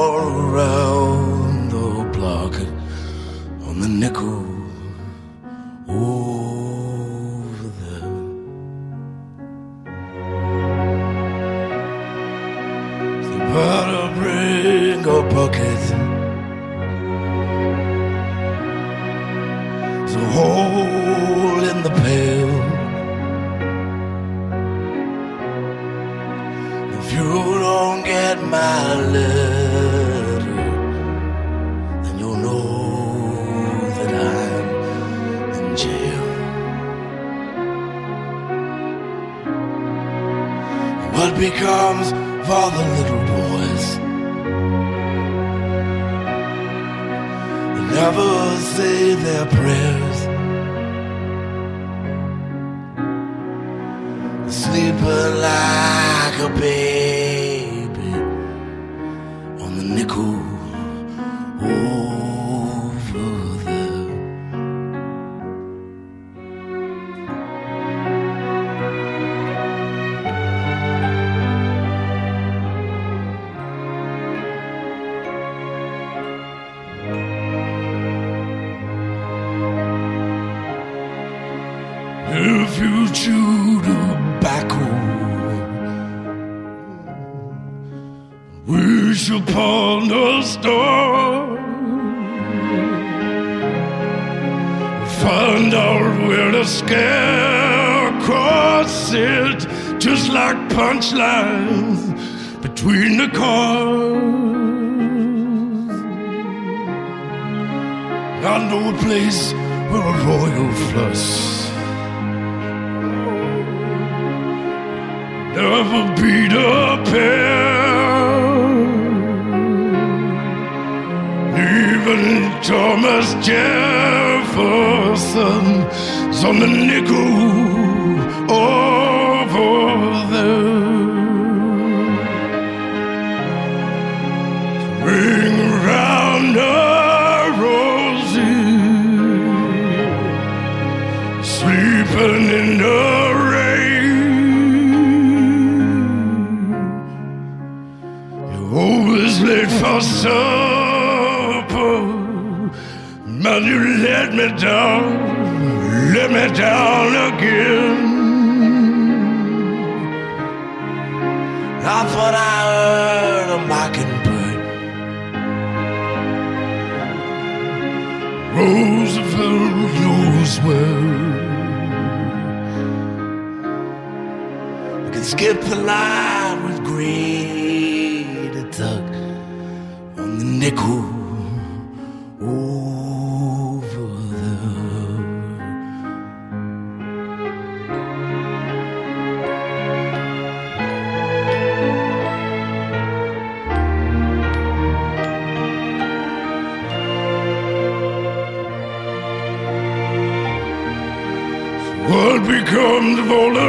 What 202.08 202.42
becomes 202.46 203.18
of 203.18 203.30
all 203.30 203.52
the 203.52 203.60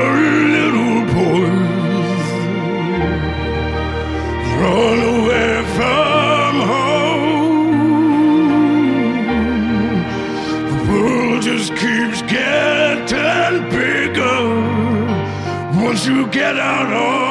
little 0.55 1.05
boys 1.13 2.21
run 4.59 4.99
away 5.15 5.63
from 5.75 6.53
home? 6.71 7.81
The 10.69 10.77
world 10.91 11.41
just 11.41 11.75
keeps 11.75 12.21
getting 12.23 13.69
bigger 13.69 14.39
once 15.83 16.05
you 16.07 16.27
get 16.27 16.57
out 16.57 16.91
on 16.93 17.30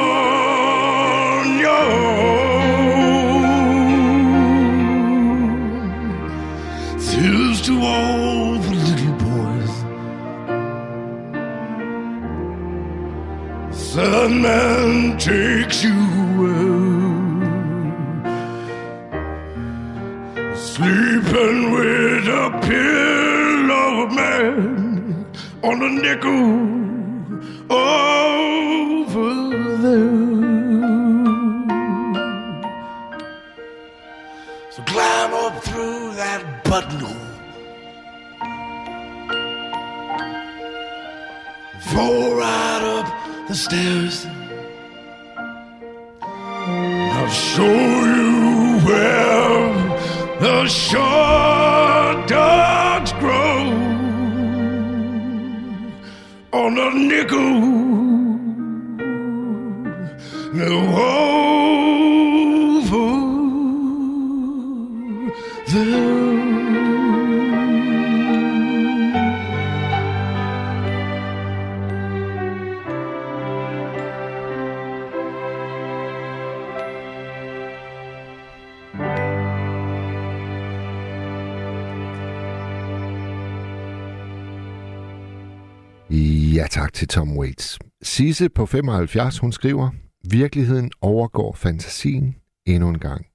Sandman 14.21 15.17
takes 15.17 15.83
you 15.83 15.97
away. 16.29 16.91
Sleeping 20.55 21.71
with 21.71 22.27
a 22.27 22.47
pillow 22.61 24.05
man 24.19 25.25
on 25.63 25.81
a 25.81 25.89
nickel 25.89 26.80
the 43.51 43.57
stairs. 43.57 44.25
I'll 46.21 47.27
show 47.27 47.75
you 48.17 48.79
where 48.87 49.73
the 50.39 50.67
short 50.67 52.27
dogs 52.29 53.11
grow 53.13 53.57
on 56.53 56.77
a 56.77 56.89
nickel. 56.93 57.51
No 60.53 60.71
over. 65.67 66.10
Tak 86.91 86.95
til 86.99 87.07
Tom 87.07 87.37
Waits. 87.37 87.79
Sisse 88.01 88.49
på 88.49 88.65
75, 88.65 89.39
hun 89.39 89.51
skriver, 89.51 89.89
virkeligheden 90.31 90.91
overgår 91.01 91.53
fantasien 91.53 92.35
endnu 92.65 92.89
en 92.89 92.99
gang. 92.99 93.25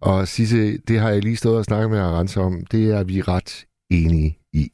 Og 0.00 0.28
Sisse, 0.28 0.78
det 0.88 1.00
har 1.00 1.10
jeg 1.10 1.22
lige 1.22 1.36
stået 1.36 1.58
og 1.58 1.64
snakket 1.64 1.90
med 1.90 1.98
Arance 1.98 2.40
om, 2.40 2.66
det 2.72 2.84
er 2.96 3.04
vi 3.04 3.20
ret 3.20 3.66
enige 3.90 4.38
i. 4.52 4.66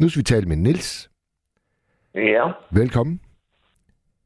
Nu 0.00 0.08
skal 0.08 0.20
vi 0.20 0.24
tale 0.24 0.46
med 0.46 0.56
Nils. 0.56 1.10
Ja, 2.14 2.44
Velkommen. 2.70 3.20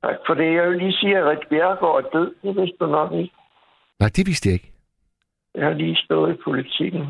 tak 0.03 0.17
for 0.27 0.35
det. 0.35 0.55
Jeg 0.55 0.69
vil 0.69 0.79
lige 0.79 0.93
sige, 0.93 1.19
at 1.19 1.27
Rik 1.27 1.49
Bjergård 1.51 2.05
er 2.05 2.09
død. 2.19 2.35
Det 2.43 2.57
vidste 2.61 2.77
du 2.81 2.87
nok 2.87 3.13
ikke. 3.13 3.35
Nej, 4.01 4.09
det 4.17 4.27
vidste 4.27 4.49
jeg 4.49 4.55
ikke. 4.55 4.73
Jeg 5.55 5.65
har 5.67 5.73
lige 5.75 5.97
stået 5.97 6.35
i 6.35 6.39
politikken. 6.45 7.05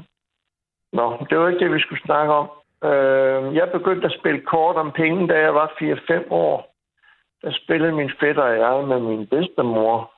Nå, 0.92 1.26
det 1.30 1.38
var 1.38 1.48
ikke 1.48 1.64
det, 1.64 1.74
vi 1.74 1.80
skulle 1.80 2.02
snakke 2.02 2.32
om. 2.32 2.48
Øh, 2.84 3.54
jeg 3.54 3.68
begyndte 3.72 4.06
at 4.06 4.18
spille 4.20 4.40
kort 4.40 4.76
om 4.76 4.92
penge, 4.92 5.28
da 5.28 5.40
jeg 5.40 5.54
var 5.54 5.72
4-5 5.82 6.32
år. 6.32 6.66
der 7.42 7.52
spillede 7.52 7.92
min 7.92 8.10
fætter 8.20 8.42
og 8.42 8.58
jeg 8.58 8.88
med 8.88 9.00
min 9.00 9.26
bedstemor, 9.26 10.12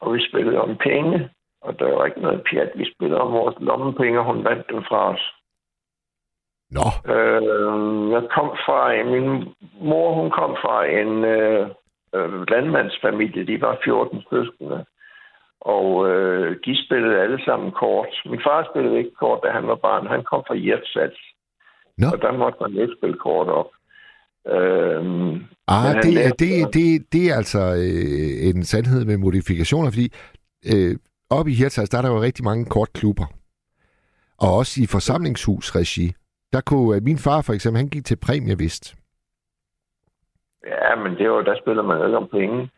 og 0.00 0.14
vi 0.14 0.28
spillede 0.28 0.60
om 0.60 0.76
penge. 0.76 1.30
Og 1.62 1.78
der 1.78 1.96
var 1.96 2.04
ikke 2.04 2.20
noget 2.20 2.44
pjat. 2.50 2.72
Vi 2.74 2.92
spillede 2.94 3.20
om 3.20 3.32
vores 3.32 3.56
lommepenge, 3.60 4.18
og 4.18 4.24
hun 4.24 4.44
vandt 4.44 4.70
dem 4.70 4.82
fra 4.88 5.12
os. 5.12 5.34
Nå, 6.70 6.86
Øh, 7.14 8.10
jeg 8.12 8.22
kom 8.36 8.48
fra, 8.64 9.04
min 9.04 9.54
mor 9.80 10.12
hun 10.14 10.30
kom 10.30 10.56
fra 10.62 10.86
en 10.86 11.24
øh, 11.24 11.68
øh, 12.14 12.50
landmandsfamilie. 12.50 13.46
De 13.46 13.60
var 13.60 13.78
14 13.84 14.22
søskende. 14.30 14.84
Og 15.60 16.08
øh, 16.10 16.56
de 16.64 16.86
spillede 16.86 17.20
alle 17.20 17.44
sammen 17.44 17.70
kort. 17.72 18.22
Min 18.26 18.40
far 18.46 18.68
spillede 18.70 18.98
ikke 18.98 19.14
kort, 19.14 19.40
da 19.42 19.48
han 19.50 19.66
var 19.66 19.74
barn. 19.74 20.06
Han 20.06 20.24
kom 20.24 20.42
fra 20.46 20.54
Hjertsats. 20.54 21.20
Nå. 21.98 22.06
Og 22.12 22.18
der 22.22 22.32
måtte 22.32 22.58
man 22.60 22.72
ikke 22.82 22.94
spille 22.98 23.16
kort 23.18 23.48
op. 23.48 23.66
Øh, 24.46 25.02
ah, 25.68 25.94
det, 26.02 26.10
er, 26.10 26.28
lærte- 26.28 26.36
det, 26.38 26.74
det, 26.74 27.12
det 27.12 27.30
er 27.30 27.36
altså 27.36 27.58
øh, 27.58 28.48
en 28.50 28.62
sandhed 28.64 29.04
med 29.04 29.16
modifikationer, 29.16 29.90
fordi 29.90 30.12
øh, 30.74 30.96
oppe 31.30 31.50
i 31.50 31.54
Hirtshals, 31.54 31.88
der 31.90 31.98
er 31.98 32.02
der 32.02 32.10
jo 32.12 32.20
rigtig 32.20 32.44
mange 32.44 32.64
kortklubber. 32.64 33.26
Og 34.38 34.56
også 34.56 34.80
i 34.82 34.86
forsamlingshusregi. 34.86 36.12
Der 36.52 36.60
kunne 36.60 36.96
øh, 36.96 37.02
min 37.02 37.18
far 37.18 37.42
for 37.42 37.52
eksempel, 37.52 37.78
han 37.78 37.88
gik 37.88 38.04
til 38.04 38.16
præmievist. 38.16 38.94
ja, 40.66 40.94
men 41.02 41.12
det 41.18 41.30
var, 41.30 41.42
der 41.42 41.56
spiller 41.62 41.82
man 41.82 41.98
jo 41.98 42.06
ikke 42.06 42.16
om 42.16 42.28
penge. 42.28 42.70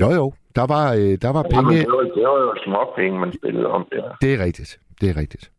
Jo 0.00 0.10
jo, 0.10 0.32
der 0.56 0.66
var, 0.66 0.92
øh, 0.92 1.14
der 1.24 1.32
var 1.36 1.44
Jamen, 1.52 1.66
penge. 1.68 1.80
det, 1.82 1.92
var, 1.92 2.02
det 2.16 2.22
var 2.32 2.38
jo 2.46 2.54
små 2.66 2.92
penge, 2.96 3.18
man 3.18 3.32
spillede 3.38 3.66
om 3.66 3.86
der. 3.92 4.16
Det 4.20 4.34
er 4.34 4.44
rigtigt, 4.44 4.78
det 5.00 5.10
er 5.10 5.16
rigtigt. 5.16 5.50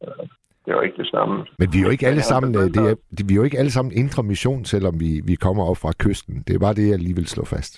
Det 0.69 0.77
var 0.77 0.81
ikke 0.81 0.97
det 1.03 1.09
samme. 1.09 1.45
Men 1.59 1.67
vi 1.73 1.77
er 1.79 1.83
jo 1.83 1.89
ikke 1.89 2.07
alle 2.07 2.21
sammen, 2.21 2.53
det 2.53 2.77
er, 2.77 2.95
vi 3.27 3.33
er 3.33 3.39
jo 3.41 3.43
ikke 3.43 3.57
alle 3.57 3.71
sammen 3.71 3.91
indre 4.01 4.23
mission, 4.23 4.65
selvom 4.65 4.99
vi, 4.99 5.11
vi 5.29 5.35
kommer 5.35 5.63
op 5.69 5.77
fra 5.83 5.91
kysten. 6.03 6.43
Det 6.47 6.53
er 6.55 6.59
bare 6.59 6.73
det, 6.79 6.89
jeg 6.89 6.99
lige 6.99 7.15
vil 7.15 7.27
slå 7.27 7.43
fast. 7.45 7.73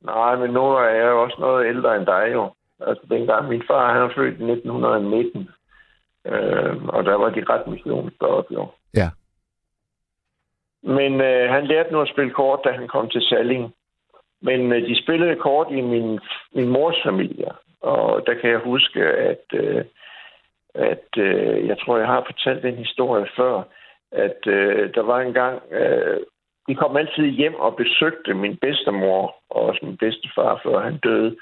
Nej, 0.00 0.36
men 0.36 0.50
nu 0.50 0.60
er 0.60 0.90
jeg 1.00 1.08
jo 1.12 1.22
også 1.22 1.36
noget 1.40 1.66
ældre 1.66 1.96
end 1.96 2.06
dig 2.06 2.30
jo. 2.32 2.50
Altså 2.80 3.04
dengang 3.10 3.48
min 3.48 3.62
far, 3.70 3.92
han 3.92 4.02
er 4.02 4.14
født 4.16 4.40
i 4.40 4.50
1919. 4.52 5.48
Øh, 6.26 6.84
og 6.84 7.04
der 7.04 7.14
var 7.14 7.30
de 7.30 7.44
ret 7.52 7.66
missionsderoppe 7.66 8.54
jo. 8.54 8.66
Ja. 8.94 9.08
Men 10.82 11.20
øh, 11.20 11.50
han 11.50 11.66
lærte 11.66 11.92
nu 11.92 12.00
at 12.00 12.12
spille 12.14 12.30
kort, 12.30 12.60
da 12.64 12.70
han 12.72 12.88
kom 12.88 13.08
til 13.08 13.22
Salling. 13.22 13.74
Men 14.42 14.72
øh, 14.72 14.88
de 14.88 15.02
spillede 15.02 15.36
kort 15.36 15.66
i 15.70 15.80
min, 15.80 16.20
min 16.54 16.68
mors 16.68 17.00
familie. 17.04 17.50
Og 17.80 18.26
der 18.26 18.34
kan 18.34 18.50
jeg 18.50 18.58
huske, 18.58 19.00
at, 19.02 19.44
øh, 19.52 19.84
at 20.78 21.08
øh, 21.18 21.66
jeg 21.66 21.76
tror, 21.78 21.98
jeg 21.98 22.06
har 22.06 22.22
fortalt 22.26 22.62
den 22.62 22.76
historie 22.76 23.26
før, 23.36 23.62
at 24.12 24.46
øh, 24.46 24.94
der 24.94 25.02
var 25.02 25.20
en 25.20 25.32
gang, 25.32 25.62
øh, 25.70 26.20
de 26.68 26.74
kom 26.74 26.96
altid 26.96 27.24
hjem 27.24 27.54
og 27.54 27.76
besøgte 27.76 28.34
min 28.34 28.56
bedstemor 28.56 29.34
og 29.50 29.62
også 29.62 29.80
min 29.82 29.96
bedstefar, 29.96 30.60
før 30.64 30.80
han 30.80 30.98
døde. 30.98 31.36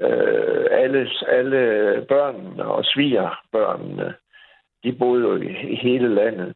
Øh, 0.00 0.66
alle, 0.70 1.08
alle 1.28 1.62
børnene 2.08 2.64
og 2.64 2.84
svigerbørnene, 2.84 4.14
de 4.84 4.92
boede 4.92 5.22
jo 5.22 5.36
i, 5.36 5.76
hele 5.82 6.14
landet. 6.14 6.54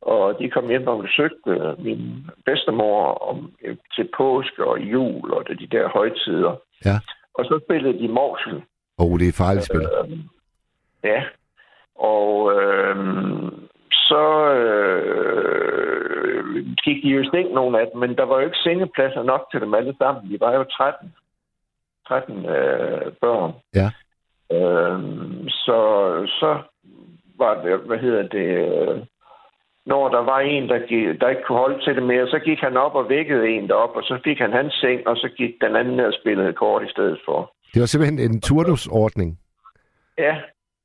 Og 0.00 0.38
de 0.38 0.50
kom 0.50 0.68
hjem 0.68 0.86
og 0.86 1.02
besøgte 1.02 1.74
min 1.78 2.26
bedstemor 2.46 3.14
om, 3.30 3.52
øh, 3.64 3.76
til 3.94 4.08
påske 4.16 4.64
og 4.64 4.80
jul 4.80 5.32
og 5.32 5.48
de 5.48 5.66
der 5.66 5.88
højtider. 5.88 6.56
Ja. 6.84 6.96
Og 7.34 7.44
så 7.44 7.60
spillede 7.64 7.98
de 7.98 8.08
Morsel. 8.08 8.62
Åh, 8.98 9.06
oh, 9.06 9.18
det 9.18 9.28
er 9.28 9.32
farligt 9.32 9.64
spil. 9.64 9.80
Øh, 9.80 10.18
ja. 11.04 11.22
Og 11.98 12.52
øh, 12.56 12.96
så 14.08 14.54
øh, 14.54 15.84
gik 16.84 17.02
de 17.02 17.08
jo 17.08 17.20
i 17.22 17.28
seng, 17.32 17.52
nogle 17.52 17.80
af 17.80 17.86
dem, 17.92 18.00
men 18.00 18.16
der 18.16 18.24
var 18.24 18.36
jo 18.40 18.44
ikke 18.44 18.64
sengepladser 18.64 19.22
nok 19.22 19.42
til 19.50 19.60
dem 19.60 19.74
alle 19.74 19.94
sammen. 19.98 20.32
De 20.32 20.40
var 20.40 20.52
jo 20.54 20.64
13, 20.64 21.14
13 22.08 22.46
øh, 22.46 23.12
børn. 23.20 23.52
Ja. 23.74 23.88
Øh, 24.56 25.00
så, 25.48 25.78
så 26.40 26.58
var 27.38 27.62
det, 27.62 27.78
hvad 27.78 27.98
hedder 27.98 28.22
det, 28.22 28.48
øh, 28.68 29.00
når 29.86 30.08
der 30.08 30.22
var 30.32 30.40
en, 30.40 30.68
der, 30.68 30.78
gik, 30.88 31.20
der 31.20 31.28
ikke 31.28 31.42
kunne 31.46 31.58
holde 31.58 31.84
til 31.84 31.94
det 31.96 32.02
mere, 32.02 32.26
så 32.26 32.38
gik 32.38 32.58
han 32.60 32.76
op 32.76 32.94
og 32.94 33.08
vækkede 33.08 33.48
en 33.48 33.68
derop, 33.68 33.96
og 33.96 34.02
så 34.02 34.20
fik 34.24 34.38
han 34.38 34.52
hans 34.52 34.74
seng, 34.74 35.06
og 35.06 35.16
så 35.16 35.28
gik 35.36 35.52
den 35.60 35.76
anden 35.76 35.96
ned 35.96 36.04
og 36.04 36.14
spillede 36.20 36.52
kort 36.52 36.82
i 36.82 36.90
stedet 36.90 37.18
for. 37.24 37.52
Det 37.74 37.80
var 37.80 37.86
simpelthen 37.86 38.18
en 38.18 38.40
turnusordning. 38.40 39.38
Ja, 40.18 40.34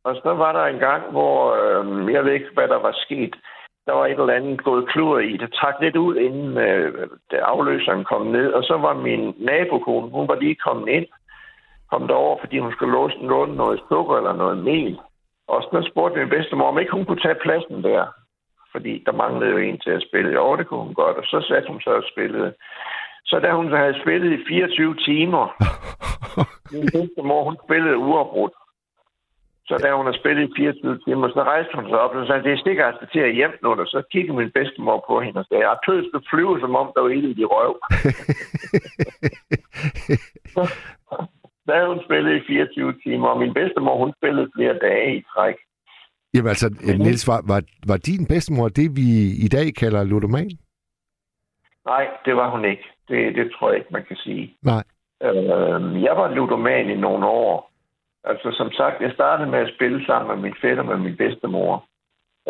og 0.04 0.16
så 0.24 0.34
var 0.34 0.52
der 0.52 0.66
en 0.66 0.80
gang, 0.80 1.12
hvor 1.12 1.36
øh, 1.60 2.14
jeg 2.14 2.26
ved 2.26 2.34
ikke, 2.34 2.54
hvad 2.54 2.68
der 2.68 2.80
var 2.80 2.96
sket. 3.06 3.36
Der 3.86 3.94
var 3.94 4.06
et 4.06 4.20
eller 4.20 4.34
andet 4.34 4.64
gået 4.64 4.90
klur 4.90 5.20
i. 5.20 5.38
Det 5.38 5.54
trak 5.54 5.76
lidt 5.82 5.96
ud, 5.96 6.16
inden 6.16 6.58
øh, 6.58 7.08
afløseren 7.32 8.04
kom 8.04 8.26
ned. 8.26 8.48
Og 8.54 8.64
så 8.64 8.78
var 8.78 8.94
min 8.94 9.36
nabokone, 9.38 10.10
hun 10.10 10.28
var 10.28 10.36
lige 10.36 10.56
kommet 10.56 10.88
ind, 10.88 11.06
kom 11.92 12.08
derover, 12.08 12.38
fordi 12.40 12.60
hun 12.60 12.72
skulle 12.72 12.94
låse, 12.94 13.16
låne 13.16 13.56
noget 13.56 13.82
sukker 13.90 14.18
eller 14.18 14.34
noget 14.34 14.58
mel. 14.58 15.00
Og 15.48 15.64
så 15.64 15.90
spurgte 15.92 16.20
min 16.20 16.30
bedstemor, 16.30 16.68
om 16.68 16.80
ikke 16.80 16.92
hun 16.92 17.06
kunne 17.06 17.22
tage 17.22 17.42
pladsen 17.44 17.84
der. 17.84 18.06
Fordi 18.72 19.04
der 19.06 19.12
manglede 19.12 19.52
jo 19.52 19.58
en 19.58 19.80
til 19.80 19.90
at 19.90 20.06
spille. 20.08 20.34
Jo, 20.34 20.56
det 20.56 20.68
kunne 20.68 20.84
hun 20.84 20.94
godt. 20.94 21.18
Og 21.18 21.24
så 21.24 21.46
satte 21.48 21.68
hun 21.72 21.82
så 21.82 21.90
og 21.90 22.04
spillede. 22.12 22.54
Så 23.26 23.40
da 23.40 23.52
hun 23.52 23.72
havde 23.74 24.02
spillet 24.02 24.40
i 24.40 24.46
24 24.48 24.96
timer, 24.96 25.46
min 26.74 26.88
bedstemor, 26.94 27.44
hun 27.44 27.58
spillede 27.66 27.98
uafbrudt. 27.98 28.54
Så 29.70 29.76
da 29.84 29.88
hun 29.98 30.06
har 30.06 30.18
spillet 30.22 30.44
i 30.50 30.54
24 30.58 31.00
timer, 31.06 31.28
så 31.30 31.42
rejste 31.52 31.76
hun 31.76 31.88
sig 31.90 32.00
op 32.06 32.16
og 32.16 32.28
sagde, 32.28 32.44
det 32.44 32.52
er 32.52 33.08
til 33.14 33.20
at 33.20 33.36
hjem 33.36 33.54
nu. 33.64 33.70
Og 33.70 33.88
så 33.88 34.00
kiggede 34.12 34.38
min 34.38 34.52
bedstemor 34.52 35.06
på 35.08 35.22
hende 35.22 35.40
og 35.40 35.46
sagde, 35.46 35.68
jeg 35.68 35.78
tøs 35.88 36.06
du 36.14 36.20
flyve, 36.32 36.60
som 36.60 36.76
om 36.82 36.92
der 36.96 37.02
var 37.02 37.10
ild 37.10 37.38
i 37.44 37.46
røv. 37.54 37.74
da 41.68 41.72
havde 41.78 41.92
hun 41.94 42.02
spillet 42.08 42.34
i 42.36 42.46
24 42.48 42.94
timer, 43.04 43.28
og 43.28 43.40
min 43.40 43.54
bedstemor, 43.54 43.98
hun 44.04 44.14
spillede 44.20 44.52
flere 44.56 44.76
dage 44.88 45.18
i 45.18 45.22
træk. 45.34 45.56
Jamen 46.34 46.50
altså, 46.50 46.68
Niels, 47.04 47.28
var, 47.28 47.42
var, 47.52 47.62
var 47.88 47.98
din 47.98 48.26
bedstemor 48.26 48.68
det, 48.68 48.88
vi 49.00 49.08
i 49.46 49.48
dag 49.58 49.68
kalder 49.82 50.04
ludoman? 50.04 50.50
Nej, 51.86 52.08
det 52.26 52.36
var 52.36 52.50
hun 52.52 52.66
ikke. 52.66 52.86
Det, 53.10 53.36
det 53.36 53.52
tror 53.52 53.70
jeg 53.70 53.78
ikke, 53.78 53.94
man 53.94 54.06
kan 54.08 54.16
sige. 54.16 54.56
Nej. 54.64 54.84
Øh, 55.24 56.04
jeg 56.04 56.14
var 56.22 56.36
ludoman 56.36 56.90
i 56.90 56.96
nogle 56.96 57.26
år. 57.26 57.69
Altså 58.24 58.52
som 58.52 58.72
sagt, 58.72 59.02
jeg 59.02 59.12
startede 59.14 59.50
med 59.50 59.60
at 59.60 59.74
spille 59.76 60.06
sammen 60.06 60.28
med 60.28 60.44
min 60.44 60.58
fætter 60.62 60.84
med 60.84 60.98
min 60.98 61.18
bedstemor. 61.18 61.86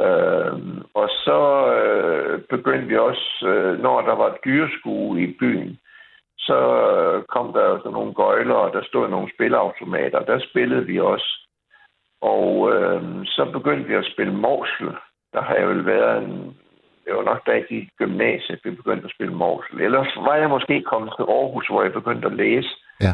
Øh, 0.03 0.53
og 0.93 1.09
så 1.09 1.39
øh, 1.77 2.41
begyndte 2.49 2.87
vi 2.87 2.97
også, 2.97 3.47
øh, 3.47 3.79
når 3.79 4.01
der 4.01 4.15
var 4.15 4.27
et 4.27 4.43
dyreskue 4.45 5.21
i 5.21 5.35
byen, 5.39 5.79
så 6.37 6.59
øh, 6.91 7.23
kom 7.23 7.53
der 7.53 7.77
sådan 7.77 7.91
nogle 7.91 8.13
gøjler, 8.13 8.55
og 8.55 8.73
der 8.73 8.83
stod 8.83 9.09
nogle 9.09 9.31
spilleautomater. 9.35 10.19
Der 10.19 10.39
spillede 10.49 10.85
vi 10.85 10.99
også. 10.99 11.29
Og 12.21 12.73
øh, 12.73 13.01
så 13.25 13.49
begyndte 13.53 13.87
vi 13.87 13.95
at 13.95 14.09
spille 14.13 14.33
morsel. 14.33 14.87
Der 15.33 15.41
har 15.41 15.55
jeg 15.55 15.67
vel 15.67 15.85
været 15.85 16.23
en... 16.23 16.57
Det 17.05 17.17
var 17.17 17.23
nok 17.23 17.45
da 17.45 17.51
jeg 17.51 17.65
gik 17.69 17.83
i 17.83 17.89
gymnasiet, 17.97 18.59
vi 18.63 18.71
begyndte 18.71 19.05
at 19.05 19.11
spille 19.15 19.33
morsel. 19.33 19.81
Ellers 19.81 20.15
var 20.15 20.35
jeg 20.35 20.49
måske 20.49 20.81
kommet 20.81 21.13
til 21.17 21.23
Aarhus, 21.23 21.67
hvor 21.67 21.83
jeg 21.83 21.93
begyndte 21.93 22.27
at 22.27 22.35
læse. 22.35 22.69
Ja. 23.01 23.13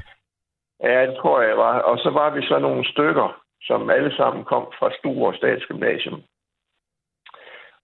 Ja, 0.83 1.07
det 1.07 1.17
tror 1.17 1.41
jeg, 1.41 1.49
jeg 1.49 1.57
var. 1.57 1.79
Og 1.79 1.99
så 1.99 2.09
var 2.09 2.29
vi 2.29 2.41
så 2.41 2.59
nogle 2.59 2.85
stykker, 2.85 3.41
som 3.61 3.89
alle 3.89 4.15
sammen 4.15 4.43
kom 4.43 4.67
fra 4.79 4.89
Struer 4.97 5.33
Statsgymnasium. 5.33 6.21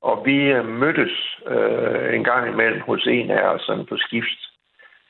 Og 0.01 0.25
vi 0.25 0.35
øh, 0.35 0.65
mødtes 0.65 1.39
øh, 1.47 2.15
en 2.15 2.23
gang 2.23 2.53
imellem 2.53 2.81
hos 2.81 3.07
en 3.07 3.31
af 3.31 3.43
os 3.53 3.61
sådan 3.61 3.85
på 3.85 3.97
skift. 3.97 4.39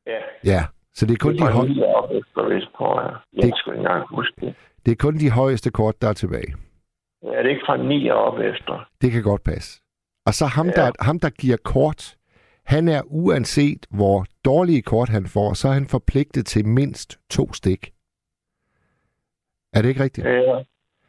Ja. 0.07 0.19
Ja, 0.45 0.65
så 0.95 1.07
det 1.07 1.13
er 1.15 1.19
kun, 1.19 1.33
det 1.33 1.41
de, 1.41 1.45
var 1.45 1.53
høj, 1.53 1.67
lige 1.67 1.87
op 1.87 2.11
efter 2.11 2.55
vist, 2.55 2.67
tror 2.77 3.01
jeg. 3.03 3.17
Jeg 3.33 3.43
Det- 3.43 3.55
skulle 3.59 3.79
ikke 3.79 3.89
engang 3.89 4.09
huske 4.09 4.35
det. 4.41 4.55
det 4.87 4.93
er 4.93 4.97
kun 4.97 5.19
de 5.19 5.31
højeste 5.31 5.71
kort, 5.71 6.03
der 6.03 6.09
er 6.09 6.13
tilbage. 6.13 6.55
Er 7.23 7.43
det 7.43 7.51
ikke 7.51 7.63
fra 7.67 7.77
9 7.77 8.09
og 8.09 8.17
op 8.17 8.39
efter? 8.41 8.89
Det 9.03 9.13
kan 9.13 9.23
godt 9.23 9.45
passe. 9.45 9.81
Og 10.27 10.35
så 10.35 10.47
ham, 10.47 10.67
Ja. 10.67 10.73
der, 10.73 10.93
ham 11.01 11.21
der 11.21 11.31
giver 11.31 11.57
kort, 11.65 12.17
han 12.67 12.89
er 12.89 13.03
uanset 13.07 13.87
hvor 13.91 14.27
dårlige 14.45 14.83
kort 14.83 15.09
han 15.09 15.27
får, 15.27 15.55
så 15.55 15.69
er 15.69 15.73
han 15.73 15.87
forpligtet 15.87 16.47
til 16.47 16.67
mindst 16.67 17.19
to 17.31 17.53
stik. 17.53 17.93
Er 19.73 19.83
det 19.83 19.89
ikke 19.89 20.03
rigtigt? 20.03 20.27
Ja. 20.27 20.59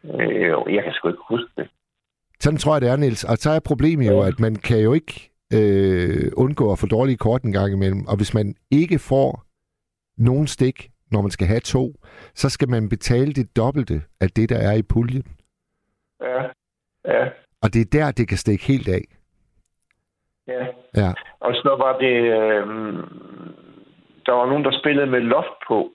Øh, 0.04 0.48
jo, 0.50 0.68
jeg 0.68 0.84
kan 0.84 0.94
sgu 0.94 1.08
ikke 1.08 1.22
huske 1.30 1.52
det. 1.58 1.70
Sådan 2.40 2.58
tror 2.58 2.74
jeg, 2.76 2.82
det 2.82 2.90
er, 2.90 2.96
Niels. 2.96 3.24
Og 3.24 3.38
så 3.38 3.50
er 3.50 3.60
problemet 3.60 4.08
jo, 4.08 4.22
at 4.22 4.40
man 4.40 4.56
kan 4.56 4.80
jo 4.80 4.94
ikke 4.94 5.32
øh, 5.54 6.32
undgå 6.38 6.72
at 6.72 6.80
få 6.80 6.88
dårlige 6.88 7.18
kort 7.18 7.44
en 7.44 7.52
gang 7.52 7.74
imellem. 7.74 8.08
Og 8.08 8.18
hvis 8.18 8.34
man 8.34 8.56
ikke 8.72 9.00
får 9.00 9.44
nogen 10.18 10.48
stik, 10.48 10.90
når 11.12 11.22
man 11.22 11.32
skal 11.32 11.48
have 11.48 11.60
to, 11.60 11.94
så 12.36 12.50
skal 12.50 12.70
man 12.70 12.90
betale 12.90 13.34
det 13.34 13.56
dobbelte 13.56 14.02
af 14.22 14.30
det, 14.30 14.50
der 14.50 14.58
er 14.58 14.74
i 14.74 14.82
puljen. 14.82 15.24
Ja, 16.22 16.42
ja, 17.06 17.30
Og 17.62 17.74
det 17.74 17.82
er 17.82 18.00
der, 18.00 18.12
det 18.12 18.28
kan 18.28 18.38
stikke 18.38 18.66
helt 18.66 18.88
af. 18.88 19.04
ja. 20.48 20.66
Ja, 20.96 21.14
Og 21.40 21.54
så 21.56 21.76
var 21.80 21.98
det... 21.98 22.16
Øh, 22.40 22.68
der 24.26 24.32
var 24.34 24.46
nogen, 24.46 24.64
der 24.64 24.80
spillede 24.80 25.08
med 25.08 25.22
loft 25.22 25.58
på, 25.68 25.92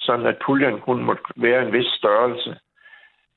sådan 0.00 0.26
at 0.26 0.36
puljen 0.46 0.80
kun 0.80 1.04
måtte 1.04 1.22
være 1.36 1.62
en 1.66 1.72
vis 1.72 1.86
størrelse. 1.86 2.58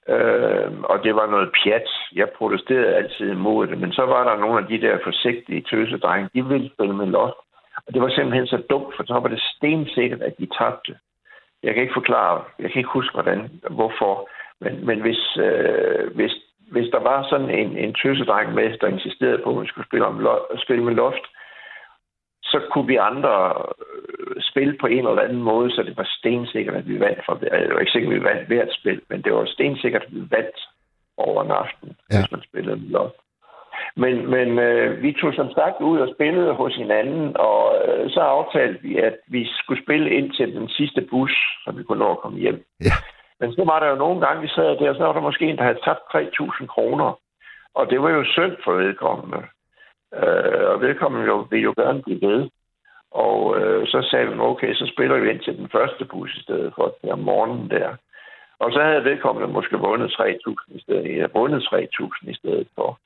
Øh, 0.10 0.72
og 0.92 1.04
det 1.04 1.16
var 1.16 1.28
noget 1.32 1.52
pjat. 1.64 1.90
Jeg 2.16 2.30
protesterede 2.38 2.96
altid 2.96 3.32
imod 3.32 3.68
det, 3.68 3.78
men 3.78 3.92
så 3.92 4.06
var 4.06 4.24
der 4.24 4.38
nogle 4.38 4.62
af 4.62 4.68
de 4.68 4.82
der 4.82 4.98
forsigtige 5.04 5.62
tøsedrenge, 5.62 6.30
de 6.34 6.46
ville 6.46 6.70
spille 6.74 6.96
med 6.96 7.06
loft. 7.06 7.40
Og 7.88 7.94
det 7.94 8.02
var 8.02 8.10
simpelthen 8.10 8.48
så 8.48 8.64
dumt, 8.70 8.96
for 8.96 9.04
så 9.08 9.14
var 9.14 9.28
det 9.28 9.42
stensikkert, 9.56 10.22
at 10.22 10.34
de 10.40 10.48
tabte. 10.60 10.96
Jeg 11.64 11.74
kan 11.74 11.84
ikke 11.84 12.00
forklare, 12.00 12.44
jeg 12.60 12.72
kan 12.72 12.80
ikke 12.80 12.98
huske, 13.00 13.14
hvordan, 13.14 13.62
hvorfor. 13.70 14.30
Men, 14.62 14.86
men 14.86 15.02
hvis, 15.02 15.38
øh, 15.38 16.16
hvis, 16.16 16.32
hvis 16.72 16.90
der 16.92 17.00
var 17.00 17.28
sådan 17.30 17.50
en, 17.50 17.78
en 17.78 17.94
tøsedreng 17.94 18.54
med, 18.54 18.78
der 18.78 18.88
insisterede 18.88 19.42
på, 19.44 19.50
at 19.58 19.62
vi 19.64 19.68
skulle 19.68 19.88
spille, 19.88 20.06
om 20.06 20.20
lo- 20.20 20.58
spille 20.58 20.84
med 20.84 20.94
loft, 20.94 21.26
så 22.44 22.62
kunne 22.72 22.88
vi 22.88 22.96
andre 22.96 23.54
øh, 23.80 24.42
spille 24.42 24.78
på 24.82 24.88
en 24.88 25.08
eller 25.08 25.22
anden 25.22 25.42
måde, 25.44 25.72
så 25.72 25.84
det 25.84 25.98
var 25.98 26.08
stensikkert, 26.20 26.76
at 26.76 26.88
vi 26.88 27.00
vandt. 27.00 27.20
For, 27.26 27.34
det 27.34 27.74
var 27.74 27.80
ikke 27.80 27.92
sikkert, 27.92 28.14
at 28.14 28.20
vi 28.20 28.24
vandt 28.26 28.48
hvert 28.48 28.74
spil, 28.80 29.02
men 29.10 29.22
det 29.22 29.34
var 29.34 29.46
stensikkert, 29.46 30.02
at 30.04 30.14
vi 30.16 30.22
vandt 30.32 30.58
over 31.18 31.44
en 31.44 31.52
aften, 31.52 31.90
Ja. 32.12 32.18
hvis 32.20 32.32
man 32.32 32.42
spillede 32.50 32.76
med 32.78 32.90
loft. 32.90 33.16
Men, 33.96 34.30
men 34.30 34.60
øh, 34.60 35.02
vi 35.04 35.14
tog 35.22 35.34
som 35.34 35.52
sagt 35.52 35.82
ud 35.82 36.00
og 36.00 36.14
spillede 36.16 36.54
hos 36.54 36.76
hinanden, 36.76 37.38
og 37.38 37.76
øh, 37.88 38.10
så 38.10 38.20
aftalte 38.20 38.82
vi, 38.82 38.98
at 38.98 39.16
vi 39.28 39.48
skulle 39.54 39.84
spille 39.84 40.10
ind 40.10 40.32
til 40.34 40.54
den 40.56 40.70
sidste 40.70 41.02
bus, 41.10 41.32
så 41.64 41.72
vi 41.72 41.84
kunne 41.84 42.00
nå 42.00 42.12
at 42.12 42.20
komme 42.20 42.40
hjem. 42.40 42.66
Ja. 42.82 42.96
Men 43.42 43.54
så 43.54 43.64
var 43.66 43.80
der 43.80 43.88
jo 43.90 43.96
nogle 43.96 44.22
gange, 44.26 44.42
vi 44.42 44.48
sad 44.48 44.78
der, 44.78 44.94
så 44.94 45.04
var 45.04 45.14
der 45.14 45.28
måske 45.30 45.46
en, 45.46 45.58
der 45.58 45.64
havde 45.64 45.84
tabt 45.86 46.04
3.000 46.16 46.66
kroner. 46.66 47.20
Og 47.76 47.90
det 47.90 48.02
var 48.02 48.10
jo 48.10 48.24
synd 48.24 48.56
for 48.64 48.74
vedkommende. 48.74 49.42
Øh, 50.14 50.66
og 50.72 50.82
vedkommende 50.82 51.28
jo, 51.28 51.48
ville 51.50 51.64
jo 51.64 51.74
gerne 51.78 52.02
blive 52.02 52.22
ved. 52.22 52.50
Og 53.12 53.60
øh, 53.60 53.88
så 53.88 54.08
sagde 54.12 54.28
vi, 54.28 54.40
okay, 54.40 54.74
så 54.74 54.92
spiller 54.94 55.18
vi 55.18 55.30
ind 55.30 55.40
til 55.40 55.58
den 55.58 55.70
første 55.70 56.06
bus 56.06 56.36
i 56.38 56.42
stedet 56.42 56.74
for 56.76 56.96
den 57.02 57.12
om 57.12 57.20
morgenen 57.20 57.70
der. 57.70 57.96
Og 58.60 58.72
så 58.72 58.84
havde 58.84 59.04
vedkommende 59.04 59.54
måske 59.54 59.78
vundet 59.78 60.10
3.000 60.12 60.78
i 60.78 60.82
stedet, 60.82 61.06
eller 61.06 61.28
vundet 61.34 61.62
3.000 61.62 62.30
i 62.30 62.34
stedet 62.34 62.68
for. 62.76 63.00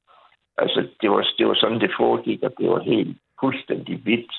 Altså, 0.58 0.88
det 1.02 1.12
var, 1.12 1.28
det 1.38 1.48
var 1.48 1.54
sådan, 1.54 1.80
det 1.80 1.92
foregik, 1.98 2.44
og 2.44 2.54
det 2.58 2.70
var 2.70 2.80
helt 2.80 3.18
fuldstændig 3.40 4.06
vildt. 4.06 4.34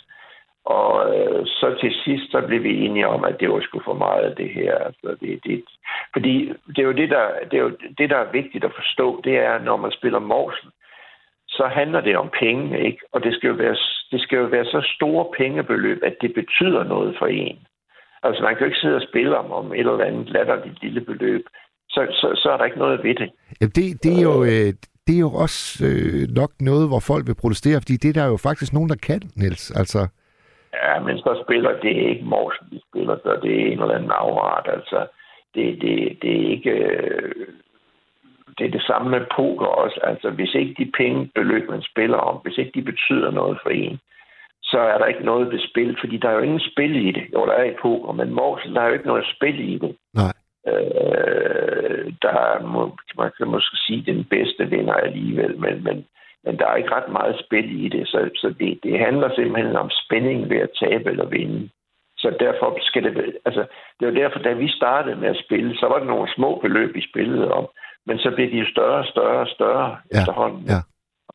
Og 0.67 1.17
øh, 1.17 1.47
så 1.47 1.77
til 1.81 1.93
sidst, 2.05 2.31
så 2.33 2.41
blev 2.47 2.63
vi 2.63 2.85
enige 2.85 3.09
om, 3.09 3.25
at 3.25 3.41
det 3.41 3.49
var 3.51 3.61
sgu 3.61 3.81
for 3.85 3.95
meget 3.95 4.23
af 4.31 4.37
det 4.37 4.51
her. 4.51 4.75
Altså, 4.79 5.17
det, 5.21 5.41
det, 5.45 5.65
fordi 6.13 6.53
det 6.69 6.79
er, 6.79 6.89
jo 6.91 6.93
det, 6.93 7.11
der, 7.11 7.27
det 7.51 7.57
er 7.59 7.63
jo 7.63 7.73
det, 7.99 8.11
der 8.11 8.19
er 8.19 8.33
vigtigt 8.33 8.65
at 8.65 8.77
forstå, 8.81 9.21
det 9.25 9.37
er, 9.37 9.59
når 9.59 9.77
man 9.77 9.93
spiller 9.93 10.19
Morsen, 10.19 10.71
så 11.49 11.67
handler 11.79 12.01
det 12.01 12.17
om 12.17 12.31
penge, 12.41 12.87
ikke? 12.87 13.01
Og 13.13 13.23
det 13.25 13.35
skal, 13.35 13.49
jo 13.49 13.55
være, 13.55 13.77
det 14.13 14.21
skal 14.21 14.39
jo 14.39 14.45
være 14.45 14.65
så 14.65 14.81
store 14.97 15.27
pengebeløb, 15.39 16.01
at 16.03 16.17
det 16.21 16.35
betyder 16.35 16.85
noget 16.85 17.17
for 17.19 17.27
en. 17.27 17.59
Altså, 18.23 18.43
man 18.43 18.55
kan 18.55 18.61
jo 18.61 18.67
ikke 18.67 18.83
sidde 18.83 18.97
og 18.97 19.09
spille 19.11 19.39
om, 19.39 19.53
om 19.53 19.73
et 19.73 19.79
eller 19.79 20.05
andet 20.05 20.29
latterligt 20.29 20.83
lille 20.83 21.01
beløb. 21.01 21.45
Så, 21.89 22.07
så, 22.11 22.41
så 22.43 22.51
er 22.53 22.57
der 22.57 22.65
ikke 22.65 22.79
noget 22.79 23.05
ved 23.05 23.15
det. 23.15 23.31
Jamen, 23.61 23.73
det, 23.79 24.03
det, 24.05 24.13
er 24.19 24.23
jo, 24.23 24.43
øh, 24.45 24.71
det 25.07 25.15
er 25.17 25.25
jo 25.29 25.33
også 25.33 25.85
øh, 25.89 26.29
nok 26.41 26.51
noget, 26.61 26.89
hvor 26.89 27.01
folk 27.01 27.27
vil 27.27 27.41
protestere, 27.43 27.81
fordi 27.81 27.97
det 27.97 28.09
er 28.09 28.21
der 28.21 28.27
jo 28.27 28.37
faktisk 28.37 28.73
nogen, 28.73 28.89
der 28.89 28.97
kan, 29.09 29.23
Niels. 29.37 29.71
Altså, 29.71 30.09
Ja, 30.83 31.01
men 31.01 31.19
så 31.19 31.43
spiller 31.47 31.81
det 31.81 31.97
ikke 32.11 32.25
Morsen, 32.25 32.67
de 32.71 32.81
spiller, 32.91 33.17
så 33.17 33.39
det 33.43 33.53
er 33.61 33.67
en 33.67 33.81
eller 33.83 33.95
anden 33.95 34.11
afret. 34.11 34.73
Altså, 34.77 35.07
det, 35.55 35.81
det, 35.83 36.19
det 36.23 36.33
er 36.43 36.51
ikke... 36.51 36.71
øh, 36.71 37.47
Det 38.59 38.67
er 38.67 38.71
det 38.71 38.83
samme 38.91 39.11
med 39.11 39.27
poker 39.37 39.67
også. 39.67 40.01
Altså, 40.03 40.31
hvis 40.31 40.55
ikke 40.55 40.75
de 40.79 40.93
pengebeløb, 40.99 41.71
man 41.71 41.83
spiller 41.83 42.19
om, 42.19 42.37
hvis 42.45 42.59
ikke 42.59 42.73
de 42.75 42.83
betyder 42.83 43.31
noget 43.31 43.59
for 43.63 43.71
en, 43.71 43.99
så 44.63 44.79
er 44.79 44.99
der 44.99 45.07
ikke 45.07 45.25
noget 45.25 45.51
ved 45.53 45.61
spil, 45.71 45.97
fordi 46.01 46.17
der 46.17 46.29
er 46.29 46.33
jo 46.33 46.47
ingen 46.49 46.61
spil 46.73 47.07
i 47.09 47.13
det. 47.13 47.25
Jo, 47.35 47.47
der 47.47 47.53
er 47.53 47.65
i 47.65 47.81
poker, 47.83 48.13
men 48.13 48.31
Morsen, 48.35 48.75
der 48.75 48.81
er 48.81 48.87
jo 48.87 48.93
ikke 48.93 49.07
noget 49.13 49.27
spil 49.37 49.59
i 49.75 49.79
det. 49.79 49.97
nej. 50.15 50.33
Øh, 50.73 52.13
der 52.23 52.67
må, 52.67 52.97
man 53.19 53.31
kan 53.39 53.47
måske 53.49 53.77
sige, 53.87 54.13
den 54.13 54.25
bedste 54.25 54.67
vinder 54.71 54.95
alligevel, 54.95 55.59
men, 55.59 55.85
men, 55.85 56.07
men 56.47 56.59
der 56.59 56.67
er 56.67 56.77
ikke 56.77 56.95
ret 56.95 57.13
meget 57.13 57.37
spil 57.45 57.85
i 57.85 57.89
det, 57.89 58.09
så, 58.09 58.31
så 58.35 58.55
det, 58.61 58.79
det 58.83 58.99
handler 58.99 59.35
simpelthen 59.35 59.77
om 59.77 59.91
spænding 59.91 60.51
ved 60.51 60.57
at 60.57 60.71
tabe 60.83 61.11
eller 61.11 61.27
vinde. 61.27 61.71
Så 62.19 62.37
derfor 62.41 62.79
skal 62.81 63.03
det 63.05 63.37
altså, 63.45 63.67
det 64.01 64.09
var 64.09 64.15
derfor, 64.15 64.39
da 64.39 64.53
vi 64.53 64.69
startede 64.69 65.17
med 65.17 65.29
at 65.29 65.43
spille, 65.45 65.77
så 65.77 65.87
var 65.87 65.99
det 65.99 66.07
nogle 66.07 66.29
små 66.37 66.59
beløb, 66.63 66.95
vi 66.95 67.09
spillede 67.11 67.51
om, 67.53 67.67
men 68.07 68.19
så 68.19 68.31
blev 68.35 68.51
de 68.51 68.59
jo 68.59 68.71
større 68.71 68.99
og 68.99 69.07
større 69.07 69.41
og 69.41 69.49
større 69.49 69.97
Ja, 70.13 70.21
efterhånden. 70.21 70.65
ja. 70.67 70.81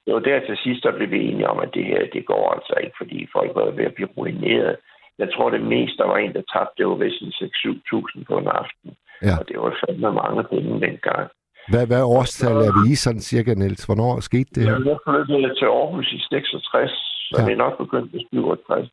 Det 0.06 0.14
var 0.14 0.20
der 0.20 0.40
til 0.46 0.58
sidst, 0.58 0.84
der 0.84 0.92
blev 0.98 1.10
vi 1.12 1.20
enige 1.28 1.50
om, 1.50 1.60
at 1.60 1.74
det 1.74 1.86
her, 1.86 2.08
det 2.14 2.26
går 2.26 2.52
altså 2.56 2.74
ikke, 2.84 2.96
fordi 2.98 3.28
folk 3.36 3.52
var 3.56 3.72
ved 3.72 3.86
at 3.86 3.94
blive 3.94 4.10
ruineret. 4.18 4.76
Jeg 5.18 5.34
tror, 5.34 5.50
det 5.50 5.62
mest, 5.64 5.98
der 5.98 6.08
var 6.08 6.18
en, 6.18 6.34
der 6.34 6.42
tabte, 6.54 6.74
det 6.78 6.88
var 6.88 6.96
vist 6.96 7.22
en 7.22 7.28
6-7.000 7.28 8.24
på 8.30 8.38
en 8.38 8.48
aften. 8.48 8.90
Ja. 9.22 9.34
Og 9.40 9.48
det 9.50 9.58
var 9.60 9.78
fandme 9.86 10.12
mange 10.12 10.44
penge 10.44 10.82
dengang. 10.88 11.30
Hvad, 11.70 11.88
hvad 11.88 12.04
årstal 12.04 12.58
er 12.68 12.72
vi 12.84 12.92
i 12.92 12.96
sådan 12.96 13.20
cirka, 13.22 13.54
Niels? 13.54 13.86
Hvornår 13.86 14.20
skete 14.20 14.50
det 14.56 14.64
her? 14.64 14.72
Jeg 14.92 14.98
flyttede 15.08 15.56
til 15.60 15.66
Aarhus 15.66 16.12
i 16.14 16.20
66, 16.30 16.92
så 17.32 17.42
Ja. 17.42 17.48
vi 17.50 17.56
nok 17.56 17.78
begyndt 17.78 18.14
i 18.14 18.28
67. 18.34 18.90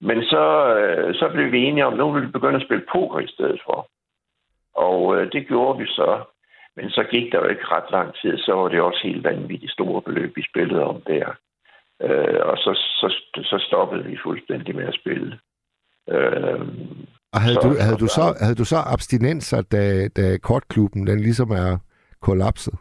Men 0.00 0.22
så, 0.24 0.44
øh, 0.76 1.14
så 1.14 1.28
blev 1.32 1.52
vi 1.52 1.58
enige 1.64 1.86
om, 1.86 1.92
at 1.92 1.98
nu 1.98 2.12
ville 2.12 2.26
vi 2.26 2.32
begynde 2.32 2.56
at 2.60 2.66
spille 2.66 2.84
poker 2.92 3.18
i 3.20 3.26
stedet 3.34 3.60
for. 3.66 3.88
Og 4.74 5.16
øh, 5.16 5.32
det 5.32 5.46
gjorde 5.48 5.78
vi 5.78 5.86
så. 5.86 6.24
Men 6.76 6.90
så 6.90 7.02
gik 7.10 7.32
der 7.32 7.38
jo 7.38 7.48
ikke 7.48 7.64
ret 7.66 7.90
lang 7.90 8.14
tid, 8.22 8.38
så 8.38 8.52
var 8.54 8.68
det 8.68 8.80
også 8.80 9.00
helt 9.02 9.24
vanvittigt 9.24 9.72
store 9.72 10.02
beløb, 10.02 10.36
vi 10.36 10.42
spillede 10.50 10.82
om 10.84 11.00
der. 11.06 11.26
Øh, 12.02 12.40
og 12.50 12.56
så, 12.56 12.72
så, 13.00 13.08
så 13.42 13.64
stoppede 13.68 14.04
vi 14.04 14.16
fuldstændig 14.22 14.76
med 14.76 14.84
at 14.84 14.94
spille. 15.00 15.38
Øh, 16.08 16.60
Og 17.34 17.40
havde, 17.40 17.54
Så- 17.54 17.60
du, 17.68 17.74
havde, 17.80 17.96
du 17.96 18.06
så, 18.06 18.36
havde 18.40 18.54
du 18.54 18.64
så 18.64 18.76
abstinenser, 18.92 19.62
da, 19.62 20.08
da 20.08 20.38
kortklubben 20.38 21.06
den 21.06 21.20
ligesom 21.20 21.50
er 21.50 21.78
kollapset? 22.20 22.74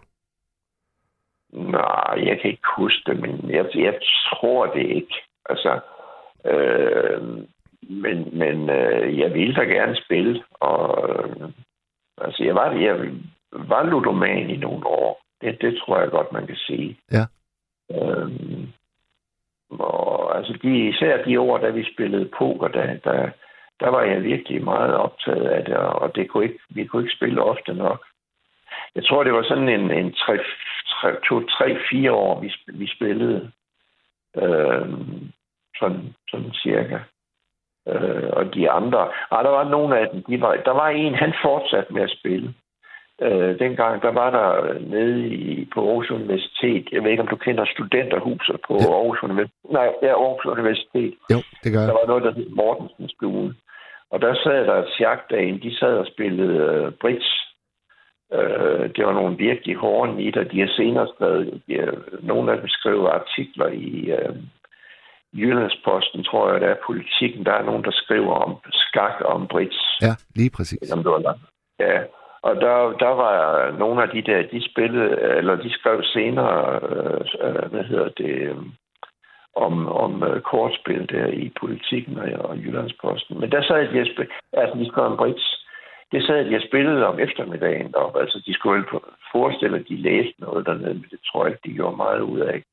Nej, 1.54 2.14
jeg 2.28 2.40
kan 2.42 2.52
ikke 2.52 2.68
huske 2.78 3.02
det, 3.12 3.20
men 3.22 3.50
jeg, 3.50 3.66
jeg 3.76 4.00
tror 4.30 4.66
det 4.66 4.86
ikke. 4.86 5.14
Altså, 5.50 5.80
øh, 6.46 7.22
men 7.90 8.38
men 8.38 8.70
øh, 8.70 9.20
jeg 9.20 9.34
ville 9.34 9.56
da 9.56 9.62
gerne 9.62 9.96
spille, 10.06 10.44
og 10.54 11.10
øh, 11.10 11.50
altså, 12.18 12.44
jeg 12.44 12.56
var, 12.56 12.72
jeg 12.72 12.96
var 13.52 13.84
ludoman 13.84 14.50
i 14.50 14.58
nogle 14.58 14.88
år. 14.88 15.22
Det, 15.42 15.62
det 15.62 15.78
tror 15.80 16.00
jeg 16.00 16.10
godt, 16.10 16.32
man 16.32 16.48
kan 16.48 16.56
sige. 16.56 17.00
Ja. 17.12 17.26
Øh, 17.92 18.32
og 19.70 20.38
altså, 20.38 20.60
de, 20.64 20.90
især 20.90 21.24
de 21.24 21.40
år, 21.40 21.58
da 21.58 21.70
vi 21.70 21.94
spillede 21.94 22.30
poker, 22.38 22.68
der, 22.68 22.98
der, 23.04 23.30
der 23.82 23.90
var 23.90 24.02
jeg 24.02 24.24
virkelig 24.24 24.64
meget 24.64 24.94
optaget 24.96 25.48
af 25.48 25.66
det, 25.66 25.76
og 25.78 26.16
det 26.16 26.30
kunne 26.30 26.44
ikke, 26.44 26.60
vi 26.70 26.86
kunne 26.86 27.04
ikke 27.04 27.16
spille 27.18 27.44
ofte 27.44 27.74
nok. 27.74 28.06
Jeg 28.96 29.06
tror, 29.06 29.24
det 29.24 29.34
var 29.34 29.44
sådan 29.44 29.70
en, 29.70 29.92
en 29.92 30.14
3, 30.14 30.38
3, 31.02 31.16
2, 31.30 31.46
3, 31.48 31.78
4 31.90 32.12
år, 32.12 32.42
vi, 32.42 32.54
vi 32.68 32.88
spillede. 32.96 33.52
Øh, 34.38 34.88
sådan, 35.80 36.14
sådan 36.32 36.52
cirka. 36.64 37.00
Øh, 37.88 38.30
og 38.34 38.54
de 38.56 38.70
andre, 38.70 39.02
ah, 39.32 39.44
der 39.44 39.50
var 39.50 39.70
nogle 39.70 40.00
af 40.00 40.08
dem, 40.14 40.24
de 40.24 40.42
var, 40.42 40.56
der 40.66 40.72
var 40.72 40.90
en, 40.90 41.16
han 41.16 41.34
fortsatte 41.44 41.94
med 41.94 42.02
at 42.02 42.16
spille. 42.20 42.54
Øh, 43.22 43.60
dengang, 43.60 44.02
der 44.02 44.12
var 44.12 44.30
der 44.30 44.80
nede 44.80 45.28
i, 45.28 45.66
på 45.74 45.88
Aarhus 45.88 46.12
Universitet, 46.12 46.88
jeg 46.92 47.04
ved 47.04 47.12
ikke, 47.12 47.22
om 47.24 47.28
du 47.28 47.36
kender 47.36 47.66
studenterhuset 47.66 48.58
på 48.68 48.74
Ja. 48.74 48.94
Aarhus 48.94 49.24
Universitet. 49.24 49.72
Nej, 49.72 49.90
ja, 50.02 50.08
Aarhus 50.08 50.46
Universitet. 50.46 51.14
Jo, 51.34 51.38
det 51.64 51.72
gør 51.74 51.80
Der 51.80 51.86
jeg. 51.88 51.94
var 52.02 52.08
noget, 52.08 52.24
der 52.24 52.34
hed 52.34 52.50
Mortensens 52.50 53.12
Stue. 53.12 53.54
Og 54.12 54.22
der 54.22 54.34
sad 54.44 54.66
der 54.66 54.76
et 54.76 54.94
sjagtdagen, 54.98 55.62
de 55.62 55.78
sad 55.78 55.98
og 55.98 56.08
spillede 56.08 56.58
øh, 56.58 56.92
bridge. 57.02 57.32
Øh, 58.34 58.90
det 58.96 59.06
var 59.06 59.14
nogle 59.14 59.38
virkelig 59.38 59.76
hårde 59.76 60.16
nitter. 60.16 60.44
De 60.44 60.60
har 60.60 60.68
senere 60.68 61.08
skrevet, 61.16 61.62
de, 61.68 61.80
har- 61.80 61.98
nogle 62.22 62.52
af 62.52 62.58
dem 62.58 62.68
skrev 62.68 63.06
artikler 63.06 63.68
i 63.68 64.12
øh, 64.12 64.36
Jyllandsposten, 65.34 66.24
tror 66.24 66.52
jeg, 66.52 66.62
der 66.62 66.68
er 66.68 66.86
politikken. 66.86 67.46
Der 67.46 67.52
er 67.54 67.64
nogen, 67.64 67.84
der 67.84 67.92
skriver 67.92 68.34
om 68.34 68.58
skak 68.72 69.22
og 69.22 69.34
om 69.34 69.48
bridge. 69.48 69.80
Ja, 70.02 70.14
lige 70.36 70.52
præcis. 70.58 70.92
Om 70.92 71.04
det 71.04 71.12
var 71.12 71.20
langt. 71.20 71.42
Ja, 71.80 72.02
og 72.42 72.56
der, 72.56 72.76
der 73.04 73.14
var 73.24 73.72
nogle 73.78 74.04
af 74.04 74.10
de 74.10 74.22
der, 74.22 74.42
de 74.52 74.70
spillede, 74.72 75.22
eller 75.38 75.56
de 75.56 75.72
skrev 75.74 76.04
senere, 76.04 76.80
øh, 76.90 77.22
øh, 77.44 77.72
hvad 77.72 77.84
hedder 77.84 78.10
det, 78.10 78.30
øh, 78.50 78.56
om, 79.56 79.88
om 79.88 80.24
øh, 80.24 80.42
kortspil 80.42 81.10
der 81.10 81.28
i 81.28 81.52
politikken 81.62 82.18
og, 82.18 82.50
og 82.50 82.58
Jyllandsposten. 82.58 83.40
Men 83.40 83.52
der 83.52 83.62
sad 83.62 84.00
og 84.00 84.08
spil, 84.08 84.28
altså 84.54 85.02
om 85.02 85.18
bridge. 85.18 85.48
Det 86.12 86.26
sad 86.26 86.46
de 86.46 86.56
og 86.56 86.62
spillede 86.68 87.08
om 87.08 87.20
eftermiddagen 87.20 87.92
deroppe. 87.92 88.20
Altså, 88.20 88.44
de 88.46 88.54
skulle 88.54 88.86
forestille, 89.32 89.78
at 89.78 89.86
de 89.90 89.96
læste 89.96 90.42
noget 90.42 90.66
dernede, 90.66 90.94
men 90.94 91.06
det 91.12 91.20
tror 91.26 91.46
jeg 91.46 91.52
ikke, 91.52 91.70
de 91.70 91.76
gjorde 91.76 91.98
meget 91.98 92.22
ud 92.22 92.40
af. 92.40 92.64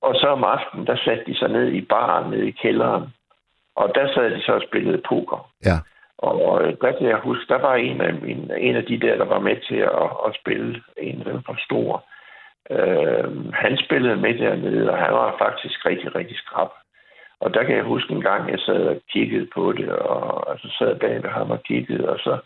Og 0.00 0.14
så 0.14 0.26
om 0.26 0.44
aftenen, 0.44 0.86
der 0.86 0.96
satte 0.96 1.24
de 1.26 1.38
sig 1.38 1.48
ned 1.48 1.68
i 1.72 1.80
baren 1.80 2.30
nede 2.30 2.48
i 2.48 2.58
kælderen. 2.62 3.04
Og 3.76 3.92
der 3.94 4.14
sad 4.14 4.30
de 4.30 4.42
så 4.42 4.52
og 4.52 4.62
spillede 4.68 5.02
poker. 5.08 5.50
Ja. 5.64 5.78
Og 6.18 6.62
øh, 6.62 6.76
der 6.80 6.92
kan 6.98 7.06
jeg 7.08 7.16
huske, 7.16 7.44
der 7.48 7.58
var 7.58 7.74
en 7.74 8.00
af, 8.00 8.14
mine, 8.14 8.60
en 8.60 8.76
af 8.76 8.84
de 8.84 9.00
der, 9.00 9.16
der 9.16 9.24
var 9.24 9.38
med 9.38 9.56
til 9.68 9.76
at, 9.76 10.10
at 10.26 10.36
spille. 10.40 10.82
En 10.96 11.18
af 11.18 11.24
dem 11.24 11.40
var 11.48 11.60
stor. 11.64 12.04
Øh, 12.70 13.52
han 13.54 13.78
spillede 13.84 14.16
med 14.16 14.34
dernede, 14.38 14.90
og 14.90 14.98
han 14.98 15.12
var 15.12 15.36
faktisk 15.38 15.86
rigtig, 15.86 16.14
rigtig 16.14 16.36
skrab. 16.36 16.68
Og 17.40 17.54
der 17.54 17.62
kan 17.64 17.76
jeg 17.76 17.84
huske 17.84 18.12
en 18.12 18.22
gang, 18.22 18.50
jeg 18.50 18.58
sad 18.58 18.82
og 18.86 19.00
kiggede 19.12 19.48
på 19.54 19.72
det, 19.72 19.88
og 19.88 20.50
altså 20.50 20.68
sad 20.78 20.98
bag 21.00 21.22
ved 21.22 21.30
ham 21.30 21.50
og 21.50 21.62
kiggede, 21.62 22.08
og 22.08 22.18
så, 22.18 22.38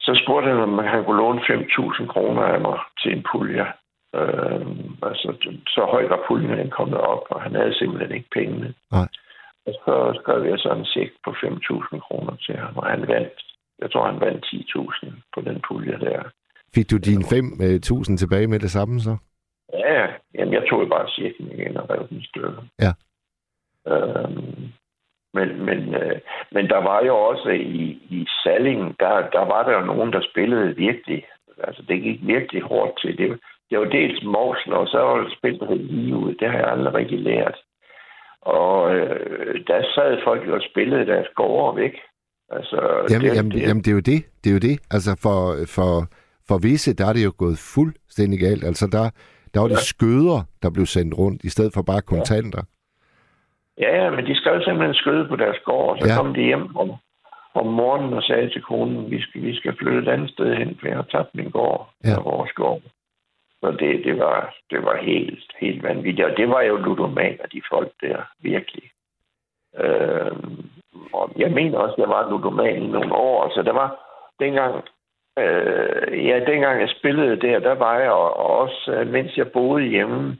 så 0.00 0.20
spurgte 0.22 0.48
han, 0.48 0.60
om 0.60 0.78
han 0.78 1.04
kunne 1.04 1.16
låne 1.16 1.40
5.000 1.40 2.06
kroner 2.06 2.42
af 2.42 2.60
mig 2.60 2.78
til 3.02 3.16
en 3.16 3.24
pulje. 3.32 3.66
Øh, 4.14 4.66
altså, 5.02 5.28
så 5.66 5.80
højt 5.90 6.10
var 6.10 6.24
puljen 6.28 6.58
den 6.58 6.70
kommet 6.70 6.98
op, 6.98 7.24
og 7.30 7.42
han 7.42 7.54
havde 7.54 7.74
simpelthen 7.74 8.12
ikke 8.12 8.30
pengene. 8.34 8.74
Nej. 8.92 9.08
Og 9.66 9.72
så 9.84 10.20
skrev 10.20 10.44
jeg 10.44 10.58
så 10.58 10.70
en 10.72 10.84
check 10.84 11.12
på 11.24 11.30
5.000 11.30 11.98
kroner 11.98 12.36
til 12.36 12.56
ham, 12.56 12.76
og 12.76 12.86
han 12.86 13.08
vandt, 13.08 13.42
jeg 13.78 13.90
tror, 13.90 14.06
han 14.06 14.20
vandt 14.20 14.44
10.000 14.46 15.10
på 15.34 15.40
den 15.40 15.62
pulje 15.68 15.98
der. 16.00 16.22
Fik 16.74 16.90
du 16.90 16.96
dine 16.96 17.24
5.000 17.24 18.16
tilbage 18.16 18.46
med 18.46 18.58
det 18.58 18.70
samme 18.70 19.00
så? 19.00 19.16
Ja, 19.72 20.06
jamen 20.34 20.54
jeg 20.54 20.62
tog 20.70 20.82
jo 20.82 20.88
bare 20.88 21.08
checken 21.08 21.52
igen 21.52 21.76
og 21.76 21.90
rev 21.90 22.08
den 22.08 22.22
stykker. 22.22 22.62
Ja. 22.80 22.92
Øhm, 23.92 24.72
men, 25.34 25.64
men, 25.64 25.94
øh, 25.94 26.20
men 26.52 26.68
der 26.68 26.80
var 26.90 27.04
jo 27.04 27.16
også 27.16 27.48
i, 27.48 27.84
i 28.16 28.26
Salling, 28.42 28.96
der, 29.00 29.30
der 29.30 29.44
var 29.52 29.62
der 29.62 29.72
jo 29.78 29.84
nogen, 29.84 30.12
der 30.12 30.22
spillede 30.30 30.76
virkelig, 30.76 31.26
altså 31.64 31.82
det 31.88 32.02
gik 32.02 32.18
virkelig 32.22 32.62
hårdt 32.62 33.00
til. 33.00 33.18
Det, 33.18 33.40
det 33.70 33.78
var 33.78 33.84
dels 33.84 34.22
Morsen, 34.24 34.72
og 34.72 34.86
så 34.88 34.98
var 34.98 35.16
det 35.22 35.36
spillet 35.38 35.80
lige 35.80 36.16
ud. 36.16 36.34
Det 36.34 36.50
har 36.50 36.58
jeg 36.58 36.68
aldrig 36.68 36.94
rigtig 36.94 37.18
lært. 37.18 37.58
Og 38.42 38.94
øh, 38.96 39.66
der 39.66 39.82
sad 39.94 40.18
folk 40.24 40.46
jo 40.46 40.54
og 40.54 40.62
spillede 40.70 41.06
deres 41.06 41.28
gårde 41.36 41.76
væk. 41.76 41.94
Altså, 42.50 43.06
Jamen, 43.10 43.28
det, 43.28 43.36
jamen, 43.36 43.50
det, 43.52 43.62
jamen, 43.68 43.82
det 43.82 43.90
er 43.90 43.94
jo 43.94 44.06
det. 44.12 44.20
Det 44.44 44.50
er 44.50 44.54
jo 44.54 44.64
det. 44.68 44.76
Altså, 44.90 45.10
for, 45.22 45.38
for, 45.76 45.92
for 46.50 46.58
visse, 46.68 46.94
der 46.98 47.06
er 47.08 47.12
det 47.12 47.24
jo 47.24 47.32
gået 47.42 47.58
fuldstændig 47.74 48.38
galt. 48.46 48.64
Altså, 48.70 48.86
der, 48.96 49.04
der 49.54 49.60
var 49.60 49.68
det 49.68 49.78
skøder, 49.92 50.38
der 50.62 50.70
blev 50.76 50.86
sendt 50.86 51.12
rundt, 51.18 51.40
i 51.44 51.50
stedet 51.54 51.72
for 51.74 51.82
bare 51.90 52.02
kontanter. 52.12 52.62
Ja, 53.84 53.90
ja, 54.04 54.10
men 54.10 54.26
de 54.26 54.34
skrev 54.40 54.62
simpelthen 54.62 54.94
skøde 54.94 55.28
på 55.28 55.36
deres 55.36 55.58
gård, 55.64 55.90
og 55.92 55.98
så 56.00 56.06
Ja. 56.06 56.12
ja. 56.12 56.18
kom 56.20 56.34
de 56.34 56.42
hjem 56.50 56.76
om, 56.76 56.88
om 57.54 57.66
morgenen 57.66 58.12
og 58.18 58.22
sagde 58.22 58.48
til 58.50 58.62
konen, 58.62 59.10
vi 59.10 59.20
skal, 59.22 59.42
vi 59.42 59.54
skal 59.56 59.76
flytte 59.78 59.98
et 60.02 60.08
andet 60.14 60.30
sted 60.30 60.54
hen, 60.56 60.76
for 60.80 60.86
jeg 60.88 60.96
har 60.96 61.08
tabt 61.14 61.34
min 61.34 61.50
gård, 61.50 61.90
Ja. 62.04 62.10
ja. 62.10 62.20
vores 62.20 62.52
gård. 62.52 62.82
Så 63.60 63.70
det, 63.80 64.04
det, 64.04 64.18
var, 64.18 64.54
det 64.70 64.82
var 64.84 64.96
helt, 65.10 65.44
helt 65.60 65.82
vanvittigt. 65.82 66.28
Og 66.28 66.36
det 66.36 66.48
var 66.48 66.60
jo 66.62 66.76
ludomaner, 66.76 67.46
de 67.52 67.62
folk 67.72 67.92
der, 68.00 68.18
virkelig. 68.42 68.90
Øh, 69.84 70.36
og 71.12 71.32
jeg 71.36 71.50
mener 71.50 71.78
også, 71.78 71.94
at 71.94 71.98
jeg 71.98 72.08
var 72.08 72.30
ludoman 72.30 72.82
i 72.82 72.86
nogle 72.86 73.14
år. 73.14 73.52
Så 73.54 73.62
der 73.62 73.72
var 73.72 73.88
dengang, 74.40 74.84
øh, 75.38 76.26
ja, 76.26 76.44
dengang 76.46 76.80
jeg 76.80 76.88
spillede 76.98 77.40
der, 77.40 77.58
der 77.58 77.74
var 77.74 77.98
jeg, 77.98 78.10
og 78.10 78.36
også 78.36 78.92
øh, 78.92 79.06
mens 79.12 79.36
jeg 79.36 79.48
boede 79.52 79.84
hjemme, 79.84 80.36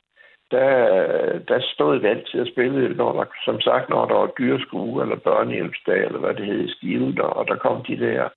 der, 0.50 1.38
der 1.48 1.60
stod 1.74 1.98
vi 1.98 2.06
altid 2.06 2.40
og 2.40 2.46
spillede, 2.52 2.94
når 2.94 3.12
der, 3.12 3.24
som 3.44 3.60
sagt, 3.60 3.88
når 3.88 4.06
der 4.06 4.14
var 4.14 4.30
dyreskue 4.38 5.02
eller 5.02 5.16
børnehjælpsdag, 5.16 6.04
eller 6.04 6.18
hvad 6.18 6.34
det 6.34 6.46
hed 6.46 6.60
i 6.64 6.72
Skive, 6.72 7.12
der, 7.12 7.22
og 7.22 7.48
der 7.48 7.56
kom 7.56 7.84
de 7.84 7.96
der 7.98 8.28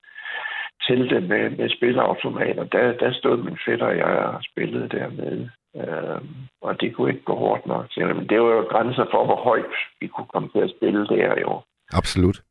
telte 0.88 1.20
med, 1.22 1.50
med 1.50 1.70
spilleautomater. 1.70 2.64
Der, 2.64 2.98
der 3.02 3.14
stod 3.14 3.38
min 3.38 3.58
fætter 3.66 3.86
og 3.86 3.98
jeg 3.98 4.06
og 4.06 4.42
spillede 4.52 4.90
dernede. 4.90 5.50
Øhm, 5.76 6.36
og 6.62 6.82
det 6.82 6.96
kunne 6.96 7.12
ikke 7.12 7.26
gå 7.26 7.36
hårdt 7.36 7.66
nok 7.66 7.86
til. 7.92 8.16
Men 8.16 8.30
det 8.30 8.42
var 8.42 8.52
jo 8.56 8.62
grænser 8.62 9.06
for, 9.12 9.26
hvor 9.26 9.40
højt 9.50 9.76
vi 10.00 10.08
kunne 10.08 10.28
komme 10.34 10.50
til 10.50 10.60
at 10.60 10.74
spille 10.78 11.08
der 11.08 11.40
jo. 11.42 11.62
Absolut. 11.94 12.42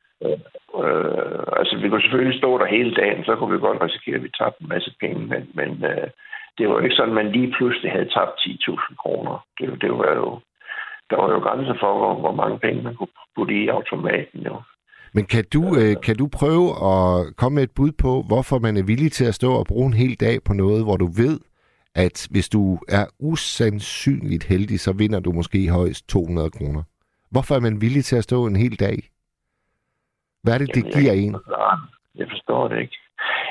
Øh, 0.84 1.42
altså, 1.60 1.74
vi 1.82 1.88
kunne 1.88 2.02
selvfølgelig 2.02 2.38
stå 2.38 2.58
der 2.58 2.74
hele 2.76 2.94
dagen, 2.94 3.24
så 3.24 3.32
kunne 3.36 3.52
vi 3.54 3.66
godt 3.66 3.82
risikere, 3.82 4.16
at 4.16 4.22
vi 4.22 4.30
tabte 4.38 4.62
en 4.62 4.68
masse 4.68 4.90
penge, 5.00 5.20
men, 5.32 5.42
men 5.58 5.70
øh, 5.90 6.08
det 6.58 6.68
var 6.68 6.74
jo 6.74 6.84
ikke 6.84 6.96
sådan, 6.96 7.14
at 7.14 7.20
man 7.20 7.32
lige 7.32 7.54
pludselig 7.56 7.90
havde 7.92 8.12
tabt 8.16 8.34
10.000 8.40 8.96
kroner. 9.02 9.44
Det, 9.58 9.82
det 9.82 9.92
var 9.92 10.12
jo, 10.20 10.28
der 11.10 11.16
var 11.22 11.30
jo 11.34 11.38
grænser 11.38 11.74
for, 11.80 11.98
hvor, 11.98 12.14
hvor 12.24 12.34
mange 12.42 12.58
penge 12.58 12.82
man 12.82 12.94
kunne 12.94 13.14
putte 13.36 13.54
i 13.62 13.68
automaten. 13.68 14.40
Jo. 14.40 14.56
Men 15.14 15.24
kan 15.24 15.44
du, 15.52 15.62
øh, 15.80 15.94
kan 16.02 16.16
du 16.16 16.28
prøve 16.40 16.66
at 16.92 17.36
komme 17.36 17.54
med 17.54 17.62
et 17.62 17.74
bud 17.76 17.92
på, 17.92 18.22
hvorfor 18.28 18.58
man 18.58 18.76
er 18.76 18.82
villig 18.82 19.12
til 19.12 19.24
at 19.24 19.34
stå 19.34 19.52
og 19.52 19.66
bruge 19.66 19.86
en 19.86 20.00
hel 20.02 20.14
dag 20.20 20.36
på 20.46 20.52
noget, 20.52 20.84
hvor 20.84 20.96
du 20.96 21.06
ved, 21.06 21.40
at 21.94 22.26
hvis 22.30 22.48
du 22.48 22.78
er 22.88 23.06
usandsynligt 23.18 24.44
heldig, 24.44 24.80
så 24.80 24.92
vinder 24.92 25.20
du 25.20 25.32
måske 25.32 25.68
højst 25.68 26.08
200 26.08 26.50
kroner. 26.50 26.82
Hvorfor 27.30 27.54
er 27.54 27.60
man 27.60 27.80
villig 27.80 28.04
til 28.04 28.16
at 28.16 28.24
stå 28.24 28.46
en 28.46 28.56
hel 28.56 28.80
dag? 28.80 29.11
Hvad 30.42 30.54
er 30.54 30.58
det, 30.58 30.74
det 30.74 30.76
Jamen, 30.76 30.92
giver 30.92 31.12
jeg, 31.12 31.24
en? 31.24 31.36
Jeg 32.14 32.26
forstår 32.30 32.68
det 32.68 32.78
ikke. 32.80 32.98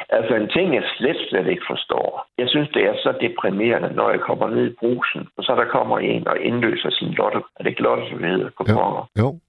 Altså 0.09 0.35
en 0.35 0.49
ting, 0.49 0.75
jeg 0.75 0.83
slet, 0.97 1.17
slet 1.29 1.47
ikke 1.47 1.65
forstår. 1.69 2.27
Jeg 2.37 2.49
synes, 2.49 2.69
det 2.69 2.83
er 2.83 2.95
så 3.03 3.13
deprimerende, 3.21 3.89
når 3.95 4.09
jeg 4.09 4.19
kommer 4.19 4.49
ned 4.49 4.71
i 4.71 4.75
brusen, 4.79 5.27
og 5.37 5.43
så 5.43 5.55
der 5.55 5.65
kommer 5.65 5.99
en 5.99 6.27
og 6.27 6.39
indløser 6.39 6.89
sin 6.89 7.11
lotto. 7.11 7.39
Er 7.39 7.63
det 7.63 7.69
ikke 7.69 7.81
lotto, 7.81 8.09
som 8.09 8.17
det 8.19 8.29
hedder? 8.29 8.49
Kuponer. 8.49 9.09
Jo. 9.19 9.39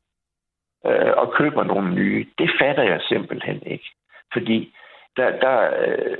øh, 0.86 1.12
og 1.16 1.32
køber 1.38 1.64
nogle 1.64 1.94
nye. 1.94 2.26
Det 2.38 2.50
fatter 2.60 2.82
jeg 2.82 3.00
simpelthen 3.08 3.62
ikke. 3.66 3.88
Fordi 4.32 4.74
der, 5.16 5.30
der, 5.44 5.56
øh, 5.82 6.18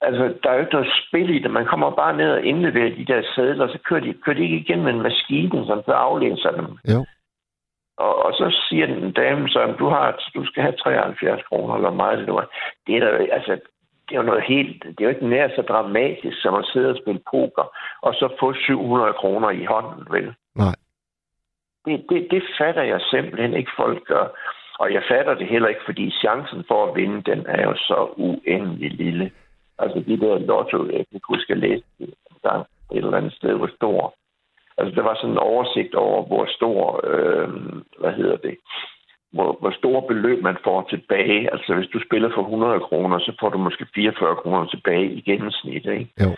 altså, 0.00 0.34
der 0.42 0.50
er 0.50 0.54
jo 0.54 0.60
ikke 0.60 0.72
noget 0.72 0.92
spil 1.08 1.30
i 1.36 1.38
det. 1.38 1.50
Man 1.50 1.66
kommer 1.66 1.90
bare 1.90 2.16
ned 2.16 2.30
og 2.30 2.42
indleverer 2.44 2.96
de 2.96 3.04
der 3.04 3.22
sædler, 3.34 3.64
og 3.64 3.70
så 3.70 3.78
kører 3.84 4.00
de, 4.00 4.14
kører 4.24 4.36
de 4.36 4.42
ikke 4.42 4.56
igen 4.56 4.82
med 4.82 4.92
en 4.92 5.02
maskine, 5.02 5.66
som 5.66 5.82
så 5.86 5.92
aflæser 5.92 6.50
dem. 6.50 6.66
Jo. 6.94 7.06
Og, 8.04 8.24
og 8.24 8.32
så 8.32 8.46
siger 8.68 8.86
den 8.86 9.12
dame 9.12 9.48
så, 9.48 9.60
at 9.60 9.78
du, 9.78 9.86
har, 9.88 10.20
du 10.34 10.46
skal 10.46 10.62
have 10.62 10.76
73 10.76 11.42
kroner, 11.42 11.74
eller 11.74 11.90
meget 11.90 12.18
det 12.18 12.26
nu 12.28 12.36
er. 12.36 12.46
Det 12.86 12.96
er, 12.96 13.00
der, 13.00 13.26
altså, 13.32 13.52
det 14.08 14.12
er 14.14 14.20
jo 14.22 14.30
noget 14.30 14.42
helt, 14.42 14.82
det 14.84 15.00
er 15.00 15.04
jo 15.04 15.14
ikke 15.14 15.28
nær 15.28 15.48
så 15.48 15.62
dramatisk, 15.62 16.42
som 16.42 16.54
at 16.54 16.68
sidde 16.72 16.90
og 16.90 16.98
spille 17.02 17.20
poker, 17.30 17.66
og 18.02 18.14
så 18.14 18.36
få 18.40 18.54
700 18.54 19.12
kroner 19.12 19.50
i 19.50 19.64
hånden, 19.64 20.06
vel? 20.10 20.34
Nej. 20.54 20.74
Det, 21.84 22.06
det, 22.10 22.28
det 22.30 22.42
fatter 22.58 22.82
jeg 22.82 23.00
simpelthen 23.00 23.54
ikke, 23.54 23.70
folk 23.76 24.04
gør. 24.04 24.26
Og 24.78 24.92
jeg 24.92 25.02
fatter 25.08 25.34
det 25.34 25.46
heller 25.46 25.68
ikke, 25.68 25.84
fordi 25.84 26.10
chancen 26.10 26.64
for 26.68 26.86
at 26.86 26.96
vinde, 26.96 27.22
den 27.30 27.46
er 27.46 27.62
jo 27.62 27.74
så 27.74 28.08
uendelig 28.16 28.90
lille. 28.90 29.30
Altså 29.78 29.98
de 30.06 30.20
der 30.20 30.38
lotto, 30.38 30.86
jeg 30.86 31.06
kan 31.10 31.20
huske, 31.28 31.52
jeg 31.52 31.58
læste 31.58 31.86
et 32.00 32.06
eller 32.90 33.16
andet 33.16 33.32
sted, 33.32 33.54
hvor 33.54 33.70
stor. 33.76 34.14
Altså 34.78 34.94
der 34.94 35.02
var 35.02 35.14
sådan 35.14 35.30
en 35.30 35.38
oversigt 35.38 35.94
over, 35.94 36.26
hvor 36.26 36.46
stor, 36.56 37.00
øh, 37.10 37.48
hvad 38.00 38.12
hedder 38.12 38.36
det, 38.36 38.56
hvor, 39.32 39.56
hvor 39.60 39.70
store 39.70 40.02
beløb 40.08 40.42
man 40.42 40.56
får 40.64 40.86
tilbage. 40.90 41.52
Altså 41.52 41.74
hvis 41.74 41.88
du 41.92 41.98
spiller 42.08 42.30
for 42.34 42.42
100 42.42 42.80
kroner, 42.80 43.18
så 43.18 43.32
får 43.40 43.48
du 43.48 43.58
måske 43.58 43.86
44 43.94 44.36
kroner 44.36 44.66
tilbage 44.66 45.06
i 45.12 45.20
gennemsnit, 45.20 45.86
ikke? 45.86 46.08
Jo. 46.22 46.30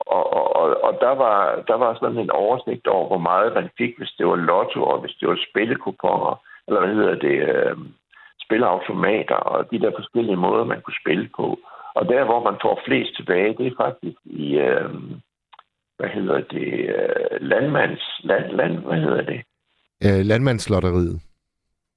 Og, 0.00 0.32
og, 0.32 0.82
og- 0.84 0.98
der, 1.00 1.14
var, 1.24 1.62
der 1.68 1.74
var 1.74 1.94
sådan 1.94 2.18
en 2.18 2.30
oversigt 2.30 2.86
over, 2.86 3.06
hvor 3.08 3.18
meget 3.18 3.54
man 3.54 3.68
fik, 3.78 3.92
hvis 3.98 4.12
det 4.18 4.26
var 4.26 4.36
lotto, 4.36 4.82
og 4.82 4.98
hvis 5.00 5.16
det 5.20 5.28
var 5.28 5.38
spillekuponer, 5.50 6.40
eller 6.68 6.80
hvad 6.80 6.94
hedder 6.94 7.14
det, 7.14 7.36
øh, 7.54 7.76
spilleautomater, 8.44 9.34
og 9.34 9.70
de 9.70 9.80
der 9.80 9.92
forskellige 9.98 10.36
måder, 10.36 10.64
man 10.64 10.80
kunne 10.80 11.00
spille 11.02 11.28
på. 11.36 11.58
Og 11.94 12.08
der, 12.08 12.24
hvor 12.24 12.40
man 12.50 12.56
får 12.62 12.80
flest 12.86 13.16
tilbage, 13.16 13.54
det 13.58 13.66
er 13.66 13.82
faktisk 13.84 14.18
i, 14.24 14.58
øh, 14.58 14.90
hvad 15.98 16.08
hedder 16.08 16.40
det, 16.40 16.68
øh, 16.96 17.40
landmands, 17.40 18.20
land, 18.24 18.52
land, 18.52 18.78
hvad 18.78 19.00
hedder 19.00 19.22
det? 19.22 19.40
Øh, 20.04 20.24
landmandslotteriet. 20.30 21.22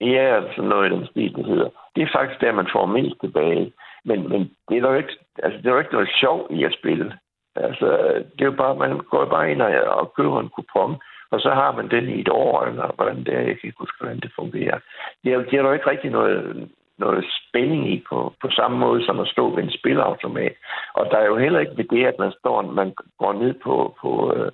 Ja, 0.02 0.42
sådan 0.56 0.70
noget 0.70 0.92
i 0.92 0.96
den 0.96 1.06
stil, 1.06 1.36
det 1.36 1.46
hedder. 1.46 1.70
Det 1.96 2.02
er 2.04 2.16
faktisk 2.18 2.42
der, 2.42 2.52
man 2.52 2.68
får 2.74 2.86
mest 2.86 3.16
tilbage. 3.22 3.74
Men, 4.06 4.30
men 4.30 4.42
det 4.70 4.78
er 4.78 4.92
jo 4.92 4.94
ikke, 4.94 5.16
altså, 5.44 5.58
det 5.58 5.66
er 5.66 5.72
jo 5.72 5.80
ikke 5.80 5.94
noget 5.94 6.10
sjov 6.22 6.48
i 6.50 6.64
at 6.64 6.76
spille. 6.80 7.14
Altså, 7.56 7.88
det 8.34 8.42
er 8.42 8.52
jo 8.52 8.62
bare, 8.64 8.76
man 8.76 8.98
går 8.98 9.26
bare 9.26 9.52
ind 9.52 9.62
og, 9.62 9.72
og 10.00 10.14
køber 10.18 10.40
en 10.40 10.50
kupon, 10.50 10.96
og 11.32 11.40
så 11.40 11.50
har 11.50 11.72
man 11.72 11.92
den 11.92 12.10
i 12.10 12.22
et 12.22 12.30
år, 12.30 12.66
eller 12.66 12.92
hvordan 12.96 13.18
det 13.18 13.34
er, 13.34 13.40
jeg 13.40 13.58
kan 13.60 13.68
ikke 13.68 13.80
huske, 13.80 13.98
hvordan 14.00 14.20
det 14.20 14.32
fungerer. 14.36 14.80
Det 15.24 15.34
er, 15.34 15.38
det 15.38 15.54
er 15.54 15.62
jo 15.62 15.74
ikke 15.74 15.90
rigtig 15.90 16.12
noget, 16.12 16.70
noget 17.06 17.24
spænding 17.40 17.84
i 17.94 17.98
på, 18.10 18.18
på 18.42 18.48
samme 18.60 18.78
måde, 18.86 19.00
som 19.06 19.20
at 19.20 19.32
stå 19.34 19.44
ved 19.56 19.64
en 19.64 19.78
spilautomat. 19.80 20.56
Og 20.98 21.04
der 21.12 21.18
er 21.18 21.28
jo 21.32 21.38
heller 21.38 21.60
ikke 21.60 21.78
ved 21.80 21.88
det, 21.96 22.04
at 22.12 22.18
man 22.24 22.32
står, 22.40 22.62
man 22.82 22.90
går 23.22 23.34
ned 23.42 23.54
på, 23.66 23.76
på 24.02 24.12
øh, 24.36 24.52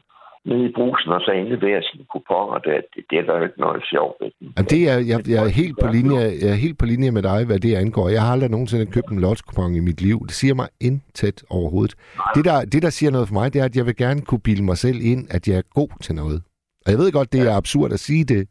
ned 0.50 0.62
i 0.70 0.72
brusen 0.78 1.10
og 1.16 1.22
så 1.26 1.32
indleverer 1.32 1.82
sine 1.90 2.06
kuponer. 2.14 2.58
Det, 2.66 2.74
det, 2.94 3.02
det 3.10 3.16
er 3.20 3.26
der 3.28 3.38
jo 3.38 3.44
ikke 3.48 3.60
noget 3.66 3.84
sjovt 3.94 4.16
ved. 4.22 4.32
Jamen, 4.42 4.70
det 4.74 4.82
er, 4.92 4.98
jeg, 5.12 5.20
jeg, 5.34 5.40
er 5.48 5.54
helt 5.62 5.78
på 5.84 5.88
linje, 5.98 6.22
jeg 6.44 6.50
er 6.56 6.62
helt 6.66 6.78
på 6.82 6.86
linje 6.86 7.12
med 7.12 7.24
dig, 7.32 7.46
hvad 7.46 7.60
det 7.60 7.76
angår. 7.76 8.10
Jeg 8.10 8.22
har 8.22 8.32
aldrig 8.32 8.50
nogensinde 8.52 8.86
købt 8.96 9.10
en 9.12 9.20
lotskupon 9.26 9.76
i 9.76 9.80
mit 9.80 10.02
liv. 10.02 10.18
Det 10.30 10.36
siger 10.42 10.54
mig 10.62 10.68
intet 10.82 11.38
overhovedet. 11.50 11.96
Det 12.36 12.46
der, 12.46 12.58
det, 12.74 12.82
der 12.82 12.90
siger 12.90 13.12
noget 13.12 13.28
for 13.28 13.34
mig, 13.40 13.54
det 13.54 13.60
er, 13.62 13.66
at 13.66 13.76
jeg 13.76 13.86
vil 13.86 13.96
gerne 13.96 14.22
kunne 14.22 14.46
bilde 14.48 14.64
mig 14.64 14.78
selv 14.78 15.00
ind, 15.12 15.22
at 15.36 15.48
jeg 15.48 15.58
er 15.58 15.68
god 15.80 15.92
til 16.02 16.16
noget. 16.16 16.40
Og 16.86 16.92
jeg 16.92 17.00
ved 17.00 17.12
godt, 17.12 17.34
det 17.34 17.42
er 17.48 17.58
absurd 17.58 17.92
at 17.94 18.00
sige 18.00 18.24
det 18.24 18.48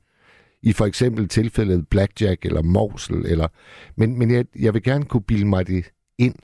i 0.68 0.72
for 0.78 0.86
eksempel 0.92 1.28
tilfældet 1.28 1.86
Blackjack 1.90 2.40
eller 2.48 2.62
Morsel, 2.62 3.18
eller, 3.32 3.48
men, 3.96 4.18
men 4.18 4.28
jeg, 4.34 4.44
jeg 4.64 4.74
vil 4.74 4.82
gerne 4.82 5.04
kunne 5.10 5.28
bilde 5.30 5.48
mig 5.54 5.66
det 5.66 5.82
ind. 6.18 6.38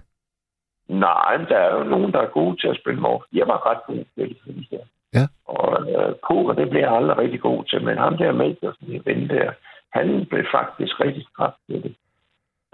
Nej, 0.88 1.36
men 1.38 1.46
der 1.46 1.58
er 1.66 1.72
jo 1.78 1.84
nogen, 1.84 2.12
der 2.12 2.20
er 2.20 2.36
gode 2.38 2.56
til 2.60 2.68
at 2.68 2.78
spille 2.80 3.00
Morsel. 3.00 3.28
Jeg 3.32 3.46
var 3.52 3.70
ret 3.70 3.82
god 3.86 4.04
til 4.14 4.28
det, 4.28 4.38
synes 4.42 4.68
jeg. 4.72 4.84
Ja. 5.14 5.26
Og 5.44 5.90
øh, 5.92 6.14
poker, 6.28 6.52
det 6.52 6.70
blev 6.70 6.80
jeg 6.80 6.96
aldrig 6.96 7.18
rigtig 7.18 7.40
god 7.40 7.64
til, 7.64 7.84
men 7.84 7.98
ham 7.98 8.16
der 8.16 8.32
med, 8.32 8.54
der 8.60 8.72
en 8.82 9.02
ven 9.04 9.28
der, 9.28 9.50
han 9.92 10.26
blev 10.30 10.44
faktisk 10.52 11.00
rigtig 11.00 11.24
skrab 11.32 11.52
til 11.66 11.82
det. 11.82 11.94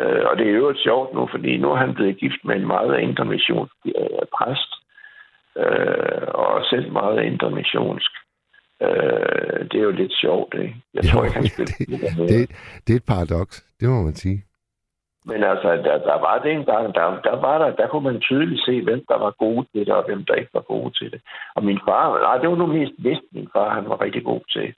Øh, 0.00 0.22
og 0.30 0.38
det 0.38 0.46
er 0.48 0.56
jo 0.64 0.74
sjovt 0.84 1.14
nu, 1.14 1.28
fordi 1.30 1.56
nu 1.56 1.72
er 1.72 1.76
han 1.76 1.94
blevet 1.94 2.18
gift 2.18 2.44
med 2.44 2.56
en 2.56 2.66
meget 2.66 3.00
intermissionsk 3.00 3.74
øh, 3.84 4.26
præst, 4.36 4.72
øh, 5.62 6.28
og 6.34 6.64
selv 6.70 6.92
meget 6.92 7.24
intermissionsk. 7.24 8.10
Øh, 8.82 9.58
det 9.70 9.76
er 9.80 9.86
jo 9.90 9.90
lidt 9.90 10.12
sjovt, 10.12 10.54
ikke? 10.54 10.76
Jeg 10.94 11.04
Jo, 11.04 11.10
tror 11.10 11.24
ikke, 11.24 11.34
han 11.34 11.44
det, 11.48 11.50
spiller 11.50 11.98
det, 12.32 12.50
det 12.86 12.92
er 12.92 12.96
et 12.96 13.10
paradoks, 13.12 13.56
det 13.80 13.88
må 13.88 14.02
man 14.02 14.14
sige. 14.14 14.38
Men 15.30 15.44
altså, 15.44 15.68
der, 15.86 15.96
der 16.10 16.18
var 16.26 16.36
det 16.44 16.52
engang, 16.52 16.94
der, 16.94 17.20
der 17.28 17.36
var 17.46 17.56
der, 17.58 17.76
der 17.76 17.86
kunne 17.88 18.10
man 18.10 18.20
tydeligt 18.20 18.64
se, 18.64 18.82
hvem 18.82 19.02
der 19.08 19.18
var 19.18 19.32
gode 19.44 19.66
til 19.72 19.86
det, 19.86 19.94
og 19.94 20.04
hvem 20.06 20.24
der 20.24 20.34
ikke 20.34 20.54
var 20.54 20.66
gode 20.74 20.90
til 20.98 21.10
det. 21.12 21.20
Og 21.56 21.64
min 21.64 21.80
far, 21.86 22.04
nej, 22.26 22.36
det 22.38 22.48
var 22.50 22.56
nu 22.56 22.66
mest 22.66 22.92
vist, 22.98 23.26
min 23.32 23.48
far, 23.52 23.74
han 23.74 23.88
var 23.88 24.00
rigtig 24.00 24.24
god 24.24 24.40
til. 24.56 24.74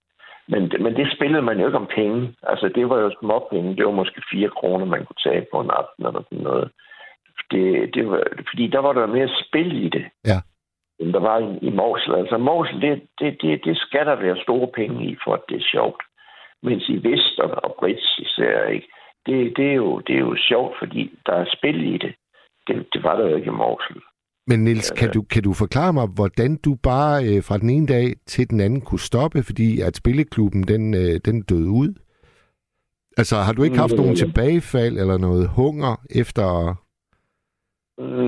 Men, 0.53 0.63
men 0.85 0.93
det 0.99 1.13
spillede 1.17 1.43
man 1.43 1.59
jo 1.61 1.67
ikke 1.67 1.79
om 1.79 1.91
penge. 1.95 2.35
Altså, 2.43 2.69
det 2.77 2.89
var 2.89 2.99
jo 3.01 3.11
småpenge. 3.21 3.77
Det 3.77 3.85
var 3.87 3.93
måske 4.01 4.23
4 4.33 4.49
kroner, 4.49 4.85
man 4.85 5.05
kunne 5.05 5.23
tage 5.25 5.47
på 5.53 5.61
en 5.61 5.71
aften 5.81 6.07
eller 6.07 6.23
sådan 6.23 6.45
noget. 6.49 6.71
Det, 7.51 7.95
det 7.95 8.11
var, 8.11 8.23
fordi 8.51 8.67
der 8.67 8.79
var 8.79 8.93
der 8.93 9.07
mere 9.07 9.31
spil 9.45 9.85
i 9.85 9.89
det. 9.89 10.05
Ja. 10.27 10.39
End 11.01 11.13
der 11.13 11.21
var 11.21 11.39
i, 11.39 11.59
i 11.69 11.71
Morsel. 11.71 12.15
Altså, 12.15 12.39
Morsel, 12.39 12.81
det, 12.81 13.03
det, 13.19 13.43
det, 13.43 13.65
det 13.65 13.77
skal 13.77 14.07
der 14.07 14.15
være 14.15 14.43
store 14.43 14.69
penge 14.75 15.07
i, 15.11 15.17
for 15.25 15.33
at 15.35 15.45
det 15.49 15.57
er 15.57 15.71
sjovt. 15.73 16.03
Mens 16.63 16.89
i 16.89 17.09
Vest 17.09 17.39
og, 17.39 17.51
og 17.65 17.75
Brits 17.79 18.19
især, 18.19 18.67
ikke? 18.67 18.89
Det, 19.27 19.57
det, 19.57 19.71
er 19.71 19.75
jo, 19.75 19.99
det 19.99 20.15
er 20.15 20.21
jo 20.21 20.37
sjovt, 20.49 20.75
fordi 20.79 21.19
der 21.27 21.33
er 21.33 21.55
spil 21.57 21.95
i 21.95 21.99
det. 21.99 22.15
Det, 22.67 22.87
det 22.93 23.03
var 23.03 23.17
der 23.17 23.29
jo 23.29 23.37
ikke 23.37 23.53
i 23.55 23.61
Morsel. 23.63 23.97
Men 24.47 24.65
Nils, 24.65 24.91
kan 24.91 25.11
du, 25.15 25.23
kan 25.23 25.43
du 25.43 25.53
forklare 25.53 25.93
mig, 25.93 26.07
hvordan 26.15 26.57
du 26.65 26.77
bare 26.83 27.17
øh, 27.29 27.43
fra 27.49 27.59
den 27.59 27.71
ene 27.71 27.87
dag 27.87 28.07
til 28.27 28.51
den 28.51 28.61
anden 28.61 28.81
kunne 28.81 29.09
stoppe, 29.11 29.43
fordi 29.43 29.81
at 29.81 29.97
spilleklubben, 29.97 30.63
den, 30.63 30.95
øh, 30.95 31.21
den 31.25 31.43
døde 31.43 31.71
ud? 31.71 31.93
Altså, 33.17 33.37
har 33.37 33.53
du 33.53 33.63
ikke 33.63 33.79
haft 33.79 33.97
nogen 33.97 34.17
tilbagefald 34.17 34.99
eller 34.99 35.19
noget 35.19 35.49
hunger 35.49 35.95
efter... 36.21 36.47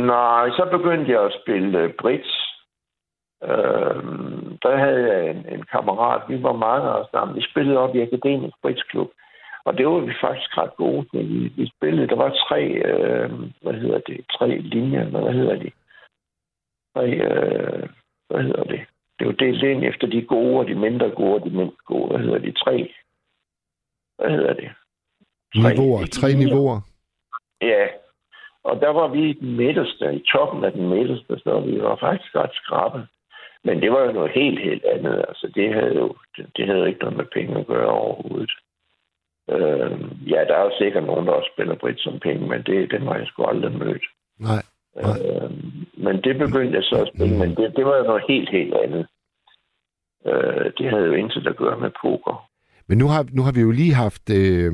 Nej, 0.06 0.50
så 0.50 0.68
begyndte 0.76 1.12
jeg 1.12 1.22
at 1.24 1.36
spille 1.42 1.78
øh, 1.78 1.90
Brits. 2.00 2.51
Øh, 3.42 4.02
der 4.62 4.76
havde 4.76 5.12
jeg 5.12 5.30
en, 5.30 5.46
en 5.54 5.62
kammerat. 5.62 6.22
Vi 6.28 6.42
var 6.42 6.52
mange 6.52 6.88
af 6.88 7.00
os 7.00 7.08
sammen. 7.10 7.36
Vi 7.36 7.42
spillede 7.50 7.78
op 7.78 7.94
i 7.94 8.00
Akademisk 8.00 8.56
Britsklub. 8.62 9.10
Og 9.64 9.78
det 9.78 9.86
var 9.86 10.00
vi 10.00 10.14
faktisk 10.20 10.58
ret 10.58 10.76
gode 10.76 11.06
til. 11.10 11.28
Vi, 11.28 11.52
vi 11.56 11.70
spillede, 11.76 12.08
der 12.08 12.16
var 12.16 12.30
tre, 12.48 12.62
øh, 12.64 13.30
hvad 13.62 13.74
hedder 13.74 13.98
det, 13.98 14.26
tre 14.38 14.58
linjer, 14.58 15.04
hvad 15.04 15.32
hedder 15.32 15.56
de? 15.56 15.70
Tre, 16.94 17.06
øh, 17.10 17.88
hvad 18.28 18.42
hedder 18.42 18.64
det? 18.64 18.80
Det 19.18 19.26
var 19.26 19.32
delt 19.32 19.62
ind 19.62 19.84
efter 19.84 20.06
de 20.06 20.22
gode 20.22 20.58
og 20.58 20.66
de 20.66 20.74
mindre 20.74 21.10
gode 21.10 21.34
og 21.34 21.44
de 21.44 21.50
mindre 21.50 21.76
gode. 21.86 22.08
Hvad 22.08 22.18
hedder 22.18 22.38
de? 22.38 22.52
Tre. 22.52 22.94
Hvad 24.18 24.30
hedder 24.30 24.52
det? 24.52 24.70
Niveauer, 25.54 26.06
tre 26.06 26.34
niveauer. 26.34 26.80
Ja, 27.60 27.86
og 28.64 28.80
der 28.80 28.88
var 28.88 29.08
vi 29.08 29.30
i 29.30 29.32
den 29.32 29.56
midterste, 29.56 30.14
i 30.14 30.24
toppen 30.32 30.64
af 30.64 30.72
den 30.72 30.88
midterste, 30.88 31.38
så 31.38 31.60
vi 31.60 31.82
var 31.82 31.96
faktisk 31.96 32.36
ret 32.36 32.54
skrappe. 32.54 33.06
Men 33.64 33.82
det 33.82 33.90
var 33.92 34.00
jo 34.04 34.12
noget 34.12 34.32
helt, 34.34 34.60
helt 34.60 34.84
andet. 34.84 35.24
Altså, 35.28 35.46
det 35.54 35.74
havde 35.74 35.94
jo 35.94 36.14
det, 36.36 36.46
det 36.56 36.66
havde 36.66 36.78
jo 36.78 36.84
ikke 36.84 37.00
noget 37.00 37.16
med 37.16 37.24
penge 37.32 37.58
at 37.58 37.66
gøre 37.66 37.90
overhovedet. 37.90 38.52
Øh, 39.50 39.90
ja, 40.32 40.40
der 40.48 40.54
er 40.56 40.64
jo 40.64 40.72
sikkert 40.78 41.04
nogen, 41.04 41.26
der 41.26 41.32
også 41.32 41.50
spiller 41.54 41.74
brit 41.74 42.00
som 42.00 42.18
penge, 42.18 42.48
men 42.48 42.62
det, 42.62 42.90
den 42.90 43.06
var 43.06 43.16
jeg 43.16 43.26
sgu 43.26 43.44
aldrig 43.44 43.72
mødt. 43.78 44.04
Nej. 44.38 44.62
nej. 44.96 45.16
Øh, 45.24 45.50
men 45.94 46.16
det 46.24 46.38
begyndte 46.38 46.76
jeg 46.76 46.84
så 46.84 46.96
at 47.02 47.10
spille, 47.14 47.38
men 47.38 47.50
det, 47.56 47.76
det 47.76 47.84
var 47.84 47.96
jo 47.96 48.02
noget 48.02 48.22
helt, 48.28 48.50
helt 48.50 48.74
andet. 48.74 49.06
Øh, 50.26 50.72
det 50.78 50.90
havde 50.90 51.06
jo 51.06 51.12
intet 51.12 51.46
at 51.46 51.56
gøre 51.56 51.80
med 51.80 51.90
poker. 52.02 52.48
Men 52.88 52.98
nu 52.98 53.06
har, 53.06 53.26
nu 53.32 53.42
har 53.42 53.52
vi 53.52 53.60
jo 53.60 53.70
lige 53.70 53.94
haft 53.94 54.30
øh, 54.30 54.72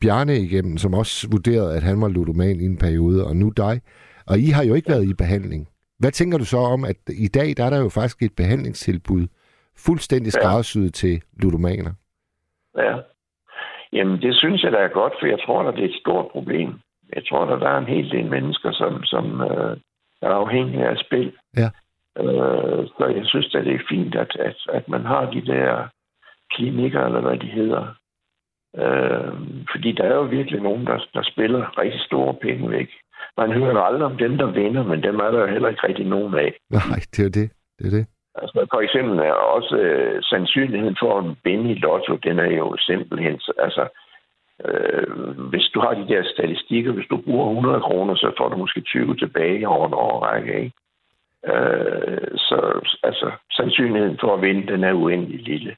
Bjarne 0.00 0.36
igennem, 0.36 0.76
som 0.76 0.94
også 0.94 1.28
vurderede, 1.30 1.76
at 1.76 1.82
han 1.82 2.00
var 2.00 2.08
ludoman 2.08 2.60
i 2.60 2.64
en 2.64 2.78
periode, 2.78 3.26
og 3.26 3.36
nu 3.36 3.48
dig. 3.48 3.80
Og 4.26 4.38
I 4.38 4.48
har 4.56 4.64
jo 4.64 4.74
ikke 4.74 4.88
været 4.88 5.10
i 5.10 5.14
behandling. 5.14 5.68
Hvad 6.00 6.10
tænker 6.10 6.38
du 6.38 6.44
så 6.44 6.56
om, 6.56 6.84
at 6.84 6.96
i 7.26 7.28
dag 7.28 7.48
der 7.56 7.64
er 7.64 7.70
der 7.70 7.80
jo 7.82 7.88
faktisk 7.88 8.22
et 8.22 8.36
behandlingstilbud, 8.36 9.26
fuldstændig 9.86 10.32
Ja. 10.34 10.40
skræddersyet 10.40 10.94
til 10.94 11.22
ludomaner? 11.42 11.92
Ja. 12.76 12.94
Jamen, 13.92 14.22
det 14.22 14.34
synes 14.38 14.62
jeg 14.62 14.72
da 14.72 14.76
er 14.78 14.88
godt, 14.88 15.12
for 15.20 15.26
jeg 15.26 15.38
tror, 15.46 15.62
at 15.68 15.74
det 15.74 15.84
er 15.84 15.88
et 15.88 16.00
stort 16.00 16.26
problem. 16.32 16.70
Jeg 17.16 17.22
tror, 17.28 17.46
at 17.46 17.60
der 17.60 17.68
er 17.68 17.78
en 17.78 17.94
hel 17.96 18.10
del 18.10 18.30
mennesker, 18.30 18.72
som, 18.72 19.04
som 19.04 19.40
øh, 19.40 19.76
er 20.22 20.28
afhængige 20.42 20.88
af 20.88 20.96
spil. 21.06 21.32
Ja. 21.56 21.70
Øh, 22.22 22.86
så 22.98 23.12
jeg 23.16 23.26
synes, 23.26 23.54
at 23.54 23.64
det 23.64 23.74
er 23.74 23.88
fint, 23.88 24.14
at, 24.14 24.36
at, 24.36 24.56
at 24.72 24.88
man 24.88 25.04
har 25.04 25.30
de 25.30 25.46
der 25.46 25.88
klinikker, 26.54 27.00
eller 27.06 27.20
hvad 27.20 27.38
de 27.38 27.46
hedder. 27.46 27.94
Øh, 28.76 29.32
fordi 29.72 29.92
der 29.92 30.04
er 30.04 30.14
jo 30.14 30.22
virkelig 30.22 30.60
nogen, 30.60 30.86
der, 30.86 30.98
der 31.14 31.22
spiller 31.22 31.78
rigtig 31.78 32.00
store 32.00 32.34
penge 32.34 32.70
væk. 32.70 32.90
Man 33.36 33.52
hører 33.52 33.72
jo 33.72 33.84
aldrig 33.84 34.04
om 34.04 34.16
dem, 34.16 34.38
der 34.38 34.46
vinder, 34.46 34.82
men 34.84 35.02
dem 35.02 35.16
er 35.16 35.30
der 35.30 35.40
jo 35.40 35.46
heller 35.46 35.68
ikke 35.68 35.86
rigtig 35.88 36.06
nogen 36.06 36.34
af. 36.34 36.54
Nej, 36.70 37.00
det 37.16 37.24
er 37.24 37.30
det. 37.40 37.50
Det 37.78 37.86
er 37.86 37.90
det. 37.98 38.06
Altså, 38.34 38.66
for 38.72 38.80
eksempel 38.80 39.18
er 39.18 39.32
også 39.32 39.76
øh, 39.76 40.22
sandsynligheden 40.22 40.96
for 41.00 41.18
at 41.18 41.24
vinde 41.44 41.70
i 41.70 41.74
lotto, 41.74 42.16
den 42.16 42.38
er 42.38 42.50
jo 42.56 42.76
simpelthen, 42.78 43.40
altså, 43.58 43.88
øh, 44.64 45.38
hvis 45.50 45.66
du 45.74 45.80
har 45.80 45.94
de 45.94 46.08
der 46.08 46.22
statistikker, 46.24 46.92
hvis 46.92 47.10
du 47.10 47.16
bruger 47.16 47.48
100 47.48 47.80
kroner, 47.80 48.14
så 48.14 48.32
får 48.38 48.48
du 48.48 48.56
måske 48.56 48.80
20 48.80 49.16
tilbage 49.16 49.68
over 49.68 49.86
en 49.86 49.94
årrække, 49.94 50.54
ikke? 50.60 50.72
Øh, 51.46 52.28
så 52.36 52.80
altså, 53.02 53.30
sandsynligheden 53.52 54.18
for 54.20 54.34
at 54.34 54.42
vinde, 54.42 54.72
den 54.72 54.84
er 54.84 54.92
uendelig 54.92 55.40
lille. 55.40 55.76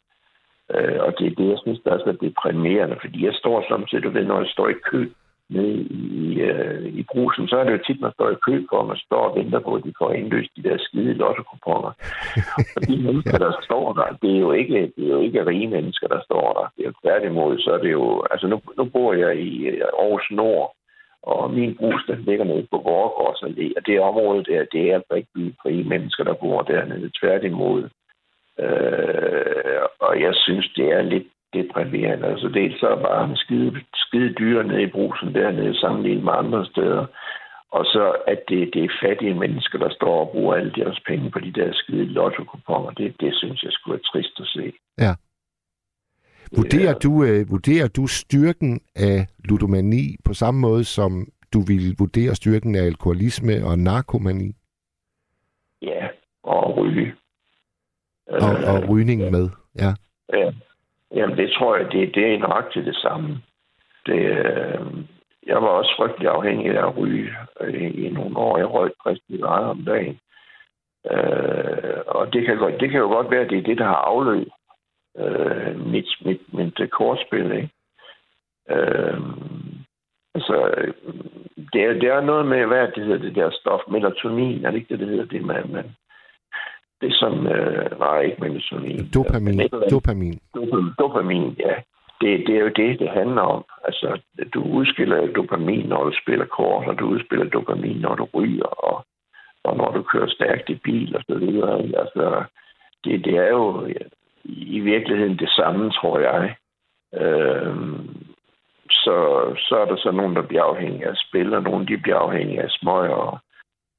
Øh, 0.74 0.98
og 1.00 1.14
det 1.18 1.26
er 1.26 1.34
det, 1.34 1.48
jeg 1.48 1.58
synes, 1.62 1.80
der 1.84 1.92
er 1.92 1.98
så 1.98 2.16
deprimerende, 2.20 2.96
fordi 3.00 3.24
jeg 3.24 3.34
står 3.34 3.64
samtidig, 3.68 4.04
du 4.04 4.10
ved, 4.10 4.24
når 4.24 4.38
jeg 4.38 4.50
står 4.50 4.68
i 4.68 4.82
kø 4.90 5.08
nede 5.56 5.78
i, 6.22 6.40
øh, 6.40 6.84
i 7.00 7.02
brusen, 7.10 7.48
så 7.48 7.56
er 7.56 7.64
det 7.64 7.72
jo 7.72 7.84
tit, 7.86 8.00
man 8.00 8.12
står 8.12 8.30
i 8.30 8.42
kø 8.46 8.54
for, 8.70 8.76
og 8.76 8.86
man 8.86 8.96
står 9.06 9.22
og 9.28 9.36
venter 9.38 9.60
på, 9.60 9.74
at 9.74 9.84
de 9.84 9.92
får 9.98 10.12
indløst 10.12 10.56
de 10.56 10.62
der 10.62 10.76
skide 10.78 11.14
lottokuponer. 11.14 11.92
og 12.76 12.80
de 12.88 12.96
mennesker, 13.06 13.38
der 13.38 13.52
står 13.62 13.92
der, 13.92 14.06
det 14.22 14.30
er, 14.36 14.40
jo 14.46 14.52
ikke, 14.52 14.92
det 14.96 15.04
er 15.06 15.14
jo 15.16 15.20
ikke 15.20 15.46
rige 15.46 15.68
mennesker, 15.68 16.06
der 16.08 16.20
står 16.24 16.46
der. 16.58 16.64
Det 16.74 16.82
er 16.82 16.90
jo 16.90 17.00
tværtimod, 17.02 17.58
så 17.58 17.70
er 17.70 17.78
det 17.78 17.92
jo... 17.92 18.24
Altså, 18.30 18.46
nu, 18.46 18.60
nu 18.78 18.84
bor 18.84 19.12
jeg 19.14 19.36
i 19.36 19.66
øh, 19.66 19.80
Aarhus 19.98 20.28
Nord, 20.30 20.74
og 21.22 21.50
min 21.50 21.76
brus, 21.76 22.04
den 22.08 22.22
ligger 22.22 22.44
nede 22.44 22.66
på 22.70 22.76
Vorgårds 22.76 23.42
Allé, 23.42 23.72
og 23.76 23.86
det 23.86 24.00
område 24.00 24.44
der, 24.44 24.64
det 24.72 24.90
er 24.90 24.94
altså 24.94 25.14
ikke 25.14 25.30
de 25.36 25.54
frie 25.62 25.84
mennesker, 25.84 26.24
der 26.24 26.34
bor 26.34 26.62
dernede. 26.62 27.10
Tværtimod. 27.20 27.82
Øh, 28.58 29.82
og 30.00 30.20
jeg 30.20 30.34
synes, 30.34 30.72
det 30.76 30.92
er 30.92 31.02
lidt 31.02 31.26
deprimerende. 31.54 32.26
Altså 32.26 32.48
dels 32.48 32.80
så 32.80 32.86
er 32.88 33.02
bare 33.02 33.36
skide, 33.36 33.80
skide 33.94 34.34
dyre 34.34 34.64
nede 34.64 34.82
i 34.82 34.90
brusen 34.90 35.34
dernede 35.34 35.80
sammenlignet 35.80 36.24
med 36.24 36.32
andre 36.32 36.66
steder. 36.66 37.06
Og 37.70 37.84
så 37.84 38.16
at 38.26 38.40
det, 38.48 38.70
det 38.74 38.84
er 38.84 38.98
fattige 39.02 39.34
mennesker, 39.34 39.78
der 39.78 39.90
står 39.90 40.20
og 40.24 40.30
bruger 40.32 40.54
alle 40.54 40.72
deres 40.72 41.00
penge 41.06 41.30
på 41.30 41.38
de 41.38 41.52
der 41.52 41.72
skide 41.72 42.04
lotto 42.04 42.42
det, 42.98 43.20
det 43.20 43.34
synes 43.34 43.62
jeg 43.62 43.72
skulle 43.72 43.92
være 43.92 44.02
trist 44.12 44.40
at 44.40 44.46
se. 44.46 44.72
Ja. 44.98 45.14
Vurderer 46.56 46.94
du, 46.98 47.24
øh, 47.24 47.50
vurderer 47.50 47.88
du 47.88 48.06
styrken 48.06 48.80
af 48.96 49.26
ludomani 49.44 50.16
på 50.24 50.34
samme 50.34 50.60
måde, 50.60 50.84
som 50.84 51.26
du 51.52 51.60
vil 51.60 51.94
vurdere 51.98 52.34
styrken 52.34 52.74
af 52.74 52.82
alkoholisme 52.82 53.52
og 53.64 53.78
narkomani 53.78 54.52
Ja, 55.82 56.08
og 56.42 56.76
ryge. 56.76 57.14
og, 58.26 58.50
og 58.66 58.88
rygning 58.88 59.20
med? 59.30 59.48
Ja. 59.78 59.94
Ja. 60.32 60.50
Jamen, 61.14 61.36
det 61.36 61.52
tror 61.52 61.76
jeg, 61.76 61.92
det, 61.92 62.14
det 62.14 62.34
er 62.34 62.38
nøjagtigt 62.38 62.86
det 62.86 62.96
samme. 62.96 63.42
Det, 64.06 64.20
øh, 64.20 64.80
jeg 65.46 65.62
var 65.62 65.68
også 65.68 65.94
frygtelig 65.96 66.28
afhængig 66.28 66.70
af 66.70 66.86
at 66.86 66.96
ryge 66.96 67.30
øh, 67.60 68.04
i 68.04 68.10
nogle 68.10 68.38
år. 68.38 68.58
Jeg 68.58 68.70
røg 68.70 68.92
rigtig 69.06 69.40
meget 69.40 69.66
om 69.66 69.84
dagen. 69.84 70.18
Øh, 71.10 72.00
og 72.06 72.32
det 72.32 72.46
kan, 72.46 72.56
godt, 72.56 72.80
det 72.80 72.90
kan 72.90 73.00
jo 73.00 73.06
godt 73.06 73.30
være, 73.30 73.40
at 73.40 73.50
det 73.50 73.58
er 73.58 73.62
det, 73.62 73.78
der 73.78 73.84
har 73.84 73.94
afløb 73.94 74.48
øh, 75.18 75.86
mit, 75.86 76.08
mit, 76.24 76.54
mit 76.54 76.80
øh, 76.80 76.88
kortspil. 76.88 77.52
Ikke? 77.52 77.70
Øh, 78.70 79.20
altså, 80.34 80.84
det 81.72 81.82
er, 81.84 81.92
det 81.92 82.08
er 82.08 82.20
noget 82.20 82.46
med, 82.46 82.66
hvad 82.66 82.88
det 82.88 83.04
hedder, 83.04 83.18
det 83.18 83.34
der 83.34 83.50
stof, 83.50 83.80
melatonin, 83.88 84.64
er 84.64 84.70
det 84.70 84.78
ikke 84.78 84.88
det, 84.88 84.98
det 84.98 85.08
hedder, 85.08 85.24
det 85.24 85.44
man, 85.44 85.70
man 85.72 85.96
det 87.02 87.14
som, 87.14 87.46
øh, 87.46 87.98
nej, 87.98 88.20
ikke 88.20 88.40
melatonin. 88.40 89.10
Dopamin. 89.14 89.60
Eller 89.60 89.88
Dopamin. 89.90 90.38
Dopamin, 90.54 90.92
dopamin 90.98 91.56
ja. 91.58 91.74
Det, 92.20 92.46
det 92.46 92.54
er 92.56 92.60
jo 92.60 92.72
det, 92.76 92.98
det 92.98 93.08
handler 93.08 93.42
om. 93.42 93.64
Altså, 93.84 94.20
du 94.54 94.62
udskiller 94.62 95.32
dopamin, 95.32 95.86
når 95.86 96.04
du 96.04 96.12
spiller 96.22 96.46
kort, 96.46 96.88
og 96.88 96.98
du 96.98 97.06
udspiller 97.06 97.46
dopamin, 97.48 97.96
når 97.96 98.14
du 98.14 98.26
ryger, 98.34 98.64
og, 98.64 99.04
og 99.64 99.76
når 99.76 99.90
du 99.92 100.02
kører 100.02 100.28
stærkt 100.28 100.68
i 100.68 100.74
bil, 100.74 101.16
og 101.16 101.22
så 101.28 101.34
videre. 101.38 101.82
Altså, 102.02 102.44
det, 103.04 103.24
det 103.24 103.34
er 103.36 103.48
jo 103.48 103.88
i 104.44 104.80
virkeligheden 104.80 105.38
det 105.38 105.48
samme, 105.48 105.90
tror 105.90 106.18
jeg. 106.18 106.54
Øh, 107.22 107.76
så, 108.90 109.16
så 109.68 109.76
er 109.76 109.84
der 109.84 109.96
så 109.96 110.10
nogen, 110.10 110.36
der 110.36 110.42
bliver 110.42 110.62
afhængige 110.62 111.06
af 111.06 111.16
spil, 111.16 111.54
og 111.54 111.62
nogen 111.62 111.88
de 111.88 111.98
bliver 111.98 112.18
afhængige 112.18 112.62
af 112.62 112.70
smøg, 112.70 113.10
og, 113.10 113.38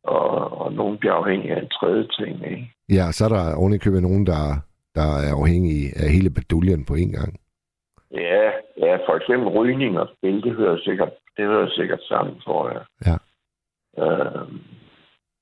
og, 0.04 0.52
og 0.62 0.74
nogen 0.74 0.98
bliver 0.98 1.14
afhængige 1.14 1.56
af 1.56 1.62
en 1.62 1.70
tredje 1.70 2.08
ting. 2.08 2.52
Ikke? 2.52 2.74
Ja, 2.90 3.12
så 3.12 3.26
er 3.26 3.30
der 3.30 3.56
ovenikøbet 3.56 4.02
nogen, 4.02 4.26
der, 4.26 4.44
der 4.96 5.08
er 5.28 5.34
afhængige 5.42 5.86
af 6.04 6.10
hele 6.10 6.30
baduljen 6.30 6.86
på 6.86 6.94
en 6.94 7.12
gang. 7.12 7.40
Ja, 8.12 8.52
ja, 8.78 8.96
for 8.96 9.16
eksempel 9.16 9.48
rygning 9.48 10.00
og 10.00 10.08
spil, 10.18 10.44
det 10.44 10.54
hører 10.54 10.78
sikkert, 10.78 11.12
det 11.38 11.46
hører 11.46 11.70
sikkert 11.70 12.04
sammen, 12.04 12.40
tror 12.40 12.70
jeg. 12.70 12.84
Ja. 13.08 13.18
Øh, 14.04 14.48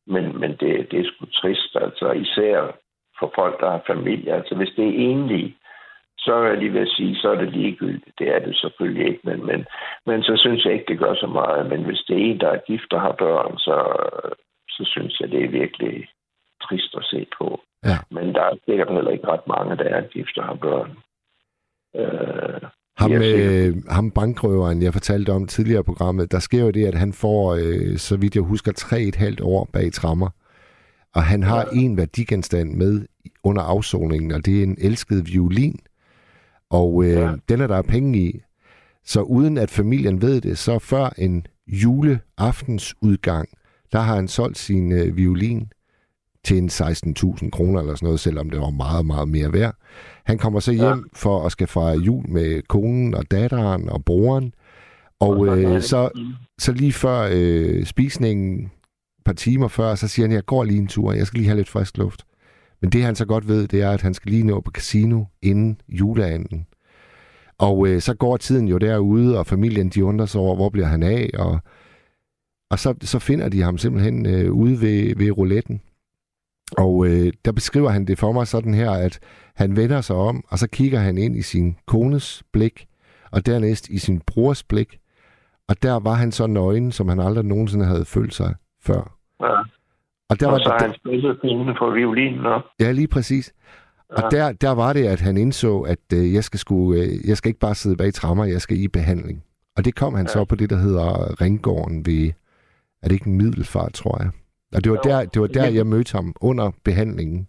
men 0.07 0.39
men 0.39 0.51
det, 0.51 0.91
det 0.91 0.99
er 0.99 1.03
sgu 1.03 1.25
trist, 1.25 1.75
altså 1.75 2.11
især 2.11 2.77
for 3.19 3.31
folk, 3.35 3.59
der 3.59 3.69
har 3.71 3.83
familie. 3.87 4.33
Altså 4.33 4.55
hvis 4.55 4.73
det 4.77 4.85
er 4.87 5.09
enlige, 5.09 5.55
så 6.17 6.33
er 6.33 6.55
lige 6.55 6.73
ved 6.73 6.81
at 6.81 6.95
sige, 6.97 7.15
så 7.15 7.29
er 7.31 7.35
det 7.35 7.51
ligegyldigt. 7.51 8.19
Det 8.19 8.27
er 8.35 8.39
det 8.39 8.55
selvfølgelig 8.57 9.07
ikke, 9.07 9.21
men, 9.23 9.45
men, 9.45 9.65
men 10.05 10.23
så 10.23 10.33
synes 10.37 10.65
jeg 10.65 10.73
ikke, 10.73 10.85
det 10.87 10.99
gør 10.99 11.13
så 11.15 11.27
meget. 11.27 11.69
Men 11.69 11.83
hvis 11.83 12.03
det 12.07 12.15
er 12.15 12.25
en, 12.25 12.39
der 12.39 12.49
er 12.49 12.65
gift 12.67 12.93
og 12.93 13.01
har 13.01 13.11
børn, 13.11 13.57
så, 13.57 13.75
så 14.81 14.91
synes 14.93 15.19
jeg, 15.19 15.29
det 15.31 15.43
er 15.43 15.49
virkelig 15.61 16.07
trist 16.61 16.95
at 16.97 17.05
se 17.11 17.27
på. 17.37 17.61
Ja. 17.85 17.97
Men 18.11 18.33
der 18.35 18.41
er 18.41 18.55
sikkert 18.65 18.93
heller 18.93 19.11
ikke 19.11 19.27
ret 19.27 19.47
mange, 19.47 19.77
der 19.77 19.89
er 19.97 20.07
gift 20.07 20.37
og 20.37 20.45
har 20.45 20.55
børn. 20.55 20.91
Øh, 21.95 22.69
Ham, 22.97 23.11
øh, 23.11 23.75
ham 23.89 24.11
bankrøveren, 24.11 24.81
jeg 24.81 24.93
fortalte 24.93 25.29
om 25.29 25.47
tidligere 25.47 25.79
i 25.79 25.83
programmet, 25.83 26.31
der 26.31 26.39
sker 26.39 26.61
jo 26.61 26.71
det, 26.71 26.85
at 26.85 26.95
han 26.95 27.13
får, 27.13 27.55
øh, 27.55 27.97
så 27.97 28.17
vidt 28.17 28.35
jeg 28.35 28.43
husker, 28.43 28.71
tre 28.71 29.01
et 29.01 29.15
halvt 29.15 29.41
år 29.41 29.69
bag 29.73 29.91
trammer. 29.91 30.29
Og 31.15 31.23
han 31.23 31.43
har 31.43 31.65
en 31.73 31.97
værdigenstand 31.97 32.73
med 32.73 33.05
under 33.43 33.61
afsoningen, 33.61 34.31
og 34.31 34.45
det 34.45 34.59
er 34.59 34.63
en 34.63 34.77
elsket 34.81 35.33
violin. 35.33 35.79
Og 36.69 37.03
øh, 37.03 37.09
ja. 37.09 37.31
den 37.49 37.61
er 37.61 37.67
der 37.67 37.81
penge 37.81 38.19
i. 38.19 38.41
Så 39.05 39.21
uden 39.21 39.57
at 39.57 39.69
familien 39.69 40.21
ved 40.21 40.41
det, 40.41 40.57
så 40.57 40.79
før 40.79 41.09
en 41.17 41.45
juleaftensudgang, 41.67 43.49
der 43.91 43.99
har 43.99 44.15
han 44.15 44.27
solgt 44.27 44.57
sin 44.57 44.91
øh, 44.91 45.17
violin 45.17 45.71
til 46.43 46.57
en 46.57 46.69
16.000 46.69 47.49
kroner 47.49 47.79
eller 47.79 47.95
sådan 47.95 48.05
noget, 48.05 48.19
selvom 48.19 48.49
det 48.49 48.59
var 48.59 48.69
meget, 48.69 49.05
meget 49.05 49.27
mere 49.27 49.53
værd. 49.53 49.75
Han 50.25 50.37
kommer 50.37 50.59
så 50.59 50.71
hjem 50.71 50.83
ja. 50.83 50.95
for 51.13 51.45
at 51.45 51.51
skal 51.51 51.67
fejre 51.67 51.97
jul 51.97 52.29
med 52.29 52.61
konen 52.67 53.15
og 53.15 53.31
datteren 53.31 53.89
og 53.89 54.05
broren. 54.05 54.53
Og 55.19 55.47
øh, 55.47 55.81
så, 55.81 56.09
så 56.59 56.71
lige 56.71 56.93
før 56.93 57.29
øh, 57.31 57.85
spisningen, 57.85 58.65
et 58.65 59.25
par 59.25 59.33
timer 59.33 59.67
før, 59.67 59.95
så 59.95 60.07
siger 60.07 60.27
han, 60.27 60.35
jeg 60.35 60.45
går 60.45 60.63
lige 60.63 60.79
en 60.79 60.87
tur, 60.87 61.13
jeg 61.13 61.27
skal 61.27 61.37
lige 61.37 61.47
have 61.47 61.57
lidt 61.57 61.69
frisk 61.69 61.97
luft. 61.97 62.25
Men 62.81 62.89
det 62.89 63.03
han 63.03 63.15
så 63.15 63.25
godt 63.25 63.47
ved, 63.47 63.67
det 63.67 63.81
er, 63.81 63.91
at 63.91 64.01
han 64.01 64.13
skal 64.13 64.31
lige 64.31 64.43
nå 64.43 64.61
på 64.61 64.71
casino 64.71 65.23
inden 65.41 65.81
juleanden. 65.89 66.65
Og 67.57 67.87
øh, 67.87 68.01
så 68.01 68.13
går 68.13 68.37
tiden 68.37 68.67
jo 68.67 68.77
derude, 68.77 69.39
og 69.39 69.47
familien 69.47 69.89
de 69.89 70.05
undrer 70.05 70.25
sig 70.25 70.41
over, 70.41 70.55
hvor 70.55 70.69
bliver 70.69 70.87
han 70.87 71.03
af, 71.03 71.29
og, 71.33 71.59
og 72.71 72.79
så, 72.79 72.95
så 73.01 73.19
finder 73.19 73.49
de 73.49 73.61
ham 73.61 73.77
simpelthen 73.77 74.25
øh, 74.25 74.51
ude 74.51 74.81
ved, 74.81 75.15
ved 75.15 75.37
rouletten. 75.37 75.81
Og 76.77 77.07
øh, 77.07 77.33
der 77.45 77.51
beskriver 77.51 77.89
han 77.89 78.05
det 78.05 78.19
for 78.19 78.31
mig 78.31 78.47
sådan 78.47 78.73
her, 78.73 78.91
at 78.91 79.19
han 79.55 79.75
vender 79.75 80.01
sig 80.01 80.15
om, 80.15 80.43
og 80.49 80.59
så 80.59 80.67
kigger 80.69 80.99
han 80.99 81.17
ind 81.17 81.35
i 81.35 81.41
sin 81.41 81.77
kones 81.87 82.43
blik, 82.53 82.87
og 83.31 83.45
dernæst 83.45 83.89
i 83.89 83.97
sin 83.97 84.21
brors 84.27 84.63
blik. 84.63 84.99
Og 85.67 85.83
der 85.83 85.99
var 85.99 86.13
han 86.13 86.31
så 86.31 86.47
nøgen, 86.47 86.91
som 86.91 87.09
han 87.09 87.19
aldrig 87.19 87.45
nogensinde 87.45 87.85
havde 87.85 88.05
følt 88.05 88.33
sig 88.33 88.55
før. 88.83 89.17
Ja. 89.41 89.57
Og 90.29 90.39
der 90.39 90.47
og 90.47 90.51
var 90.51 90.57
så 90.57 90.69
har 90.69 90.79
han 90.87 90.93
spillet 90.93 91.39
pengene 91.41 91.75
på 91.79 91.91
violinen 91.91 92.45
op. 92.45 92.61
Ja, 92.79 92.91
lige 92.91 93.07
præcis. 93.07 93.53
Og 94.09 94.23
Ja. 94.31 94.37
der, 94.37 94.51
der 94.51 94.71
var 94.71 94.93
det, 94.93 95.05
at 95.05 95.21
han 95.21 95.37
indså, 95.37 95.79
at 95.79 95.99
øh, 96.13 96.33
jeg, 96.33 96.43
skal 96.43 96.59
sgu, 96.59 96.93
øh, 96.93 97.27
jeg 97.27 97.37
skal 97.37 97.49
ikke 97.49 97.59
bare 97.59 97.75
sidde 97.75 97.97
bag 97.97 98.13
trammer, 98.13 98.45
jeg 98.45 98.61
skal 98.61 98.77
i 98.77 98.87
behandling. 98.87 99.43
Og 99.77 99.85
det 99.85 99.95
kom 99.95 100.13
han 100.13 100.25
ja. 100.25 100.31
så 100.31 100.45
på 100.45 100.55
det, 100.55 100.69
der 100.69 100.77
hedder 100.77 101.41
Ringgården 101.41 102.05
ved, 102.05 102.31
er 103.03 103.07
det 103.07 103.11
ikke 103.11 103.27
en 103.27 103.37
middelfart, 103.37 103.93
tror 103.93 104.23
jeg. 104.23 104.31
Og 104.75 104.83
det 104.83 104.91
var, 104.91 104.97
der, 104.97 105.25
det 105.25 105.41
var 105.41 105.47
der, 105.47 105.67
jeg 105.69 105.87
mødte 105.87 106.11
ham 106.17 106.35
under 106.41 106.71
behandlingen. 106.83 107.47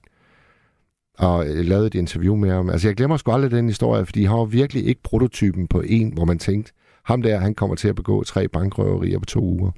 Og 1.19 1.45
øh, 1.47 1.65
lavede 1.65 1.87
et 1.87 1.95
interview 1.95 2.37
med 2.37 2.51
ham. 2.51 2.71
Altså, 2.71 2.89
jeg 2.89 2.97
glemmer 2.97 3.17
sgu 3.17 3.33
aldrig 3.33 3.51
den 3.51 3.67
historie, 3.67 4.07
fordi 4.07 4.25
han 4.25 4.39
var 4.39 4.45
virkelig 4.45 4.87
ikke 4.87 5.03
prototypen 5.03 5.69
på 5.69 5.83
en, 5.87 6.15
hvor 6.15 6.25
man 6.25 6.39
tænkte, 6.39 6.73
ham 7.05 7.23
der, 7.23 7.39
han 7.39 7.55
kommer 7.55 7.77
til 7.77 7.89
at 7.89 7.95
begå 7.97 8.25
tre 8.25 8.49
bankrøverier 8.49 9.19
på 9.19 9.25
to 9.25 9.41
uger. 9.41 9.71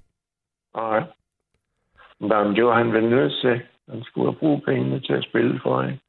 Nej. 0.77 1.01
Men 2.21 2.57
det 2.57 2.65
var 2.65 2.79
han 2.79 2.93
vel 2.93 3.11
nødt 3.11 3.33
til. 3.43 3.61
Han 3.91 4.03
skulle 4.03 4.33
have 4.33 4.39
brugt 4.39 4.65
pengene 4.65 5.01
til 5.01 5.13
at 5.13 5.25
spille 5.25 5.61
for, 5.63 5.83
ikke? 5.83 6.01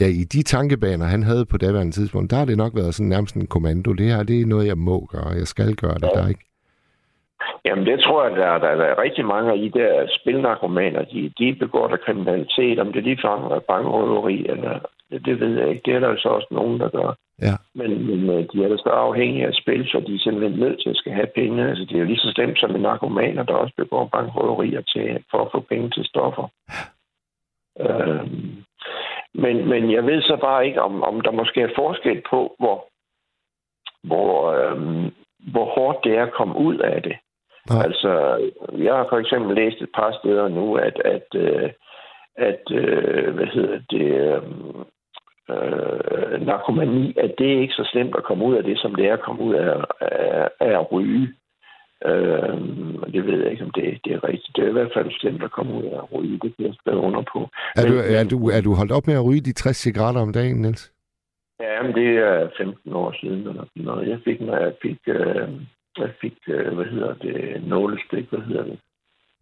Ja, 0.00 0.06
i 0.06 0.24
de 0.24 0.42
tankebaner, 0.42 1.06
han 1.06 1.22
havde 1.22 1.46
på 1.46 1.56
daværende 1.56 1.92
tidspunkt, 1.92 2.30
der 2.30 2.36
har 2.36 2.44
det 2.44 2.56
nok 2.56 2.74
været 2.74 2.94
sådan 2.94 3.08
nærmest 3.08 3.34
en 3.36 3.46
kommando. 3.46 3.92
Det 3.92 4.06
her, 4.06 4.22
det 4.22 4.40
er 4.40 4.46
noget, 4.46 4.66
jeg 4.66 4.78
må 4.78 5.06
gøre. 5.06 5.28
Jeg 5.28 5.46
skal 5.46 5.74
gøre 5.74 5.94
det. 5.94 6.10
Der 6.14 6.22
er 6.22 6.28
ikke... 6.28 6.44
Jamen, 7.64 7.86
det 7.86 8.00
tror 8.00 8.24
jeg, 8.26 8.36
der, 8.36 8.46
er- 8.46 8.58
der, 8.58 8.74
der 8.74 8.84
er 8.84 9.02
rigtig 9.02 9.24
mange 9.24 9.52
af 9.52 9.58
de 9.58 9.70
der 9.70 10.06
spilnarkomaner, 10.20 11.02
de, 11.04 11.32
de 11.38 11.54
begår 11.54 11.86
der 11.88 11.96
kriminalitet, 11.96 12.78
om 12.78 12.92
det 12.92 13.02
ligefrem 13.02 13.44
er 13.44 13.58
bankrøveri, 13.58 14.46
eller 14.46 14.78
det, 15.10 15.24
det 15.24 15.40
ved 15.40 15.58
jeg 15.58 15.68
ikke. 15.68 15.82
Det 15.84 15.94
er 15.94 16.00
der 16.00 16.08
jo 16.08 16.18
så 16.18 16.28
også 16.28 16.48
nogen, 16.50 16.80
der 16.80 16.88
gør. 16.88 17.12
Ja. 17.42 17.54
Men, 17.74 17.90
men 18.06 18.30
øh, 18.38 18.44
de 18.52 18.64
er 18.64 18.68
da 18.68 18.76
så 18.76 18.88
afhængige 18.88 19.46
af 19.46 19.54
spil, 19.54 19.88
så 19.88 20.00
de 20.06 20.14
er 20.14 20.18
simpelthen 20.18 20.60
nødt 20.60 20.80
til 20.82 20.90
at 20.90 20.96
skal 20.96 21.12
have 21.12 21.26
penge. 21.34 21.68
Altså, 21.68 21.84
det 21.84 21.94
er 21.94 21.98
jo 21.98 22.04
lige 22.04 22.18
så 22.18 22.32
slemt 22.34 22.58
som 22.60 22.74
en 22.74 22.80
narkomaner, 22.80 23.42
der 23.42 23.54
også 23.54 23.74
begår 23.76 24.04
bankrøverier 24.12 24.80
til, 24.80 25.24
for 25.30 25.38
at 25.38 25.48
få 25.52 25.60
penge 25.60 25.90
til 25.90 26.04
stoffer. 26.04 26.48
Øhm, 27.80 28.64
men, 29.34 29.68
men 29.68 29.92
jeg 29.92 30.06
ved 30.06 30.22
så 30.22 30.36
bare 30.40 30.66
ikke, 30.66 30.82
om, 30.82 31.02
om 31.02 31.20
der 31.20 31.30
måske 31.30 31.60
er 31.60 31.68
forskel 31.76 32.22
på, 32.30 32.54
hvor, 32.58 32.86
hvor, 34.02 34.52
øhm, 34.52 35.10
hvor 35.52 35.64
hårdt 35.64 36.04
det 36.04 36.16
er 36.18 36.22
at 36.22 36.32
komme 36.32 36.56
ud 36.56 36.78
af 36.78 37.02
det. 37.02 37.16
Nej. 37.70 37.84
Altså, 37.84 38.12
jeg 38.72 38.94
har 38.94 39.06
for 39.08 39.18
eksempel 39.18 39.56
læst 39.56 39.82
et 39.82 39.88
par 39.94 40.18
steder 40.20 40.48
nu, 40.48 40.74
at, 40.74 40.96
at, 41.04 41.28
øh, 41.34 41.70
at 42.36 42.62
øh, 42.70 43.34
hvad 43.34 43.46
hedder 43.46 43.78
det, 43.90 44.08
øhm, 44.28 44.84
øh, 45.54 46.46
narkomani, 46.46 47.14
at 47.24 47.34
det 47.38 47.52
er 47.52 47.60
ikke 47.60 47.74
så 47.80 47.88
slemt 47.92 48.14
at 48.16 48.24
komme 48.24 48.44
ud 48.44 48.54
af 48.56 48.64
det, 48.64 48.78
som 48.78 48.94
det 48.94 49.06
er 49.06 49.12
at 49.12 49.22
komme 49.26 49.42
ud 49.42 49.54
af, 49.54 49.84
af, 50.00 50.48
af 50.60 50.72
at 50.80 50.92
ryge. 50.92 51.28
Øh, 52.04 52.56
det 53.14 53.26
ved 53.26 53.42
jeg 53.42 53.50
ikke, 53.50 53.64
om 53.64 53.70
det, 53.70 54.00
det 54.04 54.12
er 54.12 54.24
rigtigt. 54.28 54.56
Det 54.56 54.64
er 54.64 54.68
i 54.68 54.78
hvert 54.78 54.92
fald 54.94 55.10
slemt 55.20 55.42
at 55.42 55.52
komme 55.52 55.72
ud 55.74 55.84
af 55.84 55.96
at 56.02 56.12
ryge. 56.12 56.38
Det 56.42 56.54
jeg 56.58 56.74
skrive 56.74 57.00
under 57.00 57.22
på. 57.32 57.48
Er, 57.76 57.82
du, 57.90 57.94
er, 58.18 58.24
du, 58.30 58.36
er 58.56 58.60
du 58.60 58.74
holdt 58.74 58.92
op 58.92 59.06
med 59.06 59.14
at 59.14 59.26
ryge 59.26 59.40
de 59.40 59.52
60 59.52 59.76
cigaretter 59.76 60.20
om 60.20 60.32
dagen, 60.32 60.62
Niels? 60.62 60.92
Ja, 61.60 61.82
men 61.82 61.94
det 61.94 62.08
er 62.18 62.48
15 62.58 62.92
år 62.92 63.14
siden 63.20 63.48
eller 63.48 63.64
noget. 63.76 64.08
Jeg 64.08 64.18
fik, 64.24 64.40
når 64.40 64.56
jeg 64.56 64.72
fik, 64.82 64.98
øh, 65.06 65.48
jeg 65.98 66.12
fik 66.20 66.36
øh, 66.48 66.74
hvad 66.74 66.84
hedder 66.84 67.14
det, 67.14 67.62
nålestik, 67.68 68.30
hvad 68.30 68.40
hedder 68.40 68.64
det? 68.64 68.78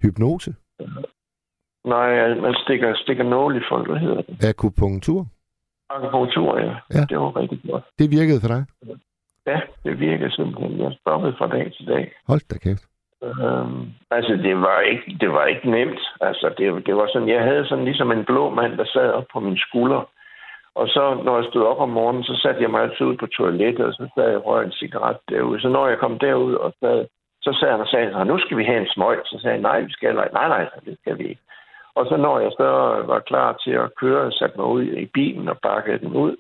Hypnose? 0.02 0.55
Nej, 1.85 2.35
man 2.35 2.55
stikker, 2.64 2.94
stikker 2.94 3.24
nål 3.24 3.56
i 3.56 3.60
folk, 3.68 3.89
hvad 3.89 3.98
hedder 3.98 4.22
det? 4.22 4.44
Akupunktur? 4.44 5.26
Akupunktur, 5.90 6.59
ja. 6.59 6.74
Ja. 6.94 7.05
Det 7.09 7.18
var 7.18 7.36
rigtig 7.36 7.60
godt. 7.70 7.85
Det 7.98 8.10
virkede 8.10 8.40
for 8.40 8.48
dig? 8.48 8.64
Ja, 9.47 9.60
det 9.85 10.01
virker 10.01 10.31
simpelthen. 10.31 10.81
Jeg 10.81 10.93
stoppede 11.01 11.35
fra 11.39 11.48
dag 11.48 11.72
til 11.76 11.86
dag. 11.86 12.12
Hold 12.26 12.48
da 12.51 12.59
kæft. 12.59 12.85
Øhm, 13.22 13.82
altså, 14.10 14.32
det 14.47 14.56
var 14.56 14.81
ikke, 14.81 15.16
det 15.20 15.31
var 15.32 15.47
ikke 15.47 15.70
nemt. 15.70 16.01
Altså, 16.20 16.55
det, 16.59 16.86
det 16.86 16.97
var 16.97 17.09
sådan, 17.12 17.28
jeg 17.28 17.43
havde 17.43 17.66
sådan 17.68 17.85
ligesom 17.85 18.12
en 18.12 18.24
blå 18.24 18.51
mand, 18.51 18.72
der 18.76 18.85
sad 18.85 19.09
op 19.12 19.26
på 19.32 19.40
min 19.40 19.59
skulder. 19.59 20.02
Og 20.75 20.89
så, 20.89 21.21
når 21.25 21.37
jeg 21.37 21.47
stod 21.51 21.65
op 21.65 21.81
om 21.81 21.89
morgenen, 21.89 22.25
så 22.25 22.35
satte 22.43 22.63
jeg 22.63 22.71
mig 22.71 22.83
altid 22.83 23.07
ud 23.07 23.17
på 23.17 23.27
toilettet, 23.27 23.87
og 23.87 23.93
så 23.93 24.09
sad 24.15 24.29
jeg 24.31 24.47
og 24.47 24.65
en 24.65 24.73
cigaret 24.73 25.17
derude. 25.29 25.61
Så 25.61 25.69
når 25.69 25.89
jeg 25.89 25.99
kom 25.99 26.19
derud 26.19 26.55
og 26.55 26.73
sad, 26.81 27.07
så 27.43 27.57
sagde 27.59 27.73
han 27.73 27.81
og 27.81 27.89
sagde, 27.89 28.25
nu 28.25 28.39
skal 28.39 28.57
vi 28.57 28.65
have 28.65 28.81
en 28.81 28.93
smøg. 28.95 29.19
Så 29.25 29.39
sagde 29.39 29.55
jeg, 29.55 29.63
nej, 29.63 29.81
vi 29.81 29.93
skal 29.93 30.11
ikke. 30.11 30.35
Nej, 30.39 30.49
nej, 30.49 30.69
det 30.85 30.99
skal 31.01 31.19
vi 31.19 31.25
ikke. 31.25 31.41
Og 31.95 32.07
så 32.07 32.17
når 32.17 32.39
jeg 32.39 32.53
så 32.53 32.69
var 33.07 33.21
klar 33.21 33.53
til 33.65 33.71
at 33.71 33.95
køre, 33.95 34.33
satte 34.33 34.57
mig 34.59 34.67
ud 34.67 34.83
i 34.83 35.07
bilen 35.07 35.49
og 35.49 35.59
bakkede 35.59 35.99
den 35.99 36.13
ud, 36.17 36.37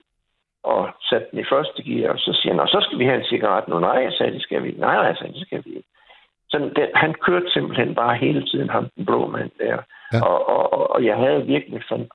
og 0.62 0.88
satte 1.08 1.26
den 1.30 1.38
i 1.38 1.50
første 1.52 1.82
gear, 1.82 2.12
og 2.12 2.18
så 2.18 2.38
siger 2.42 2.54
han, 2.54 2.68
så 2.68 2.80
skal 2.86 2.98
vi 2.98 3.04
have 3.04 3.18
en 3.18 3.30
cigaret 3.32 3.68
nu. 3.68 3.78
Nej, 3.78 3.98
jeg 4.06 4.12
sagde, 4.12 4.32
det 4.32 4.42
skal 4.42 4.62
vi 4.62 4.68
ikke. 4.68 4.80
Nej, 4.80 4.94
nej, 4.94 5.04
jeg 5.04 5.16
sagde, 5.16 5.32
det 5.32 5.46
skal 5.46 5.62
vi 5.64 5.70
ikke. 5.70 5.88
Så 6.50 6.58
den, 6.58 6.88
han 6.94 7.14
kørte 7.14 7.50
simpelthen 7.50 7.94
bare 7.94 8.16
hele 8.16 8.46
tiden, 8.46 8.70
ham 8.70 8.88
den 8.96 9.06
blå 9.06 9.26
mand 9.26 9.50
der. 9.58 9.78
Ja. 10.12 10.24
Og, 10.26 10.48
og, 10.48 10.72
og, 10.72 10.90
og 10.90 11.04
jeg 11.04 11.16
havde 11.16 11.46
virkelig 11.46 11.82
sådan 11.88 12.08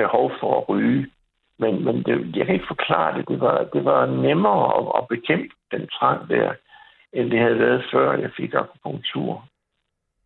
behov 0.00 0.26
for 0.40 0.50
at 0.58 0.68
ryge. 0.68 1.06
Men, 1.62 1.84
men 1.84 1.96
det, 2.06 2.36
jeg 2.36 2.44
kan 2.46 2.54
ikke 2.54 2.72
forklare 2.74 3.18
det. 3.18 3.28
Det 3.28 3.40
var, 3.40 3.56
det 3.74 3.84
var 3.84 4.06
nemmere 4.06 4.64
at, 4.78 4.86
at 4.98 5.08
bekæmpe 5.14 5.54
den 5.74 5.84
trang 5.96 6.28
der, 6.28 6.52
end 7.12 7.30
det 7.30 7.40
havde 7.40 7.58
været 7.58 7.84
før 7.92 8.12
jeg 8.12 8.30
fik 8.36 8.54
akupunktur. 8.54 9.44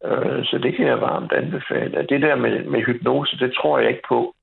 Øh, 0.04 0.44
så 0.44 0.58
det 0.62 0.76
kan 0.76 0.86
jeg 0.86 1.00
varmt 1.00 1.32
anbefale. 1.32 2.06
Det 2.08 2.22
der 2.22 2.36
med, 2.36 2.64
med 2.64 2.80
hypnose, 2.80 3.38
det 3.38 3.52
tror 3.58 3.78
jeg 3.78 3.88
ikke 3.88 4.08
på. 4.08 4.34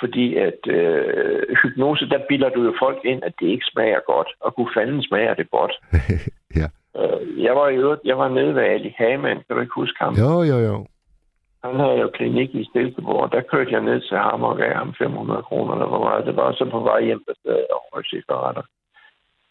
Fordi 0.00 0.36
at 0.36 0.60
øh, 0.66 1.42
hypnose, 1.62 2.08
der 2.08 2.20
bilder 2.28 2.48
du 2.48 2.62
jo 2.64 2.74
folk 2.78 3.00
ind, 3.04 3.22
at 3.24 3.34
det 3.40 3.46
ikke 3.46 3.66
smager 3.72 4.00
godt. 4.06 4.28
Og 4.40 4.54
kunne 4.54 4.72
fanden 4.76 5.02
smager 5.02 5.34
det 5.34 5.50
godt. 5.50 5.74
ja. 6.60 6.66
Øh, 7.00 7.44
jeg 7.44 7.54
var 7.56 7.68
i 7.68 7.76
øvrigt, 7.76 8.00
jeg 8.04 8.18
var 8.18 8.28
nede 8.28 8.54
ved 8.54 8.62
Ali 8.62 8.94
Hamann, 8.98 9.40
kan 9.46 9.56
du 9.56 9.60
ikke 9.60 9.74
huske 9.74 9.98
ham? 10.04 10.14
Jo, 10.14 10.42
jo, 10.42 10.58
jo. 10.58 10.86
Han 11.64 11.80
havde 11.80 11.98
jo 12.04 12.08
klinik 12.08 12.54
i 12.54 12.64
Stilkeborg, 12.64 13.32
der 13.32 13.40
kørte 13.40 13.72
jeg 13.72 13.80
ned 13.80 14.00
til 14.00 14.16
ham 14.16 14.42
og 14.42 14.56
gav 14.56 14.74
ham 14.74 14.94
500 14.98 15.42
kroner, 15.42 15.72
eller 15.72 15.86
hvor 15.86 16.04
meget 16.04 16.26
det 16.26 16.36
var. 16.36 16.52
Så 16.52 16.64
på 16.70 16.80
vej 16.80 17.00
hjem, 17.04 17.22
der 17.26 17.34
sad 17.42 17.64
og 17.74 17.80
røg 17.92 18.04
cigaretter. 18.04 18.62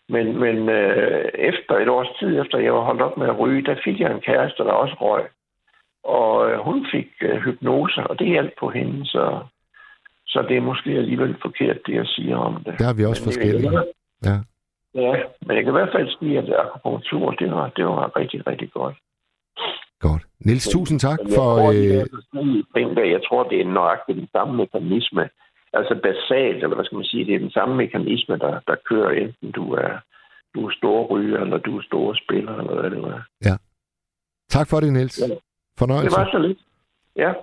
Men, 0.10 0.40
men 0.40 0.70
øh, 0.70 1.26
efter 1.34 1.74
et 1.76 1.90
års 1.90 2.12
tid, 2.20 2.42
efter 2.42 2.58
jeg 2.58 2.74
var 2.74 2.84
holdt 2.84 3.02
op 3.02 3.18
med 3.18 3.28
at 3.28 3.40
ryge, 3.40 3.66
der 3.66 3.76
fik 3.84 4.00
jeg 4.00 4.12
en 4.12 4.22
kæreste, 4.22 4.64
der 4.64 4.72
også 4.72 4.96
røg. 5.02 5.26
Og 6.04 6.52
øh, 6.52 6.60
hun 6.60 6.88
fik 6.92 7.10
øh, 7.22 7.38
hypnose, 7.38 8.02
og 8.10 8.20
det 8.20 8.28
hjalp 8.28 8.54
på 8.60 8.70
hende, 8.70 9.06
så, 9.06 9.40
så 10.28 10.46
det 10.50 10.58
er 10.58 10.62
måske 10.62 10.90
alligevel 10.90 11.36
forkert, 11.42 11.78
det 11.86 11.94
jeg 11.96 12.06
siger 12.06 12.38
om 12.38 12.64
det. 12.64 12.80
Der 12.80 12.90
er 12.90 12.94
vi 12.98 13.06
også 13.06 13.22
Men, 13.22 13.28
forskellige. 13.28 13.72
Ja. 14.26 14.38
Ja, 14.94 15.14
men 15.46 15.56
jeg 15.56 15.64
kan 15.64 15.74
i 15.74 15.78
hvert 15.80 15.96
fald 15.96 16.10
sige, 16.20 16.38
at 16.38 16.54
akupunktur, 16.54 17.32
det 17.32 17.52
var, 17.52 17.70
det 17.78 17.86
var 17.86 18.18
rigtig, 18.20 18.48
rigtig 18.48 18.72
godt. 18.72 18.96
Godt. 20.00 20.24
Niels, 20.46 20.68
tusind 20.70 21.00
tak 21.00 21.20
Men 21.20 21.28
jeg 21.32 21.36
for... 21.38 21.46
tror, 21.56 21.72
Øh, 21.72 23.12
jeg 23.16 23.22
tror, 23.28 23.44
det 23.50 23.62
er 23.62 23.66
nøjagtigt 23.66 24.18
den 24.18 24.30
samme 24.32 24.54
mekanisme. 24.58 25.30
Altså 25.74 26.00
basalt, 26.04 26.64
eller 26.64 26.76
hvad 26.76 26.86
skal 26.86 26.96
man 26.96 27.06
sige, 27.06 27.26
det 27.26 27.36
er 27.36 27.40
den 27.40 27.52
samme 27.52 27.76
mekanisme, 27.76 28.38
der, 28.38 28.60
der 28.68 28.76
kører, 28.90 29.10
enten 29.24 29.52
du 29.52 29.74
er, 29.74 29.92
du 30.56 30.68
er 30.68 30.72
store 30.78 31.06
ryger, 31.06 31.40
eller 31.42 31.58
du 31.58 31.78
er 31.78 31.82
store 31.82 32.16
spiller, 32.24 32.56
eller 32.58 32.82
hvad 32.82 32.90
det 32.92 33.02
var. 33.02 33.28
tak 34.50 34.68
for 34.70 34.80
det, 34.80 34.94
Niels. 34.94 35.20
Ja. 35.22 35.28
Det 35.28 35.40
Fornøjelse. 35.80 36.18
var 36.18 36.30
så 36.32 36.38
lidt. 36.40 36.58
Ja, 37.16 37.34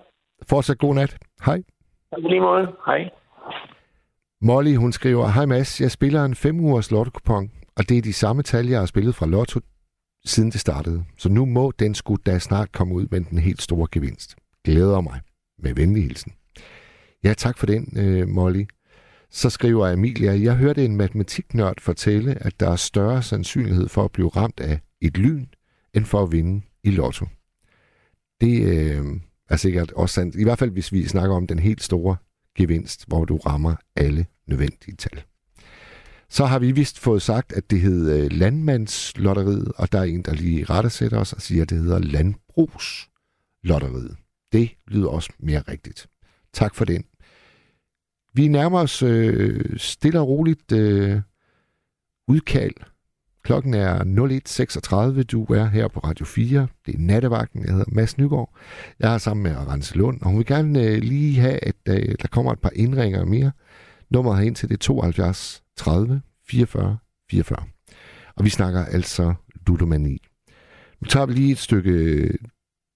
Fortsat 0.51 0.79
god 0.79 0.95
nat. 0.95 1.17
Hej. 1.47 1.63
tak 2.11 2.23
lige 2.23 2.41
måde. 2.41 2.67
Hej. 2.87 3.11
Molly, 4.43 4.77
hun 4.77 4.93
skriver, 4.93 5.27
Hej 5.29 5.47
Mads, 5.47 5.81
jeg 5.81 5.91
spiller 5.91 6.25
en 6.25 6.35
5 6.35 6.61
ugers 6.61 6.91
lotto 6.91 7.11
og 7.77 7.89
det 7.89 7.99
er 7.99 8.03
de 8.03 8.13
samme 8.13 8.43
tal, 8.43 8.67
jeg 8.67 8.79
har 8.79 8.87
spillet 8.87 9.15
fra 9.15 9.27
lotto, 9.27 9.61
siden 10.27 10.51
det 10.51 10.61
startede. 10.61 11.05
Så 11.17 11.29
nu 11.29 11.45
må 11.45 11.73
den 11.79 11.95
skulle 11.95 12.23
da 12.27 12.39
snart 12.39 12.73
komme 12.73 12.95
ud 12.95 13.07
med 13.11 13.21
den 13.21 13.39
helt 13.39 13.63
store 13.63 13.89
gevinst. 13.93 14.37
Glæder 14.65 15.01
mig. 15.01 15.21
Med 15.63 15.75
venlig 15.75 16.03
hilsen. 16.03 16.33
Ja, 17.25 17.35
tak 17.35 17.59
for 17.59 17.67
den, 17.67 17.93
øh, 17.97 18.29
Molly. 18.29 18.65
Så 19.31 19.51
skriver 19.51 19.89
Emilia, 19.89 20.41
jeg 20.41 20.57
hørte 20.57 20.85
en 20.85 20.97
matematiknørd 20.97 21.81
fortælle, 21.81 22.45
at 22.45 22.61
der 22.61 22.71
er 22.71 22.77
større 22.77 23.23
sandsynlighed 23.23 23.89
for 23.89 24.05
at 24.05 24.13
blive 24.13 24.29
ramt 24.29 24.61
af 24.61 24.81
et 25.01 25.19
lyn, 25.19 25.47
end 25.95 26.05
for 26.05 26.23
at 26.23 26.33
vinde 26.33 26.63
i 26.85 26.91
lotto. 26.91 27.27
Det 28.41 28.63
øh, 28.63 29.05
er 29.51 29.57
sikkert 29.57 29.93
også 29.93 30.15
sandt. 30.15 30.35
I 30.35 30.43
hvert 30.43 30.59
fald, 30.59 30.71
hvis 30.71 30.93
vi 30.93 31.09
snakker 31.09 31.37
om 31.37 31.47
den 31.47 31.59
helt 31.59 31.83
store 31.83 32.17
gevinst, 32.57 33.05
hvor 33.09 33.25
du 33.25 33.37
rammer 33.37 33.75
alle 33.97 34.27
nødvendige 34.47 34.97
tal. 34.97 35.23
Så 36.29 36.45
har 36.45 36.59
vi 36.59 36.73
vist 36.73 36.99
fået 36.99 37.23
sagt, 37.23 37.53
at 37.53 37.71
det 37.71 37.81
hed 37.81 38.11
øh, 38.11 38.33
Landmandslotteriet, 38.33 39.73
og 39.77 39.93
der 39.93 39.99
er 39.99 40.05
en, 40.05 40.23
der 40.23 40.35
lige 40.35 40.65
rettesætter 40.65 41.19
os 41.19 41.33
og 41.33 41.43
siger, 41.43 41.63
at 41.63 41.71
det 41.71 41.79
hedder 41.79 41.99
Landbrugslotteriet. 41.99 44.17
Det 44.53 44.71
lyder 44.89 45.09
også 45.09 45.31
mere 45.39 45.63
rigtigt. 45.69 46.07
Tak 46.53 46.75
for 46.75 46.85
den. 46.85 47.05
Vi 48.35 48.49
nærmer 48.49 48.81
os 48.81 49.03
øh, 49.03 49.79
stille 49.79 50.21
og 50.21 50.29
roligt 50.29 50.73
øh, 50.73 51.21
udkald. 52.29 52.75
Klokken 53.43 53.75
er 53.75 53.99
01.36. 55.19 55.23
Du 55.23 55.45
er 55.45 55.67
her 55.67 55.89
på 55.89 56.01
Radio 56.01 56.27
4. 56.27 56.69
Det 56.87 56.95
er 56.95 56.99
nattevagten. 56.99 57.65
Jeg 57.65 57.71
hedder 57.71 57.85
Mads 57.89 58.19
Nygaard. 58.19 58.57
Jeg 58.99 59.15
er 59.15 59.19
sammen 59.19 59.43
med 59.43 59.57
Rense 59.57 59.97
Lund, 59.97 60.23
og 60.23 60.29
hun 60.29 60.39
vil 60.39 60.47
gerne 60.47 60.83
øh, 60.83 61.03
lige 61.03 61.41
have, 61.41 61.65
at 61.65 61.77
øh, 61.89 62.15
der 62.23 62.29
kommer 62.29 62.53
et 62.53 62.61
par 62.61 62.73
indringer 62.75 63.25
mere. 63.25 63.53
Nummeret 64.11 64.39
herind 64.39 64.57
til 64.57 64.69
det 64.69 64.81
72 64.81 65.63
30 65.77 66.23
44 66.49 66.99
44. 67.31 67.59
Og 68.37 68.45
vi 68.45 68.51
snakker 68.51 68.85
altså 68.85 69.35
ludomani. 69.67 70.19
Nu 71.01 71.07
tager 71.09 71.27
vi 71.27 71.33
lige 71.33 71.53
et 71.53 71.59
stykke 71.59 71.91
øh, 71.91 72.35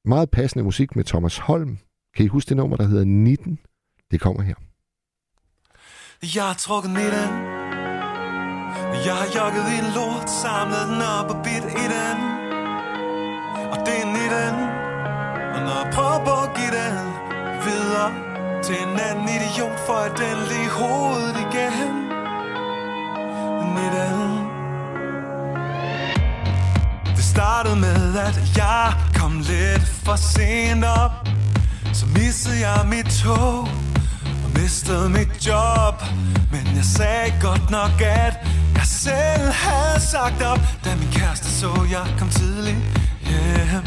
meget 0.05 0.31
passende 0.31 0.65
musik 0.65 0.97
med 0.97 1.05
Thomas 1.05 1.39
Holm. 1.39 1.78
Kan 2.16 2.24
I 2.24 2.28
huske 2.28 2.48
det 2.48 2.57
nummer, 2.57 2.77
der 2.77 2.85
hedder 2.85 3.05
19? 3.05 3.59
Det 4.11 4.20
kommer 4.20 4.43
her. 4.43 4.55
Jeg 6.35 6.44
har 6.47 6.55
trukket 6.55 6.90
midten 6.90 7.31
Jeg 9.07 9.15
har 9.20 9.28
jogget 9.36 9.66
i 9.74 9.77
en 9.82 9.90
lort 9.97 10.31
Samlet 10.43 10.85
den 10.90 11.02
op 11.19 11.28
og 11.35 11.39
bidt 11.44 11.66
i 11.82 11.86
den 11.97 12.19
Og 13.73 13.78
det 13.86 13.97
er 14.02 14.09
nitten 14.16 14.57
Og 15.55 15.61
når 15.66 15.77
jeg 15.82 15.89
prøver 15.97 16.20
på 16.28 16.35
at 16.47 16.51
give 16.59 16.73
den 16.81 16.97
Videre 17.66 18.11
til 18.66 18.77
en 18.85 18.94
anden 19.09 19.28
idiot 19.36 19.78
For 19.86 19.98
at 20.09 20.12
den 20.23 20.39
lige 20.51 20.70
hovedet 20.78 21.36
igen 21.47 22.10
Nitten 23.77 24.31
Det 27.17 27.25
startede 27.25 27.77
med 27.77 28.19
at 28.19 28.43
jeg 28.57 28.93
kom 29.15 29.39
lidt 29.39 29.87
for 30.05 30.17
sent 30.17 30.85
op. 30.85 31.29
Så 31.93 32.07
missede 32.07 32.69
jeg 32.69 32.87
mit 32.87 33.07
tog 33.23 33.59
og 34.45 34.51
mistede 34.55 35.09
mit 35.09 35.47
job. 35.47 36.03
Men 36.53 36.77
jeg 36.77 36.85
sagde 36.85 37.35
godt 37.41 37.71
nok, 37.71 38.01
at 38.01 38.35
jeg 38.75 38.87
selv 38.87 39.53
havde 39.53 40.01
sagt 40.01 40.43
op 40.43 40.61
Da 40.85 40.97
min 40.97 41.09
kæreste 41.13 41.51
så, 41.51 41.87
jeg 41.91 42.15
kom 42.19 42.29
tidligt 42.29 42.79
hjem. 43.29 43.85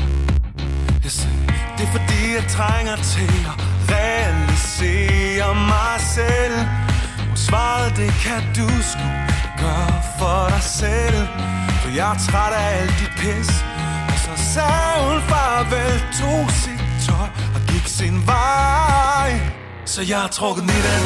Jeg 1.04 1.12
sagde, 1.12 1.38
det 1.78 1.84
er 1.88 1.92
fordi 1.92 2.20
jeg 2.36 2.46
trænger 2.50 2.96
til 2.96 3.36
at 3.52 3.56
realisere 3.96 5.56
mig 5.56 5.96
selv. 6.16 6.58
Hun 7.28 7.38
svarede, 7.38 7.90
det 8.02 8.12
kan 8.26 8.42
du 8.56 8.68
sgu 8.82 9.33
gøre 9.64 9.94
for 10.20 10.42
dig 10.54 10.64
selv. 10.82 11.20
For 11.82 11.90
jeg 12.00 12.08
er 12.14 12.20
træt 12.28 12.54
af 12.62 12.68
alt 12.80 12.96
dit 13.00 13.14
pis. 13.22 13.50
Og 14.12 14.18
så 14.26 14.34
sagde 14.54 14.96
hun 15.08 15.20
farvel, 15.30 15.96
tog 16.20 16.44
sit 16.62 16.84
tøj 17.06 17.30
og 17.56 17.62
gik 17.72 17.86
sin 18.00 18.16
vej. 18.34 19.30
Så 19.94 20.02
jeg 20.12 20.20
har 20.24 20.32
trukket 20.40 20.64
i 20.78 20.80
den 20.88 21.04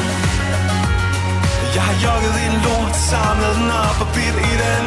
Jeg 1.76 1.82
har 1.88 1.96
jogget 2.04 2.34
i 2.42 2.44
en 2.50 2.56
lort 2.64 2.96
Samlet 3.10 3.54
den 3.58 3.70
op 3.86 3.98
og 4.04 4.08
bidt 4.14 4.36
i 4.50 4.54
den. 4.64 4.84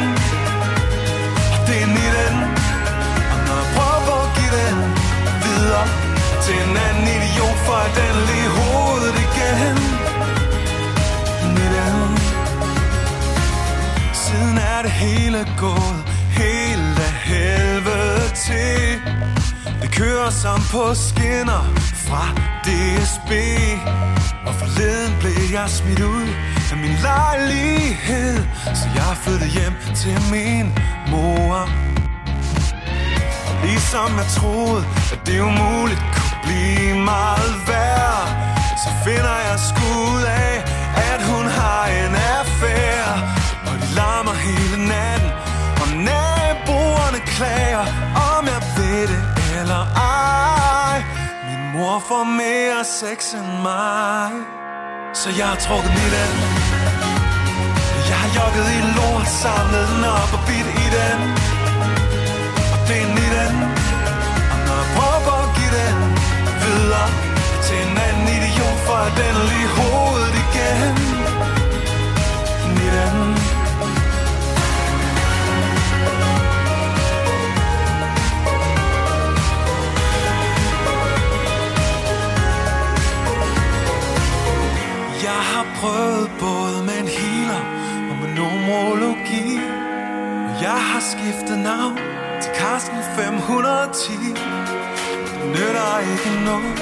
Og 1.53 1.59
det 1.67 1.77
er 1.83 1.89
i 2.05 2.09
den 2.17 2.35
Og 3.33 3.39
når 3.47 3.57
jeg 3.61 3.69
prøver 3.75 4.17
at 4.25 4.29
give 4.37 4.53
den 4.59 4.77
Videre 5.43 5.85
til 6.43 6.55
en 6.65 6.77
anden 6.85 7.07
idiot 7.15 7.57
For 7.65 7.79
at 7.87 7.91
den 7.99 8.15
lige 8.29 8.49
hovedet 8.57 9.15
igen. 9.27 9.90
Er 14.81 14.85
det 14.85 14.91
hele 14.91 15.39
gået 15.57 16.01
Helt 16.41 16.99
af 17.07 17.13
helvede 17.31 18.29
til. 18.47 19.01
Det 19.81 19.91
kører 19.91 20.29
som 20.29 20.59
på 20.71 20.93
skinner 20.93 21.63
fra 22.05 22.23
DSB 22.65 23.31
Og 24.47 24.53
forleden 24.53 25.13
blev 25.19 25.31
jeg 25.51 25.69
smidt 25.69 25.99
ud 25.99 26.27
af 26.71 26.77
min 26.77 26.95
lejlighed 27.09 28.37
Så 28.79 28.85
jeg 28.95 29.11
flyttede 29.23 29.49
hjem 29.57 29.75
til 29.95 30.17
min 30.31 30.65
mor. 31.11 31.69
Og 33.47 33.55
ligesom 33.63 34.09
jeg 34.17 34.27
troede, 34.37 34.85
at 35.13 35.19
det 35.25 35.39
umuligt 35.39 36.03
kunne 36.15 36.37
blive 36.43 36.95
meget 37.13 37.53
værre, 37.67 38.21
Så 38.83 38.89
finder 39.05 39.37
jeg 39.49 39.57
skud 39.71 40.21
af, 40.47 40.55
at 41.11 41.19
hun 41.31 41.45
har 41.45 41.85
en 41.85 42.15
affære 42.15 43.40
mig 44.31 44.39
hele 44.49 44.77
natten 44.93 45.31
Og 45.81 45.87
naboerne 46.09 47.19
klager, 47.33 47.85
om 48.31 48.43
jeg 48.53 48.61
ved 48.77 49.01
det 49.11 49.21
eller 49.59 49.83
ej. 49.95 50.97
Min 51.47 51.61
Mor 51.73 51.97
får 52.07 52.23
mere 52.41 52.81
sex 52.99 53.19
end 53.37 53.49
mig 53.67 54.31
Så 55.21 55.29
jeg 55.39 55.47
har 55.51 55.59
trukket 55.65 55.93
i 56.05 56.07
den 56.15 56.33
Jeg 58.09 58.17
har 58.23 58.29
jogget 58.37 58.67
i 58.77 58.81
lort 58.97 59.27
Samlet 59.41 59.85
den 59.91 60.03
op 60.19 60.31
og 60.37 60.41
bidt 60.47 60.69
i 60.85 60.87
den 60.97 61.19
Og 62.73 62.79
det 62.87 63.01
er 63.03 63.09
i 63.25 63.29
den 63.37 63.55
Og 64.53 64.59
når 64.67 64.75
jeg 64.81 64.89
prøver 64.95 65.35
at 65.45 65.49
give 65.57 65.73
den 65.79 65.97
Videre 66.63 67.09
til 67.65 67.79
en 67.87 67.97
anden 68.07 68.27
idiot 68.35 68.79
For 68.87 68.99
at 69.07 69.13
den 69.21 69.35
lige 69.49 69.69
hovedet 69.77 70.33
igen. 70.45 70.95
I 72.85 72.87
den 72.97 73.20
har 85.61 85.75
prøvet 85.81 86.31
både 86.39 86.77
med 86.87 86.97
en 87.03 87.09
healer 87.17 87.63
og 88.09 88.15
med 88.21 88.29
numerologi 88.37 89.47
Og 90.47 90.53
jeg 90.67 90.79
har 90.89 91.03
skiftet 91.11 91.57
navn 91.69 91.97
til 92.41 92.51
Carsten 92.59 92.99
510 93.15 94.11
Det 95.37 95.47
nytter 95.55 95.93
ikke 96.13 96.31
noget, 96.49 96.77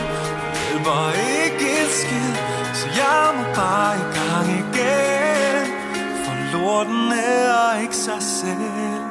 det 0.54 0.62
hjælper 0.68 1.04
ikke 1.42 1.66
et 1.82 1.92
skid. 2.02 2.34
Så 2.80 2.86
jeg 3.02 3.22
må 3.38 3.44
bare 3.62 3.92
i 4.04 4.06
gang 4.18 4.48
igen 4.62 5.64
For 6.24 6.36
lorten 6.54 7.12
er 7.12 7.82
ikke 7.84 7.96
sig 8.08 8.22
selv. 8.40 9.02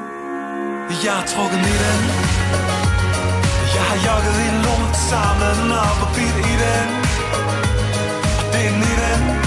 Jeg 1.04 1.12
har 1.18 1.26
trukket 1.32 1.60
mit 1.66 1.80
den 1.84 2.02
Jeg 3.76 3.84
har 3.90 3.98
jogget 4.06 4.36
i 4.46 4.48
lort, 4.64 4.96
samlet 5.08 5.54
den 5.60 5.72
op 5.86 5.98
og 6.04 6.10
bidt 6.16 6.38
i 6.52 6.54
den. 6.64 6.88
Og 8.38 8.44
det 8.52 8.64
er 8.66 8.98
den 9.06 9.37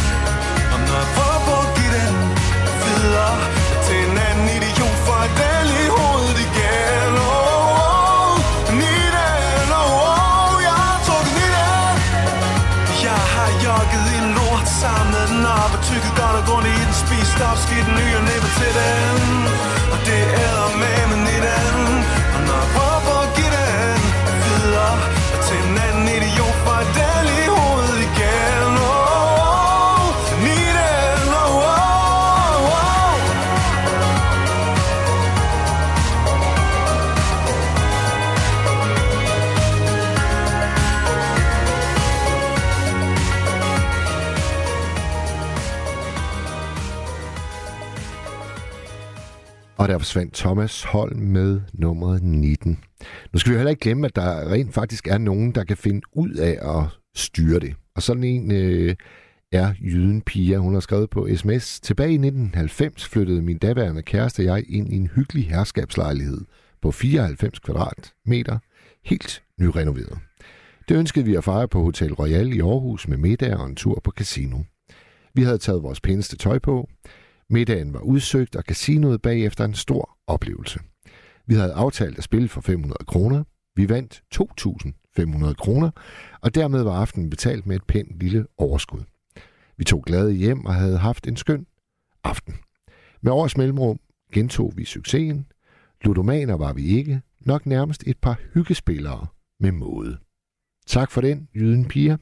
op 16.10 16.16
godt 16.20 16.36
og 16.40 16.44
grundigt 16.50 16.78
i 16.82 16.84
den 16.90 16.96
Spis 17.04 17.28
stop, 17.36 17.58
skidt 17.64 17.88
ny 17.98 18.08
og 18.20 18.24
næppe 18.30 18.50
til 18.60 18.72
den. 18.80 19.18
Og 19.94 20.00
det 20.08 20.24
er 20.48 20.62
med 20.82 21.11
Og 49.82 49.88
der 49.88 49.98
forsvandt 49.98 50.34
Thomas 50.34 50.84
Holm 50.84 51.20
med 51.20 51.62
nummeret 51.74 52.24
19. 52.24 52.80
Nu 53.34 53.40
skal 53.40 53.52
vi 53.52 53.58
heller 53.58 53.70
ikke 53.70 53.80
glemme, 53.80 54.08
at 54.08 54.16
der 54.16 54.52
rent 54.52 54.74
faktisk 54.74 55.08
er 55.08 55.18
nogen, 55.18 55.52
der 55.52 55.64
kan 55.64 55.78
finde 55.78 56.02
ud 56.14 56.32
af 56.32 56.80
at 56.80 56.84
styre 57.16 57.60
det. 57.60 57.76
Og 57.96 58.04
sådan 58.04 58.24
en 58.24 58.52
øh, 58.52 58.96
er 59.52 59.74
Jyden 59.82 60.22
Pia. 60.22 60.58
Hun 60.58 60.74
har 60.74 60.80
skrevet 60.80 61.10
på 61.10 61.28
sms. 61.36 61.80
Tilbage 61.80 62.12
i 62.12 62.14
1990 62.14 63.06
flyttede 63.06 63.42
min 63.42 63.58
daværende 63.58 64.02
kæreste 64.02 64.40
og 64.40 64.46
jeg 64.46 64.64
ind 64.68 64.94
i 64.94 64.96
en 64.96 65.08
hyggelig 65.16 65.50
herskabslejlighed 65.50 66.42
på 66.82 66.92
94 66.92 67.60
kvadratmeter, 67.60 68.58
helt 69.06 69.44
nyrenoveret. 69.60 70.18
Det 70.90 70.98
ønskede 70.98 71.26
vi 71.26 71.36
at 71.36 71.44
fejre 71.44 71.68
på 71.68 71.84
Hotel 71.84 72.14
Royal 72.14 72.54
i 72.54 72.60
Aarhus 72.60 73.08
med 73.08 73.18
middag 73.18 73.58
og 73.58 73.66
en 73.66 73.76
tur 73.76 74.02
på 74.04 74.12
casino. 74.12 74.58
Vi 75.34 75.44
havde 75.44 75.58
taget 75.58 75.84
vores 75.84 76.02
pæneste 76.02 76.38
tøj 76.38 76.60
på. 76.60 76.90
Middagen 77.52 77.94
var 77.94 78.00
udsøgt, 78.00 78.56
og 78.56 78.64
casinoet 78.64 79.22
bagefter 79.22 79.66
en 79.66 79.74
stor 79.74 80.18
oplevelse. 80.28 80.80
Vi 81.48 81.56
havde 81.56 81.74
aftalt 81.74 82.18
at 82.18 82.24
spille 82.24 82.48
for 82.48 82.62
500 82.62 83.06
kroner. 83.06 83.44
Vi 83.76 83.90
vandt 83.90 84.24
2.500 84.36 85.54
kroner, 85.54 85.92
og 86.42 86.56
dermed 86.56 86.84
var 86.84 86.94
aftenen 86.94 87.30
betalt 87.30 87.66
med 87.66 87.76
et 87.76 87.84
pænt 87.88 88.20
lille 88.20 88.46
overskud. 88.58 89.04
Vi 89.78 89.84
tog 89.84 90.04
glade 90.04 90.32
hjem 90.32 90.66
og 90.66 90.74
havde 90.74 90.98
haft 90.98 91.28
en 91.28 91.38
skøn 91.38 91.66
aften. 92.24 92.56
Med 93.22 93.32
års 93.32 93.58
mellemrum 93.58 94.00
gentog 94.34 94.74
vi 94.76 94.86
succesen. 94.86 95.46
Ludomaner 96.02 96.58
var 96.58 96.74
vi 96.74 96.86
ikke, 96.86 97.22
nok 97.40 97.66
nærmest 97.66 98.04
et 98.08 98.18
par 98.18 98.40
hyggespillere 98.54 99.28
med 99.60 99.72
måde. 99.72 100.18
Tak 100.88 101.12
for 101.12 101.22
den, 101.22 101.48
Jyden 101.56 101.86
Piger. 101.86 102.18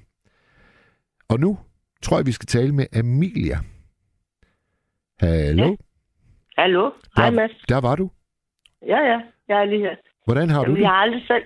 Og 1.28 1.40
nu 1.40 1.60
tror 2.02 2.18
jeg, 2.18 2.26
vi 2.26 2.32
skal 2.32 2.48
tale 2.48 2.76
med 2.76 2.86
Amelia. 2.94 3.60
Hallo? 5.22 5.66
Ja. 5.66 5.76
Hallo? 6.58 6.92
Hej, 7.18 7.30
Mads. 7.32 7.52
Der 7.70 7.82
var 7.82 7.96
du. 7.96 8.10
Ja, 8.88 9.00
ja. 9.12 9.20
Jeg 9.48 9.62
er 9.62 9.66
lige 9.66 9.82
her. 9.82 9.96
Hvordan 10.26 10.50
har 10.50 10.62
Jamen, 10.62 10.70
du 10.70 10.76
det? 10.76 10.82
jeg 10.82 10.90
har 10.90 10.96
aldrig 10.96 11.24
selv... 11.28 11.44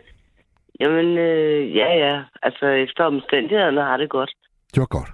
Jamen, 0.79 1.17
øh, 1.17 1.75
ja, 1.75 1.89
ja. 2.05 2.23
Altså, 2.41 2.65
efter 2.65 3.03
omstændighederne 3.03 3.81
har 3.81 3.97
det 3.97 4.09
godt. 4.09 4.31
Det 4.73 4.79
var 4.79 4.85
godt. 4.85 5.09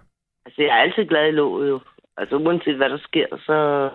Altså, 0.45 0.61
jeg 0.61 0.69
er 0.69 0.81
altid 0.81 1.05
glad 1.05 1.27
i 1.27 1.31
låget, 1.31 1.69
jo. 1.69 1.79
Altså, 2.17 2.35
uanset 2.35 2.75
hvad 2.75 2.89
der 2.89 2.97
sker, 2.97 3.27
så... 3.45 3.89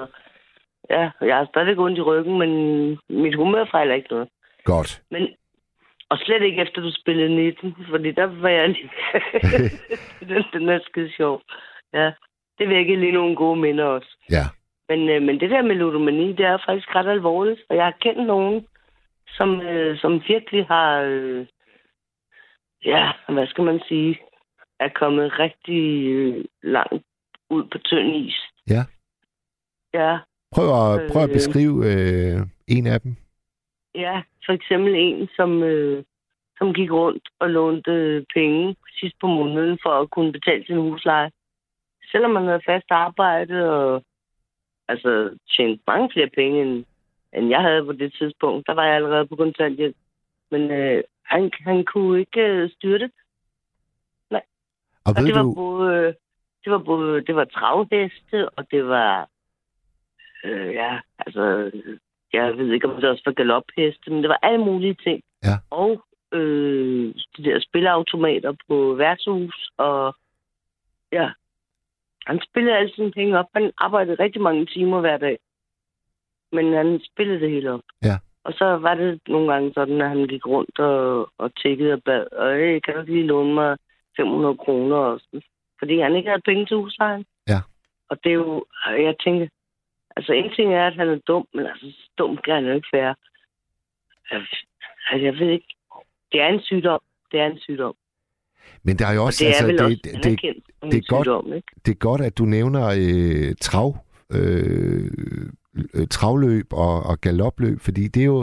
Ja, 0.91 1.11
jeg 1.21 1.37
har 1.37 1.47
stadigvæk 1.47 1.79
ondt 1.79 1.99
i 1.99 2.01
ryggen, 2.01 2.39
men 2.39 2.53
mit 3.09 3.37
humør 3.37 3.65
fejler 3.71 3.95
ikke 3.95 4.11
noget. 4.11 4.29
Godt. 4.65 5.03
Men... 5.11 5.29
Og 6.11 6.19
slet 6.19 6.43
ikke 6.43 6.63
efter 6.63 6.81
du 6.81 6.91
spillede 6.93 7.37
19, 7.37 7.77
fordi 7.91 8.11
der 8.13 8.27
var 8.27 8.49
jeg 8.49 8.69
lige... 8.69 8.91
den, 10.29 10.45
den 10.53 10.69
er 10.69 10.79
skide 10.89 11.13
sjov. 11.17 11.43
Ja, 11.93 12.13
det 12.59 12.69
vækker 12.69 12.97
lige 12.97 13.13
nogle 13.13 13.37
gode 13.37 13.61
minder 13.61 13.85
også. 13.85 14.17
Ja. 14.31 14.45
Men, 14.89 15.09
øh, 15.09 15.23
men 15.23 15.41
det 15.41 15.51
der 15.51 15.63
med 15.63 15.75
ludomani, 15.75 16.33
det 16.33 16.47
er 16.47 16.59
faktisk 16.67 16.95
ret 16.95 17.07
alvorligt. 17.09 17.61
Og 17.69 17.77
jeg 17.77 17.85
har 17.85 17.97
kendt 18.01 18.27
nogen, 18.27 18.67
som, 19.29 19.61
øh, 19.61 19.99
som 19.99 20.23
virkelig 20.29 20.67
har... 20.67 21.01
Øh, 21.01 21.47
ja, 22.85 23.13
hvad 23.29 23.47
skal 23.47 23.65
man 23.65 23.81
sige? 23.89 24.21
Er 24.81 24.89
kommet 24.89 25.39
rigtig 25.39 26.07
øh, 26.09 26.45
langt 26.63 27.05
ud 27.51 27.65
på 27.73 27.79
tynd 27.79 28.17
is. 28.17 28.37
Ja. 28.71 28.83
Ja, 29.95 30.19
Prøv 30.55 30.65
at, 30.65 31.13
prøv 31.13 31.23
at 31.23 31.29
Øh. 31.29 31.35
beskrive 31.35 31.77
øh, 31.93 32.41
en 32.69 32.87
af 32.87 33.01
dem. 33.01 33.17
ja. 33.95 34.23
For 34.47 34.53
eksempel 34.53 34.95
en, 34.97 35.29
som, 35.37 35.63
øh, 35.63 36.05
som 36.59 36.75
gik 36.75 36.91
rundt 36.93 37.29
og 37.41 37.51
lånte 37.51 37.91
øh, 37.91 38.25
penge 38.35 38.77
sidst 39.01 39.17
på 39.21 39.27
måneden 39.27 39.79
for 39.83 39.91
at 39.91 40.11
kunne 40.11 40.33
betale 40.33 40.65
sin 40.67 40.77
husleje. 40.77 41.31
Selvom 42.15 42.31
man 42.31 42.47
havde 42.47 42.67
fast 42.67 42.87
arbejde 42.91 43.57
og 43.71 44.05
altså 44.89 45.39
tjent 45.57 45.81
mange 45.87 46.11
flere 46.13 46.31
penge, 46.35 46.63
end, 46.63 46.85
end 47.33 47.49
jeg 47.49 47.61
havde 47.61 47.85
på 47.85 47.93
det 47.93 48.15
tidspunkt. 48.19 48.67
Der 48.67 48.75
var 48.75 48.85
jeg 48.85 48.95
allerede 48.95 49.27
på 49.27 49.37
kontanthjælp. 49.37 49.97
Men 50.51 50.71
øh, 50.71 51.03
han, 51.25 51.51
han 51.61 51.85
kunne 51.85 52.21
ikke 52.21 52.41
øh, 52.41 52.71
styre 52.71 52.99
det. 52.99 53.11
Og 55.05 55.11
Og 55.11 55.15
ved 55.17 55.27
det 55.27 55.35
var 55.35 55.43
du, 55.43 55.55
både, 55.55 56.15
det 56.65 56.73
var 56.73 56.79
både, 56.79 57.21
det 57.21 57.37
var 57.37 57.45
travheste, 57.45 58.49
og 58.49 58.71
det 58.71 58.87
var, 58.87 59.29
øh, 60.45 60.75
ja, 60.75 61.01
altså, 61.19 61.71
jeg 62.33 62.57
ved 62.57 62.73
ikke, 62.73 62.89
om 62.89 63.01
det 63.01 63.11
også 63.11 63.23
var 63.27 63.33
galopheste, 63.33 64.11
men 64.11 64.23
det 64.23 64.29
var 64.29 64.39
alle 64.43 64.65
mulige 64.65 64.95
ting. 64.95 65.23
Ja. 65.43 65.57
Og 65.71 66.05
øh, 66.33 67.15
de 67.37 67.45
der 67.45 67.61
spilleautomater 67.61 68.55
på 68.69 68.95
værtshus, 68.95 69.71
og 69.77 70.15
ja, 71.13 71.31
han 72.27 72.41
spillede 72.49 72.77
alle 72.77 72.95
sine 72.95 73.13
penge 73.13 73.39
op. 73.39 73.47
Han 73.55 73.73
arbejdede 73.79 74.23
rigtig 74.23 74.43
mange 74.43 74.67
timer 74.67 75.01
hver 75.01 75.17
dag. 75.17 75.39
Men 76.53 76.73
han 76.73 77.01
spillede 77.13 77.41
det 77.41 77.51
hele 77.51 77.73
op. 77.73 77.81
Ja. 78.03 78.17
Og 78.45 78.53
så 78.53 78.65
var 78.65 78.95
det 78.95 79.21
nogle 79.29 79.53
gange 79.53 79.73
sådan, 79.75 80.01
at 80.01 80.09
han 80.09 80.27
gik 80.29 80.47
rundt 80.47 80.79
og, 80.79 81.33
og 81.39 81.57
tækkede 81.63 81.93
og 81.93 82.03
bad, 82.03 82.27
og 82.33 82.57
hey, 82.57 82.81
kan 82.81 82.95
du 82.95 83.01
ikke 83.01 83.13
lige 83.13 83.27
låne 83.27 83.55
mig 83.55 83.77
500 84.17 84.57
kroner? 84.57 84.97
Og 84.97 85.21
sådan, 85.21 85.43
fordi 85.79 86.01
han 86.01 86.17
ikke 86.17 86.29
havde 86.29 86.43
penge 86.45 86.67
til 86.67 86.77
huslejen. 86.77 87.25
Ja. 87.49 87.61
Og 88.09 88.25
det 88.25 88.31
er 88.31 88.35
jo, 88.35 88.65
jeg 88.87 89.15
tænker, 89.25 89.49
altså 90.17 90.33
en 90.33 90.51
ting 90.57 90.75
er, 90.75 90.87
at 90.87 90.95
han 90.95 91.09
er 91.09 91.19
dum, 91.19 91.47
men 91.55 91.67
altså 91.67 91.87
så 91.91 92.11
dum 92.19 92.37
kan 92.37 92.55
han 92.55 92.65
jo 92.65 92.75
ikke 92.75 92.89
være. 92.93 93.15
Altså, 94.31 94.57
jeg 95.13 95.39
ved 95.39 95.49
ikke. 95.49 95.75
Det 96.33 96.41
er 96.41 96.49
en 96.49 96.63
sygdom. 96.63 97.01
Det 97.33 97.41
er 97.41 97.47
en 97.47 97.59
sygdom. 97.59 97.95
Men 98.85 98.97
der 98.99 99.07
er 99.07 99.13
jo 99.13 99.21
Og 99.21 99.27
også... 99.27 99.45
det 99.45 99.49
er 99.49 99.53
altså, 99.53 99.67
vel 99.67 99.79
det, 99.79 99.85
også 99.85 99.97
det, 100.05 100.25
det, 100.25 100.41
det 100.93 100.99
er 100.99 101.03
godt. 101.09 101.25
sygdom, 101.27 101.53
ikke? 101.53 101.69
det 101.87 101.93
er 101.93 101.97
godt, 101.97 102.21
at 102.21 102.39
du 102.39 102.45
nævner 102.45 102.87
øh, 102.99 103.55
trav, 103.61 103.97
øh, 104.33 105.11
øh, 105.95 106.07
travløb 106.11 106.67
og, 106.73 107.03
og 107.03 107.21
galopløb, 107.21 107.81
fordi 107.81 108.09
det 108.09 108.21
er, 108.21 108.27
jo, 108.27 108.41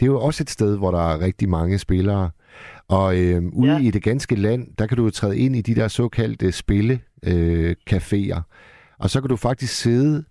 det 0.00 0.06
er 0.06 0.10
jo 0.10 0.20
også 0.20 0.42
et 0.42 0.50
sted, 0.50 0.78
hvor 0.78 0.90
der 0.90 1.12
er 1.14 1.20
rigtig 1.20 1.48
mange 1.48 1.78
spillere. 1.78 2.30
Og 2.88 3.20
øh, 3.20 3.42
ude 3.52 3.72
Ja. 3.72 3.78
i 3.78 3.90
det 3.90 4.02
ganske 4.02 4.34
land, 4.36 4.68
der 4.78 4.86
kan 4.86 4.96
du 4.96 5.04
jo 5.04 5.10
træde 5.10 5.38
ind 5.38 5.56
i 5.56 5.60
de 5.60 5.74
der 5.74 5.88
såkaldte 5.88 6.52
spille 6.52 7.00
øh. 7.26 7.74
Og 8.98 9.10
så 9.10 9.20
kan 9.20 9.28
du 9.30 9.36
faktisk 9.36 9.74
sidde 9.74 10.24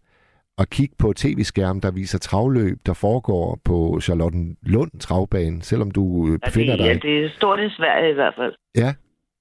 og 0.58 0.68
kigge 0.70 0.96
på 1.00 1.14
tv-skærm, 1.14 1.82
der 1.82 1.92
viser 1.92 2.18
travløb, 2.18 2.78
der 2.86 2.94
foregår 2.94 3.60
på 3.66 4.00
Charlottenlund 4.02 4.92
travbane, 5.00 5.62
selvom 5.62 5.92
du 5.92 6.28
øh, 6.28 6.32
Ja, 6.32 6.38
befinder 6.50 6.76
det, 6.76 6.84
ja, 6.84 6.94
dig... 6.94 7.02
det 7.02 7.26
er 7.26 7.30
stort 7.30 7.60
i 7.60 7.70
Sverige 7.70 8.12
i 8.12 8.14
hvert 8.14 8.34
fald. 8.38 8.54
Ja, 8.76 8.94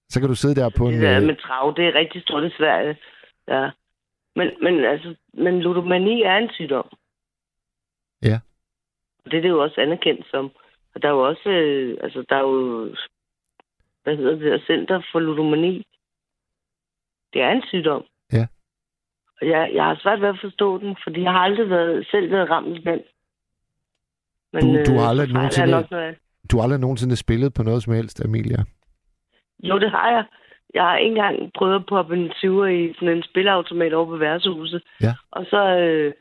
så 0.09 0.21
kan 0.21 0.29
du 0.29 0.35
sidde 0.35 0.61
der 0.61 0.71
på 0.77 0.89
en... 0.89 1.01
Der 1.03 1.17
øh, 1.21 1.27
med 1.27 1.37
trav, 1.37 1.75
det 1.77 1.85
er 1.87 1.95
rigtig 1.95 2.23
stort 2.23 2.45
i 2.45 2.57
Sverige. 2.59 2.97
Ja. 3.49 3.71
Men, 4.37 4.51
men, 4.63 4.85
altså, 4.85 5.15
men 5.35 5.61
ludomani 5.61 6.23
er 6.23 6.37
en 6.37 6.51
sygdom. 6.53 6.89
Ja. 8.23 8.41
Og 9.25 9.31
det 9.31 9.37
er 9.39 9.43
det 9.43 9.49
jo 9.49 9.63
også 9.63 9.81
anerkendt 9.81 10.27
som. 10.31 10.51
Og 10.95 11.03
der 11.03 11.09
er 11.09 11.13
jo 11.13 11.29
også, 11.29 11.49
øh, 11.51 11.99
altså 12.03 12.25
der 12.29 12.37
er 12.37 12.41
jo, 12.41 12.85
hvad 14.03 14.17
hedder 14.17 14.33
det 14.33 14.41
der, 14.53 14.59
Center 14.67 15.03
for 15.13 15.19
Ludomani. 15.21 15.87
Det 17.33 17.43
er 17.43 17.51
en 17.51 17.63
sygdom. 17.69 18.05
Ja. 18.33 18.47
Og 19.41 19.49
jeg, 19.49 19.71
jeg 19.75 19.85
har 19.85 19.99
svært 20.03 20.21
ved 20.21 20.29
at 20.29 20.39
forstå 20.41 20.79
den, 20.79 20.97
fordi 21.05 21.23
jeg 21.23 21.33
har 21.33 21.39
aldrig 21.41 21.71
været, 21.71 22.07
selv 22.11 22.31
været 22.31 22.51
ramt 22.51 22.77
af 22.77 22.83
den. 22.83 23.01
Men, 24.53 24.63
Du- 24.65 24.93
du 24.93 24.99
har 24.99 25.05
øh, 25.05 25.11
aldrig 25.11 25.27
jeg 25.29 25.35
nogensinde-. 25.35 26.17
Du 26.51 26.57
har 26.57 26.63
aldrig 26.63 26.81
nogensinde 26.81 27.17
spillet 27.17 27.55
på 27.55 27.63
noget 27.63 27.83
som 27.83 27.93
helst, 27.93 28.25
Amelia? 28.25 28.65
Jo, 29.63 29.79
det 29.79 29.91
har 29.91 30.11
jeg. 30.11 30.25
Jeg 30.75 30.83
har 30.83 30.97
ikke 30.97 31.09
engang 31.09 31.53
prøvet 31.53 31.75
at 31.75 31.87
poppe 31.87 32.17
en 32.17 32.31
20'er 32.31 32.65
i 32.65 32.95
sådan 32.95 33.17
en 33.17 33.23
spilleautomat 33.23 33.95
over 33.95 34.07
på 34.07 34.17
værtshuset. 34.17 34.83
Ja. 35.03 35.13
Og 35.31 35.47
så 35.51 35.61
øh, 35.79 36.13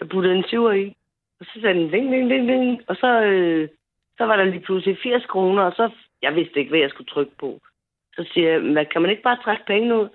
jeg 0.00 0.08
puttede 0.08 0.34
en 0.34 0.44
20'er 0.44 0.70
i, 0.70 0.96
og 1.40 1.46
så 1.46 1.60
sagde 1.60 1.78
den 1.80 1.90
ding, 1.92 2.12
ding, 2.12 2.30
ding, 2.30 2.48
ding. 2.48 2.82
Og 2.88 2.96
så, 2.96 3.20
øh, 3.22 3.68
så 4.18 4.24
var 4.24 4.36
der 4.36 4.44
lige 4.44 4.60
pludselig 4.60 4.98
80 5.02 5.26
kroner, 5.26 5.62
og 5.62 5.72
så, 5.72 5.90
jeg 6.22 6.34
vidste 6.34 6.58
ikke, 6.58 6.70
hvad 6.70 6.80
jeg 6.80 6.90
skulle 6.90 7.08
trykke 7.08 7.32
på. 7.40 7.60
Så 8.16 8.24
siger 8.32 8.50
jeg, 8.50 8.62
"Men 8.62 8.86
kan 8.92 9.02
man 9.02 9.10
ikke 9.10 9.22
bare 9.22 9.42
trække 9.44 9.64
penge 9.66 10.00
ud? 10.00 10.08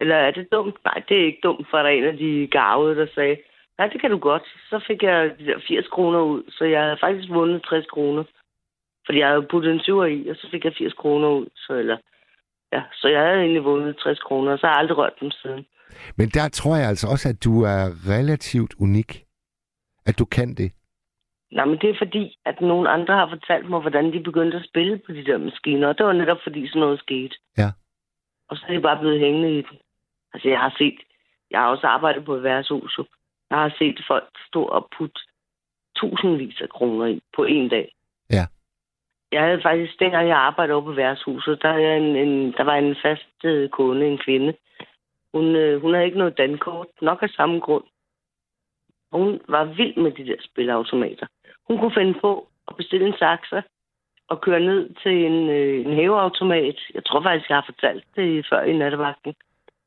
Eller 0.00 0.16
er 0.16 0.30
det 0.30 0.52
dumt? 0.52 0.76
Nej, 0.84 1.02
det 1.08 1.20
er 1.20 1.24
ikke 1.24 1.40
dumt, 1.42 1.66
for 1.70 1.78
der 1.78 1.84
er 1.84 1.88
en 1.88 2.04
af 2.04 2.16
de 2.16 2.48
gavede, 2.50 2.96
der 2.96 3.06
sagde, 3.14 3.36
nej, 3.78 3.86
det 3.88 4.00
kan 4.00 4.10
du 4.10 4.18
godt. 4.18 4.42
Så 4.70 4.84
fik 4.86 5.02
jeg 5.02 5.38
de 5.38 5.46
der 5.46 5.58
80 5.68 5.88
kroner 5.88 6.20
ud, 6.20 6.42
så 6.48 6.64
jeg 6.64 6.82
havde 6.82 6.96
faktisk 7.00 7.28
vundet 7.32 7.62
60 7.62 7.86
kroner. 7.86 8.24
Fordi 9.06 9.18
jeg 9.18 9.28
havde 9.28 9.46
puttet 9.50 9.72
en 9.72 9.80
20'er 9.80 10.04
i, 10.04 10.28
og 10.28 10.36
så 10.36 10.48
fik 10.50 10.64
jeg 10.64 10.72
80 10.78 10.92
kroner 10.92 11.28
ud. 11.28 11.46
Så, 11.56 11.72
eller, 11.74 11.96
Ja, 12.72 12.82
så 12.92 13.08
jeg 13.08 13.20
havde 13.22 13.40
egentlig 13.40 13.64
vundet 13.64 13.96
60 13.96 14.18
kroner, 14.18 14.52
og 14.52 14.58
så 14.58 14.66
har 14.66 14.72
jeg 14.74 14.78
aldrig 14.78 14.98
rørt 14.98 15.20
dem 15.20 15.30
siden. 15.30 15.66
Men 16.16 16.28
der 16.28 16.48
tror 16.48 16.76
jeg 16.76 16.88
altså 16.88 17.06
også, 17.08 17.28
at 17.28 17.44
du 17.44 17.62
er 17.62 17.82
relativt 18.14 18.74
unik. 18.80 19.24
At 20.06 20.18
du 20.18 20.24
kan 20.24 20.54
det. 20.54 20.72
Nej, 21.52 21.64
men 21.64 21.78
det 21.78 21.90
er 21.90 21.98
fordi, 21.98 22.38
at 22.44 22.60
nogle 22.60 22.88
andre 22.88 23.14
har 23.14 23.28
fortalt 23.28 23.68
mig, 23.70 23.80
hvordan 23.80 24.12
de 24.12 24.20
begyndte 24.22 24.56
at 24.56 24.68
spille 24.70 24.98
på 25.06 25.12
de 25.12 25.24
der 25.24 25.38
maskiner, 25.38 25.88
og 25.88 25.98
det 25.98 26.06
var 26.06 26.12
netop 26.12 26.38
fordi 26.42 26.68
sådan 26.68 26.80
noget 26.80 26.98
skete. 26.98 27.34
Ja. 27.58 27.70
Og 28.48 28.56
så 28.56 28.64
er 28.68 28.72
de 28.72 28.80
bare 28.80 28.98
blevet 29.00 29.20
hængende 29.20 29.58
i 29.58 29.62
den. 29.62 29.78
Altså, 30.34 30.48
jeg 30.48 30.60
har 30.60 30.74
set, 30.78 30.98
jeg 31.50 31.60
har 31.60 31.68
også 31.68 31.86
arbejdet 31.86 32.24
på 32.24 32.34
et 32.34 32.42
værtshus. 32.42 32.98
Jeg 33.50 33.58
har 33.58 33.74
set 33.78 34.04
folk 34.08 34.28
stå 34.48 34.62
og 34.62 34.88
putte 34.98 35.20
tusindvis 35.96 36.60
af 36.60 36.68
kroner 36.68 37.06
i 37.06 37.20
på 37.36 37.44
en 37.44 37.68
dag. 37.68 37.95
Ja. 39.32 39.36
Jeg 39.36 39.44
havde 39.44 39.62
faktisk, 39.62 40.00
dengang 40.00 40.28
jeg 40.28 40.36
arbejdede 40.36 40.76
oppe 40.76 40.90
på 40.90 40.94
værtshuset, 40.94 41.62
der, 41.62 41.72
havde 41.72 41.96
en, 41.96 42.16
en, 42.16 42.52
der 42.52 42.62
var 42.62 42.74
en 42.76 42.96
fast 43.02 43.44
øh, 43.44 43.68
kunde, 43.68 44.06
en 44.06 44.18
kvinde. 44.18 44.54
Hun, 45.34 45.56
øh, 45.56 45.82
hun 45.82 45.94
havde 45.94 46.06
ikke 46.06 46.18
noget 46.18 46.38
dankort, 46.38 46.86
nok 47.02 47.22
af 47.22 47.28
samme 47.28 47.60
grund. 47.60 47.84
Hun 49.12 49.40
var 49.48 49.64
vild 49.64 49.96
med 49.96 50.12
de 50.12 50.26
der 50.26 50.36
spilleautomater. 50.40 51.26
Hun 51.68 51.78
kunne 51.78 51.94
finde 51.94 52.14
på 52.20 52.48
at 52.68 52.76
bestille 52.76 53.06
en 53.06 53.18
saxer 53.18 53.62
og 54.28 54.40
køre 54.40 54.60
ned 54.60 54.90
til 55.02 55.26
en, 55.26 55.50
øh, 55.50 55.86
en 55.86 55.92
hæveautomat. 55.92 56.78
Jeg 56.94 57.04
tror 57.04 57.22
faktisk, 57.22 57.48
jeg 57.48 57.56
har 57.56 57.68
fortalt 57.72 58.04
det 58.16 58.46
før 58.50 58.62
i 58.62 58.72
nattevagten. 58.78 59.34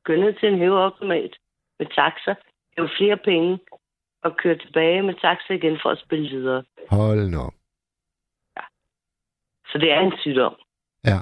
Køre 0.06 0.20
ned 0.20 0.34
til 0.34 0.50
en 0.50 0.60
hæveautomat 0.60 1.34
med 1.80 1.88
taxa, 1.88 2.34
hæve 2.78 2.90
flere 2.98 3.18
penge 3.18 3.60
og 4.24 4.38
køre 4.38 4.58
tilbage 4.58 5.02
med 5.02 5.14
taxa 5.14 5.54
igen 5.54 5.80
for 5.82 5.90
at 5.90 6.00
spille 6.00 6.30
videre. 6.30 6.64
Hold 6.90 7.30
nu. 7.30 7.59
Så 9.72 9.78
det 9.78 9.92
er 9.92 10.00
en 10.00 10.14
sygdom. 10.20 10.56
Ja. 11.06 11.20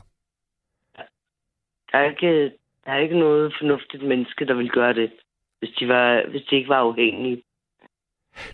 Der 1.92 1.98
er 1.98 2.10
ikke, 2.10 2.52
der 2.86 2.92
er 2.92 2.98
ikke 2.98 3.20
noget 3.20 3.54
fornuftigt 3.60 4.04
menneske, 4.04 4.46
der 4.46 4.54
vil 4.54 4.70
gøre 4.70 4.94
det, 4.94 5.12
hvis 5.60 5.70
de, 5.80 5.88
var, 5.88 6.30
hvis 6.30 6.42
de 6.50 6.56
ikke 6.56 6.70
var 6.70 6.78
afhængige. 6.80 7.44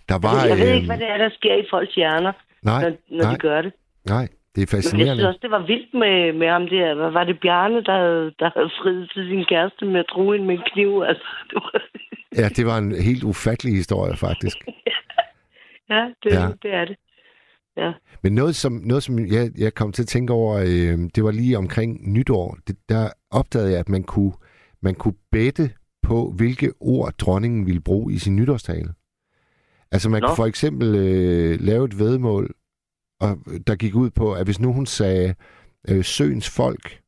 Der 0.08 0.18
var... 0.22 0.30
Altså, 0.30 0.48
jeg 0.48 0.58
ved 0.58 0.68
øhm, 0.68 0.76
ikke, 0.76 0.86
hvad 0.86 0.98
det 0.98 1.08
er, 1.10 1.18
der 1.18 1.30
sker 1.30 1.54
i 1.54 1.66
folks 1.70 1.94
hjerner, 1.94 2.32
Nej, 2.62 2.82
når, 2.82 2.90
når 3.16 3.24
nej. 3.24 3.32
de 3.34 3.38
gør 3.38 3.62
det. 3.62 3.72
Nej, 4.04 4.26
det 4.26 4.28
er 4.28 4.56
Men 4.56 4.60
jeg 4.60 4.68
fascinerende. 4.68 5.14
synes 5.14 5.24
også, 5.26 5.38
det 5.42 5.50
var 5.50 5.66
vildt 5.66 5.94
med, 5.94 6.32
med 6.32 6.48
ham 6.48 6.66
der. 6.68 6.94
Hvad 6.94 7.10
var 7.10 7.24
det 7.24 7.40
Bjarne, 7.40 7.76
der, 7.76 7.98
der 8.38 8.50
havde 8.54 8.70
friet 8.82 9.10
til 9.14 9.28
sin 9.28 9.44
kæreste 9.44 9.84
med 9.84 10.00
at 10.00 10.06
true 10.06 10.32
hende 10.34 10.46
med 10.46 10.54
en 10.54 10.64
kniv? 10.72 11.02
Altså, 11.08 11.26
det 11.50 11.54
var, 11.54 11.82
Ja, 12.40 12.48
det 12.48 12.66
var 12.66 12.78
en 12.78 12.92
helt 13.08 13.24
ufattelig 13.24 13.72
historie, 13.74 14.16
faktisk. 14.16 14.58
ja, 15.92 16.02
det, 16.22 16.30
ja, 16.32 16.46
det 16.62 16.74
er 16.74 16.84
det. 16.84 16.96
Ja. 17.76 17.92
Men 18.22 18.32
noget, 18.32 18.56
som, 18.56 18.72
noget, 18.72 19.02
som 19.02 19.18
jeg, 19.18 19.50
jeg 19.58 19.74
kom 19.74 19.92
til 19.92 20.02
at 20.02 20.08
tænke 20.08 20.32
over, 20.32 20.58
øh, 20.58 21.10
det 21.14 21.24
var 21.24 21.30
lige 21.30 21.58
omkring 21.58 22.12
nytår. 22.12 22.58
Det, 22.66 22.76
der 22.88 23.10
opdagede 23.30 23.70
jeg, 23.70 23.78
at 23.78 23.88
man 23.88 24.02
kunne, 24.02 24.32
man 24.82 24.94
kunne 24.94 25.14
bette 25.30 25.70
på, 26.02 26.32
hvilke 26.36 26.72
ord 26.80 27.12
dronningen 27.18 27.66
ville 27.66 27.80
bruge 27.80 28.12
i 28.12 28.18
sin 28.18 28.36
nytårstale. 28.36 28.94
Altså 29.92 30.08
man 30.08 30.22
Nå. 30.22 30.28
kunne 30.28 30.36
for 30.36 30.46
eksempel 30.46 30.94
øh, 30.94 31.60
lave 31.60 31.84
et 31.84 31.98
vedmål, 31.98 32.54
og 33.20 33.38
der 33.66 33.74
gik 33.76 33.94
ud 33.94 34.10
på, 34.10 34.32
at 34.32 34.44
hvis 34.44 34.60
nu 34.60 34.72
hun 34.72 34.86
sagde 34.86 35.34
øh, 35.88 36.04
søens 36.04 36.50
folk 36.50 37.00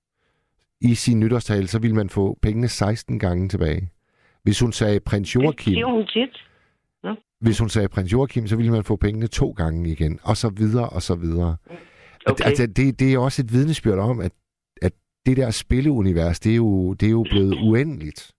i 0.81 0.95
sin 0.95 1.21
nytårstale, 1.21 1.69
så 1.69 1.79
ville 1.79 1.97
man 1.97 2.09
få 2.09 2.39
pengene 2.43 2.69
16 2.69 3.19
gange 3.19 3.49
tilbage. 3.49 3.91
Hvis 4.43 4.61
hun 4.61 4.73
sagde 4.73 5.01
prins 5.01 5.33
Det 5.33 5.35
Joachim, 5.35 5.73
siger 5.73 5.87
hun 5.87 6.07
tit. 6.07 6.46
Hvis 7.41 7.59
hun 7.59 7.69
sagde 7.69 7.89
prins 7.89 8.13
Joachim, 8.13 8.47
så 8.47 8.57
ville 8.57 8.73
man 8.73 8.85
få 8.85 8.97
pengene 8.97 9.27
to 9.27 9.51
gange 9.51 9.91
igen, 9.91 10.21
og 10.25 10.37
så 10.37 10.53
videre, 10.57 10.89
og 10.89 11.03
så 11.03 11.15
videre. 11.15 11.57
Okay. 12.27 12.45
Altså, 12.45 12.67
det, 12.67 13.01
det 13.01 13.15
er 13.15 13.19
også 13.19 13.43
et 13.43 13.53
vidnesbyrd 13.53 13.99
om, 13.99 14.21
at, 14.21 14.33
at 14.83 14.93
det 15.27 15.37
der 15.37 15.51
spilleunivers, 15.51 16.41
det 16.41 16.53
er 16.53 16.57
jo, 16.57 16.95
det 16.95 17.07
er 17.07 17.11
jo 17.11 17.27
blevet 17.31 17.55
uendeligt. 17.63 18.33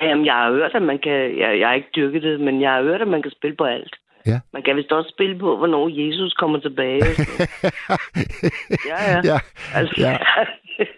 Jamen, 0.00 0.26
jeg 0.26 0.34
har 0.34 0.50
hørt, 0.52 0.74
at 0.74 0.82
man 0.82 0.98
kan... 0.98 1.38
Jeg, 1.38 1.60
jeg 1.60 1.68
har 1.68 1.74
ikke 1.74 1.92
dyrket 1.96 2.22
det, 2.22 2.40
men 2.40 2.60
jeg 2.60 2.72
har 2.72 2.82
hørt, 2.82 3.02
at 3.02 3.08
man 3.08 3.22
kan 3.22 3.30
spille 3.30 3.56
på 3.56 3.64
alt. 3.64 3.96
Ja. 4.26 4.40
Man 4.52 4.62
kan 4.62 4.76
vist 4.76 4.92
også 4.92 5.10
spille 5.10 5.38
på, 5.38 5.56
hvornår 5.56 5.88
Jesus 5.88 6.32
kommer 6.34 6.58
tilbage. 6.58 7.02
ja, 8.90 8.98
ja. 9.12 9.20
ja, 9.24 9.38
Altså, 9.74 9.94
ja. 9.98 10.18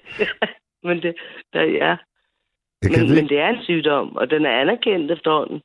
men 0.88 1.02
det, 1.02 1.14
der, 1.52 1.62
ja. 1.62 1.96
Men, 2.82 3.14
men 3.14 3.28
det 3.28 3.38
er 3.38 3.48
en 3.48 3.62
sygdom, 3.62 4.16
og 4.16 4.30
den 4.30 4.46
er 4.46 4.60
anerkendt 4.60 5.10
efterhånden. 5.10 5.60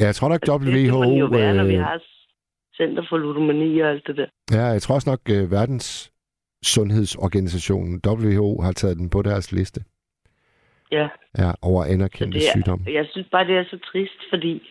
Ja, 0.00 0.04
jeg 0.04 0.14
tror 0.14 0.28
nok 0.28 0.40
Det 0.40 0.48
skal 0.48 0.60
man 0.98 1.12
jo 1.18 1.24
WHO... 1.26 1.36
være, 1.36 1.54
når 1.54 1.64
vi 1.64 1.74
Øh, 1.74 1.80
har 1.82 2.02
Center 2.76 3.06
for 3.08 3.16
ludomani 3.16 3.80
og 3.80 3.90
alt 3.90 4.06
det 4.06 4.16
der. 4.16 4.26
ja, 4.50 4.64
jeg 4.64 4.82
tror 4.82 4.94
også 4.94 5.10
nok 5.10 5.20
øh, 5.30 5.50
verdens 5.50 6.12
sundhedsorganisationen 6.64 8.00
WHO 8.06 8.60
har 8.60 8.72
taget 8.72 8.96
den 8.98 9.10
på 9.10 9.22
deres 9.22 9.52
liste 9.52 9.80
Ja. 10.92 11.08
ja, 11.38 11.50
over 11.62 11.84
anerkendte 11.84 12.38
det 12.38 12.46
er, 12.48 12.52
sygdomme. 12.56 12.84
jeg 12.92 13.06
synes 13.10 13.28
bare, 13.32 13.46
det 13.46 13.56
er 13.56 13.64
så 13.70 13.78
trist, 13.78 14.20
fordi 14.30 14.68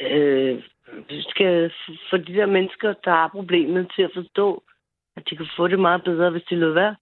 øh, 0.00 0.62
vi 1.08 1.22
skal 1.22 1.72
få 2.10 2.16
de 2.16 2.34
der 2.34 2.46
mennesker, 2.46 2.94
der 3.04 3.10
har 3.10 3.28
problemet, 3.28 3.92
til 3.96 4.02
at 4.02 4.10
forstå, 4.14 4.62
at 5.16 5.22
de 5.30 5.36
kan 5.36 5.46
få 5.56 5.68
det 5.68 5.78
meget 5.80 6.04
bedre, 6.04 6.30
hvis 6.30 6.42
de 6.50 6.54
lod 6.54 6.72
være. 6.72 6.96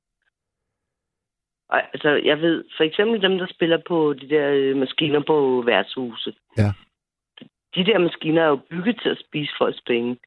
Og, 1.69 1.82
altså, 1.93 2.09
jeg 2.24 2.40
ved 2.40 2.65
for 2.77 2.85
eksempel 2.85 3.23
dem, 3.23 3.39
der 3.39 3.47
spiller 3.51 3.78
på 3.89 4.12
de 4.12 4.28
der 4.28 4.49
øh, 4.51 4.77
maskiner 4.77 5.23
på 5.27 5.62
værtshuse. 5.66 6.35
Ja. 6.59 6.73
De 7.74 7.85
der 7.85 7.99
maskiner 7.99 8.43
er 8.43 8.49
jo 8.49 8.61
bygget 8.70 9.01
til 9.03 9.09
at 9.09 9.23
spise 9.27 9.53
folks 9.59 9.81
penge. 9.86 10.19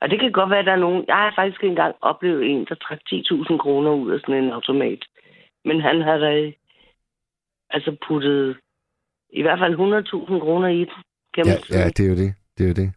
Og 0.00 0.10
det 0.10 0.20
kan 0.20 0.32
godt 0.32 0.50
være, 0.50 0.58
at 0.58 0.66
der 0.66 0.72
er 0.72 0.84
nogen... 0.86 1.04
Jeg 1.08 1.16
har 1.16 1.32
faktisk 1.36 1.64
engang 1.64 1.94
oplevet 2.00 2.50
en, 2.50 2.66
der 2.68 2.74
trak 2.74 3.00
10.000 3.08 3.56
kroner 3.58 3.90
ud 3.90 4.10
af 4.12 4.20
sådan 4.20 4.44
en 4.44 4.50
automat. 4.50 5.02
Men 5.64 5.80
han 5.80 6.02
har 6.02 6.16
da 6.18 6.52
altså 7.70 7.96
puttet 8.06 8.56
i 9.30 9.42
hvert 9.42 9.58
fald 9.58 9.74
100.000 9.74 10.40
kroner 10.44 10.68
i 10.68 10.78
den. 10.78 10.98
Kan 11.34 11.46
Ja, 11.46 11.78
ja, 11.78 11.88
det 11.88 12.00
er 12.00 12.08
jo 12.08 12.16
det. 12.16 12.34
Det 12.58 12.64
er 12.64 12.68
jo 12.68 12.74
det. 12.74 12.92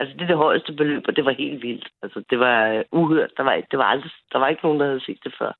Altså, 0.00 0.12
det 0.16 0.22
er 0.22 0.26
det 0.26 0.36
højeste 0.36 0.72
beløb, 0.72 1.02
og 1.08 1.16
det 1.16 1.24
var 1.24 1.34
helt 1.38 1.62
vildt. 1.62 1.88
Altså, 2.02 2.24
det 2.30 2.38
var 2.38 2.68
øh, 2.68 2.84
uhørt. 2.92 3.30
Der 3.36 3.42
var, 3.42 3.54
det 3.70 3.78
var, 3.78 3.84
aldrig, 3.84 4.10
der 4.32 4.38
var 4.38 4.48
ikke 4.48 4.62
nogen, 4.62 4.80
der 4.80 4.86
havde 4.86 5.04
set 5.04 5.18
det 5.24 5.34
før. 5.38 5.52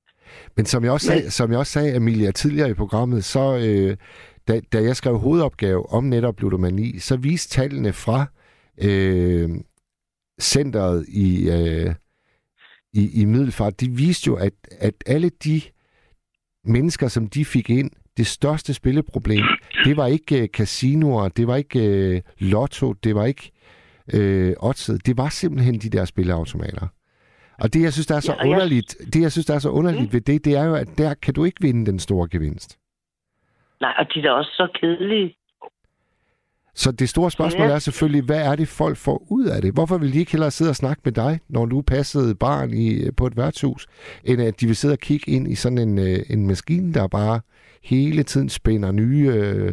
Men 0.57 0.65
som 0.65 0.85
jeg 0.85 0.93
også 0.93 1.07
sagde, 1.07 1.31
som 1.31 1.51
jeg 1.51 1.59
også 1.59 1.73
sagde 1.73 1.97
Amelia, 1.97 2.31
tidligere 2.31 2.70
i 2.70 2.74
programmet, 2.74 3.24
så 3.24 3.44
øh, 3.66 3.97
da, 4.48 4.60
da 4.73 4.82
jeg 4.82 4.97
skrev 4.97 5.19
hovedopgave 5.19 5.90
om 5.93 6.05
netop 6.05 6.40
ludomani, 6.40 6.98
så 6.98 7.16
viste 7.16 7.55
tallene 7.55 7.93
fra 7.93 8.27
øh, 8.78 9.51
centret 10.40 11.06
i, 11.09 11.51
øh, 11.51 11.94
i, 12.93 13.20
i 13.20 13.24
Middelfart, 13.24 13.81
de 13.81 13.90
viste 13.90 14.28
jo, 14.28 14.35
at, 14.35 14.52
at 14.78 14.94
alle 15.06 15.28
de 15.44 15.60
mennesker, 16.64 17.09
som 17.09 17.27
de 17.27 17.44
fik 17.44 17.70
ind, 17.70 17.90
det 18.16 18.27
største 18.27 18.74
spilleproblem, 18.74 19.44
det 19.85 19.97
var 19.97 20.06
ikke 20.06 20.43
øh, 20.43 20.48
casinoer, 20.48 21.28
det 21.28 21.47
var 21.47 21.56
ikke 21.56 21.86
øh, 21.86 22.20
lotto, 22.39 22.93
det 22.93 23.14
var 23.14 23.24
ikke 23.27 23.51
øh, 24.12 24.55
oddset, 24.60 25.06
det 25.06 25.16
var 25.16 25.28
simpelthen 25.28 25.78
de 25.78 25.89
der 25.90 26.05
spilleautomater. 26.05 26.86
Og 27.59 27.73
det, 27.74 27.82
jeg 27.82 27.93
synes, 27.93 28.06
der 28.06 28.14
er 28.16 28.20
så 28.20 28.32
Ja, 28.32 28.47
underligt, 28.48 28.97
det, 29.12 29.20
jeg 29.20 29.32
synes, 29.32 29.47
der 29.47 29.55
er 29.55 29.59
så 29.59 29.69
underligt 29.70 30.02
Mm. 30.02 30.12
ved 30.12 30.20
det, 30.20 30.44
det 30.44 30.52
er 30.56 30.64
jo, 30.64 30.74
at 30.74 30.89
der 30.98 31.14
kan 31.14 31.35
du 31.35 31.44
ikke 31.44 31.60
vinde 31.60 31.86
den 31.86 31.98
store 31.98 32.28
gevinst. 32.31 32.78
Nej, 33.85 33.95
og 33.99 34.05
de 34.15 34.19
er 34.19 34.23
da 34.23 34.31
også 34.31 34.51
så 34.61 34.67
kedelige. 34.81 35.37
Så 36.75 36.93
det 36.93 37.09
store 37.09 37.31
spørgsmål 37.31 37.67
Ja. 37.69 37.75
er 37.75 37.79
selvfølgelig, 37.79 38.25
hvad 38.27 38.43
er 38.51 38.57
det, 38.57 38.69
folk 38.69 38.97
får 38.97 39.19
ud 39.31 39.45
af 39.55 39.63
det? 39.63 39.75
Hvorfor 39.75 39.99
vil 39.99 40.13
de 40.13 40.19
ikke 40.19 40.33
hellere 40.33 40.51
sidde 40.51 40.71
og 40.71 40.77
snakke 40.77 41.03
med 41.05 41.13
dig, 41.13 41.41
når 41.49 41.65
du 41.67 41.83
passede 41.83 42.35
barn 42.35 42.71
i, 42.85 43.11
på 43.19 43.27
et 43.27 43.37
værtshus, 43.37 43.87
end 44.25 44.43
at 44.43 44.61
de 44.61 44.67
vil 44.67 44.77
sidde 44.77 44.93
og 44.93 44.99
kigge 44.99 45.33
ind 45.33 45.49
i 45.49 45.55
sådan 45.55 45.79
en, 45.79 45.99
øh, 45.99 46.19
en 46.31 46.47
maskine, 46.47 46.95
der 46.95 47.09
bare 47.09 47.41
hele 47.83 48.23
tiden 48.23 48.49
spænder 48.49 48.93
nye 48.93 49.31
øh, 49.35 49.73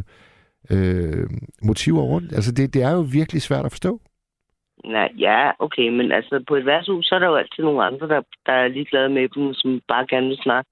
øh, 0.73 1.27
motiver 1.63 2.01
rundt? 2.01 2.33
Altså, 2.33 2.51
det, 2.51 2.73
det 2.73 2.81
er 2.83 2.91
jo 2.91 3.05
virkelig 3.13 3.41
svært 3.41 3.65
at 3.65 3.71
forstå. 3.71 4.01
Nej, 4.85 5.09
ja, 5.17 5.51
okay, 5.59 5.87
men 5.89 6.11
altså 6.11 6.43
på 6.47 6.55
et 6.55 6.65
værtshus, 6.65 7.05
så 7.05 7.15
er 7.15 7.19
der 7.19 7.27
jo 7.27 7.35
altid 7.35 7.63
nogle 7.63 7.83
andre, 7.83 8.07
der, 8.07 8.21
der 8.45 8.53
er 8.53 8.67
ligeglade 8.67 9.09
med 9.09 9.29
dem, 9.35 9.53
som 9.53 9.81
bare 9.87 10.05
gerne 10.09 10.27
vil 10.27 10.39
snakke. 10.43 10.69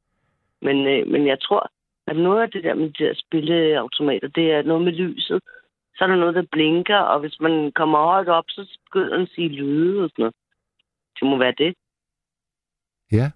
Men, 0.62 0.78
øh, 0.88 1.08
men 1.08 1.28
jeg 1.28 1.40
tror, 1.42 1.72
at 2.08 2.16
noget 2.16 2.42
af 2.42 2.52
det 2.52 2.64
der 2.64 2.74
med 2.74 2.90
de 2.90 3.04
der 3.04 3.14
spilleautomater, 3.14 4.28
det 4.28 4.52
er 4.52 4.62
noget 4.62 4.84
med 4.84 4.92
lyset. 4.92 5.42
Så 5.96 6.04
er 6.04 6.08
der 6.08 6.16
noget, 6.16 6.36
der 6.36 6.52
blinker, 6.52 6.98
og 6.98 7.20
hvis 7.20 7.40
man 7.40 7.72
kommer 7.72 7.98
højt 7.98 8.28
op, 8.28 8.46
så 8.48 8.78
begynder 8.86 9.14
den 9.14 9.22
at 9.22 9.32
sige 9.36 9.50
lyde 9.50 10.04
og 10.04 10.10
sådan 10.10 10.24
noget. 10.24 10.36
Det 11.20 11.28
må 11.30 11.38
være 11.38 11.54
det. 11.58 11.76
Ja. 13.12 13.32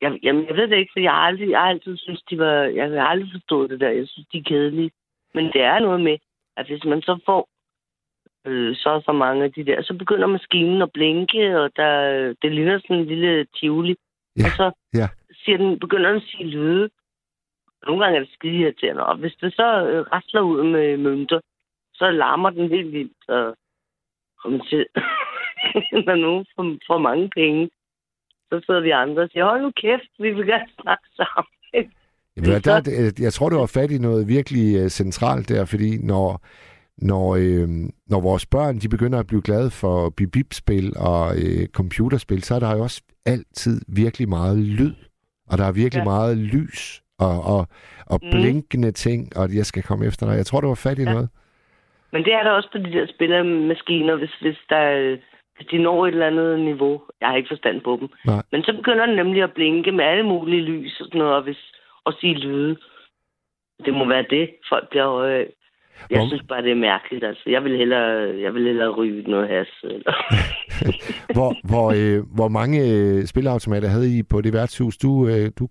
Jeg, 0.00 0.18
jamen, 0.22 0.46
jeg 0.48 0.56
ved 0.56 0.68
det 0.68 0.76
ikke, 0.76 0.92
for 0.92 1.00
jeg 1.00 1.12
har 1.12 1.26
aldrig, 1.28 1.50
jeg 1.50 1.60
har 1.60 1.68
altid 1.68 1.96
synes, 1.96 2.22
de 2.30 2.38
var... 2.38 2.54
Jeg 2.54 2.90
har 2.90 3.08
aldrig 3.08 3.30
forstået 3.32 3.70
det 3.70 3.80
der. 3.80 3.88
Jeg 3.88 4.08
synes, 4.08 4.28
de 4.32 4.38
er 4.38 4.42
kedelige. 4.42 4.90
Men 5.34 5.44
det 5.44 5.62
er 5.62 5.78
noget 5.78 6.00
med, 6.00 6.18
at 6.56 6.66
hvis 6.66 6.84
man 6.84 7.02
så 7.02 7.18
får 7.26 7.48
øh, 8.46 8.76
så 8.76 9.02
så 9.04 9.12
mange 9.12 9.44
af 9.44 9.52
de 9.52 9.64
der, 9.64 9.82
så 9.82 9.94
begynder 9.94 10.26
maskinen 10.26 10.82
at 10.82 10.92
blinke, 10.92 11.60
og 11.60 11.70
der, 11.76 11.90
det 12.42 12.52
ligner 12.52 12.78
sådan 12.78 12.96
en 12.96 13.06
lille 13.06 13.44
tivoli. 13.44 13.96
Ja, 14.38 14.44
Og 14.44 14.50
så 14.50 14.70
ja. 14.94 15.08
siger 15.44 15.58
den, 15.58 15.78
begynder 15.78 16.08
den 16.08 16.16
at 16.16 16.28
sige 16.30 16.46
lyde. 16.46 16.90
Nogle 17.86 18.04
gange 18.04 18.16
er 18.16 18.24
det 18.24 18.32
skide 18.32 18.58
irriterende. 18.58 19.06
Og 19.06 19.16
hvis 19.16 19.34
det 19.40 19.54
så 19.54 19.68
øh, 19.88 20.00
rasler 20.12 20.40
ud 20.40 20.62
med 20.72 20.96
mønter, 20.96 21.40
så 21.94 22.10
larmer 22.10 22.50
den 22.50 22.68
helt 22.68 22.92
vildt. 22.92 23.28
Og, 23.28 23.56
man 24.50 24.62
siger, 24.68 24.84
når 26.06 26.14
nogen 26.14 26.46
får, 26.56 26.76
får 26.86 26.98
mange 26.98 27.30
penge, 27.30 27.70
Så 28.48 28.62
sidder 28.66 28.80
vi 28.80 28.90
andre 28.90 29.22
og 29.22 29.28
siger, 29.32 29.44
hold 29.44 29.62
nu 29.62 29.70
kæft, 29.70 30.10
vi 30.18 30.30
vil 30.30 30.46
gerne 30.46 30.70
snakke 30.82 31.08
sammen. 31.16 31.52
Jamen, 32.36 32.50
der, 32.50 32.80
der, 32.80 33.12
jeg 33.20 33.32
tror, 33.32 33.48
du 33.48 33.58
har 33.58 33.66
fat 33.66 33.90
i 33.90 33.98
noget 33.98 34.28
virkelig 34.28 34.82
uh, 34.82 34.88
centralt 34.88 35.48
der, 35.48 35.64
fordi 35.64 35.98
når, 35.98 36.42
når, 36.98 37.34
øh, 37.34 37.68
når 38.06 38.20
vores 38.20 38.46
børn 38.46 38.78
de 38.78 38.88
begynder 38.88 39.18
at 39.18 39.26
blive 39.26 39.42
glade 39.42 39.70
for 39.70 40.10
bip-bip-spil 40.10 40.92
og 40.96 41.36
øh, 41.36 41.66
computerspil, 41.66 42.42
så 42.42 42.54
er 42.54 42.58
der 42.58 42.76
jo 42.76 42.82
også 42.82 43.02
altid 43.26 43.80
virkelig 43.88 44.28
meget 44.28 44.58
lyd, 44.58 44.94
og 45.46 45.58
der 45.58 45.64
er 45.64 45.72
virkelig 45.72 46.00
ja. 46.00 46.04
meget 46.04 46.36
lys 46.36 47.03
og, 47.28 47.38
og, 47.54 47.66
og 48.06 48.18
Mm. 48.22 48.30
blinkende 48.30 48.92
ting, 48.92 49.36
og 49.36 49.44
jeg 49.58 49.66
skal 49.66 49.82
komme 49.82 50.06
efter 50.06 50.26
dig. 50.26 50.36
Jeg 50.36 50.46
tror, 50.46 50.60
du 50.60 50.68
var 50.68 50.74
fat 50.88 50.98
i 50.98 51.02
ja. 51.02 51.12
noget. 51.12 51.28
Men 52.12 52.24
det 52.24 52.32
er 52.34 52.42
der 52.42 52.50
også 52.50 52.68
på 52.72 52.78
de 52.78 52.92
der 52.92 53.06
spillermaskiner, 53.14 54.16
hvis, 54.16 54.34
hvis, 54.40 54.58
der, 54.68 54.84
hvis 55.56 55.66
de 55.70 55.78
når 55.82 56.06
et 56.06 56.12
eller 56.12 56.26
andet 56.26 56.60
niveau. 56.60 57.02
Jeg 57.20 57.28
har 57.28 57.36
ikke 57.36 57.48
forstand 57.54 57.80
på 57.80 57.96
dem. 58.00 58.08
Nej. 58.26 58.42
Men 58.52 58.62
så 58.62 58.72
begynder 58.76 59.06
den 59.06 59.16
nemlig 59.16 59.42
at 59.42 59.52
blinke 59.54 59.92
med 59.92 60.04
alle 60.04 60.22
mulige 60.22 60.62
lys 60.62 61.00
og 61.00 61.06
sådan 61.06 61.18
noget, 61.18 61.34
og, 61.34 61.42
hvis, 61.42 61.62
og 62.04 62.12
sige 62.20 62.34
lyde. 62.34 62.76
Det 63.84 63.94
må 63.94 64.08
være 64.08 64.24
det, 64.30 64.50
folk 64.68 64.90
bliver 64.90 65.06
høje 65.08 65.34
af. 65.34 65.46
Jeg 66.10 66.18
Hvor- 66.18 66.28
synes 66.28 66.42
bare, 66.48 66.62
det 66.62 66.70
er 66.70 66.74
mærkeligt. 66.92 67.24
Altså. 67.24 67.42
Jeg 67.46 67.64
vil 67.64 67.76
hellere, 67.76 68.40
jeg 68.44 68.54
vil 68.54 68.66
hellere 68.66 68.90
ryge 68.90 69.22
noget 69.30 69.48
has. 69.48 69.68
Eller... 69.84 70.12
hvor, 71.36 71.54
hvor, 71.70 71.86
øh, 71.96 72.22
hvor 72.34 72.48
mange 72.48 72.78
øh, 72.90 73.24
spilautomater 73.24 73.88
havde 73.88 74.18
I 74.18 74.22
på 74.22 74.40
det 74.40 74.52
værtshus, 74.52 74.96
du, 74.96 75.28
øh, 75.28 75.50
du 75.58 75.68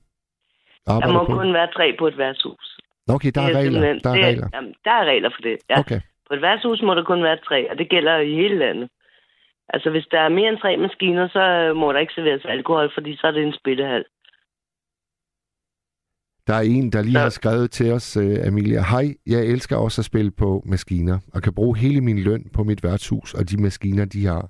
Der 0.86 0.92
arbejder 0.94 1.14
må 1.14 1.26
på? 1.26 1.34
kun 1.40 1.54
være 1.54 1.68
tre 1.78 1.96
på 2.00 2.08
et 2.08 2.18
værtshus. 2.18 2.80
Okay, 3.10 3.32
der 3.36 3.42
Det 3.48 3.56
er 3.56 3.60
regler. 3.60 3.80
Der 4.04 4.10
er 4.10 4.16
det 4.16 4.26
regler. 4.26 4.48
Jamen, 4.54 4.74
der 4.86 4.92
er 4.92 5.06
regler 5.06 5.30
for 5.36 5.42
det, 5.42 5.58
ja. 5.70 5.80
Okay. 5.80 6.00
På 6.28 6.34
et 6.34 6.42
værtshus 6.42 6.82
må 6.82 6.96
der 6.96 7.04
kun 7.04 7.24
være 7.24 7.38
tre, 7.48 7.72
og 7.72 7.78
det 7.78 7.90
gælder 7.90 8.18
i 8.18 8.34
hele 8.36 8.58
landet. 8.60 8.90
Altså, 9.70 9.90
hvis 9.90 10.06
der 10.12 10.20
er 10.20 10.30
mere 10.30 10.50
end 10.50 10.58
tre 10.58 10.78
maskiner, 10.78 11.28
så 11.28 11.40
øh, 11.40 11.76
må 11.76 11.94
der 11.94 12.00
ikke 12.00 12.14
serveres 12.14 12.46
alkohol, 12.46 12.92
fordi 12.94 13.16
så 13.16 13.28
er 13.28 13.32
det 13.32 13.44
en 13.44 13.54
spillehal. 13.62 14.04
Der 16.48 16.54
er 16.54 16.62
en, 16.62 16.92
der 16.92 17.02
lige 17.02 17.18
har 17.18 17.30
skrevet 17.30 17.72
til 17.72 17.92
os, 17.92 18.18
øh, 18.18 18.48
Amelia. 18.48 18.82
Hej, 18.82 19.14
jeg 19.28 19.46
elsker 19.46 19.76
også 19.78 20.02
at 20.02 20.06
spille 20.06 20.32
på 20.32 20.64
maskiner, 20.66 21.20
og 21.34 21.42
kan 21.42 21.54
bruge 21.54 21.78
hele 21.78 22.02
min 22.02 22.20
løn 22.20 22.50
på 22.54 22.64
mit 22.64 22.84
værtshus 22.84 23.34
og 23.34 23.50
de 23.50 23.62
maskiner, 23.62 24.06
de 24.06 24.26
har. 24.26 24.50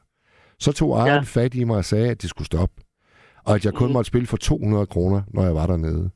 Så 0.60 0.72
tog 0.73 0.97
ejeren 0.97 1.23
ja. 1.35 1.41
fat 1.41 1.55
i 1.55 1.64
mig 1.64 1.77
og 1.77 1.85
sagde, 1.85 2.10
at 2.10 2.22
det 2.22 2.30
skulle 2.30 2.45
stoppe. 2.45 2.76
Og 3.45 3.55
at 3.55 3.65
jeg 3.65 3.73
kun 3.73 3.88
Mhm. 3.88 3.93
måtte 3.93 4.07
spille 4.07 4.27
for 4.27 4.38
200 4.38 4.85
kroner, 4.85 5.22
når 5.34 5.43
jeg 5.43 5.55
var 5.55 5.68
dernede. 5.68 6.10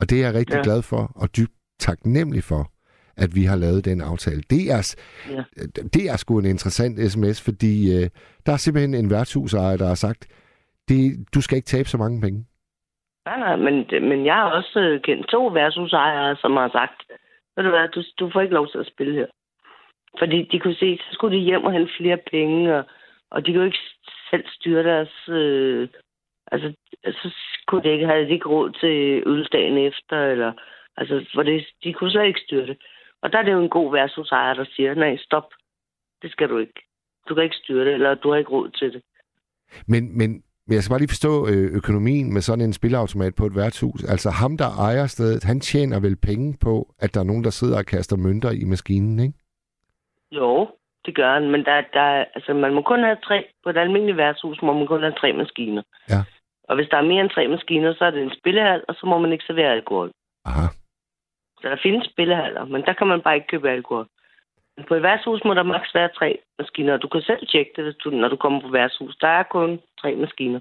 Og 0.00 0.10
det 0.10 0.20
er 0.20 0.26
jeg 0.26 0.34
rigtig 0.34 0.56
Ja. 0.56 0.62
glad 0.62 0.82
for, 0.82 1.12
og 1.22 1.36
dybt 1.36 1.52
taknemmelig 1.78 2.42
for, 2.44 2.62
at 3.16 3.30
vi 3.34 3.44
har 3.44 3.56
lavet 3.56 3.84
den 3.84 4.00
aftale. 4.00 4.42
Det 4.50 4.62
er, 4.76 4.96
Ja. 5.30 5.42
det 5.94 6.10
er 6.10 6.16
sgu 6.16 6.38
en 6.38 6.44
interessant 6.54 7.12
sms, 7.12 7.42
fordi 7.44 7.72
øh, 7.96 8.10
der 8.46 8.52
er 8.52 8.56
simpelthen 8.56 8.94
en 8.94 9.10
værtshusejer, 9.10 9.76
der 9.76 9.86
har 9.86 9.94
sagt, 9.94 10.26
det, 10.88 11.26
du 11.34 11.40
skal 11.40 11.56
ikke 11.56 11.66
tabe 11.66 11.88
så 11.88 11.98
mange 11.98 12.20
penge. 12.20 12.44
Nej, 13.26 13.38
nej, 13.38 13.56
men, 13.56 13.74
men 14.08 14.26
jeg 14.26 14.34
har 14.34 14.50
også 14.50 14.78
øh, 14.80 15.00
kendt 15.02 15.28
to 15.28 15.46
værtshusejere, 15.46 16.36
som 16.36 16.52
har 16.52 16.68
sagt, 16.68 16.98
ved 17.56 17.64
du 17.64 17.70
hvad, 17.70 17.88
du, 17.88 18.02
du 18.18 18.30
får 18.32 18.40
ikke 18.40 18.54
lov 18.54 18.68
til 18.70 18.78
at 18.78 18.86
spille 18.94 19.14
her. 19.14 19.26
Fordi 20.18 20.48
de 20.52 20.60
kunne 20.60 20.74
se, 20.74 20.98
så 21.00 21.08
skulle 21.12 21.36
de 21.38 21.42
hjem 21.44 21.64
og 21.64 21.72
hente 21.72 21.92
flere 22.00 22.18
penge, 22.30 22.76
og, 22.78 22.84
og 23.30 23.46
de 23.46 23.52
kunne 23.52 23.66
ikke 23.66 23.84
selv 24.30 24.44
styre 24.48 24.82
deres... 24.82 25.28
Øh, 25.28 25.88
altså, 26.52 26.72
så 27.04 27.30
kunne 27.66 27.82
de 27.82 27.92
ikke, 27.92 28.06
havde 28.06 28.26
de 28.26 28.32
ikke 28.32 28.48
råd 28.48 28.70
til 28.70 29.26
uddagen 29.26 29.78
efter, 29.78 30.16
eller... 30.32 30.52
Altså, 30.96 31.26
for 31.34 31.42
det, 31.42 31.66
de 31.84 31.92
kunne 31.92 32.10
slet 32.10 32.26
ikke 32.26 32.40
styre 32.46 32.66
det. 32.66 32.76
Og 33.22 33.32
der 33.32 33.38
er 33.38 33.42
det 33.42 33.52
jo 33.52 33.62
en 33.62 33.68
god 33.68 33.92
værtshusejer, 33.92 34.54
der 34.54 34.64
siger, 34.76 34.94
nej, 34.94 35.16
stop, 35.16 35.48
det 36.22 36.30
skal 36.30 36.48
du 36.48 36.58
ikke. 36.58 36.80
Du 37.28 37.34
kan 37.34 37.44
ikke 37.44 37.56
styre 37.56 37.84
det, 37.84 37.94
eller 37.94 38.14
du 38.14 38.30
har 38.30 38.38
ikke 38.38 38.50
råd 38.50 38.70
til 38.70 38.92
det. 38.92 39.02
Men, 39.86 40.18
men, 40.18 40.30
men 40.66 40.74
jeg 40.74 40.82
skal 40.82 40.92
bare 40.92 40.98
lige 40.98 41.14
forstå 41.16 41.48
øh, 41.48 41.76
økonomien 41.76 42.32
med 42.32 42.40
sådan 42.40 42.64
en 42.64 42.72
spilautomat 42.72 43.34
på 43.34 43.46
et 43.46 43.56
værtshus. 43.56 44.04
Altså 44.04 44.30
ham, 44.30 44.56
der 44.56 44.70
ejer 44.78 45.06
stedet, 45.06 45.44
han 45.44 45.60
tjener 45.60 46.00
vel 46.00 46.16
penge 46.16 46.56
på, 46.60 46.94
at 46.98 47.14
der 47.14 47.20
er 47.20 47.24
nogen, 47.24 47.44
der 47.44 47.50
sidder 47.50 47.78
og 47.78 47.86
kaster 47.86 48.16
mønter 48.16 48.50
i 48.50 48.64
maskinen, 48.64 49.18
ikke? 49.18 49.38
Jo, 50.32 50.68
det 51.06 51.14
gør 51.14 51.32
han, 51.34 51.50
men 51.50 51.64
der, 51.64 51.82
der, 51.92 52.24
altså, 52.34 52.54
man 52.54 52.74
må 52.74 52.82
kun 52.82 53.02
have 53.04 53.16
tre. 53.16 53.46
På 53.64 53.70
et 53.70 53.76
almindeligt 53.76 54.16
værtshus 54.16 54.62
må 54.62 54.72
man 54.72 54.86
kun 54.86 55.02
have 55.02 55.14
tre 55.20 55.32
maskiner. 55.32 55.82
Ja. 56.08 56.20
Og 56.68 56.76
hvis 56.76 56.88
der 56.90 56.96
er 56.96 57.10
mere 57.10 57.20
end 57.20 57.30
tre 57.30 57.48
maskiner, 57.48 57.94
så 57.94 58.04
er 58.04 58.10
det 58.10 58.22
en 58.22 58.36
spillehal, 58.38 58.82
og 58.88 58.94
så 58.94 59.06
må 59.06 59.18
man 59.18 59.32
ikke 59.32 59.44
servere 59.44 59.72
alkohol. 59.72 60.10
Aha. 60.44 60.66
Så 61.60 61.68
der 61.68 61.76
findes 61.82 62.10
spillehaller, 62.12 62.64
men 62.64 62.82
der 62.82 62.92
kan 62.92 63.06
man 63.06 63.20
bare 63.20 63.34
ikke 63.34 63.46
købe 63.46 63.70
alkohol. 63.70 64.06
Men 64.76 64.86
på 64.88 64.94
et 64.94 65.02
værtshus 65.02 65.44
må 65.44 65.54
der 65.54 65.62
maks 65.62 65.94
være 65.94 66.08
tre 66.08 66.38
maskiner, 66.58 66.92
og 66.94 67.02
du 67.02 67.08
kan 67.08 67.22
selv 67.22 67.46
tjekke 67.46 67.72
det, 67.76 67.84
hvis 67.84 67.96
du, 68.04 68.10
når 68.10 68.28
du 68.28 68.36
kommer 68.36 68.60
på 68.60 68.68
værtshus. 68.68 69.16
Der 69.16 69.28
er 69.28 69.42
kun 69.42 69.80
tre 70.00 70.14
maskiner. 70.14 70.60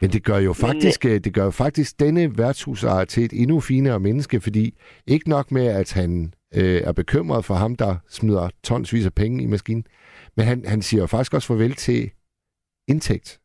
Men 0.00 0.10
det 0.10 0.24
gør 0.24 0.38
jo 0.38 0.52
faktisk, 0.52 1.04
øh, 1.04 1.20
det 1.24 1.34
gør 1.34 1.44
jo 1.44 1.50
faktisk 1.50 2.00
denne 2.00 2.38
værtshusejer 2.38 3.04
til 3.04 3.24
et 3.24 3.32
endnu 3.32 3.60
finere 3.60 4.00
menneske, 4.00 4.40
fordi 4.40 4.64
ikke 5.06 5.28
nok 5.28 5.50
med, 5.50 5.66
at 5.66 5.92
han 5.92 6.32
øh, 6.58 6.80
er 6.88 6.92
bekymret 6.92 7.44
for 7.44 7.54
ham, 7.54 7.76
der 7.76 7.92
smider 8.08 8.50
tonsvis 8.64 9.06
af 9.06 9.14
penge 9.14 9.42
i 9.44 9.46
maskinen, 9.46 9.84
men 10.36 10.46
han, 10.46 10.64
han 10.66 10.82
siger 10.82 11.00
jo 11.00 11.06
faktisk 11.06 11.34
også 11.34 11.48
farvel 11.48 11.74
til 11.74 12.10
indtægt. 12.88 13.40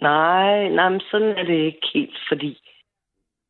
Nej, 0.00 0.68
nej, 0.68 0.88
men 0.88 1.00
sådan 1.00 1.28
er 1.28 1.44
det 1.44 1.58
ikke 1.66 1.86
helt, 1.94 2.18
fordi... 2.28 2.58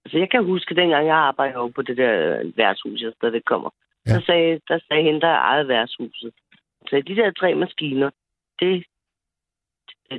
Altså, 0.04 0.18
jeg 0.18 0.30
kan 0.30 0.44
huske, 0.44 0.74
dengang 0.74 1.06
jeg 1.06 1.16
arbejdede 1.16 1.58
over 1.58 1.70
på 1.70 1.82
det 1.82 1.96
der 1.96 2.12
værtshus, 2.56 3.02
jeg 3.02 3.12
stadig 3.16 3.44
kommer. 3.44 3.70
Ja. 4.06 4.10
Så 4.10 4.22
sagde, 4.26 4.60
der 4.68 4.78
sagde 4.88 5.02
hende, 5.02 5.20
der 5.20 5.28
ejede 5.28 5.68
værtshuset. 5.68 6.32
Så 6.88 7.02
de 7.06 7.16
der 7.16 7.30
tre 7.30 7.54
maskiner, 7.54 8.10
det, 8.60 8.84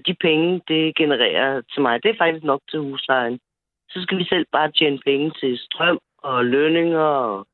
de 0.08 0.16
penge, 0.22 0.62
det 0.68 0.96
genererer 0.96 1.62
til 1.72 1.82
mig, 1.82 2.04
det 2.04 2.10
er 2.10 2.22
faktisk 2.24 2.46
nok 2.46 2.62
til 2.70 2.80
huslejen. 2.80 3.40
Så 3.90 4.02
skal 4.02 4.18
vi 4.18 4.26
selv 4.26 4.46
bare 4.52 4.72
tjene 4.72 5.00
penge 5.06 5.32
til 5.40 5.58
strøm 5.58 6.00
og 6.18 6.46
lønninger 6.46 7.00
og 7.00 7.48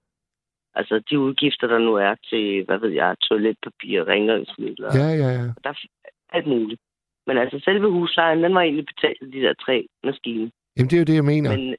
altså 0.76 1.02
de 1.10 1.20
udgifter, 1.20 1.68
der 1.68 1.80
nu 1.80 1.94
er 1.96 2.16
til, 2.30 2.66
hvad 2.66 2.78
ved 2.78 2.90
jeg, 2.90 3.16
toiletpapir, 3.22 4.08
rengøringsmidler. 4.08 4.90
Ja, 5.00 5.10
ja, 5.24 5.30
ja. 5.40 5.46
Der 5.64 5.70
er 5.70 5.80
alt 6.30 6.48
muligt. 6.48 6.82
Men 7.28 7.38
altså 7.38 7.60
selve 7.64 7.92
huslejen, 7.92 8.44
den 8.44 8.56
var 8.56 8.62
egentlig 8.62 8.86
betalt 8.86 9.34
de 9.34 9.42
der 9.42 9.54
tre 9.66 9.88
maskiner. 10.04 10.50
Jamen 10.78 10.90
det 10.90 10.96
er 10.96 11.00
jo 11.00 11.10
det, 11.12 11.16
jeg 11.16 11.26
mener. 11.26 11.50
Men 11.58 11.76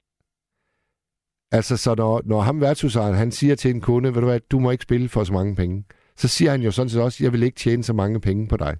Altså, 1.52 1.76
så 1.76 1.94
når, 1.94 2.22
når 2.24 2.40
ham 2.40 2.60
værtshusejeren, 2.60 3.14
han 3.14 3.30
siger 3.30 3.54
til 3.54 3.70
en 3.70 3.80
kunde, 3.80 4.14
ved 4.14 4.20
du 4.20 4.26
hvad, 4.26 4.40
du 4.40 4.58
må 4.58 4.70
ikke 4.70 4.82
spille 4.82 5.08
for 5.08 5.24
så 5.24 5.32
mange 5.32 5.56
penge, 5.56 5.84
så 6.16 6.28
siger 6.28 6.50
han 6.50 6.62
jo 6.62 6.70
sådan 6.70 6.88
set 6.88 7.02
også, 7.02 7.24
jeg 7.24 7.32
vil 7.32 7.42
ikke 7.42 7.56
tjene 7.56 7.82
så 7.82 7.92
mange 7.92 8.20
penge 8.20 8.48
på 8.48 8.56
dig. 8.56 8.76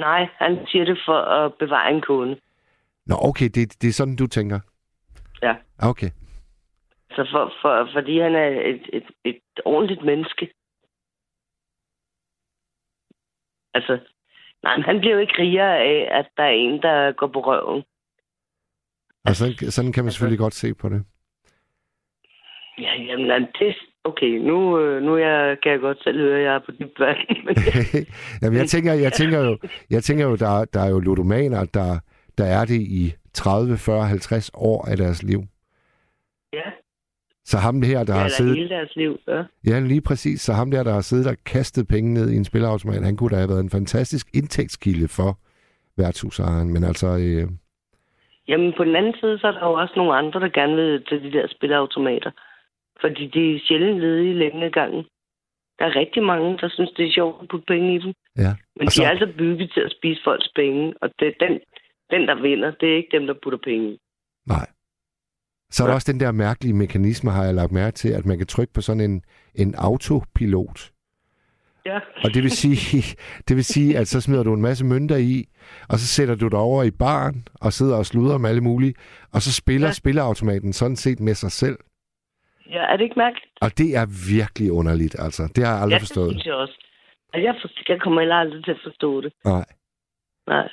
Nej, 0.00 0.28
han 0.36 0.66
siger 0.66 0.84
det 0.84 0.98
for 1.06 1.18
at 1.18 1.54
bevare 1.54 1.90
en 1.92 2.00
kunde. 2.00 2.40
Nå, 3.06 3.14
okay, 3.20 3.48
det, 3.54 3.82
det 3.82 3.88
er 3.88 3.92
sådan, 3.92 4.16
du 4.16 4.26
tænker. 4.26 4.60
Ja. 5.42 5.54
Okay. 5.78 6.10
Så 7.10 7.28
for, 7.32 7.52
for, 7.62 7.88
fordi 7.92 8.20
han 8.20 8.34
er 8.34 8.48
et, 8.48 8.82
et, 8.92 9.06
et 9.24 9.40
ordentligt 9.64 10.04
menneske. 10.04 10.52
Altså, 13.74 13.98
nej, 14.62 14.76
men 14.76 14.84
han 14.84 14.98
bliver 15.00 15.14
jo 15.14 15.20
ikke 15.20 15.38
rigere 15.38 15.78
af, 15.78 16.18
at 16.18 16.28
der 16.36 16.42
er 16.42 16.50
en, 16.50 16.82
der 16.82 17.12
går 17.12 17.26
på 17.26 17.40
røven. 17.40 17.82
Og 19.24 19.36
sådan, 19.36 19.70
sådan 19.70 19.92
kan 19.92 20.04
man 20.04 20.12
selvfølgelig 20.12 20.38
godt 20.38 20.54
se 20.54 20.74
på 20.74 20.88
det. 20.88 21.04
Ja, 22.78 22.94
jamen, 22.94 23.30
altså, 23.30 23.50
det, 23.58 23.76
okay, 24.04 24.38
nu, 24.38 24.78
øh, 24.78 25.02
nu 25.02 25.16
jeg, 25.16 25.56
kan 25.62 25.72
jeg 25.72 25.80
godt 25.80 26.02
selv 26.02 26.18
høre, 26.20 26.38
at 26.38 26.44
jeg 26.44 26.54
er 26.54 26.58
på 26.66 26.72
dybt 26.72 27.00
vand. 27.00 27.18
Men, 27.46 27.54
Jamen, 28.42 28.58
jeg 28.58 28.68
tænker, 28.68 28.92
jeg 28.92 29.12
tænker 29.12 29.38
jo, 29.40 29.58
jeg 29.90 30.02
tænker 30.02 30.24
jo 30.24 30.36
der, 30.36 30.64
der 30.64 30.80
er 30.80 30.90
jo 30.90 30.98
ludomaner, 30.98 31.64
der, 31.64 31.98
der 32.38 32.44
er 32.44 32.64
det 32.64 32.80
i 32.80 33.14
30, 33.34 33.76
40, 33.76 34.06
50 34.06 34.50
år 34.54 34.88
af 34.90 34.96
deres 34.96 35.22
liv. 35.22 35.40
ja, 36.52 36.70
Så 37.44 37.56
ham 37.58 37.82
her, 37.82 38.04
der 38.04 38.14
ja 38.14 38.20
har 38.20 38.28
siddet... 38.28 38.56
hele 38.56 38.68
deres 38.68 38.96
liv. 38.96 39.18
Ja. 39.28 39.42
Ja, 39.66 39.80
lige 39.80 40.00
præcis. 40.00 40.40
Så 40.40 40.52
ham 40.52 40.70
der, 40.70 40.82
der 40.82 40.92
har 40.92 41.00
siddet 41.00 41.26
og 41.26 41.36
kastet 41.46 41.88
penge 41.88 42.14
ned 42.14 42.30
i 42.30 42.36
en 42.36 42.44
spilautomat, 42.44 43.04
han 43.04 43.16
kunne 43.16 43.30
da 43.30 43.36
have 43.36 43.48
været 43.48 43.60
en 43.60 43.70
fantastisk 43.70 44.26
indtægtskilde 44.34 45.08
for 45.08 45.38
værtshusejeren. 45.96 46.72
Men 46.72 46.84
altså, 46.84 47.06
øh, 47.06 47.48
Jamen, 48.48 48.72
på 48.76 48.84
den 48.84 48.96
anden 48.96 49.14
side, 49.20 49.38
så 49.38 49.46
er 49.46 49.52
der 49.52 49.66
jo 49.66 49.72
også 49.72 49.94
nogle 49.96 50.14
andre, 50.14 50.40
der 50.40 50.48
gerne 50.48 50.76
vil 50.76 51.04
til 51.08 51.22
de 51.22 51.32
der 51.32 51.46
spilleautomater. 51.48 52.30
Fordi 53.00 53.26
de 53.26 53.54
er 53.54 53.60
sjældent 53.66 54.00
ledige 54.00 54.34
længe 54.34 54.64
ad 54.66 54.70
gangen. 54.70 55.04
Der 55.78 55.84
er 55.86 55.96
rigtig 55.96 56.22
mange, 56.22 56.58
der 56.58 56.68
synes, 56.68 56.90
det 56.96 57.06
er 57.06 57.12
sjovt 57.12 57.42
at 57.42 57.48
putte 57.48 57.66
penge 57.66 57.94
i 57.94 57.98
dem. 57.98 58.12
ja. 58.36 58.52
Men 58.76 58.86
Og 58.86 58.92
de 58.96 59.02
er 59.04 59.10
altså 59.10 59.32
bygget 59.38 59.70
til 59.74 59.80
at 59.80 59.92
spise 59.98 60.20
folks 60.24 60.48
penge, 60.56 60.94
og 61.02 61.10
det, 61.18 61.34
den, 61.40 61.52
den, 62.10 62.28
der 62.28 62.42
vinder, 62.42 62.70
det 62.80 62.92
er 62.92 62.96
ikke 62.96 63.16
dem, 63.18 63.26
der 63.26 63.34
putter 63.42 63.58
penge 63.64 63.92
i. 63.92 63.98
Nej. 64.46 64.66
Så 65.70 65.82
er 65.82 65.86
der 65.86 65.94
også 65.94 66.12
den 66.12 66.20
der 66.20 66.32
mærkelige 66.32 66.74
mekanisme, 66.74 67.30
har 67.30 67.44
jeg 67.44 67.54
lagt 67.54 67.72
mærke 67.72 67.94
til, 67.94 68.08
at 68.08 68.26
man 68.26 68.38
kan 68.38 68.46
trykke 68.46 68.72
på 68.72 68.80
sådan 68.80 69.10
en, 69.10 69.22
en 69.54 69.74
autopilot. 69.74 70.90
Ja. 71.86 71.98
Og 72.24 72.34
det 72.34 72.42
vil 72.42 72.50
sige, 72.50 73.02
det 73.48 73.56
vil 73.56 73.64
sige, 73.64 73.98
at 73.98 74.08
så 74.08 74.20
smider 74.20 74.42
du 74.42 74.54
en 74.54 74.62
masse 74.62 74.84
mønter 74.84 75.16
i, 75.16 75.48
og 75.88 75.98
så 75.98 76.06
sætter 76.06 76.34
du 76.34 76.48
dig 76.48 76.58
over 76.58 76.82
i 76.82 76.90
baren 76.90 77.48
og 77.54 77.72
sidder 77.72 77.96
og 77.96 78.06
sluder 78.06 78.38
med 78.38 78.50
alle 78.50 78.60
mulige, 78.60 78.94
og 79.32 79.42
så 79.42 79.52
spiller 79.52 79.86
ja. 79.86 79.90
Ja. 79.90 79.92
spilleautomaten 79.92 80.72
sådan 80.72 80.96
set 80.96 81.20
med 81.20 81.34
sig 81.34 81.52
selv. 81.52 81.78
Ja, 82.70 82.82
er 82.92 82.96
det 82.96 83.04
ikke 83.04 83.18
mærkeligt? 83.18 83.52
Og 83.60 83.70
det 83.78 83.88
er 84.00 84.06
virkelig 84.36 84.72
underligt, 84.72 85.16
altså. 85.18 85.42
Det 85.54 85.64
har 85.66 85.72
jeg 85.74 85.82
aldrig 85.82 85.96
ja, 85.98 86.02
forstået. 86.06 86.28
det 86.30 86.34
synes 86.34 86.46
jeg 86.46 86.54
også. 86.54 86.76
Altså, 87.32 87.44
jeg, 87.46 87.54
for, 87.62 87.68
jeg 87.92 88.00
kommer 88.00 88.20
heller 88.20 88.36
aldrig 88.36 88.64
til 88.64 88.70
at 88.70 88.80
forstå 88.84 89.20
det. 89.20 89.32
Nej. 89.44 89.64
Nej. 90.46 90.68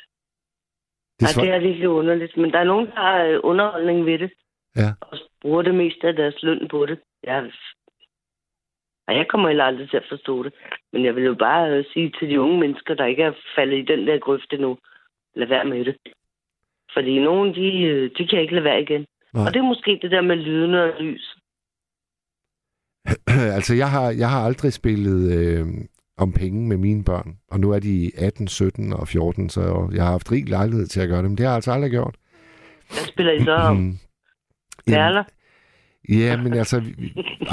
Det 1.20 1.22
Nej, 1.22 1.32
svar- 1.32 1.44
det 1.44 1.54
er 1.54 1.60
virkelig 1.60 1.90
underligt. 1.90 2.38
Men 2.38 2.52
der 2.52 2.60
er 2.60 2.64
nogen, 2.64 2.88
der 2.88 2.94
har 2.96 3.24
øh, 3.24 3.40
underholdning 3.44 4.06
ved 4.06 4.20
det. 4.20 4.32
Ja. 4.76 4.90
Og 5.02 5.18
bruger 5.42 5.62
det 5.62 5.76
meste 5.76 6.08
af 6.08 6.16
deres 6.16 6.44
løn 6.44 6.68
på 6.68 6.86
det. 6.86 7.00
Jeg, 7.24 7.52
og 9.08 9.16
jeg 9.16 9.28
kommer 9.28 9.48
heller 9.48 9.64
aldrig 9.64 9.90
til 9.90 9.98
at 9.98 10.06
forstå 10.10 10.44
det. 10.44 10.54
Men 10.94 11.06
jeg 11.06 11.16
vil 11.16 11.24
jo 11.24 11.34
bare 11.36 11.70
øh, 11.70 11.86
sige 11.94 12.14
til 12.20 12.30
de 12.30 12.42
unge 12.42 12.60
mennesker, 12.60 12.94
der 12.94 13.06
ikke 13.06 13.24
er 13.24 13.34
faldet 13.56 13.78
i 13.78 13.82
den 13.92 14.08
der 14.08 14.20
grøft 14.20 14.54
endnu, 14.54 14.78
lad 15.36 15.48
være 15.48 15.66
med 15.66 15.86
det. 15.86 15.96
Fordi 16.94 17.20
nogen, 17.20 17.56
de, 17.56 17.82
øh, 17.82 18.12
de 18.18 18.28
kan 18.28 18.40
ikke 18.42 18.54
lade 18.54 18.64
være 18.64 18.82
igen. 18.82 19.06
Nej. 19.34 19.46
Og 19.48 19.54
det 19.54 19.60
er 19.60 19.64
måske 19.74 20.00
det 20.02 20.12
der 20.12 20.22
med 20.22 20.36
lydende 20.36 20.84
og 20.94 21.02
lys. 21.04 21.37
altså, 23.58 23.76
jeg 23.76 23.92
har, 23.92 24.10
jeg 24.12 24.30
har 24.30 24.46
aldrig 24.46 24.74
spillet 24.74 25.32
øh, 25.32 25.68
om 26.18 26.32
penge 26.32 26.68
med 26.68 26.78
mine 26.78 27.04
børn. 27.04 27.38
Og 27.52 27.60
nu 27.60 27.72
er 27.72 27.80
de 27.80 28.12
18, 28.18 28.48
17 28.48 28.94
og 28.94 29.08
14, 29.08 29.50
så 29.50 29.90
jeg 29.94 30.04
har 30.04 30.12
haft 30.12 30.32
rig 30.32 30.50
lejlighed 30.50 30.88
til 30.88 31.00
at 31.00 31.10
gøre 31.10 31.22
det. 31.22 31.30
Men 31.30 31.38
det 31.38 31.46
har 31.46 31.52
jeg 31.52 31.56
altså 31.56 31.72
aldrig 31.72 31.92
gjort. 31.92 32.16
Hvad 32.90 33.06
spiller 33.08 33.34
I 33.34 33.44
så 33.44 33.52
om? 33.56 34.00
Perler? 34.88 35.24
Ja, 36.10 36.38
men 36.38 36.54
altså, 36.54 36.78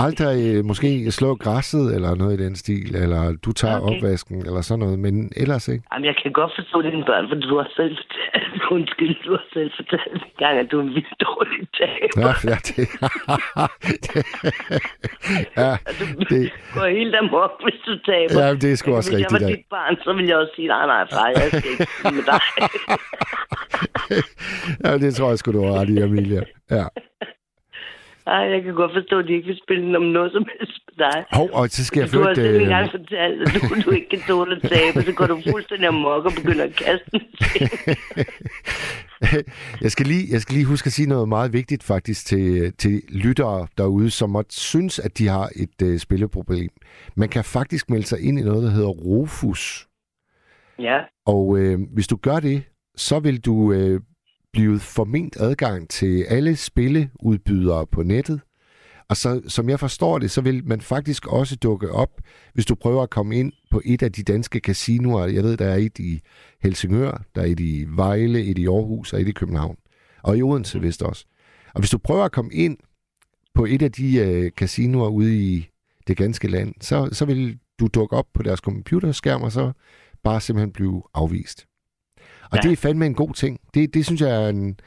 aldrig 0.07 0.57
øh, 0.57 0.65
måske 0.65 1.11
slå 1.11 1.35
græsset, 1.35 1.95
eller 1.95 2.15
noget 2.15 2.41
i 2.41 2.45
den 2.45 2.57
stil, 2.57 2.97
eller 3.03 3.37
du 3.45 3.53
tager 3.53 3.81
okay. 3.81 3.97
Opvasken, 3.97 4.37
eller 4.47 4.61
sådan 4.61 4.81
noget, 4.85 4.99
men 4.99 5.33
ellers 5.37 5.69
ikke. 5.69 5.85
Jamen, 5.93 6.05
jeg 6.05 6.17
kan 6.23 6.33
godt 6.33 6.53
forstå 6.59 6.83
dine 6.83 7.05
børn, 7.05 7.29
for 7.29 7.35
du 7.35 7.57
har 7.57 7.69
selv 7.77 7.97
fortalt, 8.03 8.63
undskyld, 8.77 9.15
du 9.25 9.31
har 9.31 9.45
selv 9.53 9.71
fortalt 9.77 10.23
en 10.29 10.37
gang, 10.39 10.59
at 10.59 10.67
du 10.71 10.79
er 10.79 10.83
en 10.83 10.95
vildt 10.95 11.15
dårlig 11.27 11.61
taber. 11.81 12.21
Ja, 12.25 12.33
ja, 12.51 12.57
det, 12.69 12.77
det, 14.07 14.23
ja, 15.61 15.73
det, 16.31 16.53
går 16.75 16.87
helt 16.99 17.15
amok, 17.15 17.53
hvis 17.65 17.81
du 17.87 17.93
taber. 18.11 18.41
Ja, 18.43 18.55
det 18.63 18.73
er 18.73 18.77
sgu 18.77 18.95
også 18.97 19.11
Hvis 19.11 19.19
rigtigt, 19.19 19.41
jeg 19.41 19.49
var 19.49 19.57
dit 19.57 19.67
barn, 19.71 19.97
så 20.05 20.13
ville 20.13 20.29
jeg 20.31 20.39
også 20.39 20.53
sige, 20.57 20.69
nej, 20.69 20.87
nej, 20.87 21.03
far, 21.13 21.27
jeg 21.29 21.49
skal 21.49 21.71
ikke 21.71 21.87
med 22.17 22.25
dig. 22.33 22.41
ja, 24.85 24.99
det 24.99 25.15
tror 25.15 25.29
jeg 25.29 25.39
sgu, 25.39 25.53
du 25.53 25.65
har 25.65 25.75
ret 25.81 25.89
i, 25.89 25.99
Amelia. 25.99 26.43
Ja. 26.71 26.87
Nej, 28.27 28.43
jeg 28.55 28.63
kan 28.63 28.75
godt 28.75 28.93
forstå, 28.93 29.19
at 29.19 29.25
de 29.29 29.33
ikke 29.33 29.47
vil 29.47 29.61
spille 29.65 29.97
om 29.97 30.03
noget 30.03 30.33
som 30.33 30.47
helst 30.59 30.81
med 30.89 31.07
dig. 31.07 31.25
Hov, 31.33 31.49
og 31.53 31.69
så 31.69 31.85
skal 31.85 32.01
jeg 32.01 32.13
du 32.13 32.19
har 32.19 32.27
flytte... 32.27 32.43
selv 32.43 32.61
engang 32.61 32.91
fortalt, 32.91 33.43
at 33.43 33.49
du, 33.55 33.91
du 33.91 33.91
ikke 33.91 34.09
kan 34.09 34.21
tåle 34.29 34.57
at 34.57 34.63
tabe, 34.63 35.03
så 35.03 35.13
går 35.13 35.27
du 35.27 35.41
fuldstændig 35.51 35.89
amok 35.89 36.25
og 36.25 36.33
begynder 36.37 36.65
at 36.65 36.75
kaste 36.75 37.11
den. 37.11 37.23
jeg, 39.85 39.91
skal 39.91 40.07
lige, 40.07 40.33
jeg 40.33 40.41
skal 40.41 40.55
lige 40.55 40.67
huske 40.67 40.87
at 40.87 40.93
sige 40.93 41.09
noget 41.09 41.29
meget 41.29 41.53
vigtigt 41.53 41.83
faktisk 41.83 42.27
til, 42.27 42.73
til 42.73 43.03
lyttere 43.09 43.67
derude, 43.79 44.11
som 44.11 44.31
måtte 44.31 44.55
synes, 44.55 44.99
at 44.99 45.19
de 45.19 45.29
har 45.29 45.49
et 45.57 45.83
øh, 45.83 45.99
spilleproblem. 45.99 46.71
Man 47.17 47.29
kan 47.29 47.45
faktisk 47.45 47.91
melde 47.91 48.07
sig 48.07 48.21
ind 48.21 48.39
i 48.39 48.43
noget, 48.43 48.63
der 48.63 48.71
hedder 48.71 48.89
Rufus. 48.89 49.87
Ja, 50.79 50.99
Og 51.27 51.59
øh, 51.59 51.79
hvis 51.95 52.07
du 52.07 52.17
gør 52.17 52.41
det, 52.41 52.63
så 52.97 53.19
vil 53.19 53.41
du 53.41 53.73
øh, 53.73 54.01
blevet 54.55 54.83
forment 54.83 55.37
adgang 55.41 55.89
til 55.89 56.23
alle 56.23 56.57
spilleudbydere 56.57 57.87
på 57.87 58.03
nettet. 58.03 58.41
Og 59.09 59.17
så, 59.17 59.43
som 59.49 59.69
jeg 59.69 59.81
forstår 59.81 60.19
det, 60.19 60.31
så 60.31 60.41
vil 60.41 60.65
man 60.65 60.81
faktisk 60.81 61.27
også 61.27 61.57
dukke 61.57 61.93
op, 61.93 62.21
hvis 62.55 62.67
du 62.67 62.75
prøver 62.75 63.03
at 63.03 63.11
komme 63.11 63.37
ind 63.37 63.53
på 63.71 63.83
et 63.85 64.03
af 64.03 64.13
de 64.13 64.23
danske 64.23 64.59
casinoer. 64.59 65.27
Jeg 65.27 65.43
ved, 65.43 65.57
der 65.57 65.67
er 65.67 65.77
et 65.77 65.99
i 65.99 66.21
Helsingør, 66.63 67.25
der 67.35 67.41
er 67.41 67.47
et 67.47 67.61
i 67.61 67.85
Vejle, 67.89 68.45
et 68.45 68.59
i 68.59 68.67
Aarhus 68.67 69.13
og 69.13 69.21
et 69.21 69.29
i 69.29 69.33
København. 69.33 69.77
Og 70.23 70.39
i 70.39 70.43
Odense 70.43 70.81
vist 70.81 71.03
også. 71.03 71.27
Og 71.75 71.81
hvis 71.81 71.91
du 71.91 71.99
prøver 71.99 72.25
at 72.25 72.33
komme 72.33 72.53
ind 72.53 72.77
på 73.55 73.65
et 73.65 73.83
af 73.83 73.93
de 73.93 74.17
øh, 74.17 74.51
casinoer 74.51 75.09
ude 75.09 75.39
i 75.39 75.69
det 76.07 76.17
ganske 76.17 76.49
land, 76.49 76.75
så, 76.81 77.09
så 77.13 77.25
vil 77.25 77.59
du 77.81 77.87
dukke 77.87 78.17
op 78.17 78.27
på 78.35 78.43
deres 78.43 78.61
computerskærm, 78.61 79.43
og 79.43 79.53
så 79.53 79.73
bare 80.23 80.41
simpelthen 80.41 80.73
blive 80.73 81.03
afvist. 81.15 81.67
Og 82.51 82.57
ja. 82.57 82.61
det 82.63 82.73
er 82.73 82.77
fandme 82.77 83.07
en 83.07 83.15
god 83.15 83.35
ting. 83.35 83.61
Det, 83.75 83.95
det 83.95 84.07
synes 84.07 84.21
jeg 84.21 84.45
er 84.45 84.49
en... 84.49 84.81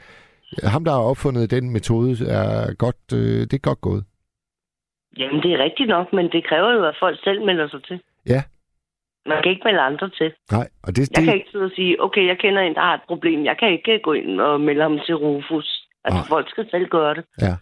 Ham, 0.62 0.84
der 0.84 0.92
har 0.92 1.00
opfundet 1.12 1.50
den 1.50 1.70
metode, 1.70 2.10
er 2.30 2.74
godt, 2.74 2.96
øh, 3.14 3.40
det 3.40 3.52
er 3.52 3.58
godt 3.70 3.80
gået. 3.80 4.04
jamen 5.18 5.42
det 5.42 5.50
er 5.52 5.58
rigtigt 5.66 5.88
nok, 5.88 6.12
men 6.12 6.24
det 6.32 6.46
kræver 6.48 6.72
jo, 6.72 6.84
at 6.84 6.96
folk 7.00 7.18
selv 7.24 7.44
melder 7.46 7.68
sig 7.68 7.82
til. 7.88 8.00
Ja. 8.26 8.42
Man 9.26 9.42
kan 9.42 9.50
ikke 9.52 9.62
melde 9.64 9.80
andre 9.80 10.10
til. 10.10 10.32
Nej, 10.52 10.68
og 10.82 10.96
det, 10.96 10.98
Jeg 11.10 11.16
det, 11.16 11.24
kan 11.24 11.34
ikke 11.34 11.50
sidde 11.52 11.64
og 11.64 11.70
sige, 11.76 12.02
okay, 12.02 12.26
jeg 12.26 12.38
kender 12.38 12.62
en, 12.62 12.74
der 12.74 12.80
har 12.80 12.94
et 12.94 13.00
problem. 13.08 13.44
Jeg 13.44 13.56
kan 13.58 13.72
ikke 13.72 14.00
gå 14.04 14.12
ind 14.12 14.40
og 14.40 14.60
melde 14.60 14.82
ham 14.82 14.98
til 15.06 15.14
Rufus. 15.16 15.68
Altså, 16.04 16.20
Nej. 16.20 16.28
folk 16.28 16.50
skal 16.50 16.66
selv 16.70 16.88
gøre 16.88 17.14
det. 17.14 17.24
Ja. 17.40 17.54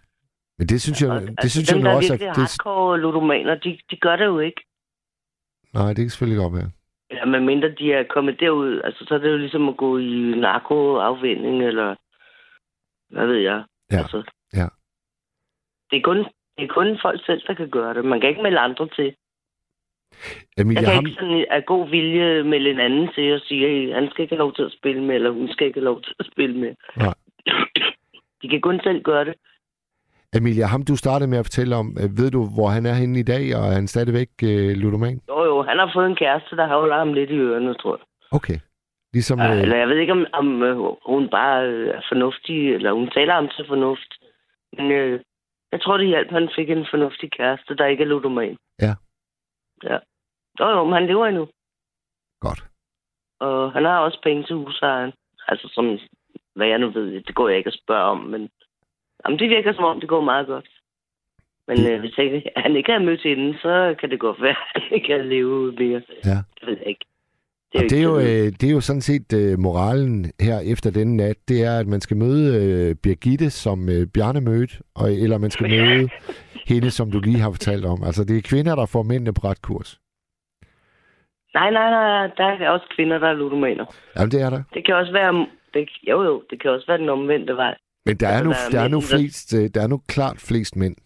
Men 0.59 0.67
det 0.67 0.83
synes 0.83 1.03
jeg, 1.03 1.11
det 1.11 1.29
Altså, 1.29 1.49
synes 1.49 1.69
dem, 1.69 1.79
jeg 1.79 1.85
der 1.85 1.91
nu 1.91 1.93
er 1.93 1.97
også, 1.97 2.13
virkelig 2.13 2.33
hardcore 2.35 3.01
ludomaner, 3.01 3.55
de, 3.55 3.79
de 3.91 3.97
gør 3.97 4.17
det 4.17 4.25
jo 4.25 4.39
ikke. 4.39 4.61
nej, 5.75 5.89
det 5.89 5.97
kan 5.97 6.11
selvfølgelig 6.11 6.43
godt 6.43 6.55
være. 6.55 6.71
Ja, 7.17 7.25
medmindre 7.25 7.69
de 7.69 7.93
er 7.93 8.03
kommet 8.03 8.41
derud, 8.41 8.81
altså 8.85 9.05
så 9.09 9.15
er 9.15 9.19
det 9.19 9.33
jo 9.33 9.37
ligesom 9.37 9.69
at 9.69 9.77
gå 9.77 9.99
i 9.99 10.35
narkoafvinding, 10.37 11.63
eller 11.63 11.95
hvad 13.11 13.27
ved 13.27 13.37
jeg. 13.37 13.65
Ja, 13.93 13.99
Altså, 13.99 14.23
ja. 14.55 14.67
det 15.91 15.97
er, 15.97 16.03
kun, 16.03 16.19
det 16.57 16.63
er 16.65 16.75
kun 16.75 16.99
folk 17.03 17.27
selv, 17.27 17.43
der 17.47 17.55
kan 17.55 17.71
gøre 17.71 17.95
det. 17.95 18.05
Man 18.05 18.21
kan 18.21 18.29
ikke 18.29 18.43
melde 18.43 18.59
andre 18.59 18.89
til. 18.89 19.15
Emilie, 20.59 20.81
Jeg 20.81 20.87
kan 20.87 20.95
ham, 20.95 21.07
ikke 21.07 21.21
sådan 21.21 21.47
af 21.51 21.65
god 21.67 21.89
vilje 21.89 22.43
melde 22.43 22.71
en 22.71 22.81
anden 22.81 23.09
til 23.15 23.35
og 23.35 23.41
sige, 23.41 23.67
at 23.67 23.95
han 23.95 24.11
skal 24.11 24.23
ikke 24.23 24.35
have 24.35 24.45
lov 24.45 24.55
til 24.55 24.63
at 24.63 24.73
spille 24.73 25.03
med, 25.05 25.15
eller 25.15 25.31
hun 25.31 25.49
skal 25.49 25.67
ikke 25.67 25.81
have 25.81 25.91
lov 25.93 26.03
til 26.03 26.15
at 26.19 26.27
spille 26.33 26.57
med. 26.59 26.75
Nej. 26.97 27.15
De 28.43 28.49
kan 28.49 28.61
kun 28.61 28.81
selv 28.83 29.03
gøre 29.03 29.25
det. 29.25 29.35
Emilia, 30.35 30.67
ham 30.67 30.83
du 30.83 30.97
startede 30.97 31.31
med 31.31 31.39
at 31.39 31.47
fortælle 31.47 31.77
om, 31.77 31.97
øh, 32.01 32.19
ved 32.19 32.31
du, 32.31 32.41
hvor 32.55 32.69
han 32.69 32.87
er 32.87 32.95
henne 32.95 33.19
i 33.19 33.23
dag, 33.23 33.57
og 33.57 33.63
er 33.67 33.75
han 33.81 33.87
stadigvæk 33.87 34.31
øh, 34.43 34.77
ludoman? 34.77 35.21
Jo, 35.29 35.45
jo, 35.45 35.63
han 35.63 35.79
har 35.79 35.91
fået 35.95 36.07
en 36.07 36.17
kæreste, 36.17 36.57
der 36.57 36.67
holder 36.67 36.99
ham 36.99 37.13
lidt 37.13 37.31
i 37.31 37.39
ørerne, 37.39 37.75
tror 37.75 37.97
jeg. 37.97 38.07
Okay. 38.31 38.59
Ligesom, 39.13 39.41
øh, 39.41 39.63
eller 39.63 39.77
jeg 39.77 39.89
ved 39.89 39.97
ikke, 39.97 40.13
om, 40.13 40.27
om 40.33 40.63
øh, 40.63 40.77
hun 41.07 41.29
bare 41.31 41.67
øh, 41.67 41.89
er 41.89 42.03
fornuftig, 42.09 42.75
eller 42.75 42.93
hun 42.93 43.11
taler 43.11 43.35
ham 43.35 43.49
til 43.49 43.65
fornuft. 43.69 44.11
Men 44.77 44.91
øh, 44.93 45.21
jeg 45.73 45.81
tror, 45.83 45.97
det 45.97 46.07
hjalp, 46.07 46.31
han 46.31 46.49
fik 46.57 46.71
en 46.71 46.87
fornuftig 46.91 47.31
kæreste, 47.33 47.77
der 47.77 47.87
ikke 47.87 48.03
er 48.03 48.09
ludoman. 48.09 48.57
Ja. 48.83 48.95
Ja. 49.83 49.99
Jo, 50.61 50.67
jo, 50.69 50.85
men 50.85 50.93
han 50.93 51.07
lever 51.07 51.27
endnu. 51.27 51.49
Godt. 52.41 52.61
Og 53.41 53.73
han 53.73 53.85
har 53.85 53.99
også 53.99 54.19
penge 54.23 54.43
til 54.43 54.57
husejeren. 54.57 55.13
Altså, 55.49 55.69
som, 55.75 55.99
hvad 56.55 56.67
jeg 56.67 56.79
nu 56.79 56.91
ved, 56.91 57.21
det 57.21 57.35
går 57.35 57.49
jeg 57.49 57.59
ikke 57.59 57.69
at 57.69 57.81
spørge 57.85 58.05
om, 58.05 58.19
men 58.19 58.49
jamen, 59.25 59.39
det 59.39 59.49
virker 59.51 59.73
som 59.73 59.85
om, 59.85 60.01
det 60.01 60.09
går 60.09 60.21
meget 60.21 60.47
godt. 60.47 60.69
Men 61.69 61.79
øh, 61.93 62.01
hvis 62.01 62.19
ikke, 62.19 62.43
han 62.57 62.77
ikke 62.77 62.93
har 62.93 62.99
mødt 62.99 63.23
hende, 63.23 63.59
så 63.59 63.95
kan 64.01 64.11
det 64.11 64.21
godt 64.21 64.43
være, 64.43 64.57
at 64.75 64.83
han 64.83 64.93
ikke 64.93 65.07
kan 65.07 65.29
leve 65.29 65.73
mere. 65.73 66.03
Ja. 66.25 66.39
Det 66.61 66.67
ved 66.67 66.77
jeg 66.79 66.87
ikke. 66.87 67.05
og 67.75 67.81
det 67.91 67.99
er, 67.99 68.03
jo, 68.03 68.15
sådan- 68.21 68.47
øh, 68.47 68.53
det 68.61 68.65
er 68.69 68.73
jo 68.73 68.81
sådan 68.81 69.01
set 69.01 69.33
øh, 69.33 69.59
moralen 69.59 70.33
her 70.41 70.59
efter 70.73 70.91
denne 70.91 71.17
nat, 71.17 71.37
det 71.49 71.65
er, 71.65 71.79
at 71.79 71.87
man 71.87 72.01
skal 72.01 72.17
møde 72.17 72.45
øh, 72.63 72.95
Birgitte, 73.03 73.51
som 73.51 73.89
øh, 73.89 74.07
Bjarne 74.15 74.41
mødte, 74.41 74.75
og, 74.95 75.13
eller 75.13 75.39
man 75.39 75.51
skal 75.51 75.71
møde 75.77 76.09
hende, 76.67 76.91
som 76.91 77.11
du 77.11 77.21
lige 77.21 77.39
har 77.41 77.51
fortalt 77.51 77.85
om. 77.85 78.03
Altså, 78.05 78.25
det 78.25 78.37
er 78.37 78.43
kvinder, 78.51 78.75
der 78.75 78.87
får 78.87 79.03
mændene 79.03 79.35
på 79.35 79.41
ret 79.49 79.63
kurs. 79.63 80.01
Nej, 81.55 81.71
nej, 81.71 81.91
nej, 81.91 82.27
der 82.37 82.45
er 82.45 82.71
også 82.71 82.87
kvinder, 82.97 83.19
der 83.19 83.29
er 83.29 83.33
ludomaner. 83.33 83.85
Jamen, 84.17 84.31
det 84.31 84.43
er 84.43 84.51
der. 84.51 84.63
Det 84.75 84.87
kan 84.87 84.95
også 84.95 85.13
være, 85.13 85.47
det, 85.75 85.89
jo 86.11 86.23
jo, 86.23 86.43
det 86.51 86.61
kan 86.63 86.71
også 86.71 86.87
være 86.87 86.99
den 86.99 87.09
omvendte 87.09 87.57
vej. 87.57 87.75
Men 88.07 88.17
der 88.17 88.29
er, 88.29 88.33
Altså, 88.33 88.45
nu, 88.45 88.51
der 88.51 88.57
er 88.67 88.71
der 88.71 88.81
er 88.85 88.89
nu 88.89 89.01
flest, 89.01 89.55
øh, 89.59 89.71
der 89.75 89.81
er 89.83 89.87
nu 89.87 89.99
klart 90.15 90.37
flest 90.49 90.77
mænd 90.77 90.97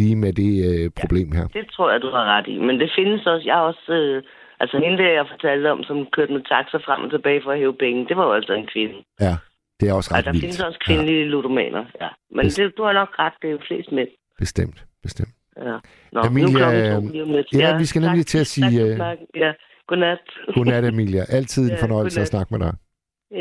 lige 0.00 0.16
med 0.16 0.32
det 0.32 0.52
øh, 0.70 0.90
problem 1.00 1.28
her. 1.32 1.46
Det 1.46 1.64
tror 1.74 1.90
jeg, 1.92 2.00
du 2.02 2.10
har 2.16 2.24
ret 2.34 2.46
i. 2.54 2.58
Men 2.66 2.80
det 2.80 2.90
findes 2.98 3.26
også, 3.26 3.44
jeg 3.46 3.54
har 3.54 3.62
også, 3.72 3.92
øh, 3.92 4.22
altså 4.60 4.76
hende 4.84 4.98
der, 5.02 5.10
jeg 5.18 5.26
fortalte 5.34 5.66
om, 5.74 5.82
som 5.88 5.96
kørte 6.16 6.32
med 6.32 6.42
taxa 6.52 6.76
frem 6.86 7.00
og 7.04 7.10
tilbage 7.10 7.40
for 7.44 7.52
at 7.52 7.58
hæve 7.58 7.76
penge, 7.84 8.06
det 8.08 8.16
var 8.16 8.24
jo 8.28 8.32
altså 8.32 8.52
en 8.52 8.66
kvinde. 8.74 8.94
Ja, 9.20 9.34
det 9.80 9.88
er 9.88 9.94
også 9.94 10.10
Og 10.12 10.18
ret 10.18 10.24
der 10.24 10.32
vildt. 10.32 10.42
findes 10.44 10.60
også 10.60 10.78
kvindelige 10.86 11.22
ja. 11.22 11.26
ludomaner, 11.34 11.84
ja. 12.00 12.08
Men 12.36 12.46
Best- 12.46 12.56
det, 12.62 12.72
du 12.78 12.82
har 12.88 12.92
nok 12.92 13.08
ret, 13.18 13.32
det 13.42 13.48
er 13.48 13.52
jo 13.52 13.60
flest 13.68 13.92
mænd. 13.92 14.08
Bestemt, 14.38 14.78
bestemt. 15.02 15.34
Ja. 15.68 15.76
Nå, 16.12 16.20
Emilia, 16.28 17.00
nu 17.00 17.08
to 17.08 17.32
lidt. 17.36 17.46
ja, 17.62 17.78
vi 17.78 17.84
skal 17.84 18.02
nemlig 18.02 18.26
tak, 18.26 18.30
til 18.32 18.38
at 18.38 18.46
sige, 18.46 18.78
Tak 18.80 18.88
øh, 18.90 18.96
snakken. 18.96 19.26
Ja, 19.34 19.52
godnat. 19.88 20.18
Godnat, 20.54 20.84
Emilia. 20.84 21.22
Altid 21.28 21.62
en 21.64 21.68
Ja, 21.76 21.82
fornøjelse 21.84 22.20
at 22.20 22.20
godnat. 22.20 22.28
snakke 22.28 22.54
med 22.54 22.60
dig. 22.66 22.74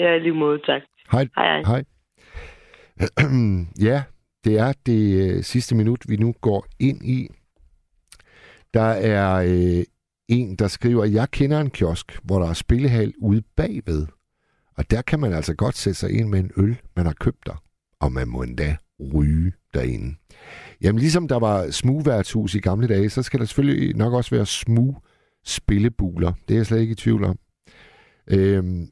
ja, 0.04 0.18
lige 0.18 0.32
måde, 0.34 0.60
tak. 0.66 0.82
Hej. 1.12 1.28
Hej, 1.38 1.46
hej. 1.48 1.62
Hej. 1.72 1.84
ja, 3.90 4.04
det 4.44 4.60
er 4.60 4.74
det 4.86 5.30
øh, 5.30 5.44
sidste 5.44 5.76
minut, 5.76 6.06
vi 6.08 6.16
nu 6.18 6.34
går 6.42 6.68
ind 6.80 7.06
i. 7.06 7.30
Der 8.74 8.82
er 8.82 9.36
øh, 9.36 9.84
en, 10.28 10.56
der 10.56 10.68
skriver, 10.68 11.06
jeg 11.06 11.32
kender 11.32 11.60
en 11.60 11.70
kiosk, 11.70 12.20
hvor 12.24 12.40
der 12.40 12.50
er 12.50 12.54
spillehal 12.54 13.14
ude 13.22 13.44
bagved. 13.56 14.08
Og 14.78 14.92
der 14.92 15.02
kan 15.02 15.20
man 15.20 15.34
altså 15.34 15.54
godt 15.54 15.78
sætte 15.78 16.00
sig 16.00 16.12
ind 16.12 16.30
med 16.30 16.40
en 16.40 16.52
øl, 16.58 16.82
man 16.96 17.06
har 17.06 17.14
købt 17.20 17.46
der. 17.46 17.64
Og 18.00 18.12
man 18.12 18.28
må 18.28 18.44
endda 18.44 18.78
ryge 19.14 19.54
derinde. 19.74 20.16
Jamen 20.82 21.00
ligesom 21.00 21.28
der 21.28 21.40
var 21.40 21.72
smugværtshus 21.72 22.56
i 22.56 22.60
gamle 22.60 22.88
dage, 22.88 23.10
så 23.10 23.24
skal 23.24 23.40
der 23.40 23.46
selvfølgelig 23.46 23.96
nok 23.96 24.14
også 24.14 24.36
være 24.36 24.46
smug 24.46 25.04
spillebuler. 25.46 26.34
Det 26.48 26.54
er 26.54 26.58
jeg 26.58 26.66
slet 26.66 26.80
ikke 26.80 26.92
i 26.92 26.96
tvivl 26.96 27.24
om. 27.24 27.40
Øhm, 28.28 28.90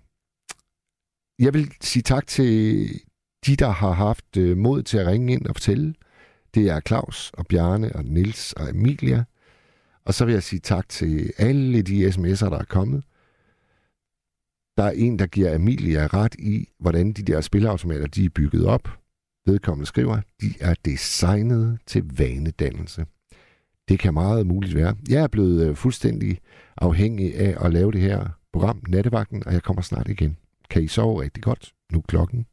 jeg 1.39 1.53
vil 1.53 1.71
sige 1.81 2.03
tak 2.03 2.27
til 2.27 2.89
de, 3.45 3.55
der 3.55 3.69
har 3.69 3.91
haft 3.91 4.37
øh, 4.37 4.57
mod 4.57 4.83
til 4.83 4.97
at 4.97 5.07
ringe 5.07 5.33
ind 5.33 5.45
og 5.45 5.55
fortælle. 5.55 5.93
Det 6.55 6.69
er 6.69 6.79
Claus 6.79 7.31
og 7.33 7.47
Bjarne 7.47 7.95
og 7.95 8.05
Nils 8.05 8.53
og 8.53 8.69
Emilia. 8.69 9.23
Og 10.05 10.13
så 10.13 10.25
vil 10.25 10.33
jeg 10.33 10.43
sige 10.43 10.59
tak 10.59 10.89
til 10.89 11.33
alle 11.37 11.81
de 11.81 12.07
sms'er, 12.07 12.49
der 12.49 12.59
er 12.59 12.65
kommet. 12.69 13.03
Der 14.77 14.83
er 14.83 14.91
en, 14.91 15.19
der 15.19 15.27
giver 15.27 15.55
Emilia 15.55 16.07
ret 16.07 16.35
i, 16.39 16.67
hvordan 16.79 17.13
de 17.13 17.23
der 17.23 17.41
spilleautomater 17.41 18.07
de 18.07 18.25
er 18.25 18.29
bygget 18.29 18.65
op. 18.65 18.89
Vedkommende 19.45 19.85
skriver, 19.85 20.21
de 20.41 20.53
er 20.59 20.73
designet 20.85 21.79
til 21.85 22.03
vanedannelse. 22.17 23.05
Det 23.89 23.99
kan 23.99 24.13
meget 24.13 24.47
muligt 24.47 24.75
være. 24.75 24.95
Jeg 25.09 25.23
er 25.23 25.27
blevet 25.27 25.67
øh, 25.67 25.75
fuldstændig 25.75 26.39
afhængig 26.77 27.35
af 27.35 27.65
at 27.65 27.73
lave 27.73 27.91
det 27.91 28.01
her 28.01 28.29
program, 28.53 28.83
Nattevagten, 28.87 29.43
og 29.45 29.53
jeg 29.53 29.63
kommer 29.63 29.81
snart 29.81 30.07
igen. 30.07 30.37
Kan 30.69 30.83
I 30.83 30.87
sove 30.87 31.21
rigtig 31.21 31.43
godt? 31.43 31.73
Nu 31.91 32.01
klokken 32.01 32.45